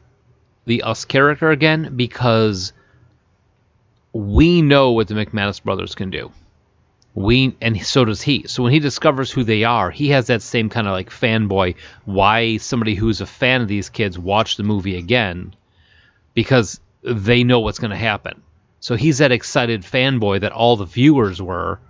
the 0.65 0.83
us 0.83 1.05
character 1.05 1.51
again 1.51 1.95
because 1.97 2.73
we 4.13 4.63
know 4.63 4.93
what 4.93 5.09
the 5.09 5.15
McManus 5.15 5.63
brothers 5.63 5.95
can 5.95 6.11
do. 6.11 6.31
We 7.15 7.55
and 7.61 7.85
so 7.85 8.05
does 8.05 8.23
he. 8.23 8.47
So 8.47 8.63
when 8.63 8.73
he 8.73 8.79
discovers 8.79 9.31
who 9.31 9.45
they 9.45 9.65
are, 9.65 9.91
he 9.91 10.09
has 10.09 10.29
that 10.29 10.43
same 10.43 10.69
kind 10.69 10.87
of 10.87 10.93
like 10.93 11.11
fanboy. 11.11 11.75
Why 12.05 12.57
somebody 12.57 12.95
who's 12.95 13.21
a 13.21 13.27
fan 13.27 13.61
of 13.61 13.69
these 13.69 13.91
kids 13.91 14.19
watch 14.19 14.57
the 14.57 14.63
movie 14.63 14.97
again 14.97 15.55
because 16.35 16.81
they 17.03 17.45
know 17.45 17.61
what's 17.61 17.79
going 17.79 17.91
to 17.91 17.97
happen. 17.97 18.43
So 18.81 18.97
he's 18.97 19.19
that 19.19 19.31
excited 19.31 19.83
fanboy 19.83 20.41
that 20.41 20.53
all 20.53 20.77
the 20.77 20.87
viewers 20.87 21.41
were 21.41 21.81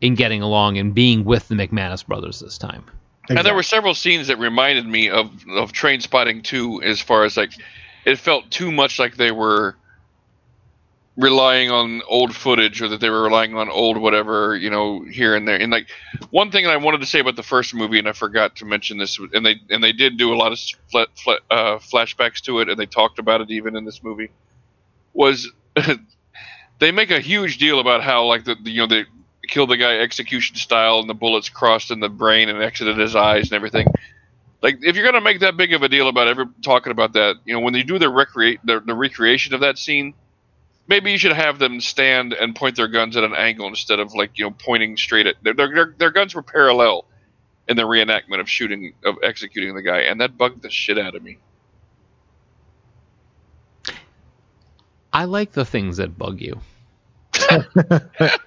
in 0.00 0.14
getting 0.14 0.42
along 0.42 0.78
and 0.78 0.94
being 0.94 1.24
with 1.24 1.48
the 1.48 1.54
McManus 1.54 2.06
brothers 2.06 2.40
this 2.40 2.58
time. 2.58 2.84
And 3.28 3.38
there 3.38 3.54
were 3.54 3.62
several 3.62 3.94
scenes 3.94 4.28
that 4.28 4.38
reminded 4.38 4.86
me 4.86 5.10
of 5.10 5.26
of 5.50 5.72
Trainspotting 5.72 6.42
2 6.42 6.82
as 6.82 7.00
far 7.00 7.24
as 7.24 7.36
like 7.36 7.52
it 8.06 8.16
felt 8.16 8.50
too 8.50 8.72
much 8.72 8.98
like 8.98 9.16
they 9.16 9.30
were 9.30 9.76
relying 11.18 11.68
on 11.68 12.00
old 12.06 12.32
footage 12.32 12.80
or 12.80 12.86
that 12.86 13.00
they 13.00 13.10
were 13.10 13.24
relying 13.24 13.56
on 13.56 13.68
old 13.68 13.98
whatever, 13.98 14.56
you 14.56 14.70
know, 14.70 15.02
here 15.02 15.34
and 15.34 15.48
there. 15.48 15.56
And 15.56 15.72
like 15.72 15.88
one 16.30 16.52
thing 16.52 16.64
that 16.64 16.72
I 16.72 16.76
wanted 16.76 17.00
to 17.00 17.06
say 17.06 17.18
about 17.18 17.34
the 17.34 17.42
first 17.42 17.74
movie 17.74 17.98
and 17.98 18.08
I 18.08 18.12
forgot 18.12 18.54
to 18.56 18.64
mention 18.64 18.98
this 18.98 19.18
and 19.34 19.44
they 19.44 19.56
and 19.68 19.82
they 19.82 19.90
did 19.90 20.16
do 20.16 20.32
a 20.32 20.36
lot 20.36 20.52
of 20.52 20.60
fl- 20.90 21.12
fl- 21.16 21.42
uh, 21.50 21.78
flashbacks 21.78 22.40
to 22.42 22.60
it 22.60 22.68
and 22.68 22.78
they 22.78 22.86
talked 22.86 23.18
about 23.18 23.40
it 23.40 23.50
even 23.50 23.74
in 23.74 23.84
this 23.84 24.00
movie 24.02 24.30
was 25.12 25.50
they 26.78 26.92
make 26.92 27.10
a 27.10 27.18
huge 27.18 27.58
deal 27.58 27.80
about 27.80 28.04
how 28.04 28.24
like 28.24 28.44
the, 28.44 28.54
the 28.54 28.70
you 28.70 28.78
know 28.78 28.86
they 28.86 29.04
killed 29.48 29.70
the 29.70 29.76
guy 29.76 29.98
execution 29.98 30.54
style 30.54 31.00
and 31.00 31.10
the 31.10 31.14
bullets 31.14 31.48
crossed 31.48 31.90
in 31.90 31.98
the 31.98 32.08
brain 32.08 32.48
and 32.48 32.62
exited 32.62 32.96
his 32.96 33.16
eyes 33.16 33.50
and 33.50 33.54
everything. 33.54 33.88
Like 34.62 34.78
if 34.82 34.94
you're 34.94 35.04
gonna 35.04 35.20
make 35.20 35.40
that 35.40 35.56
big 35.56 35.72
of 35.72 35.82
a 35.82 35.88
deal 35.88 36.08
about 36.08 36.28
ever 36.28 36.44
talking 36.62 36.92
about 36.92 37.14
that, 37.14 37.36
you 37.44 37.54
know, 37.54 37.60
when 37.60 37.72
they 37.72 37.82
do 37.82 37.98
the 37.98 38.08
recreate 38.08 38.60
the, 38.64 38.78
the 38.78 38.94
recreation 38.94 39.52
of 39.54 39.60
that 39.62 39.78
scene, 39.78 40.14
maybe 40.88 41.12
you 41.12 41.18
should 41.18 41.32
have 41.32 41.58
them 41.58 41.80
stand 41.80 42.32
and 42.32 42.56
point 42.56 42.76
their 42.76 42.88
guns 42.88 43.16
at 43.16 43.24
an 43.24 43.34
angle 43.34 43.68
instead 43.68 44.00
of 44.00 44.14
like 44.14 44.38
you 44.38 44.44
know 44.44 44.50
pointing 44.50 44.96
straight 44.96 45.26
at 45.26 45.36
their 45.42 45.54
their, 45.54 45.94
their 45.96 46.10
guns 46.10 46.34
were 46.34 46.42
parallel 46.42 47.04
in 47.68 47.76
the 47.76 47.82
reenactment 47.82 48.40
of 48.40 48.48
shooting 48.48 48.94
of 49.04 49.16
executing 49.22 49.74
the 49.74 49.82
guy, 49.82 50.00
and 50.00 50.20
that 50.20 50.36
bugged 50.36 50.62
the 50.62 50.70
shit 50.70 50.98
out 50.98 51.14
of 51.14 51.22
me. 51.22 51.38
I 55.12 55.24
like 55.24 55.52
the 55.52 55.64
things 55.64 55.98
that 55.98 56.18
bug 56.18 56.40
you. 56.40 56.60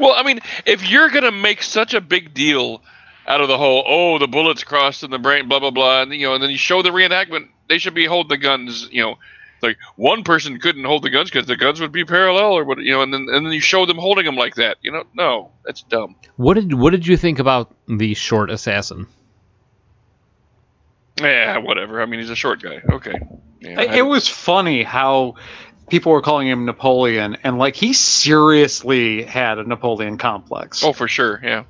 Well, 0.00 0.14
I 0.16 0.22
mean, 0.22 0.40
if 0.64 0.88
you're 0.88 1.10
gonna 1.10 1.30
make 1.30 1.62
such 1.62 1.92
a 1.92 2.00
big 2.00 2.32
deal 2.32 2.82
out 3.26 3.42
of 3.42 3.48
the 3.48 3.58
whole, 3.58 3.84
oh, 3.86 4.18
the 4.18 4.26
bullets 4.26 4.64
crossed 4.64 5.02
in 5.04 5.10
the 5.10 5.18
brain, 5.18 5.46
blah 5.46 5.60
blah 5.60 5.70
blah, 5.70 6.02
and 6.02 6.12
you 6.12 6.26
know, 6.26 6.34
and 6.34 6.42
then 6.42 6.50
you 6.50 6.56
show 6.56 6.80
the 6.80 6.88
reenactment, 6.88 7.48
they 7.68 7.76
should 7.76 7.92
be 7.92 8.06
holding 8.06 8.30
the 8.30 8.38
guns, 8.38 8.88
you 8.90 9.02
know, 9.02 9.18
like 9.62 9.78
one 9.96 10.24
person 10.24 10.58
couldn't 10.60 10.84
hold 10.84 11.02
the 11.02 11.10
guns 11.10 11.30
because 11.30 11.46
the 11.46 11.56
guns 11.56 11.80
would 11.80 11.92
be 11.92 12.04
parallel 12.04 12.52
or 12.52 12.64
what, 12.64 12.78
you 12.78 12.92
know, 12.92 13.02
and 13.02 13.12
then 13.12 13.26
and 13.30 13.46
then 13.46 13.52
you 13.52 13.60
show 13.60 13.86
them 13.86 13.98
holding 13.98 14.24
them 14.24 14.36
like 14.36 14.56
that, 14.56 14.78
you 14.82 14.92
know, 14.92 15.04
no, 15.14 15.50
that's 15.64 15.82
dumb. 15.82 16.16
What 16.36 16.54
did 16.54 16.72
what 16.74 16.90
did 16.90 17.06
you 17.06 17.16
think 17.16 17.38
about 17.38 17.74
the 17.86 18.14
short 18.14 18.50
assassin? 18.50 19.06
Yeah, 21.20 21.58
whatever. 21.58 22.00
I 22.00 22.06
mean, 22.06 22.20
he's 22.20 22.30
a 22.30 22.36
short 22.36 22.62
guy. 22.62 22.80
Okay. 22.90 23.14
Yeah, 23.60 23.80
it, 23.82 23.94
it 23.96 24.02
was 24.02 24.26
funny 24.28 24.82
how 24.82 25.34
people 25.90 26.12
were 26.12 26.22
calling 26.22 26.48
him 26.48 26.64
Napoleon, 26.64 27.36
and 27.44 27.58
like 27.58 27.76
he 27.76 27.92
seriously 27.92 29.22
had 29.22 29.58
a 29.58 29.64
Napoleon 29.64 30.16
complex. 30.16 30.82
oh, 30.82 30.92
for 30.92 31.08
sure. 31.08 31.38
Yeah. 31.42 31.64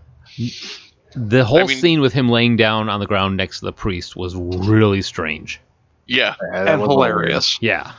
The 1.17 1.45
whole 1.45 1.59
I 1.61 1.65
mean- 1.67 1.79
scene 1.79 2.01
with 2.01 2.13
him 2.13 2.29
laying 2.29 2.57
down 2.57 2.89
on 2.89 3.01
the 3.01 3.07
ground 3.07 3.37
next 3.37 3.61
to 3.61 3.65
the 3.67 3.73
priest 3.73 4.15
was 4.15 4.37
really 4.37 5.03
strange. 5.03 5.61
Yeah. 6.11 6.35
Yeah, 6.53 6.73
and 6.73 6.81
was 6.81 6.91
hilarious. 6.91 7.59
Yeah. 7.63 7.93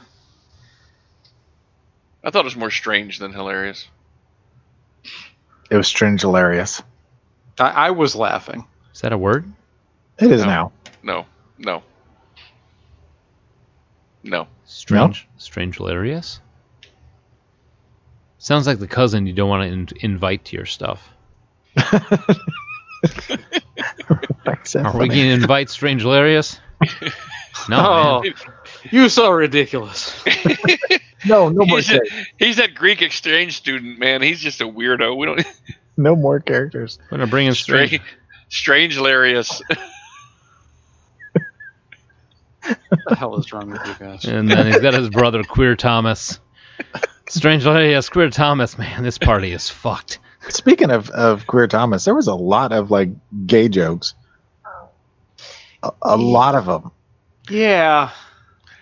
I 2.23 2.29
thought 2.29 2.41
it 2.41 2.45
was 2.45 2.57
more 2.57 2.69
strange 2.69 3.19
than 3.19 3.31
hilarious. 3.31 3.87
It 5.69 5.77
was 5.77 5.87
strange 5.87 6.21
hilarious. 6.21 6.83
I, 7.57 7.69
I 7.69 7.91
was 7.91 8.15
laughing. 8.15 8.65
Is 8.93 8.99
that 9.01 9.13
a 9.13 9.17
word? 9.17 9.45
It 10.19 10.29
is 10.29 10.41
No. 10.41 10.47
now. 10.47 10.71
No. 11.01 11.25
No. 11.57 11.83
No. 14.23 14.47
Strange. 14.65 15.27
Strange 15.37 15.77
hilarious. 15.77 16.41
Sounds 18.39 18.67
like 18.67 18.79
the 18.79 18.87
cousin 18.87 19.25
you 19.25 19.33
don't 19.33 19.49
want 19.49 19.63
to 19.63 19.69
in- 19.73 19.87
invite 20.11 20.43
to 20.45 20.57
your 20.57 20.65
stuff. 20.65 21.07
Are 21.77 22.01
we 24.97 25.07
going 25.07 25.09
to 25.09 25.29
invite 25.31 25.69
Strange 25.69 26.01
Hilarious? 26.01 26.59
No. 27.69 27.77
Oh, 27.77 28.21
man. 28.23 28.33
you 28.91 29.09
so 29.09 29.31
ridiculous. 29.31 30.23
no, 31.25 31.49
no 31.49 31.65
more 31.65 31.77
he's, 31.77 31.91
a, 31.91 32.01
he's 32.37 32.57
that 32.57 32.73
Greek 32.73 33.01
exchange 33.01 33.57
student, 33.57 33.99
man. 33.99 34.21
He's 34.21 34.39
just 34.39 34.61
a 34.61 34.65
weirdo. 34.65 35.17
We 35.17 35.25
don't 35.25 35.45
No 35.97 36.15
more 36.15 36.39
characters. 36.39 36.97
We're 37.03 37.17
going 37.17 37.27
to 37.27 37.31
bring 37.31 37.47
in 37.47 37.53
Strange. 37.53 37.89
strange, 37.89 38.03
strange, 38.49 38.93
hilarious. 38.95 39.61
what 42.63 42.99
the 43.07 43.15
hell 43.15 43.37
is 43.37 43.51
wrong 43.51 43.69
with 43.69 43.85
you 43.85 43.93
guys? 43.99 44.25
And 44.25 44.49
then 44.49 44.67
he's 44.67 44.79
got 44.79 44.93
his 44.93 45.09
brother, 45.09 45.43
Queer 45.43 45.75
Thomas. 45.75 46.39
Strange 47.27 47.63
Hilarious, 47.63 48.09
Queer 48.09 48.29
Thomas. 48.29 48.77
Man, 48.77 49.03
this 49.03 49.17
party 49.17 49.51
is 49.51 49.69
fucked. 49.69 50.19
Speaking 50.49 50.91
of, 50.91 51.09
of 51.11 51.47
Queer 51.47 51.67
Thomas, 51.67 52.03
there 52.03 52.15
was 52.15 52.27
a 52.27 52.35
lot 52.35 52.71
of 52.71 52.91
like 52.91 53.09
gay 53.45 53.69
jokes. 53.69 54.15
A, 55.83 55.91
a 56.01 56.17
lot 56.17 56.55
of 56.55 56.65
them. 56.65 56.91
Yeah. 57.51 58.11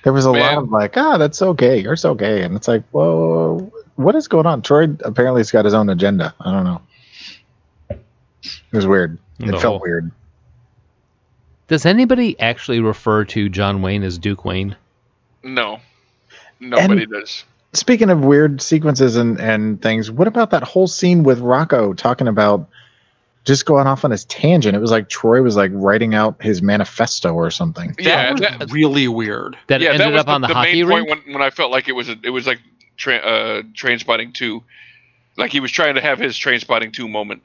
There 0.04 0.14
was 0.14 0.26
a 0.26 0.32
Man. 0.32 0.42
lot 0.42 0.64
of 0.64 0.70
like, 0.72 0.96
ah, 0.98 1.18
that's 1.18 1.38
so 1.38 1.54
gay. 1.54 1.80
You're 1.80 1.96
so 1.96 2.14
gay. 2.14 2.44
And 2.44 2.56
it's 2.56 2.68
like, 2.68 2.84
whoa, 2.92 3.72
what 3.96 4.16
is 4.16 4.28
going 4.28 4.46
on? 4.46 4.62
Troy 4.62 4.84
apparently 5.04 5.42
has 5.42 5.52
got 5.52 5.66
his 5.66 5.74
own 5.74 5.90
agenda. 5.90 6.34
I 6.40 6.52
don't 6.52 6.64
know. 6.64 6.82
It 7.90 8.76
was 8.76 8.88
weird. 8.88 9.18
It 9.40 9.48
No. 9.48 9.60
felt 9.60 9.82
weird. 9.82 10.12
Does 11.68 11.86
anybody 11.86 12.40
actually 12.40 12.80
refer 12.80 13.26
to 13.26 13.50
John 13.50 13.82
Wayne 13.82 14.04
as 14.04 14.18
Duke 14.18 14.46
Wayne? 14.46 14.76
No. 15.44 15.80
Nobody 16.60 17.06
does. 17.06 17.44
Speaking 17.74 18.10
of 18.10 18.22
weird 18.24 18.62
sequences 18.62 19.16
and, 19.16 19.40
and 19.40 19.82
things, 19.82 20.10
what 20.10 20.28
about 20.28 20.52
that 20.52 20.64
whole 20.64 20.88
scene 20.88 21.24
with 21.24 21.40
Rocco 21.40 21.94
talking 21.94 22.28
about 22.28 22.68
just 23.50 23.66
going 23.66 23.86
off 23.88 24.06
on 24.06 24.12
his 24.12 24.24
tangent? 24.26 24.76
It 24.76 24.80
was 24.80 24.92
like 24.92 25.10
Troy 25.10 25.42
was 25.42 25.58
like 25.58 25.72
writing 25.74 26.16
out 26.16 26.42
his 26.42 26.62
manifesto 26.62 27.34
or 27.34 27.52
something. 27.52 27.94
Yeah, 28.00 28.34
that 28.34 28.60
was 28.60 28.60
that- 28.60 28.72
really 28.72 29.08
weird. 29.10 29.58
That 29.68 29.82
yeah, 29.82 29.90
ended 29.90 30.02
that 30.08 30.12
was 30.14 30.20
up 30.22 30.26
the, 30.28 30.32
on 30.32 30.42
the, 30.42 30.48
the 30.48 30.54
hockey 30.54 30.72
main 30.84 30.86
rink? 30.86 31.08
point 31.10 31.26
when, 31.26 31.34
when 31.34 31.42
I 31.44 31.50
felt 31.50 31.72
like 31.72 31.90
it 31.90 31.94
was 31.94 32.08
a, 32.08 32.16
it 32.24 32.30
was 32.30 32.48
like 32.48 32.60
tra- 32.96 33.18
uh, 33.18 33.62
Trainspotting 33.74 34.34
two, 34.34 34.64
like 35.36 35.52
he 35.52 35.60
was 35.60 35.72
trying 35.72 35.96
to 35.96 36.02
have 36.02 36.18
his 36.20 36.38
Trainspotting 36.38 36.94
two 36.94 37.10
moment. 37.10 37.44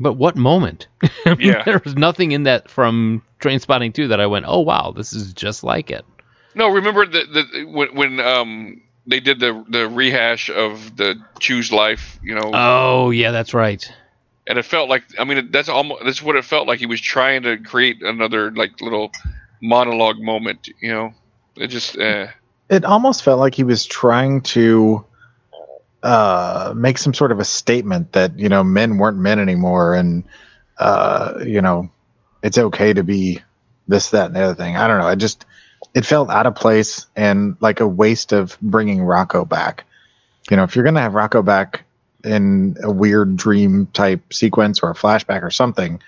But 0.00 0.14
what 0.14 0.36
moment? 0.36 0.88
Yeah. 1.38 1.62
there 1.62 1.80
was 1.84 1.94
nothing 1.96 2.32
in 2.32 2.42
that 2.42 2.68
from 2.68 3.22
Trainspotting 3.40 3.94
2 3.94 4.08
that 4.08 4.20
I 4.20 4.26
went, 4.26 4.44
oh 4.48 4.60
wow, 4.60 4.92
this 4.94 5.12
is 5.12 5.32
just 5.32 5.64
like 5.64 5.90
it. 5.90 6.04
No, 6.54 6.68
remember 6.68 7.06
the, 7.06 7.24
the 7.32 7.64
when 7.64 7.94
when 7.94 8.20
um 8.20 8.82
they 9.06 9.20
did 9.20 9.40
the 9.40 9.64
the 9.68 9.88
rehash 9.88 10.50
of 10.50 10.96
the 10.96 11.16
choose 11.40 11.70
life, 11.72 12.18
you 12.22 12.34
know, 12.34 12.50
Oh 12.52 13.10
yeah, 13.10 13.30
that's 13.30 13.54
right. 13.54 13.86
and 14.46 14.58
it 14.58 14.64
felt 14.64 14.88
like 14.88 15.04
I 15.18 15.24
mean 15.24 15.50
that's 15.50 15.68
almost 15.68 16.04
that's 16.04 16.22
what 16.22 16.36
it 16.36 16.44
felt 16.44 16.66
like. 16.66 16.78
He 16.78 16.86
was 16.86 17.00
trying 17.00 17.42
to 17.42 17.56
create 17.58 18.02
another 18.02 18.50
like 18.50 18.80
little 18.80 19.10
monologue 19.62 20.18
moment, 20.20 20.68
you 20.80 20.90
know. 20.90 21.14
It 21.56 21.68
just 21.68 21.96
uh, 21.98 22.26
It 22.68 22.84
almost 22.84 23.22
felt 23.22 23.38
like 23.38 23.54
he 23.54 23.64
was 23.64 23.86
trying 23.86 24.40
to 24.42 25.04
uh, 26.02 26.72
make 26.76 26.98
some 26.98 27.14
sort 27.14 27.32
of 27.32 27.38
a 27.40 27.44
statement 27.44 28.12
that, 28.12 28.38
you 28.38 28.48
know, 28.48 28.62
men 28.64 28.98
weren't 28.98 29.16
men 29.16 29.38
anymore 29.38 29.94
and, 29.94 30.24
uh, 30.78 31.34
you 31.46 31.62
know, 31.62 31.88
it's 32.42 32.58
okay 32.58 32.92
to 32.92 33.02
be 33.02 33.40
this, 33.88 34.10
that, 34.10 34.26
and 34.26 34.36
the 34.36 34.40
other 34.42 34.54
thing. 34.54 34.76
I 34.76 34.86
don't 34.86 34.98
know. 34.98 35.06
I 35.06 35.14
just, 35.14 35.46
it 35.94 36.04
felt 36.04 36.28
out 36.30 36.46
of 36.46 36.54
place 36.54 37.06
and 37.14 37.56
like 37.60 37.80
a 37.80 37.88
waste 37.88 38.32
of 38.32 38.58
bringing 38.60 39.02
Rocco 39.02 39.44
back. 39.44 39.84
You 40.50 40.56
know, 40.56 40.64
if 40.64 40.74
you're 40.74 40.82
going 40.82 40.96
to 40.96 41.00
have 41.00 41.14
Rocco 41.14 41.42
back 41.42 41.84
in 42.24 42.76
a 42.82 42.90
weird 42.90 43.36
dream 43.36 43.86
type 43.92 44.32
sequence 44.32 44.80
or 44.80 44.90
a 44.90 44.94
flashback 44.94 45.42
or 45.42 45.50
something, 45.50 46.00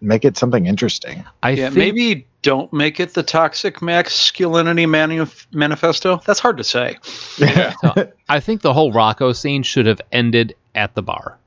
make 0.00 0.24
it 0.24 0.36
something 0.36 0.66
interesting. 0.66 1.24
I 1.42 1.50
yeah, 1.50 1.70
think 1.70 1.76
maybe 1.76 2.26
don't 2.42 2.72
make 2.72 3.00
it 3.00 3.14
the 3.14 3.22
toxic 3.22 3.80
masculinity 3.80 4.86
manif- 4.86 5.46
manifesto. 5.52 6.20
That's 6.26 6.40
hard 6.40 6.56
to 6.58 6.64
say. 6.64 6.98
Yeah. 7.38 7.74
I 8.28 8.40
think 8.40 8.62
the 8.62 8.72
whole 8.72 8.92
Rocco 8.92 9.32
scene 9.32 9.62
should 9.62 9.86
have 9.86 10.00
ended 10.12 10.54
at 10.74 10.94
the 10.94 11.02
bar. 11.02 11.38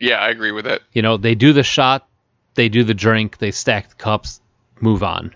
Yeah, 0.00 0.16
I 0.16 0.28
agree 0.28 0.52
with 0.52 0.64
that. 0.64 0.82
You 0.92 1.02
know, 1.02 1.16
they 1.16 1.34
do 1.34 1.52
the 1.52 1.62
shot, 1.62 2.08
they 2.54 2.68
do 2.68 2.84
the 2.84 2.94
drink, 2.94 3.38
they 3.38 3.50
stack 3.50 3.88
the 3.88 3.94
cups, 3.96 4.40
move 4.80 5.02
on. 5.02 5.34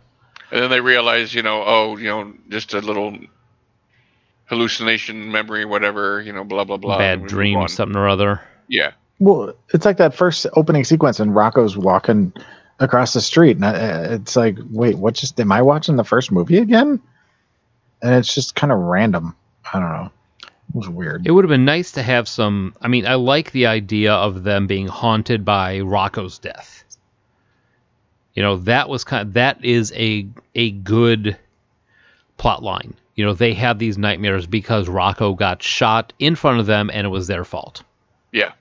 And 0.52 0.62
then 0.62 0.70
they 0.70 0.80
realize, 0.80 1.34
you 1.34 1.42
know, 1.42 1.64
oh, 1.66 1.96
you 1.96 2.08
know, 2.08 2.34
just 2.50 2.74
a 2.74 2.80
little 2.80 3.16
hallucination, 4.44 5.32
memory, 5.32 5.64
whatever, 5.64 6.20
you 6.20 6.32
know, 6.34 6.44
blah 6.44 6.64
blah 6.64 6.76
blah. 6.76 6.98
Bad 6.98 7.26
dream, 7.26 7.66
something 7.68 7.96
or 7.96 8.06
other. 8.06 8.42
Yeah, 8.68 8.92
Well, 9.18 9.54
it's 9.72 9.86
like 9.86 9.96
that 9.96 10.14
first 10.14 10.46
opening 10.52 10.84
sequence 10.84 11.20
and 11.20 11.34
Rocco's 11.34 11.76
walking 11.76 12.34
across 12.78 13.14
the 13.14 13.22
street, 13.22 13.56
and 13.56 13.64
uh, 13.64 14.08
it's 14.10 14.36
like, 14.36 14.58
wait, 14.70 14.98
what? 14.98 15.14
Just 15.14 15.40
am 15.40 15.50
I 15.52 15.62
watching 15.62 15.96
the 15.96 16.04
first 16.04 16.30
movie 16.30 16.58
again? 16.58 17.00
And 18.02 18.14
it's 18.14 18.34
just 18.34 18.54
kind 18.54 18.72
of 18.72 18.78
random. 18.78 19.34
I 19.72 19.80
don't 19.80 19.92
know. 19.92 20.10
It 20.42 20.74
was 20.74 20.88
weird. 20.88 21.26
It 21.26 21.30
would 21.30 21.44
have 21.44 21.50
been 21.50 21.64
nice 21.64 21.92
to 21.92 22.02
have 22.02 22.28
some. 22.28 22.74
I 22.82 22.88
mean, 22.88 23.06
I 23.06 23.14
like 23.14 23.52
the 23.52 23.66
idea 23.66 24.12
of 24.12 24.42
them 24.42 24.66
being 24.66 24.86
haunted 24.86 25.46
by 25.46 25.80
Rocco's 25.80 26.38
death. 26.38 26.84
You 28.34 28.42
know, 28.42 28.56
that 28.58 28.88
was 28.88 29.04
kind. 29.04 29.34
that 29.34 29.64
is 29.64 29.92
a 29.94 30.26
a 30.54 30.70
good 30.70 31.36
plot 32.38 32.62
line. 32.62 32.94
You 33.14 33.26
know, 33.26 33.34
they 33.34 33.52
have 33.54 33.78
these 33.78 33.98
nightmares 33.98 34.46
because 34.46 34.88
Rocco 34.88 35.34
got 35.34 35.62
shot 35.62 36.12
in 36.18 36.34
front 36.34 36.60
of 36.60 36.66
them, 36.66 36.90
and 36.92 37.06
it 37.06 37.10
was 37.10 37.26
their 37.26 37.44
fault. 37.44 37.82
yeah. 38.32 38.52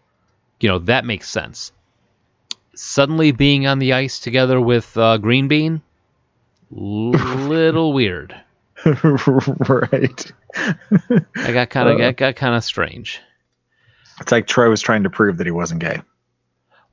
You 0.59 0.69
know, 0.69 0.79
that 0.79 1.05
makes 1.05 1.27
sense. 1.29 1.71
Suddenly 2.75 3.31
being 3.31 3.65
on 3.65 3.79
the 3.79 3.93
ice 3.93 4.19
together 4.19 4.61
with 4.61 4.95
uh, 4.95 5.17
Green 5.17 5.47
Bean, 5.47 5.81
little 6.69 7.93
weird. 7.93 8.35
right. 8.85 10.31
I 11.35 11.51
got 11.51 11.69
kind 11.69 11.89
of 11.89 11.95
Uh. 11.95 11.97
got, 11.97 12.17
got 12.17 12.35
kind 12.35 12.55
of 12.55 12.63
strange. 12.63 13.19
It's 14.19 14.31
like 14.31 14.45
Troy 14.47 14.69
was 14.69 14.81
trying 14.81 15.03
to 15.03 15.09
prove 15.09 15.37
that 15.37 15.47
he 15.47 15.51
wasn't 15.51 15.81
gay 15.81 16.01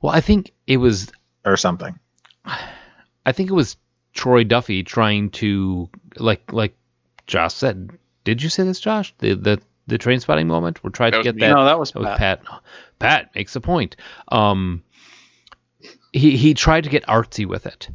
Well, 0.01 0.13
I 0.13 0.21
think 0.21 0.51
it 0.65 0.77
was 0.77 1.11
or 1.45 1.57
something. 1.57 1.99
I 2.45 3.31
think 3.31 3.49
it 3.49 3.53
was 3.53 3.77
Troy 4.13 4.43
Duffy 4.43 4.83
trying 4.83 5.29
to 5.31 5.89
like 6.17 6.51
like 6.51 6.75
Josh 7.27 7.53
said. 7.53 7.91
Did 8.23 8.41
you 8.41 8.49
say 8.49 8.63
this, 8.63 8.79
Josh? 8.79 9.13
The 9.19 9.33
the 9.35 9.61
the 9.87 9.97
Trainspotting 9.97 10.45
moment? 10.47 10.83
We're 10.83 10.89
trying 10.91 11.11
That 11.11 11.17
to 11.19 11.23
get 11.23 11.35
me. 11.35 11.41
that. 11.41 11.53
no, 11.53 11.65
that 11.65 11.79
was 11.79 11.91
that 11.91 11.99
was 11.99 12.17
Pat. 12.17 12.43
Pat. 12.43 12.61
Pat 12.99 13.35
makes 13.35 13.55
a 13.55 13.61
point. 13.61 13.95
Um, 14.27 14.83
he 16.13 16.37
he 16.37 16.53
tried 16.53 16.85
to 16.85 16.89
get 16.89 17.05
artsy 17.07 17.45
with 17.45 17.65
it. 17.65 17.89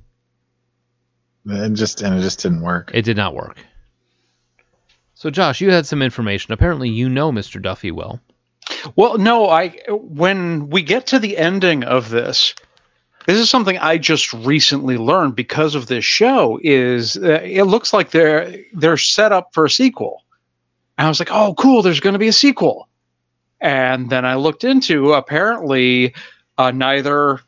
And 1.47 1.77
just 1.77 2.01
and 2.01 2.17
it 2.19 2.23
just 2.23 2.41
didn't 2.43 2.63
work. 2.63 2.91
It 2.95 3.03
did 3.03 3.17
not 3.17 3.35
work. 3.35 3.59
So, 5.15 5.31
Josh, 5.31 5.61
you 5.61 5.71
had 5.71 5.87
some 5.87 6.03
information. 6.03 6.53
Apparently, 6.53 6.89
you 6.91 7.09
know 7.09 7.33
Mr. 7.33 7.61
Duffy 7.63 7.91
well. 7.91 8.21
Well, 8.97 9.19
no, 9.19 9.49
I 9.49 9.77
when 9.91 10.69
we 10.71 10.83
get 10.83 11.09
to 11.09 11.19
the 11.19 11.37
ending 11.37 11.85
of 11.85 12.09
this, 12.11 12.55
this 13.27 13.39
is 13.39 13.51
something 13.51 13.79
I 13.79 13.99
just 13.99 14.33
recently 14.33 14.97
learned 14.97 15.37
because 15.37 15.75
of 15.75 15.87
this 15.87 16.05
show. 16.05 16.59
Is 16.63 17.17
uh, 17.17 17.41
it 17.43 17.65
looks 17.65 17.93
like 17.93 18.11
they're 18.11 18.65
they're 18.73 18.97
set 18.97 19.33
up 19.33 19.55
for 19.55 19.65
a 19.65 19.71
sequel. 19.71 20.23
And 20.97 21.07
I 21.07 21.09
was 21.09 21.19
like, 21.19 21.33
oh, 21.33 21.55
cool, 21.55 21.83
there's 21.83 22.01
going 22.01 22.13
to 22.13 22.19
be 22.19 22.29
a 22.29 22.33
sequel. 22.33 22.89
And 23.61 24.09
then 24.11 24.25
I 24.25 24.37
looked 24.37 24.63
into 24.63 25.15
apparently 25.15 26.15
uh, 26.57 26.71
neither 26.71 27.41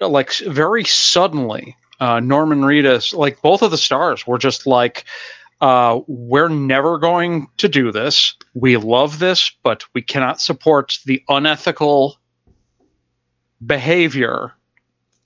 like 0.00 0.32
very 0.32 0.84
suddenly 0.84 1.76
uh, 2.00 2.20
Norman 2.20 2.62
Reedus 2.62 3.12
like 3.12 3.42
both 3.42 3.62
of 3.62 3.70
the 3.70 3.78
stars 3.78 4.26
were 4.26 4.38
just 4.38 4.66
like 4.66 5.04
uh, 5.60 6.00
we're 6.06 6.48
never 6.48 6.98
going 6.98 7.48
to 7.58 7.68
do 7.68 7.92
this. 7.92 8.34
We 8.54 8.78
love 8.78 9.18
this, 9.18 9.52
but 9.62 9.84
we 9.94 10.00
cannot 10.00 10.40
support 10.40 10.98
the 11.04 11.22
unethical 11.28 12.16
behavior. 13.64 14.54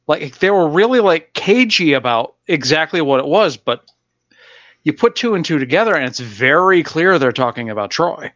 Like 0.06 0.38
they 0.38 0.50
were 0.50 0.68
really 0.68 1.00
like 1.00 1.32
cagey 1.32 1.94
about 1.94 2.34
exactly 2.46 3.00
what 3.00 3.20
it 3.20 3.26
was, 3.26 3.56
but 3.56 3.84
you 4.82 4.92
put 4.92 5.16
two 5.16 5.34
and 5.34 5.44
two 5.44 5.58
together, 5.58 5.94
and 5.94 6.04
it's 6.06 6.20
very 6.20 6.82
clear 6.82 7.18
they're 7.18 7.32
talking 7.32 7.70
about 7.70 7.90
Troy. 7.90 8.32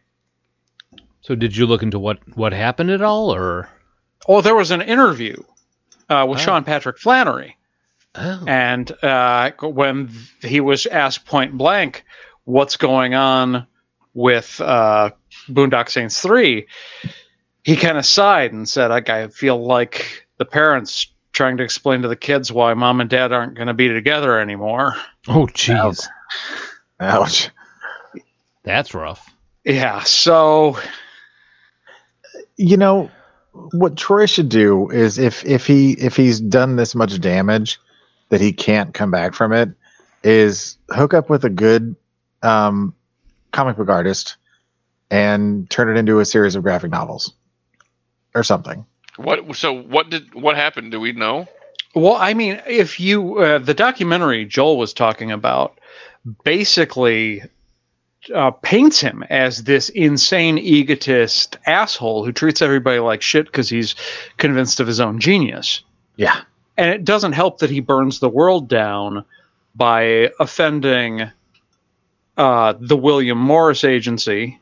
So, 1.21 1.35
did 1.35 1.55
you 1.55 1.67
look 1.67 1.83
into 1.83 1.99
what 1.99 2.19
what 2.35 2.53
happened 2.53 2.89
at 2.89 3.01
all, 3.01 3.33
or? 3.33 3.69
Oh, 4.27 4.41
there 4.41 4.55
was 4.55 4.71
an 4.71 4.81
interview 4.81 5.41
uh, 6.09 6.25
with 6.27 6.39
Oh. 6.39 6.43
Sean 6.43 6.63
Patrick 6.63 6.97
Flanery. 6.97 7.55
Oh. 8.15 8.43
And 8.47 8.91
uh, 9.03 9.51
when 9.61 10.09
he 10.41 10.59
was 10.59 10.85
asked 10.87 11.25
point 11.25 11.57
blank, 11.57 12.03
what's 12.45 12.77
going 12.77 13.13
on 13.13 13.67
with 14.13 14.59
uh, 14.59 15.11
Boondock 15.47 15.89
Saints 15.89 16.19
3, 16.21 16.67
he 17.63 17.75
kind 17.75 17.97
of 17.97 18.05
sighed 18.05 18.51
and 18.51 18.67
said, 18.67 18.91
I, 18.91 19.23
I 19.23 19.27
feel 19.27 19.63
like 19.63 20.27
the 20.37 20.45
parents 20.45 21.07
trying 21.31 21.57
to 21.57 21.63
explain 21.63 22.01
to 22.01 22.07
the 22.07 22.15
kids 22.15 22.51
why 22.51 22.73
mom 22.73 23.01
and 23.01 23.09
dad 23.09 23.31
aren't 23.31 23.55
going 23.55 23.67
to 23.67 23.73
be 23.73 23.87
together 23.87 24.39
anymore. 24.39 24.95
Oh, 25.27 25.45
jeez, 25.47 26.07
Ouch. 26.99 27.49
that's 28.63 28.93
rough. 28.93 29.29
Yeah, 29.63 30.01
so 30.03 30.77
You 32.57 32.77
know 32.77 33.11
what 33.71 33.95
Troy 33.97 34.25
should 34.25 34.49
do 34.49 34.89
is 34.89 35.17
if 35.17 35.45
if 35.45 35.65
he 35.65 35.91
if 35.93 36.15
he's 36.15 36.39
done 36.39 36.75
this 36.75 36.95
much 36.95 37.19
damage 37.19 37.79
that 38.29 38.41
he 38.41 38.53
can't 38.53 38.93
come 38.93 39.11
back 39.11 39.33
from 39.33 39.53
it, 39.53 39.69
is 40.23 40.77
hook 40.89 41.13
up 41.13 41.29
with 41.29 41.45
a 41.45 41.49
good 41.49 41.95
um, 42.41 42.93
comic 43.51 43.77
book 43.77 43.89
artist 43.89 44.37
and 45.09 45.69
turn 45.69 45.89
it 45.89 45.99
into 45.99 46.19
a 46.19 46.25
series 46.25 46.55
of 46.55 46.63
graphic 46.63 46.91
novels 46.91 47.33
or 48.35 48.43
something. 48.43 48.85
What? 49.19 49.55
So 49.55 49.73
what 49.73 50.09
did 50.09 50.33
what 50.33 50.55
happened? 50.55 50.91
Do 50.91 50.99
we 50.99 51.11
know? 51.11 51.47
Well, 51.93 52.15
I 52.15 52.33
mean, 52.33 52.61
if 52.67 52.99
you 52.99 53.39
uh, 53.39 53.59
the 53.59 53.73
documentary 53.73 54.45
Joel 54.45 54.77
was 54.77 54.93
talking 54.93 55.31
about 55.31 55.79
basically 56.43 57.43
uh, 58.33 58.51
paints 58.51 58.99
him 58.99 59.23
as 59.29 59.63
this 59.63 59.89
insane 59.89 60.57
egotist 60.57 61.57
asshole 61.65 62.25
who 62.25 62.31
treats 62.31 62.61
everybody 62.61 62.99
like 62.99 63.21
shit 63.21 63.45
because 63.45 63.69
he's 63.69 63.95
convinced 64.37 64.79
of 64.79 64.87
his 64.87 64.99
own 64.99 65.19
genius. 65.19 65.81
Yeah. 66.15 66.41
And 66.77 66.89
it 66.89 67.03
doesn't 67.03 67.33
help 67.33 67.59
that 67.59 67.69
he 67.69 67.79
burns 67.79 68.19
the 68.19 68.29
world 68.29 68.69
down 68.69 69.25
by 69.75 70.31
offending 70.39 71.29
uh, 72.37 72.73
the 72.79 72.97
William 72.97 73.37
Morris 73.37 73.83
Agency. 73.83 74.59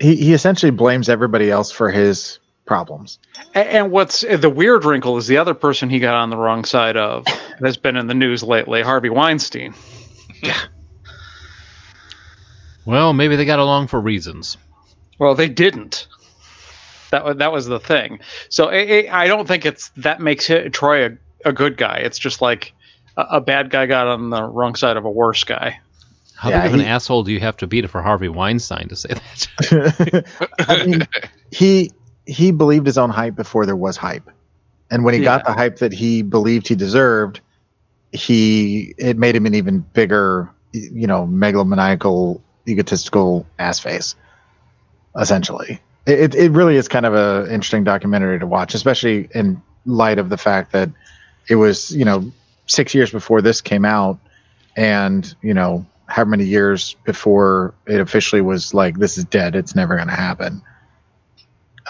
He 0.00 0.16
he 0.16 0.32
essentially 0.32 0.70
blames 0.72 1.08
everybody 1.08 1.50
else 1.50 1.70
for 1.70 1.90
his 1.90 2.38
problems. 2.66 3.18
A- 3.54 3.58
And 3.74 3.90
what's 3.92 4.24
eh, 4.24 4.36
the 4.36 4.50
weird 4.50 4.84
wrinkle 4.84 5.16
is 5.18 5.26
the 5.26 5.36
other 5.38 5.54
person 5.54 5.90
he 5.90 5.98
got 6.00 6.14
on 6.14 6.30
the 6.30 6.36
wrong 6.36 6.64
side 6.64 6.96
of 6.96 7.26
has 7.62 7.76
been 7.76 7.96
in 7.96 8.06
the 8.06 8.14
news 8.14 8.42
lately, 8.42 8.82
Harvey 8.82 9.10
Weinstein. 9.10 9.74
Yeah. 10.42 10.58
Well, 12.84 13.12
maybe 13.12 13.36
they 13.36 13.44
got 13.44 13.58
along 13.58 13.88
for 13.88 14.00
reasons. 14.00 14.56
Well, 15.18 15.34
they 15.34 15.48
didn't. 15.48 16.08
That 17.10 17.24
wa- 17.24 17.34
that 17.34 17.52
was 17.52 17.66
the 17.66 17.80
thing. 17.80 18.20
So 18.48 18.68
I, 18.70 19.06
I 19.10 19.24
I 19.24 19.26
don't 19.28 19.46
think 19.46 19.66
it's 19.66 19.90
that 19.98 20.20
makes 20.20 20.48
it, 20.48 20.72
Troy 20.72 21.06
a, 21.06 21.10
a 21.44 21.52
good 21.52 21.76
guy. 21.76 21.98
It's 21.98 22.18
just 22.18 22.40
like 22.40 22.72
a, 23.16 23.22
a 23.32 23.40
bad 23.40 23.70
guy 23.70 23.86
got 23.86 24.06
on 24.06 24.30
the 24.30 24.42
wrong 24.42 24.74
side 24.76 24.96
of 24.96 25.04
a 25.04 25.10
worse 25.10 25.44
guy. 25.44 25.80
How 26.40 26.48
Yeah, 26.48 26.62
big 26.62 26.68
of 26.68 26.74
an 26.74 26.80
he- 26.80 26.86
asshole 26.86 27.22
do 27.24 27.32
you 27.32 27.40
have 27.40 27.58
to 27.58 27.66
be 27.66 27.82
to 27.82 27.88
for 27.88 28.00
Harvey 28.00 28.30
Weinstein 28.30 28.88
to 28.88 28.96
say 28.96 29.10
that? 29.10 30.24
I 30.68 30.86
mean, 30.86 31.06
he 31.50 31.90
he 32.24 32.50
believed 32.50 32.86
his 32.86 32.96
own 32.96 33.10
hype 33.10 33.36
before 33.36 33.66
there 33.66 33.76
was 33.76 33.98
hype, 33.98 34.30
and 34.90 35.04
when 35.04 35.12
he 35.12 35.20
got 35.20 35.44
the 35.44 35.52
hype 35.52 35.80
that 35.80 35.92
he 35.92 36.22
believed 36.22 36.66
he 36.66 36.74
deserved, 36.74 37.40
he 38.12 38.94
it 38.96 39.18
made 39.18 39.36
him 39.36 39.44
an 39.44 39.54
even 39.54 39.80
bigger, 39.92 40.48
you 40.72 41.06
know, 41.06 41.26
megalomaniacal, 41.26 42.40
egotistical 42.66 43.44
ass 43.58 43.78
face. 43.78 44.14
Essentially, 45.18 45.78
it 46.06 46.34
it 46.34 46.52
really 46.52 46.76
is 46.76 46.88
kind 46.88 47.04
of 47.04 47.14
a 47.14 47.52
interesting 47.52 47.84
documentary 47.84 48.38
to 48.38 48.46
watch, 48.46 48.72
especially 48.74 49.28
in 49.34 49.60
light 49.84 50.18
of 50.18 50.30
the 50.30 50.38
fact 50.38 50.72
that 50.72 50.88
it 51.50 51.56
was 51.56 51.94
you 51.94 52.06
know 52.06 52.32
six 52.66 52.94
years 52.94 53.10
before 53.10 53.42
this 53.42 53.60
came 53.60 53.84
out, 53.84 54.18
and 54.74 55.34
you 55.42 55.52
know 55.52 55.84
how 56.10 56.24
many 56.24 56.44
years 56.44 56.96
before 57.04 57.74
it 57.86 58.00
officially 58.00 58.42
was 58.42 58.74
like 58.74 58.98
this 58.98 59.16
is 59.16 59.24
dead 59.24 59.54
it's 59.54 59.74
never 59.74 59.96
going 59.96 60.08
to 60.08 60.14
happen. 60.14 60.62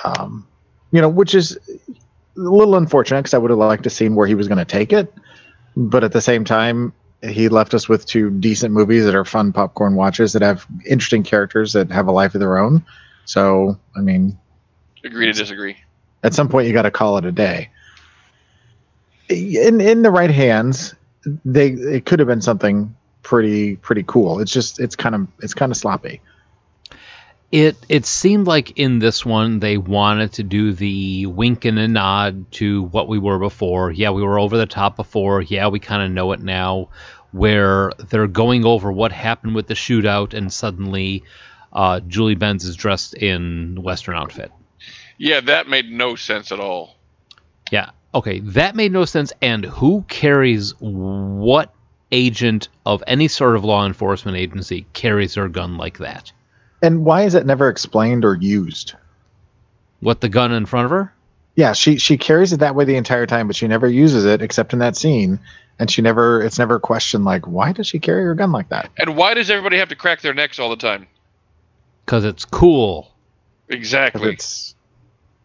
Um 0.04 0.46
you 0.92 1.00
know 1.00 1.08
which 1.08 1.34
is 1.34 1.56
a 2.36 2.40
little 2.40 2.76
unfortunate 2.76 3.20
because 3.22 3.34
i 3.34 3.38
would 3.38 3.50
have 3.50 3.58
liked 3.58 3.82
to 3.84 3.90
seen 3.90 4.14
where 4.14 4.26
he 4.26 4.34
was 4.34 4.48
going 4.48 4.58
to 4.58 4.64
take 4.64 4.92
it. 4.92 5.12
But 5.76 6.04
at 6.04 6.12
the 6.12 6.20
same 6.20 6.44
time 6.44 6.92
he 7.22 7.48
left 7.48 7.74
us 7.74 7.88
with 7.88 8.06
two 8.06 8.30
decent 8.30 8.72
movies 8.72 9.04
that 9.04 9.14
are 9.14 9.24
fun 9.26 9.52
popcorn 9.52 9.94
watches 9.94 10.32
that 10.32 10.42
have 10.42 10.66
interesting 10.86 11.22
characters 11.22 11.72
that 11.74 11.90
have 11.90 12.08
a 12.08 12.12
life 12.12 12.34
of 12.34 12.40
their 12.40 12.58
own. 12.58 12.84
So 13.24 13.78
i 13.96 14.00
mean 14.00 14.38
Agree 15.04 15.26
to 15.26 15.32
disagree. 15.32 15.76
at 16.22 16.34
some 16.34 16.48
point 16.48 16.66
you 16.66 16.72
got 16.74 16.82
to 16.82 16.90
call 16.90 17.16
it 17.18 17.24
a 17.24 17.32
day. 17.32 17.70
In 19.28 19.80
in 19.80 20.02
the 20.02 20.10
right 20.10 20.30
hands, 20.30 20.94
they 21.44 21.68
it 21.70 22.04
could 22.06 22.18
have 22.18 22.26
been 22.28 22.42
something 22.42 22.94
pretty 23.22 23.76
pretty 23.76 24.04
cool. 24.06 24.40
It's 24.40 24.52
just 24.52 24.80
it's 24.80 24.96
kind 24.96 25.14
of 25.14 25.28
it's 25.40 25.54
kind 25.54 25.72
of 25.72 25.76
sloppy. 25.76 26.20
It 27.50 27.76
it 27.88 28.06
seemed 28.06 28.46
like 28.46 28.78
in 28.78 29.00
this 29.00 29.24
one 29.26 29.58
they 29.58 29.76
wanted 29.76 30.34
to 30.34 30.42
do 30.42 30.72
the 30.72 31.26
wink 31.26 31.64
and 31.64 31.78
a 31.78 31.88
nod 31.88 32.50
to 32.52 32.84
what 32.84 33.08
we 33.08 33.18
were 33.18 33.38
before. 33.38 33.90
Yeah, 33.90 34.10
we 34.10 34.22
were 34.22 34.38
over 34.38 34.56
the 34.56 34.66
top 34.66 34.96
before. 34.96 35.42
Yeah, 35.42 35.68
we 35.68 35.80
kind 35.80 36.02
of 36.02 36.10
know 36.10 36.32
it 36.32 36.40
now. 36.40 36.90
Where 37.32 37.92
they're 38.08 38.26
going 38.26 38.64
over 38.64 38.90
what 38.90 39.12
happened 39.12 39.54
with 39.54 39.68
the 39.68 39.74
shootout, 39.74 40.34
and 40.34 40.52
suddenly 40.52 41.22
uh, 41.72 42.00
Julie 42.00 42.34
Benz 42.34 42.64
is 42.64 42.74
dressed 42.74 43.14
in 43.14 43.80
Western 43.80 44.16
outfit. 44.16 44.50
Yeah, 45.16 45.40
that 45.42 45.68
made 45.68 45.90
no 45.90 46.16
sense 46.16 46.50
at 46.50 46.58
all. 46.58 46.96
Yeah. 47.70 47.90
Okay, 48.12 48.40
that 48.40 48.74
made 48.74 48.90
no 48.90 49.04
sense. 49.04 49.32
And 49.40 49.64
who 49.64 50.04
carries 50.08 50.74
what 50.80 51.72
agent 52.12 52.68
of 52.84 53.02
any 53.06 53.28
sort 53.28 53.56
of 53.56 53.64
law 53.64 53.86
enforcement 53.86 54.36
agency 54.36 54.86
carries 54.92 55.34
their 55.34 55.48
gun 55.48 55.76
like 55.76 55.98
that? 55.98 56.32
And 56.82 57.04
why 57.04 57.22
is 57.22 57.34
it 57.34 57.46
never 57.46 57.68
explained 57.68 58.24
or 58.24 58.34
used? 58.34 58.94
What 60.00 60.20
the 60.20 60.28
gun 60.28 60.52
in 60.52 60.66
front 60.66 60.86
of 60.86 60.90
her? 60.90 61.12
Yeah, 61.56 61.72
she 61.72 61.98
she 61.98 62.16
carries 62.16 62.52
it 62.52 62.60
that 62.60 62.74
way 62.74 62.84
the 62.84 62.96
entire 62.96 63.26
time, 63.26 63.46
but 63.46 63.56
she 63.56 63.68
never 63.68 63.86
uses 63.86 64.24
it 64.24 64.40
except 64.40 64.72
in 64.72 64.78
that 64.78 64.96
scene. 64.96 65.40
And 65.78 65.90
she 65.90 66.02
never 66.02 66.42
it's 66.42 66.58
never 66.58 66.78
questioned 66.78 67.24
like 67.24 67.46
why 67.46 67.72
does 67.72 67.86
she 67.86 67.98
carry 67.98 68.24
her 68.24 68.34
gun 68.34 68.52
like 68.52 68.70
that? 68.70 68.90
And 68.98 69.16
why 69.16 69.34
does 69.34 69.50
everybody 69.50 69.78
have 69.78 69.88
to 69.88 69.96
crack 69.96 70.20
their 70.20 70.34
necks 70.34 70.58
all 70.58 70.70
the 70.70 70.76
time? 70.76 71.06
Because 72.04 72.24
it's 72.24 72.44
cool. 72.44 73.12
Exactly. 73.68 74.32
It's 74.32 74.74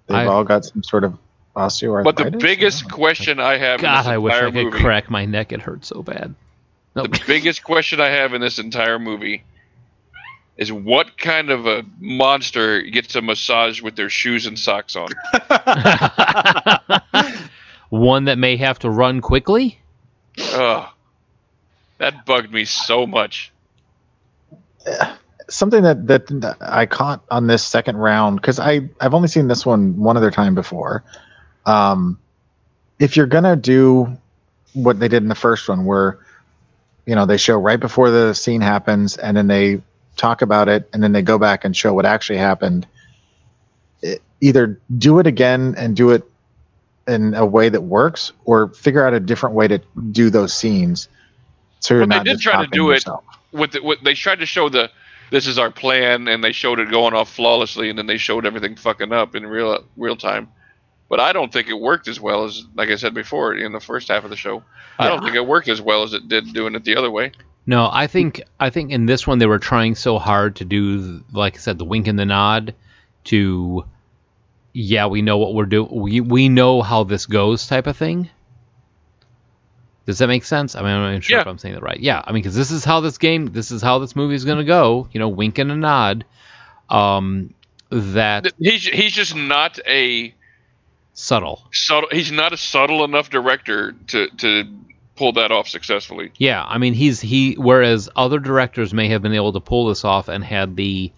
they've 0.08 0.18
I- 0.18 0.26
all 0.26 0.44
got 0.44 0.66
some 0.66 0.84
sort 0.84 1.04
of 1.04 1.18
osteoarthritis. 1.56 2.04
But 2.04 2.18
the 2.18 2.32
biggest 2.32 2.90
question 2.92 3.40
I 3.40 3.58
have 3.58 3.80
in 3.80 3.86
God, 3.86 4.04
this 4.04 4.08
I 4.08 4.18
wish 4.18 4.34
I 4.34 4.52
could 4.52 4.54
movie, 4.54 4.80
crack 4.80 5.10
my 5.10 5.26
neck. 5.26 5.52
It 5.52 5.62
hurts 5.62 5.88
so 5.88 6.02
bad. 6.04 6.36
Nope. 6.96 7.12
the 7.12 7.24
biggest 7.28 7.64
question 7.64 8.00
I 8.00 8.10
have 8.10 8.34
in 8.34 8.42
this 8.42 8.60
entire 8.60 9.00
movie 9.00 9.44
is 10.58 10.72
what 10.72 11.18
kind 11.18 11.50
of 11.50 11.68
a 11.68 11.84
monster 12.00 12.82
gets 12.82 13.16
a 13.16 13.22
massage 13.22 13.82
with 13.82 13.96
their 13.96 14.10
shoes 14.10 14.46
and 14.46 14.58
socks 14.58 14.96
on? 14.96 15.10
One 17.90 18.26
that 18.26 18.38
may 18.38 18.56
have 18.58 18.80
to 18.80 18.90
run 18.90 19.22
quickly? 19.22 19.80
Ugh. 20.54 20.88
That 21.98 22.26
bugged 22.26 22.52
me 22.52 22.66
so 22.66 23.06
much. 23.06 23.52
something 25.50 25.84
that, 25.84 26.08
that 26.08 26.28
that 26.42 26.58
I 26.62 26.86
caught 26.86 27.24
on 27.30 27.48
this 27.48 27.64
second 27.64 27.98
round 27.98 28.42
because 28.42 28.60
I 28.60 28.90
I've 29.00 29.14
only 29.14 29.28
seen 29.28 29.48
this 29.48 29.66
one 29.66 29.98
one 29.98 30.18
other 30.18 30.32
time 30.32 30.56
before. 30.56 31.04
Um, 31.66 32.20
if 33.00 33.16
you're 33.18 33.28
gonna 33.28 33.56
do 33.56 34.18
what 34.74 35.00
they 35.00 35.08
did 35.08 35.24
in 35.24 35.30
the 35.30 35.36
first 35.36 35.70
one, 35.70 35.86
where 35.86 36.20
you 37.06 37.16
know 37.16 37.26
they 37.26 37.38
show 37.38 37.58
right 37.58 37.80
before 37.80 38.10
the 38.10 38.34
scene 38.34 38.62
happens 38.62 39.18
and 39.18 39.36
then 39.38 39.48
they 39.48 39.82
talk 40.16 40.42
about 40.42 40.70
it 40.70 40.90
and 40.94 41.04
then 41.04 41.12
they 41.12 41.22
go 41.22 41.38
back 41.38 41.66
and 41.66 41.76
show 41.76 41.94
what 41.94 42.06
actually 42.06 42.38
happened. 42.38 42.88
It, 44.02 44.22
either 44.42 44.80
do 44.98 45.20
it 45.20 45.28
again 45.28 45.76
and 45.78 45.96
do 45.96 46.12
it 46.12 46.24
in 47.08 47.34
a 47.36 47.46
way 47.46 47.70
that 47.70 47.82
works, 47.82 48.32
or 48.46 48.70
figure 48.70 49.06
out 49.06 49.14
a 49.14 49.20
different 49.20 49.56
way 49.56 49.68
to 49.68 49.80
do 50.12 50.30
those 50.30 50.54
scenes. 50.54 51.08
So 51.80 51.96
you're 51.96 52.08
But 52.08 52.24
they 52.24 52.32
did 52.32 52.40
try 52.40 52.64
to 52.64 52.70
do 52.72 52.92
it. 52.92 53.06
With, 53.52 53.74
the, 53.74 53.84
with 53.84 54.02
they 54.02 54.16
tried 54.16 54.40
to 54.40 54.46
show 54.46 54.70
the 54.70 54.90
this 55.32 55.48
is 55.48 55.58
our 55.58 55.72
plan, 55.72 56.28
and 56.28 56.44
they 56.44 56.52
showed 56.52 56.80
it 56.80 56.90
going 56.90 57.14
off 57.14 57.32
flawlessly, 57.32 57.90
and 57.90 57.98
then 57.98 58.06
they 58.06 58.18
showed 58.18 58.46
everything 58.46 58.76
fucking 58.76 59.12
up 59.12 59.36
in 59.36 59.46
real 59.46 59.84
real 59.98 60.16
time. 60.16 60.50
But 61.08 61.20
I 61.20 61.34
don't 61.34 61.54
think 61.54 61.70
it 61.70 61.80
worked 61.80 62.08
as 62.08 62.20
well 62.20 62.46
as, 62.46 62.66
like 62.74 62.90
I 62.90 62.96
said 62.96 63.14
before, 63.14 63.54
in 63.54 63.72
the 63.72 63.80
first 63.80 64.08
half 64.08 64.24
of 64.24 64.30
the 64.30 64.36
show. 64.36 64.64
I 64.98 65.08
don't 65.08 65.22
think 65.24 65.36
it 65.36 65.46
worked 65.46 65.68
as 65.68 65.82
well 65.82 66.04
as 66.04 66.14
it 66.14 66.28
did 66.28 66.54
doing 66.54 66.74
it 66.74 66.84
the 66.84 66.96
other 66.96 67.12
way. 67.12 67.32
No, 67.68 67.90
I 67.92 68.08
think 68.08 68.42
I 68.60 68.70
think 68.70 68.92
in 68.92 69.06
this 69.06 69.26
one 69.26 69.40
they 69.40 69.46
were 69.46 69.60
trying 69.60 69.96
so 69.96 70.20
hard 70.20 70.58
to 70.58 70.66
do, 70.66 71.24
like 71.32 71.56
I 71.56 71.60
said, 71.60 71.78
the 71.78 71.86
wink 71.86 72.08
and 72.08 72.18
the 72.18 72.26
nod 72.26 72.76
to, 73.26 73.86
yeah, 74.74 75.08
we 75.08 75.22
know 75.22 75.38
what 75.38 75.54
we're 75.54 75.66
doing. 75.66 75.90
We 75.92 76.22
we 76.22 76.50
know 76.50 76.82
how 76.82 77.04
this 77.04 77.26
goes, 77.26 77.68
type 77.68 77.88
of 77.88 77.98
thing. 77.98 78.30
Does 80.06 80.20
that 80.20 80.28
make 80.28 80.44
sense? 80.44 80.76
I 80.76 80.82
mean, 80.82 80.92
I'm 80.92 81.02
not 81.02 81.10
even 81.10 81.22
sure 81.22 81.40
if 81.40 81.48
I'm 81.48 81.58
saying 81.58 81.74
that 81.74 81.82
right. 81.82 82.00
Yeah, 82.00 82.22
I 82.24 82.32
mean, 82.32 82.44
because 82.44 82.56
this 82.56 82.70
is 82.70 82.86
how 82.86 83.00
this 83.00 83.18
game, 83.18 83.48
this 83.48 83.72
is 83.72 83.82
how 83.82 83.98
this 83.98 84.16
movie 84.16 84.36
is 84.36 84.46
going 84.46 84.60
to 84.60 84.64
go. 84.64 85.10
You 85.12 85.20
know, 85.20 85.30
wink 85.30 85.58
and 85.58 85.72
a 85.72 85.76
nod. 85.76 86.26
Um, 86.90 87.56
that 87.90 88.54
He's 88.60 88.86
he's 88.86 89.14
just 89.14 89.36
not 89.36 89.80
a 89.88 90.36
subtle. 91.16 91.66
subtle. 91.72 92.10
He's 92.12 92.32
not 92.32 92.54
a 92.54 92.58
subtle 92.58 93.04
enough 93.04 93.32
director 93.32 93.94
to 94.08 94.28
to 94.38 94.66
pull 95.16 95.34
that 95.34 95.52
off 95.52 95.68
successfully. 95.68 96.32
Yeah, 96.38 96.64
I 96.64 96.78
mean 96.78 96.94
he's 96.94 97.20
he 97.20 97.56
whereas 97.56 98.10
other 98.16 98.38
directors 98.38 98.94
may 98.94 99.08
have 99.08 99.24
been 99.24 99.34
able 99.34 99.54
to 99.54 99.60
pull 99.60 99.88
this 99.88 100.06
off 100.06 100.28
and 100.28 100.44
had 100.44 100.76
the 100.76 101.12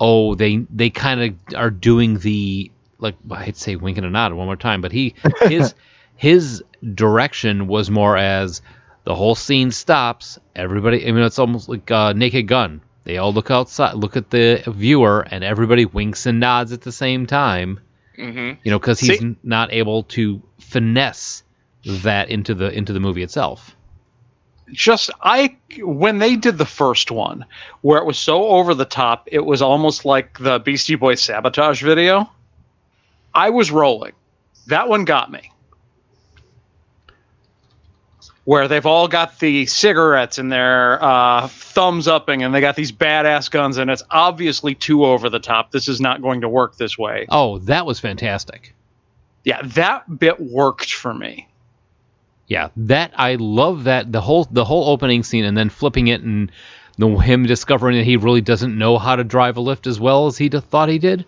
oh 0.00 0.34
they 0.34 0.66
they 0.70 0.90
kind 0.90 1.22
of 1.22 1.54
are 1.54 1.70
doing 1.70 2.18
the 2.18 2.72
like 2.98 3.14
I'd 3.30 3.56
say 3.56 3.76
winking 3.76 4.04
and 4.04 4.12
nod 4.12 4.32
one 4.32 4.46
more 4.46 4.56
time, 4.56 4.80
but 4.80 4.90
he 4.90 5.14
his 5.42 5.74
his 6.16 6.64
direction 6.94 7.66
was 7.68 7.90
more 7.90 8.16
as 8.16 8.62
the 9.04 9.14
whole 9.14 9.34
scene 9.34 9.70
stops, 9.70 10.38
everybody 10.56 11.06
I 11.06 11.12
mean 11.12 11.22
it's 11.22 11.38
almost 11.38 11.68
like 11.68 11.90
uh, 11.90 12.12
Naked 12.14 12.48
Gun. 12.48 12.80
They 13.04 13.18
all 13.18 13.32
look 13.32 13.52
outside, 13.52 13.94
look 13.94 14.16
at 14.16 14.30
the 14.30 14.64
viewer, 14.66 15.20
and 15.20 15.44
everybody 15.44 15.84
winks 15.84 16.26
and 16.26 16.40
nods 16.40 16.72
at 16.72 16.80
the 16.80 16.90
same 16.90 17.26
time. 17.26 17.78
Hmm 18.16 18.52
You 18.64 18.70
know, 18.70 18.78
because 18.78 19.00
he's 19.00 19.18
See- 19.18 19.36
not 19.42 19.72
able 19.72 20.04
to 20.04 20.42
finesse 20.60 21.42
that 21.84 22.30
into 22.30 22.54
the 22.54 22.70
into 22.72 22.92
the 22.92 23.00
movie 23.00 23.22
itself. 23.22 23.76
just 24.72 25.10
I 25.22 25.56
when 25.78 26.18
they 26.18 26.36
did 26.36 26.58
the 26.58 26.66
first 26.66 27.10
one 27.10 27.44
where 27.82 27.98
it 27.98 28.04
was 28.06 28.18
so 28.18 28.46
over 28.48 28.74
the 28.74 28.84
top, 28.84 29.28
it 29.30 29.44
was 29.44 29.62
almost 29.62 30.04
like 30.04 30.38
the 30.38 30.58
Beastie 30.58 30.96
Boys 30.96 31.22
sabotage 31.22 31.82
video. 31.82 32.28
I 33.34 33.50
was 33.50 33.70
rolling. 33.70 34.12
That 34.68 34.88
one 34.88 35.04
got 35.04 35.30
me. 35.30 35.52
Where 38.46 38.68
they've 38.68 38.86
all 38.86 39.08
got 39.08 39.40
the 39.40 39.66
cigarettes 39.66 40.38
and 40.38 40.50
their 40.52 41.02
uh, 41.02 41.48
thumbs 41.48 42.06
upping, 42.06 42.44
and 42.44 42.54
they 42.54 42.60
got 42.60 42.76
these 42.76 42.92
badass 42.92 43.50
guns, 43.50 43.76
and 43.76 43.90
it's 43.90 44.04
obviously 44.08 44.74
too 44.76 45.04
over 45.04 45.28
the 45.28 45.40
top. 45.40 45.72
This 45.72 45.88
is 45.88 46.00
not 46.00 46.22
going 46.22 46.42
to 46.42 46.48
work 46.48 46.76
this 46.76 46.96
way. 46.96 47.26
Oh, 47.28 47.58
that 47.58 47.86
was 47.86 47.98
fantastic. 47.98 48.72
Yeah, 49.42 49.62
that 49.62 50.18
bit 50.20 50.38
worked 50.40 50.92
for 50.92 51.12
me. 51.12 51.48
Yeah, 52.46 52.68
that 52.76 53.12
I 53.16 53.34
love 53.34 53.84
that 53.84 54.12
the 54.12 54.20
whole 54.20 54.44
the 54.48 54.64
whole 54.64 54.90
opening 54.90 55.24
scene 55.24 55.44
and 55.44 55.56
then 55.56 55.68
flipping 55.68 56.06
it 56.06 56.20
and 56.20 56.52
the, 56.98 57.08
him 57.16 57.46
discovering 57.46 57.96
that 57.98 58.04
he 58.04 58.16
really 58.16 58.40
doesn't 58.42 58.78
know 58.78 58.96
how 58.96 59.16
to 59.16 59.24
drive 59.24 59.56
a 59.56 59.60
lift 59.60 59.88
as 59.88 59.98
well 59.98 60.28
as 60.28 60.38
he 60.38 60.48
d- 60.48 60.60
thought 60.60 60.88
he 60.88 61.00
did. 61.00 61.24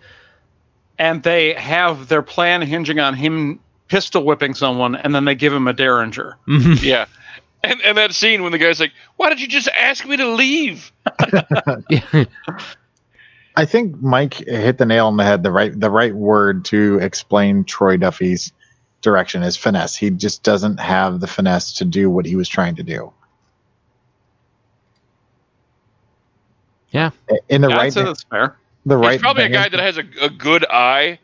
and 0.98 1.22
they 1.24 1.54
have 1.54 2.06
their 2.06 2.22
plan 2.22 2.62
hinging 2.62 3.00
on 3.00 3.14
him 3.14 3.58
pistol 3.88 4.24
whipping 4.24 4.54
someone, 4.54 4.94
and 4.94 5.14
then 5.14 5.24
they 5.24 5.34
give 5.34 5.52
him 5.52 5.66
a 5.68 5.72
derringer. 5.72 6.36
Mm-hmm. 6.46 6.84
Yeah. 6.84 7.06
And, 7.64 7.80
and 7.82 7.98
that 7.98 8.12
scene 8.14 8.42
when 8.44 8.52
the 8.52 8.58
guy's 8.58 8.78
like, 8.78 8.92
"Why 9.16 9.28
did 9.30 9.40
you 9.40 9.48
just 9.48 9.68
ask 9.68 10.06
me 10.06 10.16
to 10.16 10.28
leave?" 10.28 10.92
Yeah. 11.90 12.24
I 13.56 13.64
think 13.64 14.00
Mike 14.00 14.34
hit 14.34 14.78
the 14.78 14.86
nail 14.86 15.08
on 15.08 15.16
the 15.16 15.24
head. 15.24 15.42
The 15.42 15.50
right 15.50 15.78
the 15.78 15.90
right 15.90 16.14
word 16.14 16.64
to 16.66 16.98
explain 17.00 17.64
Troy 17.64 17.96
Duffy's 17.96 18.52
direction 19.00 19.42
is 19.42 19.56
finesse. 19.56 19.96
He 19.96 20.10
just 20.10 20.44
doesn't 20.44 20.78
have 20.78 21.18
the 21.18 21.26
finesse 21.26 21.72
to 21.74 21.84
do 21.84 22.08
what 22.08 22.24
he 22.26 22.36
was 22.36 22.48
trying 22.48 22.76
to 22.76 22.84
do. 22.84 23.12
yeah. 26.90 27.10
In 27.48 27.60
the 27.62 27.68
Yeah, 27.68 27.74
I'd 27.74 27.78
right 27.78 27.92
say 27.92 28.04
that's 28.04 28.22
fair. 28.24 28.56
the 28.86 28.96
right 28.96 29.12
He's 29.12 29.20
probably 29.20 29.44
a 29.44 29.48
guy 29.50 29.68
that 29.68 29.80
has 29.80 29.98
a, 29.98 30.04
a 30.22 30.30
good 30.30 30.64
eye 30.70 31.18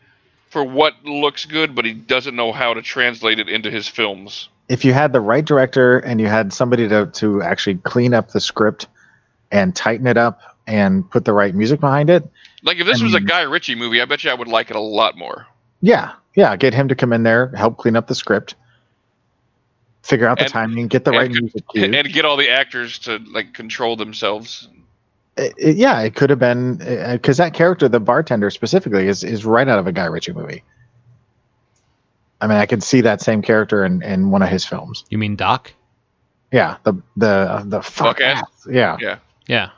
for 0.54 0.62
what 0.64 0.94
looks 1.04 1.46
good, 1.46 1.74
but 1.74 1.84
he 1.84 1.92
doesn't 1.92 2.36
know 2.36 2.52
how 2.52 2.72
to 2.74 2.80
translate 2.80 3.40
it 3.40 3.48
into 3.48 3.72
his 3.72 3.88
films. 3.88 4.48
if 4.68 4.84
you 4.84 4.92
had 4.92 5.12
the 5.12 5.20
right 5.20 5.44
director 5.44 5.98
and 5.98 6.20
you 6.20 6.28
had 6.28 6.52
somebody 6.52 6.88
to 6.88 7.06
to 7.06 7.42
actually 7.42 7.74
clean 7.78 8.14
up 8.14 8.30
the 8.30 8.40
script 8.40 8.86
and 9.50 9.74
tighten 9.74 10.06
it 10.06 10.16
up 10.16 10.40
and 10.68 11.10
put 11.10 11.24
the 11.24 11.32
right 11.32 11.54
music 11.56 11.80
behind 11.80 12.08
it, 12.08 12.22
Like 12.62 12.78
if 12.78 12.86
this 12.86 13.00
I 13.00 13.04
was 13.04 13.14
a 13.14 13.20
Guy 13.20 13.42
Ritchie 13.42 13.74
movie, 13.74 14.00
I 14.00 14.04
bet 14.04 14.22
you 14.22 14.30
I 14.30 14.34
would 14.34 14.46
like 14.48 14.70
it 14.70 14.76
a 14.76 14.80
lot 14.80 15.18
more. 15.18 15.44
yeah, 15.80 16.12
yeah, 16.36 16.54
get 16.56 16.72
him 16.72 16.86
to 16.86 16.94
come 16.94 17.12
in 17.12 17.24
there, 17.24 17.48
help 17.48 17.76
clean 17.76 17.96
up 17.96 18.06
the 18.06 18.14
script, 18.14 18.54
figure 20.02 20.28
out 20.28 20.38
the 20.38 20.44
And- 20.44 20.52
timing, 20.52 20.86
get 20.86 21.04
the 21.04 21.10
right 21.10 21.30
could- 21.32 21.42
music 21.42 21.64
cues. 21.68 21.84
And 21.84 22.12
get 22.12 22.24
all 22.24 22.36
the 22.36 22.48
actors 22.50 23.00
to 23.00 23.18
like 23.32 23.52
control 23.54 23.96
themselves. 23.96 24.68
It, 25.36 25.54
it- 25.58 25.76
yeah, 25.76 26.00
it 26.00 26.14
could 26.14 26.30
have 26.30 26.38
been 26.38 26.76
because 27.12 27.36
that 27.38 27.54
character, 27.54 27.88
the 27.88 28.00
bartender 28.00 28.50
specifically, 28.50 29.08
is 29.08 29.24
is 29.24 29.44
right 29.44 29.66
out 29.68 29.78
of 29.78 29.86
a 29.86 29.92
Guy 29.92 30.06
Ritchie 30.06 30.32
movie. 30.32 30.62
I 32.40 32.46
mean, 32.46 32.58
I 32.58 32.66
could 32.66 32.82
see 32.82 33.02
that 33.02 33.20
same 33.22 33.42
character 33.42 33.84
in, 33.84 34.02
in 34.02 34.30
one 34.30 34.42
of 34.42 34.48
his 34.48 34.64
films. 34.66 35.04
You 35.08 35.18
mean 35.18 35.36
Doc? 35.36 35.72
Yeah, 36.52 36.76
the 36.84 36.94
the 37.16 37.62
the 37.66 37.82
fuck 37.82 38.18
Fuck 38.18 38.20
ass. 38.20 38.42
ass. 38.42 38.66
Yeah, 38.70 38.96
Yeah. 39.00 39.18
Yeah. 39.46 39.70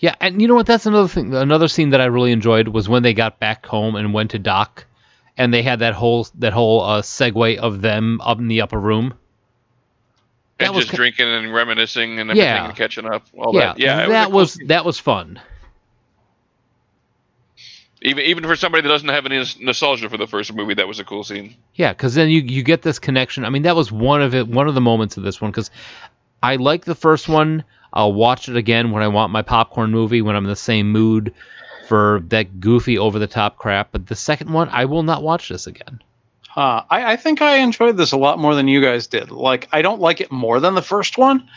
Yeah, 0.00 0.14
and 0.18 0.40
you 0.40 0.48
know 0.48 0.54
what? 0.54 0.64
That's 0.66 0.86
another 0.86 1.08
thing. 1.08 1.34
Another 1.34 1.68
scene 1.68 1.90
that 1.90 2.00
I 2.00 2.06
really 2.06 2.32
enjoyed 2.32 2.68
was 2.68 2.88
when 2.88 3.02
they 3.02 3.12
got 3.12 3.38
back 3.38 3.66
home 3.66 3.96
and 3.96 4.14
went 4.14 4.30
to 4.30 4.38
Doc, 4.38 4.86
and 5.36 5.52
they 5.52 5.62
had 5.62 5.80
that 5.80 5.92
whole 5.92 6.26
that 6.38 6.54
whole 6.54 6.80
uh, 6.80 7.02
segue 7.02 7.58
of 7.58 7.82
them 7.82 8.18
up 8.22 8.38
in 8.38 8.48
the 8.48 8.62
upper 8.62 8.80
room. 8.80 9.12
That 10.60 10.66
and 10.66 10.76
was 10.76 10.84
just 10.84 10.92
ki- 10.92 10.96
drinking 10.98 11.26
and 11.26 11.52
reminiscing 11.52 12.18
and 12.20 12.30
everything 12.30 12.46
Yeah. 12.46 12.66
and 12.66 12.76
catching 12.76 13.06
up. 13.06 13.26
All 13.36 13.54
yeah, 13.54 13.60
that. 13.72 13.78
Yeah. 13.78 14.06
that 14.08 14.22
a 14.22 14.30
cool 14.30 14.36
was 14.38 14.54
that 14.66 14.84
was 14.84 14.98
fun. 14.98 15.40
even 18.02 18.24
even 18.24 18.44
for 18.44 18.56
somebody 18.56 18.82
that 18.82 18.88
doesn't 18.88 19.08
have 19.08 19.26
any 19.26 19.42
nostalgia 19.60 20.08
for 20.08 20.16
the 20.16 20.26
first 20.26 20.52
movie. 20.54 20.74
That 20.74 20.88
was 20.88 20.98
a 21.00 21.04
cool 21.04 21.24
scene. 21.24 21.56
Yeah, 21.74 21.92
because 21.92 22.14
then 22.14 22.30
you 22.30 22.40
you 22.40 22.62
get 22.62 22.82
this 22.82 22.98
connection. 22.98 23.44
I 23.44 23.50
mean, 23.50 23.62
that 23.62 23.76
was 23.76 23.90
one 23.92 24.22
of 24.22 24.34
it. 24.34 24.48
One 24.48 24.68
of 24.68 24.74
the 24.74 24.80
moments 24.80 25.16
of 25.16 25.22
this 25.22 25.40
one 25.40 25.50
because 25.50 25.70
I 26.42 26.56
like 26.56 26.84
the 26.84 26.94
first 26.94 27.28
one. 27.28 27.64
I'll 27.92 28.12
watch 28.12 28.48
it 28.48 28.56
again 28.56 28.92
when 28.92 29.02
I 29.02 29.08
want 29.08 29.32
my 29.32 29.42
popcorn 29.42 29.90
movie 29.90 30.22
when 30.22 30.36
I'm 30.36 30.44
in 30.44 30.50
the 30.50 30.56
same 30.56 30.92
mood 30.92 31.34
for 31.88 32.22
that 32.28 32.60
goofy 32.60 32.98
over 32.98 33.18
the 33.18 33.26
top 33.26 33.58
crap. 33.58 33.90
But 33.92 34.06
the 34.06 34.14
second 34.14 34.52
one, 34.52 34.68
I 34.68 34.84
will 34.84 35.02
not 35.02 35.22
watch 35.22 35.48
this 35.48 35.66
again. 35.66 36.00
Uh, 36.56 36.82
I, 36.90 37.12
I 37.12 37.16
think 37.16 37.42
I 37.42 37.58
enjoyed 37.58 37.96
this 37.96 38.12
a 38.12 38.16
lot 38.16 38.38
more 38.38 38.54
than 38.54 38.68
you 38.68 38.80
guys 38.80 39.06
did. 39.06 39.30
Like, 39.30 39.68
I 39.72 39.82
don't 39.82 40.00
like 40.00 40.20
it 40.20 40.32
more 40.32 40.58
than 40.60 40.74
the 40.74 40.82
first 40.82 41.16
one, 41.16 41.48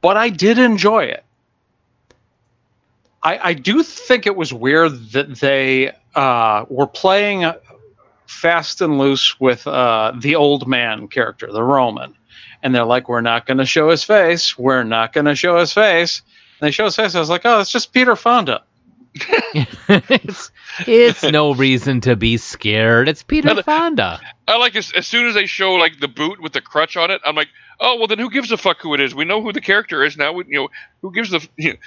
but 0.00 0.16
I 0.16 0.28
did 0.28 0.58
enjoy 0.58 1.04
it. 1.04 1.24
I, 3.22 3.50
I 3.50 3.54
do 3.54 3.82
think 3.82 4.26
it 4.26 4.36
was 4.36 4.52
weird 4.52 5.10
that 5.12 5.36
they 5.36 5.92
uh, 6.14 6.64
were 6.68 6.86
playing 6.86 7.52
fast 8.26 8.80
and 8.80 8.98
loose 8.98 9.38
with 9.38 9.66
uh, 9.66 10.12
the 10.18 10.34
old 10.36 10.66
man 10.66 11.08
character, 11.08 11.52
the 11.52 11.62
Roman. 11.62 12.14
And 12.62 12.74
they're 12.74 12.84
like, 12.84 13.08
we're 13.08 13.20
not 13.20 13.46
going 13.46 13.58
to 13.58 13.66
show 13.66 13.90
his 13.90 14.04
face. 14.04 14.56
We're 14.56 14.84
not 14.84 15.12
going 15.12 15.26
to 15.26 15.34
show 15.34 15.58
his 15.58 15.72
face. 15.72 16.22
And 16.60 16.66
they 16.66 16.70
show 16.70 16.84
his 16.84 16.96
face. 16.96 17.14
I 17.14 17.20
was 17.20 17.30
like, 17.30 17.42
oh, 17.44 17.60
it's 17.60 17.72
just 17.72 17.92
Peter 17.92 18.16
Fonda. 18.16 18.62
It's 19.14 20.50
it's 20.86 21.22
no 21.22 21.54
reason 21.54 22.00
to 22.02 22.16
be 22.16 22.36
scared. 22.36 23.08
It's 23.08 23.22
Peter 23.22 23.48
Another- 23.48 23.62
Fonda. 23.62 24.20
I 24.48 24.56
like 24.56 24.74
as, 24.76 24.92
as 24.92 25.06
soon 25.06 25.26
as 25.26 25.34
they 25.34 25.46
show 25.46 25.74
like 25.74 26.00
the 26.00 26.08
boot 26.08 26.40
with 26.40 26.52
the 26.52 26.60
crutch 26.60 26.96
on 26.96 27.10
it, 27.10 27.20
I'm 27.24 27.34
like, 27.36 27.48
oh 27.80 27.96
well, 27.98 28.06
then 28.06 28.18
who 28.18 28.30
gives 28.30 28.50
a 28.52 28.56
fuck 28.56 28.80
who 28.80 28.94
it 28.94 29.00
is? 29.00 29.14
We 29.14 29.24
know 29.24 29.42
who 29.42 29.52
the 29.52 29.60
character 29.60 30.04
is 30.04 30.16
now. 30.16 30.32
We, 30.32 30.44
you 30.48 30.60
know, 30.60 30.68
who 31.02 31.12
gives 31.12 31.30
the? 31.30 31.46
You 31.56 31.72
know, 31.72 31.78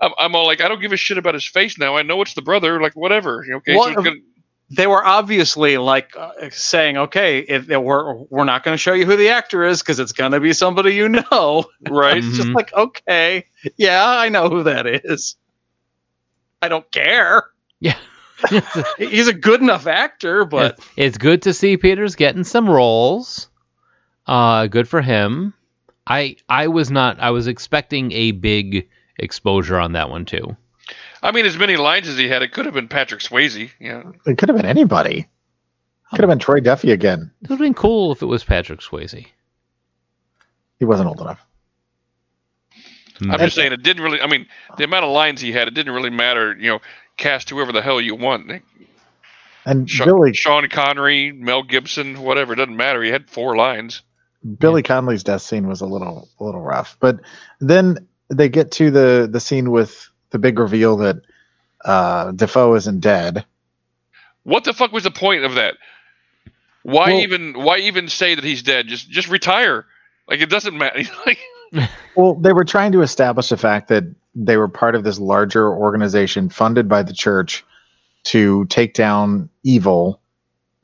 I'm, 0.00 0.12
I'm 0.18 0.34
all 0.34 0.46
like, 0.46 0.60
I 0.60 0.68
don't 0.68 0.80
give 0.80 0.92
a 0.92 0.96
shit 0.96 1.18
about 1.18 1.34
his 1.34 1.44
face 1.44 1.78
now. 1.78 1.96
I 1.96 2.02
know 2.02 2.20
it's 2.22 2.34
the 2.34 2.42
brother. 2.42 2.80
Like 2.80 2.94
whatever. 2.94 3.44
Okay, 3.50 3.74
Well, 3.76 3.88
so 3.88 3.94
gonna, 4.02 4.16
they 4.70 4.86
were 4.86 5.04
obviously 5.04 5.78
like 5.78 6.14
uh, 6.16 6.50
saying, 6.50 6.96
"Okay, 6.96 7.40
if 7.40 7.68
if 7.70 7.82
we're 7.82 8.14
we're 8.14 8.44
not 8.44 8.62
going 8.64 8.74
to 8.74 8.78
show 8.78 8.92
you 8.92 9.04
who 9.04 9.16
the 9.16 9.30
actor 9.30 9.64
is 9.64 9.82
because 9.82 9.98
it's 9.98 10.12
going 10.12 10.32
to 10.32 10.40
be 10.40 10.52
somebody 10.52 10.94
you 10.94 11.08
know." 11.08 11.64
right. 11.88 12.18
It's 12.24 12.36
just 12.36 12.50
like, 12.50 12.72
okay, 12.72 13.46
yeah, 13.76 14.06
I 14.06 14.28
know 14.28 14.48
who 14.48 14.62
that 14.64 14.86
is. 14.86 15.36
I 16.62 16.68
don't 16.68 16.90
care. 16.90 17.44
Yeah. 17.80 17.96
He's 18.98 19.28
a 19.28 19.34
good 19.34 19.60
enough 19.60 19.86
actor, 19.86 20.44
but 20.44 20.78
it's, 20.78 20.88
it's 20.96 21.18
good 21.18 21.42
to 21.42 21.54
see 21.54 21.76
Peter's 21.76 22.16
getting 22.16 22.44
some 22.44 22.68
roles. 22.68 23.48
Uh, 24.26 24.66
good 24.66 24.88
for 24.88 25.02
him. 25.02 25.54
I 26.06 26.36
I 26.48 26.68
was 26.68 26.90
not. 26.90 27.20
I 27.20 27.30
was 27.30 27.46
expecting 27.46 28.12
a 28.12 28.32
big 28.32 28.88
exposure 29.18 29.78
on 29.78 29.92
that 29.92 30.10
one 30.10 30.24
too. 30.24 30.56
I 31.22 31.32
mean, 31.32 31.44
as 31.44 31.58
many 31.58 31.76
lines 31.76 32.08
as 32.08 32.16
he 32.16 32.28
had, 32.28 32.42
it 32.42 32.52
could 32.52 32.64
have 32.64 32.74
been 32.74 32.88
Patrick 32.88 33.20
Swayze. 33.20 33.70
Yeah. 33.78 34.02
It 34.26 34.38
could 34.38 34.48
have 34.48 34.56
been 34.56 34.66
anybody. 34.66 35.28
Could 36.10 36.20
have 36.20 36.28
been 36.28 36.38
Troy 36.38 36.60
Duffy 36.60 36.90
again. 36.90 37.30
It 37.42 37.50
would 37.50 37.58
have 37.58 37.64
been 37.64 37.74
cool 37.74 38.10
if 38.10 38.22
it 38.22 38.26
was 38.26 38.42
Patrick 38.42 38.80
Swayze. 38.80 39.26
He 40.78 40.84
wasn't 40.84 41.08
old 41.08 41.20
enough. 41.20 41.44
I'm 43.22 43.38
just 43.38 43.56
saying 43.56 43.72
it 43.72 43.82
didn't 43.82 44.02
really. 44.02 44.20
I 44.20 44.26
mean, 44.26 44.46
the 44.78 44.84
amount 44.84 45.04
of 45.04 45.10
lines 45.12 45.40
he 45.40 45.52
had, 45.52 45.68
it 45.68 45.74
didn't 45.74 45.92
really 45.94 46.10
matter. 46.10 46.56
You 46.56 46.70
know, 46.70 46.78
cast 47.16 47.50
whoever 47.50 47.72
the 47.72 47.82
hell 47.82 48.00
you 48.00 48.14
want. 48.14 48.50
And 49.66 49.88
Sha- 49.90 50.04
Billy 50.06 50.32
Sean 50.32 50.68
Connery, 50.68 51.32
Mel 51.32 51.62
Gibson, 51.62 52.22
whatever. 52.22 52.54
It 52.54 52.56
doesn't 52.56 52.76
matter. 52.76 53.02
He 53.02 53.10
had 53.10 53.28
four 53.28 53.56
lines. 53.56 54.02
Billy 54.58 54.82
Connolly's 54.82 55.22
death 55.22 55.42
scene 55.42 55.66
was 55.68 55.80
a 55.82 55.86
little 55.86 56.28
a 56.38 56.44
little 56.44 56.62
rough, 56.62 56.96
but 56.98 57.20
then 57.60 58.06
they 58.30 58.48
get 58.48 58.72
to 58.72 58.90
the 58.90 59.28
the 59.30 59.40
scene 59.40 59.70
with 59.70 60.08
the 60.30 60.38
big 60.38 60.58
reveal 60.58 60.96
that 60.98 61.16
uh, 61.84 62.32
Dafoe 62.32 62.74
isn't 62.76 63.00
dead. 63.00 63.44
What 64.44 64.64
the 64.64 64.72
fuck 64.72 64.92
was 64.92 65.04
the 65.04 65.10
point 65.10 65.44
of 65.44 65.56
that? 65.56 65.74
Why 66.82 67.10
Well- 67.10 67.20
even? 67.20 67.52
Why 67.52 67.78
even 67.78 68.08
say 68.08 68.34
that 68.34 68.44
he's 68.44 68.62
dead? 68.62 68.86
Just 68.88 69.10
just 69.10 69.28
retire. 69.28 69.84
Like 70.26 70.40
it 70.40 70.48
doesn't 70.48 70.76
matter. 70.78 71.02
like 71.26 71.38
Well, 72.16 72.34
they 72.34 72.52
were 72.52 72.64
trying 72.64 72.92
to 72.92 73.02
establish 73.02 73.48
the 73.48 73.56
fact 73.56 73.88
that 73.88 74.04
they 74.34 74.56
were 74.56 74.68
part 74.68 74.94
of 74.94 75.04
this 75.04 75.18
larger 75.18 75.72
organization 75.72 76.48
funded 76.48 76.88
by 76.88 77.02
the 77.02 77.12
church 77.12 77.64
to 78.24 78.66
take 78.66 78.94
down 78.94 79.48
evil 79.62 80.20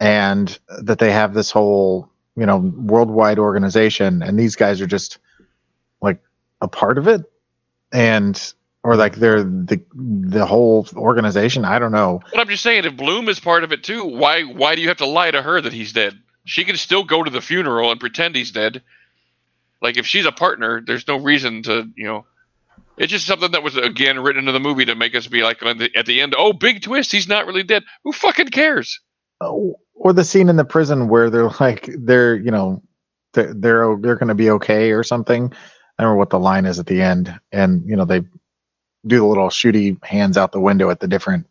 and 0.01 0.59
that 0.83 0.99
they 0.99 1.11
have 1.11 1.35
this 1.35 1.51
whole, 1.51 2.09
you 2.37 2.47
know, 2.47 2.59
worldwide 2.59 3.39
organization 3.39 4.23
and 4.23 4.39
these 4.39 4.57
guys 4.57 4.81
are 4.81 4.87
just 4.87 5.19
like 6.01 6.23
a 6.61 6.69
part 6.69 6.97
of 6.97 7.09
it 7.09 7.23
and 7.93 8.55
or 8.83 8.95
like 8.95 9.17
they're 9.17 9.43
the 9.43 9.83
the 9.95 10.47
whole 10.47 10.87
organization, 10.95 11.65
I 11.65 11.81
don't 11.81 11.93
know. 11.93 12.21
But 12.31 12.41
I'm 12.41 12.49
just 12.49 12.63
saying, 12.63 12.85
if 12.85 12.97
Bloom 12.97 13.29
is 13.29 13.41
part 13.41 13.65
of 13.65 13.73
it 13.73 13.83
too, 13.83 14.05
why 14.05 14.43
why 14.43 14.77
do 14.77 14.81
you 14.81 14.89
have 14.89 14.99
to 14.99 15.07
lie 15.07 15.33
to 15.33 15.43
her 15.43 15.61
that 15.61 15.73
he's 15.73 15.93
dead? 15.93 16.19
She 16.45 16.65
can 16.65 16.77
still 16.77 17.03
go 17.03 17.25
to 17.25 17.31
the 17.31 17.41
funeral 17.41 17.91
and 17.91 17.99
pretend 17.99 18.37
he's 18.37 18.53
dead. 18.53 18.83
Like 19.83 19.97
if 19.97 20.07
she's 20.07 20.27
a 20.27 20.33
partner, 20.33 20.83
there's 20.85 21.07
no 21.07 21.17
reason 21.17 21.63
to 21.65 21.89
you 21.97 22.05
know. 22.05 22.27
It's 22.97 23.13
just 23.13 23.27
something 23.27 23.51
that 23.51 23.63
was 23.63 23.77
again 23.77 24.19
written 24.21 24.41
into 24.41 24.53
the 24.53 24.61
movie 24.61 24.87
to 24.87 24.95
make 24.95 25.15
us 25.15 25.27
be 25.27 25.43
like 25.43 25.63
on 25.63 25.77
the, 25.77 25.95
at 25.95 26.07
the 26.07 26.23
end, 26.23 26.35
oh, 26.37 26.55
big 26.55 26.81
twist, 26.81 27.13
he's 27.13 27.29
not 27.29 27.47
really 27.47 27.63
dead. 27.63 27.85
Who 28.05 28.13
fucking 28.13 28.49
cares? 28.49 29.01
Oh, 29.39 29.75
or 29.95 30.15
the 30.15 30.25
scene 30.25 30.49
in 30.49 30.57
the 30.57 30.65
prison 30.65 31.09
where 31.09 31.29
they're 31.29 31.51
like 31.61 31.91
they're 31.99 32.37
you 32.37 32.51
know 32.51 32.83
they're 33.35 33.53
they're, 33.53 33.97
they're 33.99 34.17
going 34.17 34.29
to 34.29 34.35
be 34.35 34.51
okay 34.53 34.93
or 34.93 35.03
something. 35.03 35.45
I 35.45 36.03
don't 36.03 36.11
remember 36.11 36.17
what 36.19 36.31
the 36.31 36.39
line 36.39 36.65
is 36.65 36.79
at 36.79 36.87
the 36.87 37.03
end, 37.03 37.39
and 37.53 37.83
you 37.87 37.97
know 37.97 38.07
they 38.07 38.21
do 39.07 39.19
the 39.19 39.25
little 39.27 39.49
shooty 39.49 40.03
hands 40.03 40.37
out 40.39 40.53
the 40.53 40.61
window 40.61 40.89
at 40.91 41.01
the 41.01 41.09
different 41.09 41.47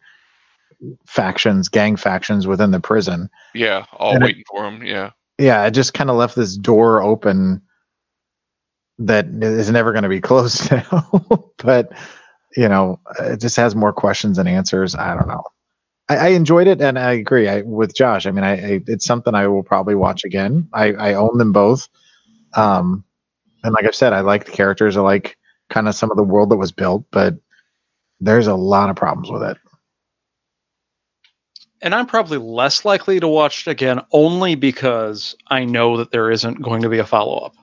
factions, 1.07 1.69
gang 1.69 1.95
factions 1.95 2.47
within 2.47 2.71
the 2.71 2.79
prison. 2.79 3.29
Yeah, 3.53 3.85
all 3.93 4.13
And 4.13 4.23
it- 4.23 4.25
waiting 4.27 4.43
for 4.49 4.65
him. 4.65 4.83
Yeah, 4.83 5.11
Yeah, 5.37 5.65
it 5.65 5.71
just 5.71 5.93
kind 5.93 6.09
of 6.09 6.15
left 6.15 6.35
this 6.35 6.57
door 6.57 7.01
open 7.01 7.61
that 8.99 9.27
is 9.27 9.69
never 9.69 9.91
going 9.91 10.03
to 10.03 10.09
be 10.09 10.21
closed 10.21 10.71
now. 10.71 11.51
but 11.57 11.91
you 12.55 12.69
know, 12.69 12.99
it 13.19 13.41
just 13.41 13.57
has 13.57 13.75
more 13.75 13.93
questions 13.93 14.37
than 14.37 14.47
answers. 14.47 14.95
I 14.95 15.15
don't 15.15 15.27
know. 15.27 15.43
I, 16.07 16.17
I 16.17 16.27
enjoyed 16.29 16.67
it, 16.67 16.81
and 16.81 16.97
I 16.97 17.13
agree 17.13 17.49
I, 17.49 17.61
with 17.61 17.95
Josh. 17.95 18.25
I 18.25 18.31
mean, 18.31 18.43
I, 18.43 18.51
I 18.53 18.81
it's 18.87 19.05
something 19.05 19.35
I 19.35 19.47
will 19.47 19.63
probably 19.63 19.95
watch 19.95 20.23
again. 20.23 20.69
I, 20.71 20.93
I 20.93 21.13
own 21.15 21.37
them 21.37 21.51
both, 21.51 21.89
um, 22.53 23.03
and 23.63 23.73
like 23.73 23.85
I've 23.85 23.95
said, 23.95 24.13
I 24.13 24.21
like 24.21 24.45
the 24.45 24.51
characters. 24.51 24.97
I 24.97 25.01
like 25.01 25.37
kind 25.69 25.87
of 25.87 25.95
some 25.95 26.11
of 26.11 26.17
the 26.17 26.23
world 26.23 26.51
that 26.51 26.57
was 26.57 26.71
built, 26.71 27.05
but 27.11 27.35
there's 28.21 28.47
a 28.47 28.55
lot 28.55 28.89
of 28.89 28.95
problems 28.95 29.29
with 29.29 29.43
it. 29.43 29.57
and 31.81 31.93
I'm 31.93 32.07
probably 32.07 32.39
less 32.39 32.83
likely 32.83 33.19
to 33.19 33.27
watch 33.27 33.67
it 33.67 33.71
again 33.71 34.01
only 34.11 34.55
because 34.55 35.35
I 35.47 35.65
know 35.65 35.97
that 35.97 36.09
there 36.11 36.31
isn't 36.31 36.61
going 36.61 36.81
to 36.81 36.89
be 36.89 36.97
a 36.97 37.05
follow 37.05 37.37
up. 37.37 37.55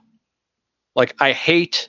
Like 0.95 1.15
I 1.19 1.33
hate 1.33 1.89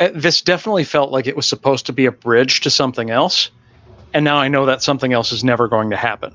uh, 0.00 0.10
this 0.14 0.42
definitely 0.42 0.84
felt 0.84 1.12
like 1.12 1.26
it 1.26 1.36
was 1.36 1.46
supposed 1.46 1.86
to 1.86 1.92
be 1.92 2.06
a 2.06 2.12
bridge 2.12 2.62
to 2.62 2.70
something 2.70 3.10
else 3.10 3.50
and 4.14 4.24
now 4.24 4.36
I 4.36 4.48
know 4.48 4.66
that 4.66 4.82
something 4.82 5.12
else 5.12 5.32
is 5.32 5.42
never 5.42 5.68
going 5.68 5.90
to 5.90 5.96
happen. 5.96 6.34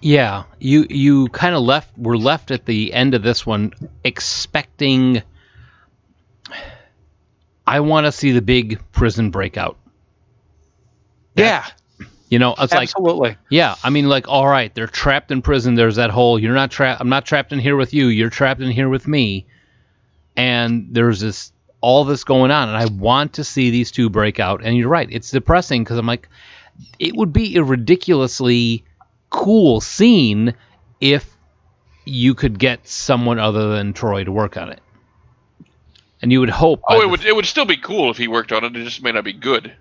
Yeah, 0.00 0.44
you 0.58 0.86
you 0.90 1.28
kind 1.28 1.54
of 1.54 1.62
left. 1.62 1.96
We're 1.96 2.16
left 2.16 2.50
at 2.50 2.66
the 2.66 2.92
end 2.92 3.14
of 3.14 3.22
this 3.22 3.46
one 3.46 3.72
expecting. 4.02 5.22
I 7.64 7.80
want 7.80 8.06
to 8.06 8.12
see 8.12 8.32
the 8.32 8.42
big 8.42 8.80
prison 8.90 9.30
breakout. 9.30 9.78
Yeah, 11.36 11.64
You 12.28 12.40
know, 12.40 12.54
it's 12.58 12.72
like 12.72 12.88
absolutely. 12.88 13.36
Yeah, 13.48 13.76
I 13.84 13.90
mean, 13.90 14.08
like, 14.08 14.26
all 14.28 14.48
right, 14.48 14.74
they're 14.74 14.88
trapped 14.88 15.30
in 15.30 15.42
prison. 15.42 15.76
There's 15.76 15.96
that 15.96 16.10
hole. 16.10 16.38
You're 16.38 16.54
not 16.54 16.70
trapped. 16.72 17.00
I'm 17.00 17.08
not 17.08 17.24
trapped 17.24 17.52
in 17.52 17.60
here 17.60 17.76
with 17.76 17.94
you. 17.94 18.08
You're 18.08 18.30
trapped 18.30 18.60
in 18.60 18.70
here 18.70 18.88
with 18.88 19.06
me. 19.06 19.46
And 20.36 20.88
there's 20.90 21.20
this 21.20 21.52
all 21.80 22.04
this 22.04 22.24
going 22.24 22.50
on, 22.50 22.68
and 22.68 22.78
I 22.78 22.86
want 22.86 23.34
to 23.34 23.44
see 23.44 23.70
these 23.70 23.90
two 23.90 24.08
break 24.08 24.40
out. 24.40 24.64
And 24.64 24.76
you're 24.76 24.88
right, 24.88 25.08
it's 25.10 25.30
depressing 25.30 25.82
because 25.84 25.98
I'm 25.98 26.06
like, 26.06 26.28
it 26.98 27.14
would 27.16 27.32
be 27.32 27.56
a 27.56 27.62
ridiculously 27.64 28.84
cool 29.30 29.80
scene 29.80 30.54
if 31.00 31.28
you 32.04 32.34
could 32.34 32.58
get 32.58 32.86
someone 32.86 33.38
other 33.38 33.74
than 33.74 33.92
Troy 33.92 34.24
to 34.24 34.32
work 34.32 34.56
on 34.56 34.70
it. 34.70 34.80
And 36.20 36.30
you 36.30 36.40
would 36.40 36.50
hope. 36.50 36.82
Oh, 36.88 37.02
it 37.02 37.10
would 37.10 37.24
it 37.24 37.34
would 37.34 37.46
still 37.46 37.64
be 37.64 37.76
cool 37.76 38.10
if 38.10 38.16
he 38.16 38.28
worked 38.28 38.52
on 38.52 38.64
it. 38.64 38.76
It 38.76 38.84
just 38.84 39.02
may 39.02 39.10
not 39.10 39.24
be 39.24 39.32
good. 39.32 39.74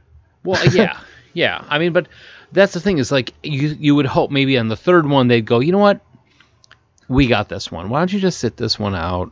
well, 0.44 0.60
yeah, 0.74 1.00
yeah. 1.34 1.64
I 1.70 1.78
mean, 1.78 1.94
but 1.94 2.08
that's 2.52 2.74
the 2.74 2.80
thing 2.80 2.98
is 2.98 3.12
like 3.12 3.34
you 3.44 3.76
you 3.80 3.96
would 3.96 4.08
hope 4.08 4.32
maybe 4.32 4.58
on 4.58 4.68
the 4.68 4.76
third 4.76 5.08
one 5.08 5.28
they'd 5.28 5.46
go, 5.46 5.60
you 5.60 5.72
know 5.72 5.78
what, 5.78 6.02
we 7.08 7.28
got 7.28 7.48
this 7.48 7.72
one. 7.72 7.90
Why 7.90 8.00
don't 8.00 8.12
you 8.12 8.20
just 8.20 8.40
sit 8.40 8.58
this 8.58 8.80
one 8.80 8.96
out? 8.96 9.32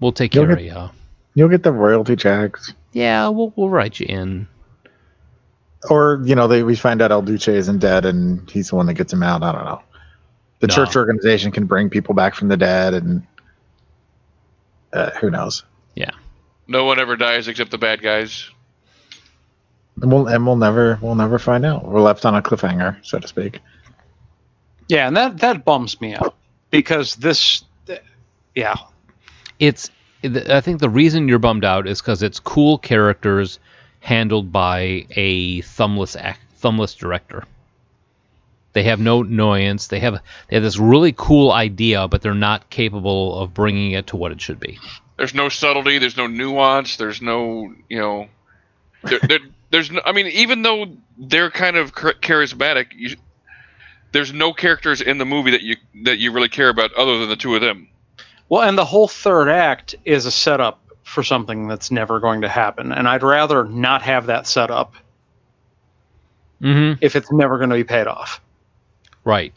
We'll 0.00 0.12
take 0.12 0.34
You'll 0.34 0.46
care 0.46 0.56
get- 0.56 0.76
of 0.76 0.84
you. 0.90 0.90
You'll 1.34 1.48
get 1.48 1.62
the 1.62 1.72
royalty 1.72 2.16
checks. 2.16 2.72
Yeah, 2.92 3.28
we'll 3.28 3.52
we'll 3.54 3.68
write 3.68 4.00
you 4.00 4.06
in. 4.08 4.48
Or 5.88 6.20
you 6.24 6.34
know, 6.34 6.48
they 6.48 6.62
we 6.64 6.74
find 6.74 7.00
out 7.00 7.12
Il 7.12 7.22
Duce 7.22 7.46
isn't 7.48 7.78
dead, 7.78 8.04
and 8.04 8.48
he's 8.50 8.70
the 8.70 8.76
one 8.76 8.86
that 8.86 8.94
gets 8.94 9.12
him 9.12 9.22
out. 9.22 9.42
I 9.44 9.52
don't 9.52 9.64
know. 9.64 9.80
The 10.60 10.66
No. 10.66 10.74
church 10.74 10.96
organization 10.96 11.52
can 11.52 11.66
bring 11.66 11.88
people 11.90 12.14
back 12.14 12.34
from 12.34 12.48
the 12.48 12.56
dead, 12.56 12.94
and 12.94 13.22
uh, 14.92 15.10
who 15.20 15.30
knows? 15.30 15.62
Yeah. 15.94 16.10
No 16.66 16.84
one 16.84 16.98
ever 16.98 17.14
dies 17.16 17.46
except 17.46 17.70
the 17.70 17.78
bad 17.78 18.02
guys. 18.02 18.50
And 20.02 20.10
we'll 20.12 20.26
and 20.26 20.44
we'll 20.44 20.56
never 20.56 20.98
we'll 21.00 21.14
never 21.14 21.38
find 21.38 21.64
out. 21.64 21.84
We're 21.86 22.00
left 22.00 22.24
on 22.24 22.34
a 22.34 22.42
cliffhanger, 22.42 22.96
so 23.04 23.18
to 23.20 23.28
speak. 23.28 23.60
Yeah, 24.88 25.06
and 25.06 25.16
that 25.16 25.38
that 25.38 25.64
bums 25.64 26.00
me 26.00 26.14
out 26.14 26.34
because 26.70 27.14
this, 27.16 27.62
yeah, 28.54 28.74
it's 29.58 29.90
I 30.24 30.60
think 30.60 30.80
the 30.80 30.88
reason 30.88 31.28
you're 31.28 31.38
bummed 31.38 31.64
out 31.64 31.86
is 31.86 32.00
because 32.00 32.22
it's 32.22 32.40
cool 32.40 32.78
characters 32.78 33.58
handled 34.00 34.50
by 34.50 35.06
a 35.10 35.62
thumbless 35.62 36.16
act, 36.16 36.40
thumbless 36.60 36.96
director. 36.96 37.44
They 38.72 38.82
have 38.84 39.00
no 39.00 39.22
annoyance. 39.22 39.86
They 39.86 40.00
have 40.00 40.20
they 40.48 40.56
have 40.56 40.62
this 40.62 40.78
really 40.78 41.12
cool 41.16 41.52
idea, 41.52 42.08
but 42.08 42.22
they're 42.22 42.34
not 42.34 42.70
capable 42.70 43.38
of 43.38 43.54
bringing 43.54 43.92
it 43.92 44.08
to 44.08 44.16
what 44.16 44.32
it 44.32 44.40
should 44.40 44.60
be. 44.60 44.78
There's 45.16 45.34
no 45.34 45.48
subtlety. 45.48 45.98
There's 45.98 46.16
no 46.16 46.26
nuance. 46.26 46.96
There's 46.96 47.20
no, 47.20 47.74
you 47.88 47.98
know, 47.98 48.28
there, 49.02 49.18
there, 49.20 49.38
there's 49.70 49.90
no. 49.90 50.00
I 50.04 50.12
mean, 50.12 50.26
even 50.26 50.62
though 50.62 50.96
they're 51.16 51.50
kind 51.50 51.76
of 51.76 51.92
charismatic, 51.92 52.88
you, 52.94 53.16
there's 54.12 54.32
no 54.32 54.52
characters 54.52 55.00
in 55.00 55.18
the 55.18 55.24
movie 55.24 55.52
that 55.52 55.62
you 55.62 55.76
that 56.04 56.18
you 56.18 56.32
really 56.32 56.48
care 56.48 56.68
about 56.68 56.92
other 56.94 57.18
than 57.18 57.28
the 57.28 57.36
two 57.36 57.54
of 57.54 57.60
them. 57.60 57.88
Well, 58.48 58.62
and 58.62 58.78
the 58.78 58.84
whole 58.84 59.08
third 59.08 59.48
act 59.48 59.94
is 60.04 60.24
a 60.26 60.30
setup 60.30 60.80
for 61.02 61.22
something 61.22 61.68
that's 61.68 61.90
never 61.90 62.20
going 62.20 62.42
to 62.42 62.48
happen, 62.48 62.92
and 62.92 63.06
I'd 63.08 63.22
rather 63.22 63.64
not 63.64 64.02
have 64.02 64.26
that 64.26 64.46
setup 64.46 64.94
Mm-hmm. 66.60 66.98
if 67.04 67.14
it's 67.14 67.30
never 67.30 67.58
going 67.58 67.70
to 67.70 67.76
be 67.76 67.84
paid 67.84 68.08
off. 68.08 68.40
Right. 69.24 69.52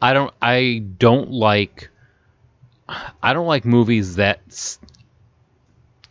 I 0.00 0.12
don't. 0.12 0.32
I 0.40 0.84
don't 0.98 1.32
like. 1.32 1.90
I 3.20 3.32
don't 3.32 3.46
like 3.48 3.64
movies 3.64 4.14
that 4.16 4.40
s- 4.48 4.78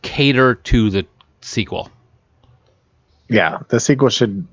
cater 0.01 0.55
to 0.55 0.89
the 0.89 1.05
sequel. 1.39 1.89
Yeah, 3.29 3.59
the 3.69 3.79
sequel 3.79 4.09
should. 4.09 4.45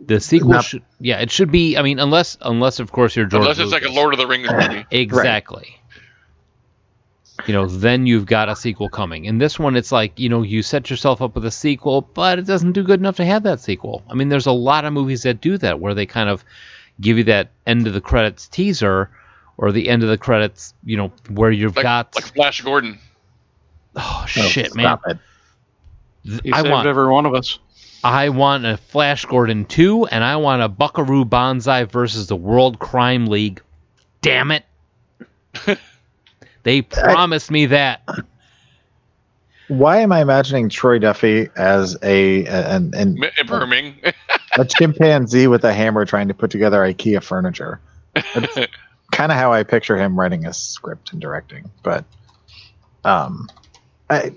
The 0.00 0.18
sequel 0.18 0.50
Not- 0.50 0.64
should. 0.64 0.82
Yeah, 0.98 1.20
it 1.20 1.30
should 1.30 1.52
be. 1.52 1.76
I 1.76 1.82
mean, 1.82 2.00
unless 2.00 2.36
unless 2.40 2.80
of 2.80 2.90
course 2.90 3.14
you're 3.14 3.26
George. 3.26 3.42
Unless 3.42 3.60
it's 3.60 3.70
like 3.72 3.84
a 3.84 3.88
Lord 3.92 4.14
of 4.14 4.18
the 4.18 4.26
Rings 4.26 4.50
movie. 4.50 4.84
Exactly. 4.90 5.78
You 7.46 7.54
know, 7.54 7.66
then 7.66 8.06
you've 8.06 8.26
got 8.26 8.48
a 8.48 8.54
sequel 8.56 8.88
coming. 8.88 9.24
In 9.24 9.38
this 9.38 9.58
one, 9.58 9.76
it's 9.76 9.90
like 9.90 10.18
you 10.18 10.28
know 10.28 10.42
you 10.42 10.62
set 10.62 10.90
yourself 10.90 11.20
up 11.20 11.34
with 11.34 11.44
a 11.44 11.50
sequel, 11.50 12.02
but 12.02 12.38
it 12.38 12.46
doesn't 12.46 12.72
do 12.72 12.82
good 12.84 13.00
enough 13.00 13.16
to 13.16 13.24
have 13.24 13.42
that 13.44 13.60
sequel. 13.60 14.02
I 14.08 14.14
mean, 14.14 14.28
there's 14.28 14.46
a 14.46 14.52
lot 14.52 14.84
of 14.84 14.92
movies 14.92 15.22
that 15.24 15.40
do 15.40 15.58
that, 15.58 15.80
where 15.80 15.94
they 15.94 16.06
kind 16.06 16.28
of 16.28 16.44
give 17.00 17.18
you 17.18 17.24
that 17.24 17.50
end 17.66 17.86
of 17.86 17.94
the 17.94 18.00
credits 18.00 18.46
teaser, 18.48 19.10
or 19.56 19.72
the 19.72 19.88
end 19.88 20.02
of 20.04 20.08
the 20.08 20.18
credits, 20.18 20.74
you 20.84 20.96
know, 20.96 21.12
where 21.30 21.50
you've 21.50 21.74
Like, 21.76 21.82
got 21.82 22.14
like 22.14 22.32
Flash 22.34 22.60
Gordon. 22.60 22.98
oh 23.96 24.22
oh, 24.22 24.26
shit, 24.26 24.74
man, 24.76 24.84
stop 24.84 25.00
it. 25.08 25.18
Th- 26.24 26.40
You 26.44 26.52
I 26.54 26.58
saved 26.62 26.70
want 26.70 26.86
every 26.86 27.08
one 27.08 27.26
of 27.26 27.34
us. 27.34 27.58
I 28.04 28.28
want 28.30 28.64
a 28.66 28.76
Flash 28.76 29.24
Gordon 29.26 29.64
2, 29.64 30.06
and 30.06 30.24
I 30.24 30.36
want 30.36 30.60
a 30.62 30.68
Buckaroo 30.68 31.24
Banzai 31.24 31.84
versus 31.84 32.26
the 32.26 32.36
World 32.36 32.78
Crime 32.80 33.26
League. 33.26 33.62
Damn 34.22 34.50
it. 34.52 34.64
they 36.62 36.82
promised 36.82 37.50
me 37.50 37.66
that. 37.66 38.02
Why 39.68 39.98
am 39.98 40.12
I 40.12 40.20
imagining 40.20 40.68
Troy 40.68 40.98
Duffy 40.98 41.48
as 41.56 41.96
a 42.02 42.46
an, 42.46 42.94
an, 42.94 43.24
M- 43.24 43.30
Emperor 43.38 43.66
a 44.58 44.64
chimpanzee 44.64 45.46
with 45.46 45.64
a 45.64 45.72
hammer 45.72 46.04
trying 46.04 46.28
to 46.28 46.34
put 46.34 46.50
together 46.50 46.80
IKEA 46.80 47.22
furniture? 47.22 47.80
kind 49.12 49.30
of 49.30 49.38
how 49.38 49.52
I 49.52 49.62
picture 49.62 49.96
him 49.96 50.18
writing 50.18 50.46
a 50.46 50.52
script 50.52 51.12
and 51.12 51.20
directing. 51.20 51.70
But 51.82 52.04
um, 53.04 53.48
I, 54.10 54.34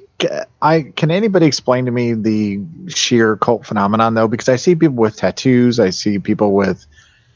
I 0.61 0.81
can 0.95 1.11
anybody 1.11 1.45
explain 1.45 1.85
to 1.85 1.91
me 1.91 2.13
the 2.13 2.61
sheer 2.87 3.35
cult 3.37 3.65
phenomenon 3.65 4.13
though? 4.13 4.27
Because 4.27 4.49
I 4.49 4.55
see 4.55 4.75
people 4.75 4.95
with 4.95 5.17
tattoos, 5.17 5.79
I 5.79 5.89
see 5.89 6.19
people 6.19 6.53
with, 6.53 6.85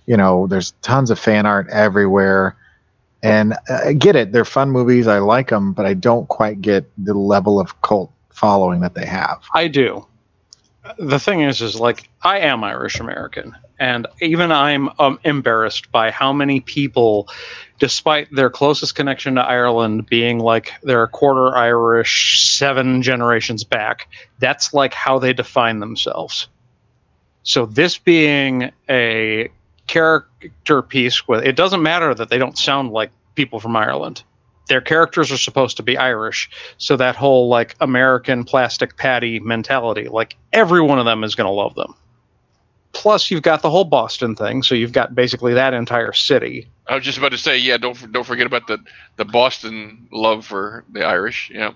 you 0.06 0.16
know, 0.16 0.48
there's 0.48 0.72
tons 0.82 1.12
of 1.12 1.20
fan 1.20 1.46
art 1.46 1.68
everywhere, 1.70 2.56
and 3.22 3.56
I 3.70 3.94
get 3.94 4.16
it. 4.16 4.32
They're 4.32 4.46
fun 4.46 4.72
movies. 4.72 5.08
I 5.08 5.20
like 5.20 5.50
them, 5.50 5.74
but 5.74 5.86
I 5.86 5.94
don't 5.94 6.28
quite 6.28 6.62
get 6.62 6.90
the 6.98 7.14
level 7.14 7.60
of 7.60 7.82
cult 7.82 8.12
following 8.30 8.82
that 8.82 8.94
they 8.94 9.06
have. 9.06 9.44
I 9.54 9.68
do. 9.68 10.06
The 10.98 11.20
thing 11.20 11.42
is, 11.42 11.62
is 11.62 11.80
like 11.80 12.10
I 12.22 12.40
am 12.40 12.64
Irish 12.64 13.00
American, 13.00 13.56
and 13.80 14.08
even 14.22 14.52
I'm 14.52 14.90
um, 14.98 15.20
embarrassed 15.24 15.92
by 15.92 16.10
how 16.10 16.34
many 16.34 16.62
people, 16.62 17.28
despite 17.80 18.34
their 18.34 18.50
closest 18.50 18.96
connection 18.96 19.36
to 19.36 19.42
Ireland 19.42 20.08
being 20.08 20.40
like 20.40 20.72
they're 20.82 21.04
a 21.04 21.08
quarter 21.08 21.56
Irish, 21.56 22.56
seven 22.58 23.02
generations 23.02 23.64
back, 23.64 24.08
that's 24.40 24.74
like 24.74 24.94
how 24.94 25.20
they 25.20 25.34
define 25.34 25.80
themselves. 25.80 26.48
So 27.44 27.66
this 27.66 27.98
being 27.98 28.72
a 28.90 29.50
character 29.90 30.84
piece 30.84 31.28
with 31.28 31.44
it 31.44 31.56
doesn't 31.56 31.82
matter 31.82 32.14
that 32.14 32.30
they 32.30 32.38
don't 32.38 32.58
sound 32.58 32.92
like 32.92 33.10
people 33.34 33.60
from 33.60 33.76
Ireland. 33.76 34.22
Their 34.68 34.82
characters 34.82 35.32
are 35.32 35.38
supposed 35.38 35.78
to 35.78 35.84
be 35.84 35.98
Irish, 35.98 36.52
so 36.78 36.96
that 36.98 37.16
whole 37.16 37.50
like 37.50 37.76
American 37.82 38.44
plastic 38.44 38.98
patty 38.98 39.40
mentality, 39.40 40.08
like 40.08 40.38
every 40.54 40.80
one 40.80 41.00
of 41.00 41.06
them 41.06 41.24
is 41.24 41.34
going 41.34 41.48
to 41.48 41.52
love 41.52 41.74
them. 41.74 41.96
Plus, 42.92 43.32
you've 43.32 43.42
got 43.42 43.64
the 43.64 43.70
whole 43.70 43.84
Boston 43.84 44.36
thing, 44.36 44.62
so 44.62 44.76
you've 44.76 44.94
got 44.94 45.16
basically 45.16 45.56
that 45.56 45.74
entire 45.74 46.14
city. 46.14 46.70
I 46.88 46.94
was 46.94 47.04
just 47.04 47.18
about 47.18 47.32
to 47.32 47.38
say, 47.40 47.58
yeah, 47.58 47.78
don't 47.78 48.12
don't 48.12 48.26
forget 48.26 48.46
about 48.46 48.68
the 48.68 48.78
the 49.16 49.26
Boston 49.26 50.08
love 50.12 50.46
for 50.46 50.86
the 50.92 51.04
Irish. 51.04 51.50
Yeah, 51.52 51.72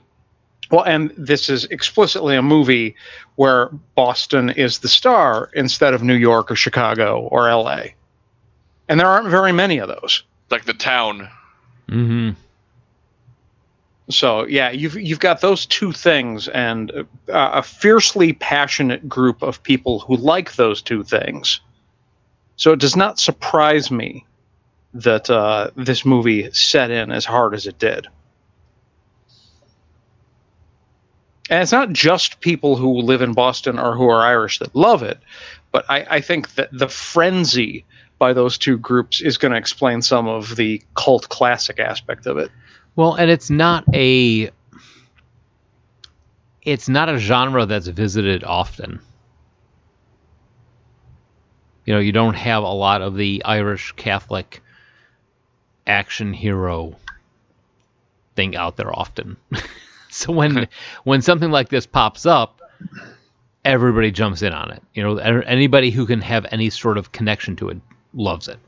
Well, 0.69 0.83
and 0.83 1.11
this 1.17 1.49
is 1.49 1.65
explicitly 1.65 2.35
a 2.35 2.43
movie 2.43 2.95
where 3.37 3.69
Boston 3.95 4.51
is 4.51 4.79
the 4.79 4.87
star 4.87 5.49
instead 5.55 5.95
of 5.95 6.03
New 6.03 6.15
York 6.15 6.51
or 6.51 6.55
Chicago 6.55 7.21
or 7.21 7.51
LA. 7.51 7.93
And 8.93 8.99
there 8.99 9.07
aren't 9.07 9.29
very 9.29 9.51
many 9.51 9.79
of 9.79 9.87
those. 9.87 10.21
like 10.51 10.65
the 10.65 10.73
town. 10.75 11.27
Mm-hmm. 11.89 12.39
So 14.11 14.45
yeah, 14.45 14.69
you've 14.69 14.93
you've 14.93 15.19
got 15.19 15.41
those 15.41 15.65
two 15.65 15.91
things, 15.91 16.47
and 16.47 16.91
uh, 16.91 17.03
a 17.27 17.63
fiercely 17.63 18.33
passionate 18.33 19.09
group 19.09 19.41
of 19.41 19.63
people 19.63 19.97
who 19.97 20.15
like 20.15 20.53
those 20.53 20.83
two 20.83 21.01
things. 21.01 21.59
So 22.55 22.71
it 22.71 22.79
does 22.79 22.95
not 22.95 23.19
surprise 23.19 23.89
me 23.89 24.27
that 24.93 25.27
uh, 25.27 25.71
this 25.75 26.05
movie 26.05 26.51
set 26.51 26.91
in 26.91 27.11
as 27.11 27.25
hard 27.25 27.55
as 27.55 27.65
it 27.65 27.79
did. 27.79 28.05
And 31.49 31.63
it's 31.63 31.71
not 31.71 31.91
just 31.93 32.41
people 32.41 32.75
who 32.75 33.01
live 33.01 33.23
in 33.23 33.33
Boston 33.33 33.79
or 33.79 33.95
who 33.95 34.07
are 34.07 34.21
Irish 34.21 34.59
that 34.59 34.75
love 34.75 35.01
it, 35.01 35.17
but 35.71 35.83
I, 35.89 36.05
I 36.07 36.21
think 36.21 36.53
that 36.53 36.69
the 36.71 36.87
frenzy 36.87 37.85
by 38.23 38.31
those 38.31 38.57
two 38.57 38.77
groups 38.77 39.19
is 39.19 39.37
going 39.37 39.51
to 39.51 39.57
explain 39.57 40.01
some 40.01 40.29
of 40.29 40.55
the 40.55 40.81
cult 40.95 41.27
classic 41.27 41.77
aspect 41.77 42.25
of 42.25 42.37
it. 42.37 42.49
Well, 42.95 43.15
and 43.15 43.29
it's 43.29 43.49
not 43.49 43.83
a 43.93 44.49
it's 46.61 46.87
not 46.87 47.09
a 47.09 47.17
genre 47.17 47.65
that's 47.65 47.87
visited 47.87 48.45
often. 48.45 49.01
You 51.83 51.95
know, 51.95 51.99
you 51.99 52.13
don't 52.13 52.35
have 52.35 52.63
a 52.63 52.71
lot 52.71 53.01
of 53.01 53.17
the 53.17 53.43
Irish 53.43 53.91
Catholic 53.97 54.61
action 55.85 56.31
hero 56.31 56.95
thing 58.37 58.55
out 58.55 58.77
there 58.77 58.97
often. 58.97 59.35
so 60.09 60.31
when 60.31 60.69
when 61.03 61.21
something 61.21 61.51
like 61.51 61.67
this 61.67 61.85
pops 61.85 62.25
up, 62.25 62.61
everybody 63.65 64.11
jumps 64.11 64.43
in 64.43 64.53
on 64.53 64.71
it. 64.71 64.81
You 64.93 65.03
know, 65.03 65.17
anybody 65.17 65.91
who 65.91 66.05
can 66.05 66.21
have 66.21 66.45
any 66.51 66.69
sort 66.69 66.97
of 66.97 67.11
connection 67.11 67.57
to 67.57 67.67
it 67.67 67.81
loves 68.13 68.47
it. 68.47 68.59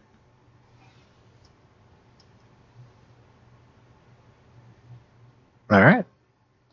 All 5.71 5.81
right, 5.81 6.05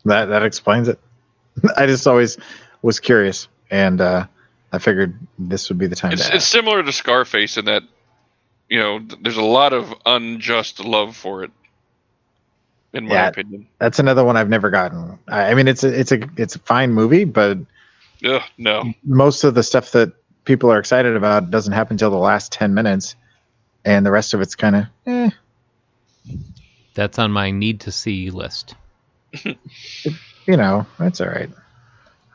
that 0.05 0.25
that 0.25 0.43
explains 0.43 0.87
it. 0.87 0.99
I 1.77 1.87
just 1.87 2.07
always 2.07 2.37
was 2.81 2.99
curious, 2.99 3.47
and 3.71 3.99
uh, 3.99 4.27
I 4.71 4.77
figured 4.79 5.17
this 5.39 5.69
would 5.69 5.77
be 5.79 5.87
the 5.87 5.95
time 5.95 6.13
It's 6.13 6.29
to 6.29 6.35
it's 6.35 6.47
similar 6.47 6.83
to 6.83 6.91
Scarface 6.91 7.57
in 7.57 7.65
that, 7.65 7.83
you 8.69 8.79
know, 8.79 8.99
there's 9.21 9.37
a 9.37 9.41
lot 9.43 9.73
of 9.73 9.93
unjust 10.05 10.79
love 10.79 11.15
for 11.15 11.43
it. 11.43 11.51
In 12.93 13.07
my 13.07 13.15
Yeah. 13.15 13.27
opinion. 13.29 13.67
That's 13.79 13.99
another 13.99 14.23
one 14.23 14.37
I've 14.37 14.49
never 14.49 14.69
gotten. 14.69 15.19
I, 15.27 15.51
I 15.51 15.53
mean, 15.55 15.67
it's 15.67 15.83
a 15.83 15.99
it's 15.99 16.11
a 16.11 16.19
it's 16.37 16.55
a 16.55 16.59
fine 16.59 16.91
movie, 16.93 17.23
but 17.25 17.57
Ugh, 18.23 18.41
no. 18.57 18.85
most 19.03 19.43
of 19.43 19.55
the 19.55 19.63
stuff 19.63 19.91
that 19.91 20.13
people 20.45 20.71
are 20.71 20.79
excited 20.79 21.15
about 21.15 21.43
it 21.43 21.51
doesn't 21.51 21.73
happen 21.73 21.95
until 21.95 22.11
the 22.11 22.17
last 22.17 22.51
ten 22.51 22.73
minutes, 22.73 23.15
and 23.85 24.05
the 24.05 24.11
rest 24.11 24.33
of 24.33 24.41
it's 24.41 24.55
kind 24.55 24.75
of 24.75 24.85
eh. 25.05 25.29
That's 26.95 27.17
on 27.19 27.31
my 27.31 27.51
need 27.51 27.81
to 27.81 27.91
see 27.91 28.29
list. 28.29 28.75
You 30.45 30.57
know, 30.57 30.85
that's 30.99 31.21
all 31.21 31.27
right. 31.29 31.49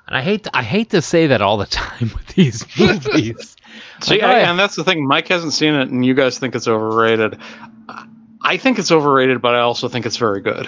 And 0.06 0.16
I 0.16 0.22
hate 0.22 0.44
to, 0.44 0.56
I 0.56 0.62
hate 0.62 0.89
to 0.90 1.02
say 1.02 1.26
that 1.26 1.43
all 1.43 1.59
the 1.59 1.66
time 1.66 2.10
with 2.14 2.26
these 2.28 2.64
movies. 2.78 3.55
See, 4.01 4.14
Like, 4.14 4.22
I, 4.22 4.36
I- 4.40 4.51
and 4.51 4.59
that's 4.59 4.76
the 4.76 4.82
thing. 4.85 5.06
Mike 5.06 5.28
hasn't 5.28 5.52
seen 5.52 5.74
it, 5.74 5.90
and 5.90 6.02
you 6.06 6.14
guys 6.14 6.39
think 6.39 6.55
it's 6.55 6.66
overrated. 6.66 7.39
I 8.40 8.56
think 8.56 8.78
it's 8.78 8.90
overrated, 8.90 9.43
but 9.43 9.55
I 9.55 9.60
also 9.60 9.89
think 9.89 10.06
it's 10.06 10.16
very 10.16 10.40
good. 10.40 10.66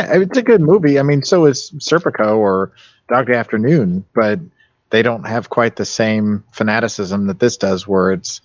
It's 0.00 0.38
a 0.38 0.42
good 0.42 0.60
movie. 0.60 0.98
I 0.98 1.02
mean, 1.04 1.22
so 1.22 1.44
is 1.46 1.70
Serpico 1.78 2.36
or 2.38 2.72
Dog 3.08 3.28
Day 3.28 3.34
Afternoon, 3.34 4.04
but 4.12 4.40
they 4.90 5.02
don't 5.02 5.24
have 5.24 5.48
quite 5.48 5.76
the 5.76 5.84
same 5.84 6.44
fanaticism 6.52 7.26
that 7.28 7.38
this 7.38 7.56
does, 7.56 7.86
where 7.86 8.12
it's 8.12 8.40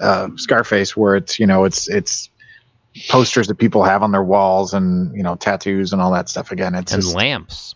uh, 0.00 0.28
Scarface, 0.36 0.96
where 0.96 1.16
it's 1.16 1.38
you 1.38 1.46
know 1.46 1.64
it's 1.64 1.88
it's 1.88 2.28
posters 3.08 3.46
that 3.48 3.56
people 3.56 3.82
have 3.84 4.02
on 4.02 4.10
their 4.12 4.22
walls 4.22 4.74
and 4.74 5.14
you 5.16 5.22
know 5.22 5.36
tattoos 5.36 5.92
and 5.92 6.02
all 6.02 6.12
that 6.12 6.28
stuff. 6.28 6.50
Again, 6.52 6.74
it's 6.74 6.92
and 6.92 7.02
just, 7.02 7.14
lamps. 7.14 7.74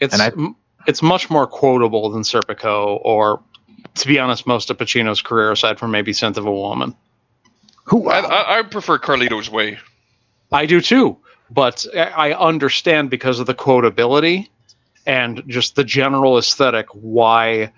It's 0.00 0.12
And 0.14 0.22
I- 0.22 0.26
m- 0.28 0.56
it's 0.86 1.02
much 1.02 1.30
more 1.30 1.46
quotable 1.46 2.10
than 2.10 2.22
Serpico, 2.22 2.98
or 3.02 3.40
to 3.94 4.06
be 4.06 4.18
honest, 4.18 4.46
most 4.46 4.70
of 4.70 4.76
Pacino's 4.76 5.22
career, 5.22 5.50
aside 5.52 5.78
from 5.78 5.90
maybe 5.92 6.12
Scent 6.12 6.36
of 6.36 6.44
a 6.46 6.52
Woman. 6.52 6.94
who 7.84 8.08
I, 8.08 8.18
I, 8.20 8.58
I 8.58 8.62
prefer 8.62 8.98
Carlito's 8.98 9.48
Way. 9.50 9.78
I 10.52 10.66
do 10.66 10.80
too, 10.80 11.16
but 11.50 11.86
I 11.94 12.32
I 12.32 12.38
understand 12.38 13.10
because 13.10 13.38
of 13.40 13.46
the 13.46 13.54
quotability 13.54 14.48
and 15.06 15.42
just 15.46 15.76
the 15.76 15.84
general 15.84 16.38
aesthetic 16.38 16.86
why 16.92 17.72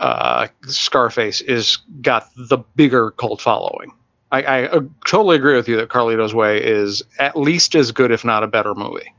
uh, 0.00 0.48
Scarface 0.62 1.40
is 1.40 1.78
got 2.00 2.28
the 2.36 2.58
bigger 2.76 3.10
cult 3.12 3.40
following. 3.40 3.92
I, 4.30 4.42
I 4.42 4.62
uh, 4.68 4.80
totally 5.06 5.36
agree 5.36 5.56
with 5.56 5.68
you 5.68 5.76
that 5.76 5.88
Carlito's 5.88 6.34
Way 6.34 6.62
is 6.62 7.02
at 7.18 7.36
least 7.36 7.74
as 7.74 7.92
good, 7.92 8.10
if 8.10 8.24
not 8.24 8.42
a 8.42 8.46
better 8.46 8.74
movie. 8.74 9.12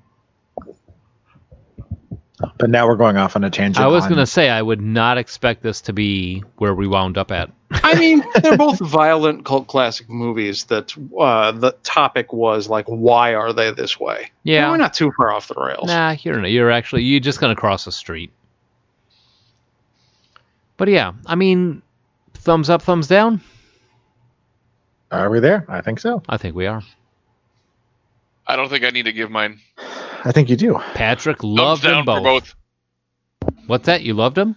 But 2.58 2.70
now 2.70 2.88
we're 2.88 2.96
going 2.96 3.18
off 3.18 3.36
on 3.36 3.44
a 3.44 3.50
tangent. 3.50 3.84
I 3.84 3.88
was 3.88 4.04
on- 4.04 4.10
gonna 4.10 4.26
say 4.26 4.50
I 4.50 4.62
would 4.62 4.82
not 4.82 5.18
expect 5.18 5.62
this 5.62 5.82
to 5.82 5.94
be 5.94 6.44
where 6.58 6.74
we 6.74 6.88
wound 6.88 7.18
up 7.18 7.32
at. 7.32 7.52
I 7.72 7.96
mean, 8.00 8.24
they're 8.42 8.58
both 8.58 8.80
violent 8.80 9.46
cult 9.46 9.68
classic 9.68 10.10
movies 10.10 10.66
that 10.66 10.94
uh, 11.20 11.52
the 11.52 11.72
topic 11.84 12.34
was 12.34 12.70
like, 12.70 12.86
why 12.88 13.36
are 13.36 13.54
they 13.54 13.72
this 13.72 14.00
way? 14.00 14.32
Yeah. 14.44 14.70
we're 14.72 14.78
not 14.78 14.94
too 14.94 15.12
far 15.18 15.32
off 15.32 15.48
the 15.48 15.56
rails. 15.56 15.88
Nah, 15.88 16.16
you're 16.22 16.46
you're 16.46 16.72
actually 16.72 17.04
you're 17.04 17.20
just 17.20 17.40
gonna 17.40 17.56
cross 17.56 17.86
the 17.86 17.92
street. 17.92 18.32
But 20.78 20.88
yeah, 20.88 21.12
I 21.26 21.36
mean, 21.36 21.82
thumbs 22.34 22.70
up, 22.70 22.82
thumbs 22.82 23.08
down. 23.08 23.42
Are 25.12 25.30
we 25.30 25.40
there? 25.40 25.66
I 25.68 25.82
think 25.82 26.00
so. 26.00 26.24
I 26.30 26.38
think 26.38 26.56
we 26.56 26.68
are. 26.68 26.84
I 28.48 28.56
don't 28.56 28.70
think 28.70 28.84
I 28.84 28.90
need 28.90 29.04
to 29.04 29.12
give 29.12 29.30
mine. 29.30 29.60
I 30.26 30.32
think 30.32 30.50
you 30.50 30.56
do. 30.56 30.80
Patrick 30.94 31.38
Thumbs 31.42 31.54
loved 31.60 31.84
down 31.84 32.06
them 32.06 32.16
for 32.16 32.22
both. 32.24 32.56
both. 33.42 33.60
What's 33.68 33.86
that? 33.86 34.02
You 34.04 34.14
loved 34.14 34.36
them? 34.36 34.56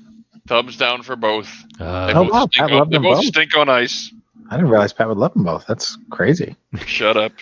Thumbs 0.49 0.77
down 0.77 1.03
for 1.03 1.17
both. 1.17 1.49
They 1.79 1.85
Uh, 1.85 2.13
Oh, 2.15 2.25
both, 2.25 2.33
wow, 2.33 2.47
stink, 2.51 2.71
I 2.73 2.79
on, 2.81 2.91
they 2.91 2.99
both 2.99 3.17
both. 3.17 3.25
stink 3.25 3.57
on 3.57 3.69
ice. 3.69 4.13
I 4.51 4.57
didn't 4.57 4.71
realize 4.71 4.93
Pat 4.93 5.09
would 5.09 5.19
love 5.19 5.35
them 5.35 5.45
both. 5.45 5.67
That's 5.67 5.97
crazy. 6.11 6.57
Shut 6.87 7.17
up. 7.17 7.33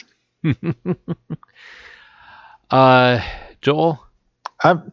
uh, 2.71 3.21
Joel. 3.63 4.05
I'm, 4.63 4.93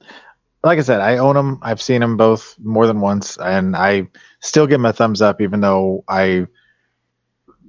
like 0.63 0.79
I 0.79 0.81
said, 0.81 1.01
I 1.01 1.17
own 1.17 1.35
them. 1.35 1.59
I've 1.61 1.81
seen 1.81 2.01
them 2.01 2.17
both 2.17 2.55
more 2.59 2.87
than 2.87 3.01
once, 3.01 3.37
and 3.37 3.75
I 3.75 4.07
still 4.39 4.65
give 4.67 4.75
them 4.75 4.85
a 4.85 4.93
thumbs 4.93 5.21
up, 5.21 5.41
even 5.41 5.59
though 5.61 6.03
I 6.07 6.47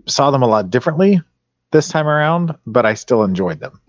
saw 0.07 0.31
them 0.31 0.43
a 0.43 0.47
lot 0.47 0.71
differently 0.71 1.21
this 1.73 1.89
time 1.89 2.07
around. 2.07 2.57
But 2.67 2.87
I 2.87 2.95
still 2.95 3.25
enjoyed 3.25 3.61
them, 3.61 3.81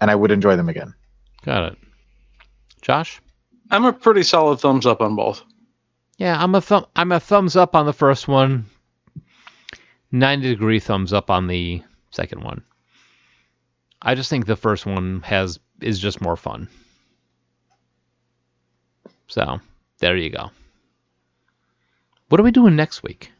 and 0.00 0.10
I 0.10 0.14
would 0.14 0.30
enjoy 0.30 0.56
them 0.56 0.68
again. 0.68 0.94
Got 1.44 1.72
it. 1.72 1.78
Josh. 2.82 3.20
I'm 3.70 3.84
a 3.84 3.92
pretty 3.92 4.22
solid 4.22 4.60
thumbs 4.60 4.86
up 4.86 5.00
on 5.00 5.16
both. 5.16 5.42
Yeah, 6.16 6.42
I'm 6.42 6.54
a 6.54 6.60
thumb. 6.60 6.86
I'm 6.96 7.12
a 7.12 7.20
thumbs 7.20 7.56
up 7.56 7.76
on 7.76 7.86
the 7.86 7.92
first 7.92 8.26
one. 8.26 8.66
Ninety 10.10 10.48
degree 10.48 10.80
thumbs 10.80 11.12
up 11.12 11.30
on 11.30 11.46
the 11.46 11.82
second 12.10 12.42
one. 12.42 12.62
I 14.00 14.14
just 14.14 14.30
think 14.30 14.46
the 14.46 14.56
first 14.56 14.86
one 14.86 15.22
has 15.22 15.60
is 15.80 15.98
just 15.98 16.20
more 16.20 16.36
fun. 16.36 16.68
So 19.26 19.60
there 19.98 20.16
you 20.16 20.30
go. 20.30 20.50
What 22.28 22.40
are 22.40 22.44
we 22.44 22.50
doing 22.50 22.76
next 22.76 23.02
week? 23.02 23.30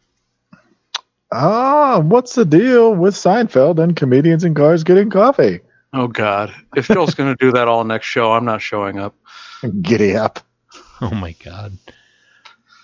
Ah, 1.30 2.01
what's 2.01 2.35
the 2.35 2.44
deal 2.44 2.94
with 2.94 3.14
Seinfeld 3.14 3.78
and 3.78 3.97
comedians 3.97 4.44
in 4.44 4.55
cars 4.55 4.85
getting 4.85 5.10
coffee? 5.10 5.60
Oh 5.93 6.06
God! 6.06 6.55
If 6.77 6.89
Joel's 6.89 7.15
going 7.15 7.35
to 7.35 7.44
do 7.44 7.52
that 7.52 7.66
all 7.69 7.82
next 7.85 8.06
show, 8.06 8.32
I'm 8.32 8.44
not 8.44 8.60
showing 8.60 8.98
up. 8.98 9.15
Giddy 9.82 10.16
up. 10.16 10.40
Oh 11.01 11.10
my 11.10 11.32
god. 11.44 11.78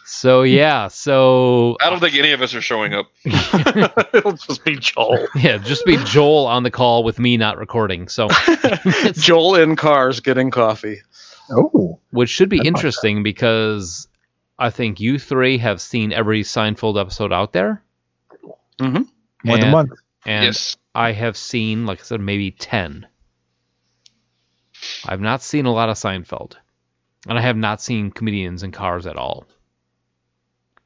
So 0.06 0.42
yeah, 0.42 0.88
so 0.88 1.76
I 1.82 1.90
don't 1.90 1.98
think 2.00 2.14
any 2.14 2.32
of 2.32 2.40
us 2.40 2.54
are 2.54 2.60
showing 2.60 2.94
up. 2.94 3.10
It'll 3.24 4.32
just 4.32 4.64
be 4.64 4.76
Joel. 4.76 5.26
yeah, 5.34 5.58
just 5.58 5.84
be 5.84 5.96
Joel 6.04 6.46
on 6.46 6.62
the 6.62 6.70
call 6.70 7.04
with 7.04 7.18
me 7.18 7.36
not 7.36 7.58
recording. 7.58 8.08
So 8.08 8.28
Joel 9.12 9.56
in 9.56 9.76
cars 9.76 10.20
getting 10.20 10.50
coffee. 10.50 11.00
Oh, 11.50 11.98
which 12.10 12.30
should 12.30 12.48
be 12.48 12.56
I 12.58 12.60
like 12.60 12.66
interesting 12.68 13.22
because 13.22 14.08
I 14.58 14.70
think 14.70 15.00
you 15.00 15.18
three 15.18 15.58
have 15.58 15.80
seen 15.80 16.12
every 16.12 16.42
Seinfeld 16.42 16.98
episode 17.00 17.32
out 17.32 17.52
there. 17.52 17.82
Mhm. 18.78 19.08
more 19.44 19.56
than 19.56 19.64
And- 19.64 19.72
one. 19.72 19.90
And 20.26 20.44
yes. 20.46 20.76
I 20.94 21.12
have 21.12 21.36
seen, 21.36 21.86
like 21.86 22.00
I 22.00 22.04
said, 22.04 22.20
maybe 22.20 22.50
10. 22.50 23.06
I've 25.06 25.20
not 25.20 25.42
seen 25.42 25.66
a 25.66 25.72
lot 25.72 25.88
of 25.88 25.96
Seinfeld. 25.96 26.54
And 27.26 27.38
I 27.38 27.40
have 27.40 27.56
not 27.56 27.80
seen 27.80 28.10
comedians 28.10 28.62
in 28.62 28.70
cars 28.70 29.06
at 29.06 29.16
all. 29.16 29.46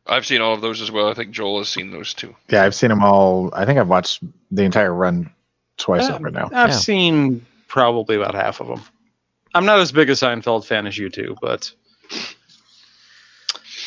I've 0.07 0.25
seen 0.25 0.41
all 0.41 0.55
of 0.55 0.61
those 0.61 0.81
as 0.81 0.91
well. 0.91 1.09
I 1.09 1.15
think 1.15 1.33
Joel 1.33 1.59
has 1.59 1.69
seen 1.69 1.91
those 1.91 2.15
too. 2.15 2.35
Yeah, 2.49 2.63
I've 2.63 2.75
seen 2.75 2.89
them 2.91 3.03
all. 3.03 3.51
I 3.53 3.67
think 3.67 3.79
I've 3.79 3.89
watched 3.89 4.23
the 4.51 4.63
entire 4.63 4.95
run 4.95 5.31
twice 5.77 6.09
Uh, 6.09 6.15
over 6.15 6.31
now. 6.31 6.47
I've 6.47 6.71
Yeah. 6.71 6.77
seen 6.77 7.45
probably 7.67 8.17
about 8.17 8.35
half 8.35 8.61
of 8.61 8.69
them. 8.69 8.81
I'm 9.55 9.67
not 9.67 9.81
as 9.81 9.93
big 9.93 10.09
a 10.09 10.13
Seinfeld 10.13 10.65
fan 10.65 10.87
as 10.87 10.97
you 10.97 11.11
two, 11.11 11.37
but 11.43 11.73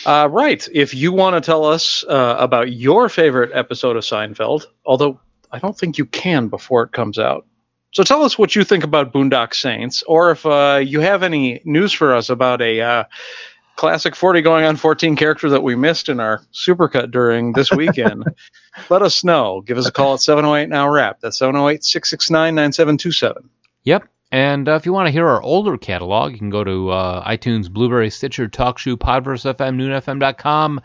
uh, 0.05 0.27
right. 0.31 0.67
If 0.73 0.93
you 0.93 1.11
want 1.11 1.35
to 1.35 1.41
tell 1.41 1.65
us 1.65 2.03
uh, 2.07 2.35
about 2.37 2.71
your 2.71 3.09
favorite 3.09 3.51
episode 3.53 3.95
of 3.95 4.03
Seinfeld, 4.03 4.65
although 4.85 5.19
I 5.51 5.59
don't 5.59 5.77
think 5.77 5.97
you 5.97 6.05
can 6.05 6.47
before 6.47 6.83
it 6.83 6.91
comes 6.91 7.19
out. 7.19 7.45
So 7.93 8.03
tell 8.03 8.23
us 8.23 8.37
what 8.37 8.55
you 8.55 8.63
think 8.63 8.85
about 8.85 9.11
Boondock 9.11 9.53
Saints, 9.53 10.01
or 10.03 10.31
if 10.31 10.45
uh, 10.45 10.81
you 10.83 11.01
have 11.01 11.23
any 11.23 11.61
news 11.65 11.91
for 11.91 12.15
us 12.15 12.29
about 12.29 12.61
a 12.61 12.79
uh, 12.79 13.03
classic 13.75 14.15
40 14.15 14.41
going 14.41 14.63
on 14.63 14.77
14 14.77 15.15
character 15.15 15.49
that 15.49 15.63
we 15.63 15.75
missed 15.75 16.07
in 16.07 16.19
our 16.19 16.41
supercut 16.53 17.11
during 17.11 17.51
this 17.51 17.71
weekend. 17.75 18.23
let 18.89 19.01
us 19.01 19.23
know. 19.23 19.61
Give 19.61 19.77
us 19.77 19.87
a 19.87 19.91
call 19.91 20.13
at 20.13 20.21
708 20.21 20.69
Now 20.69 20.89
Rap. 20.89 21.19
That's 21.21 21.37
708 21.39 21.83
669 21.83 22.55
9727. 22.55 23.49
Yep. 23.83 24.07
And 24.31 24.69
uh, 24.69 24.75
if 24.75 24.85
you 24.85 24.93
want 24.93 25.07
to 25.07 25.11
hear 25.11 25.27
our 25.27 25.41
older 25.41 25.77
catalog, 25.77 26.31
you 26.31 26.37
can 26.37 26.49
go 26.49 26.63
to 26.63 26.89
uh, 26.89 27.27
iTunes, 27.29 27.69
Blubrry, 27.69 28.09
Stitcher, 28.09 28.47
TalkShoe, 28.47 28.95
Podverse 28.95 29.53
FM, 29.53 29.75
NoonFM.com, 29.75 30.79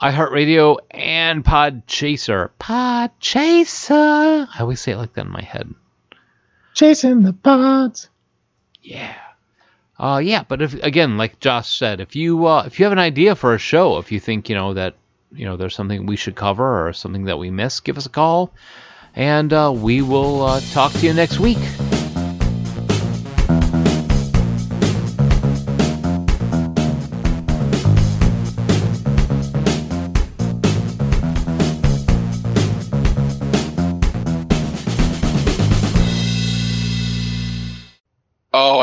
iHeartRadio, 0.00 0.78
and 0.90 1.44
Podchaser. 1.44 2.50
Podchaser! 2.60 4.48
I 4.54 4.60
always 4.60 4.80
say 4.80 4.92
it 4.92 4.96
like 4.96 5.14
that 5.14 5.26
in 5.26 5.32
my 5.32 5.42
head. 5.42 5.74
Chasing 6.74 7.22
the 7.22 7.32
pods. 7.32 8.08
Yeah. 8.82 9.14
Uh, 9.98 10.20
yeah, 10.22 10.42
but 10.46 10.60
if 10.60 10.74
again, 10.82 11.16
like 11.16 11.38
Josh 11.38 11.78
said, 11.78 12.00
if 12.00 12.16
you 12.16 12.46
uh, 12.46 12.64
if 12.66 12.78
you 12.78 12.84
have 12.84 12.92
an 12.92 12.98
idea 12.98 13.36
for 13.36 13.54
a 13.54 13.58
show, 13.58 13.98
if 13.98 14.10
you 14.10 14.18
think 14.18 14.48
you 14.48 14.56
know 14.56 14.74
that 14.74 14.96
you 15.32 15.44
know 15.44 15.56
there's 15.56 15.74
something 15.74 16.06
we 16.06 16.16
should 16.16 16.34
cover 16.34 16.86
or 16.86 16.92
something 16.92 17.24
that 17.24 17.38
we 17.38 17.50
miss, 17.50 17.78
give 17.80 17.96
us 17.96 18.06
a 18.06 18.10
call, 18.10 18.52
and 19.14 19.52
uh, 19.52 19.72
we 19.74 20.02
will 20.02 20.42
uh, 20.42 20.60
talk 20.72 20.92
to 20.92 21.06
you 21.06 21.14
next 21.14 21.38
week. 21.38 21.58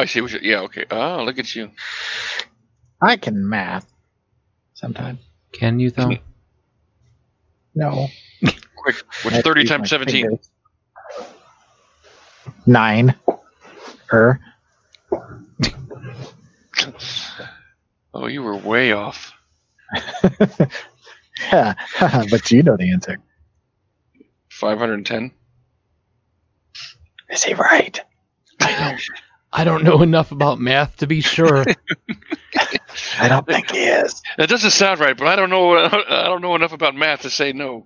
I 0.02 0.06
see 0.06 0.22
what 0.22 0.32
you 0.32 0.40
Yeah, 0.41 0.61
okay. 0.61 0.86
Oh, 0.91 1.23
look 1.23 1.40
at 1.40 1.56
you. 1.56 1.72
I 3.02 3.18
can 3.18 3.48
math. 3.48 3.86
Sometimes. 4.73 5.19
Can 5.52 5.80
you 5.80 5.91
though? 5.91 6.18
No. 7.76 8.07
Quick. 8.76 8.95
What's 9.23 9.38
I 9.38 9.41
30 9.41 9.65
times 9.65 9.90
17? 9.90 10.40
Nine. 12.65 13.15
Er. 14.11 14.40
Oh, 18.14 18.28
you 18.28 18.44
were 18.44 18.57
way 18.57 18.91
off. 18.91 19.32
Yeah, 21.52 21.73
but 22.30 22.52
you 22.52 22.64
know 22.64 22.78
the 22.78 22.91
answer. 22.91 23.18
510? 24.49 25.32
Is 27.30 27.44
he 27.44 27.53
right? 27.53 27.99
I 28.60 28.72
know. 28.72 28.98
I 29.53 29.64
don't 29.64 29.84
know 29.84 30.02
enough 30.02 30.32
about 30.32 30.60
math 30.60 30.98
to 30.98 31.07
be 31.07 31.22
sure. 31.22 31.65
I 33.19 33.28
don't 33.28 33.45
think 33.45 33.72
he 33.72 33.80
is. 33.80 34.22
That 34.38 34.49
doesn't 34.49 34.72
sound 34.72 34.99
right, 34.99 35.18
but 35.18 35.28
I 35.28 35.36
don't 35.36 35.49
know. 35.49 35.73
I 35.76 36.26
don't 36.26 36.41
know 36.41 36.56
enough 36.56 36.73
about 36.73 36.95
math 36.95 37.22
to 37.22 37.30
say 37.30 37.53
no. 37.53 37.80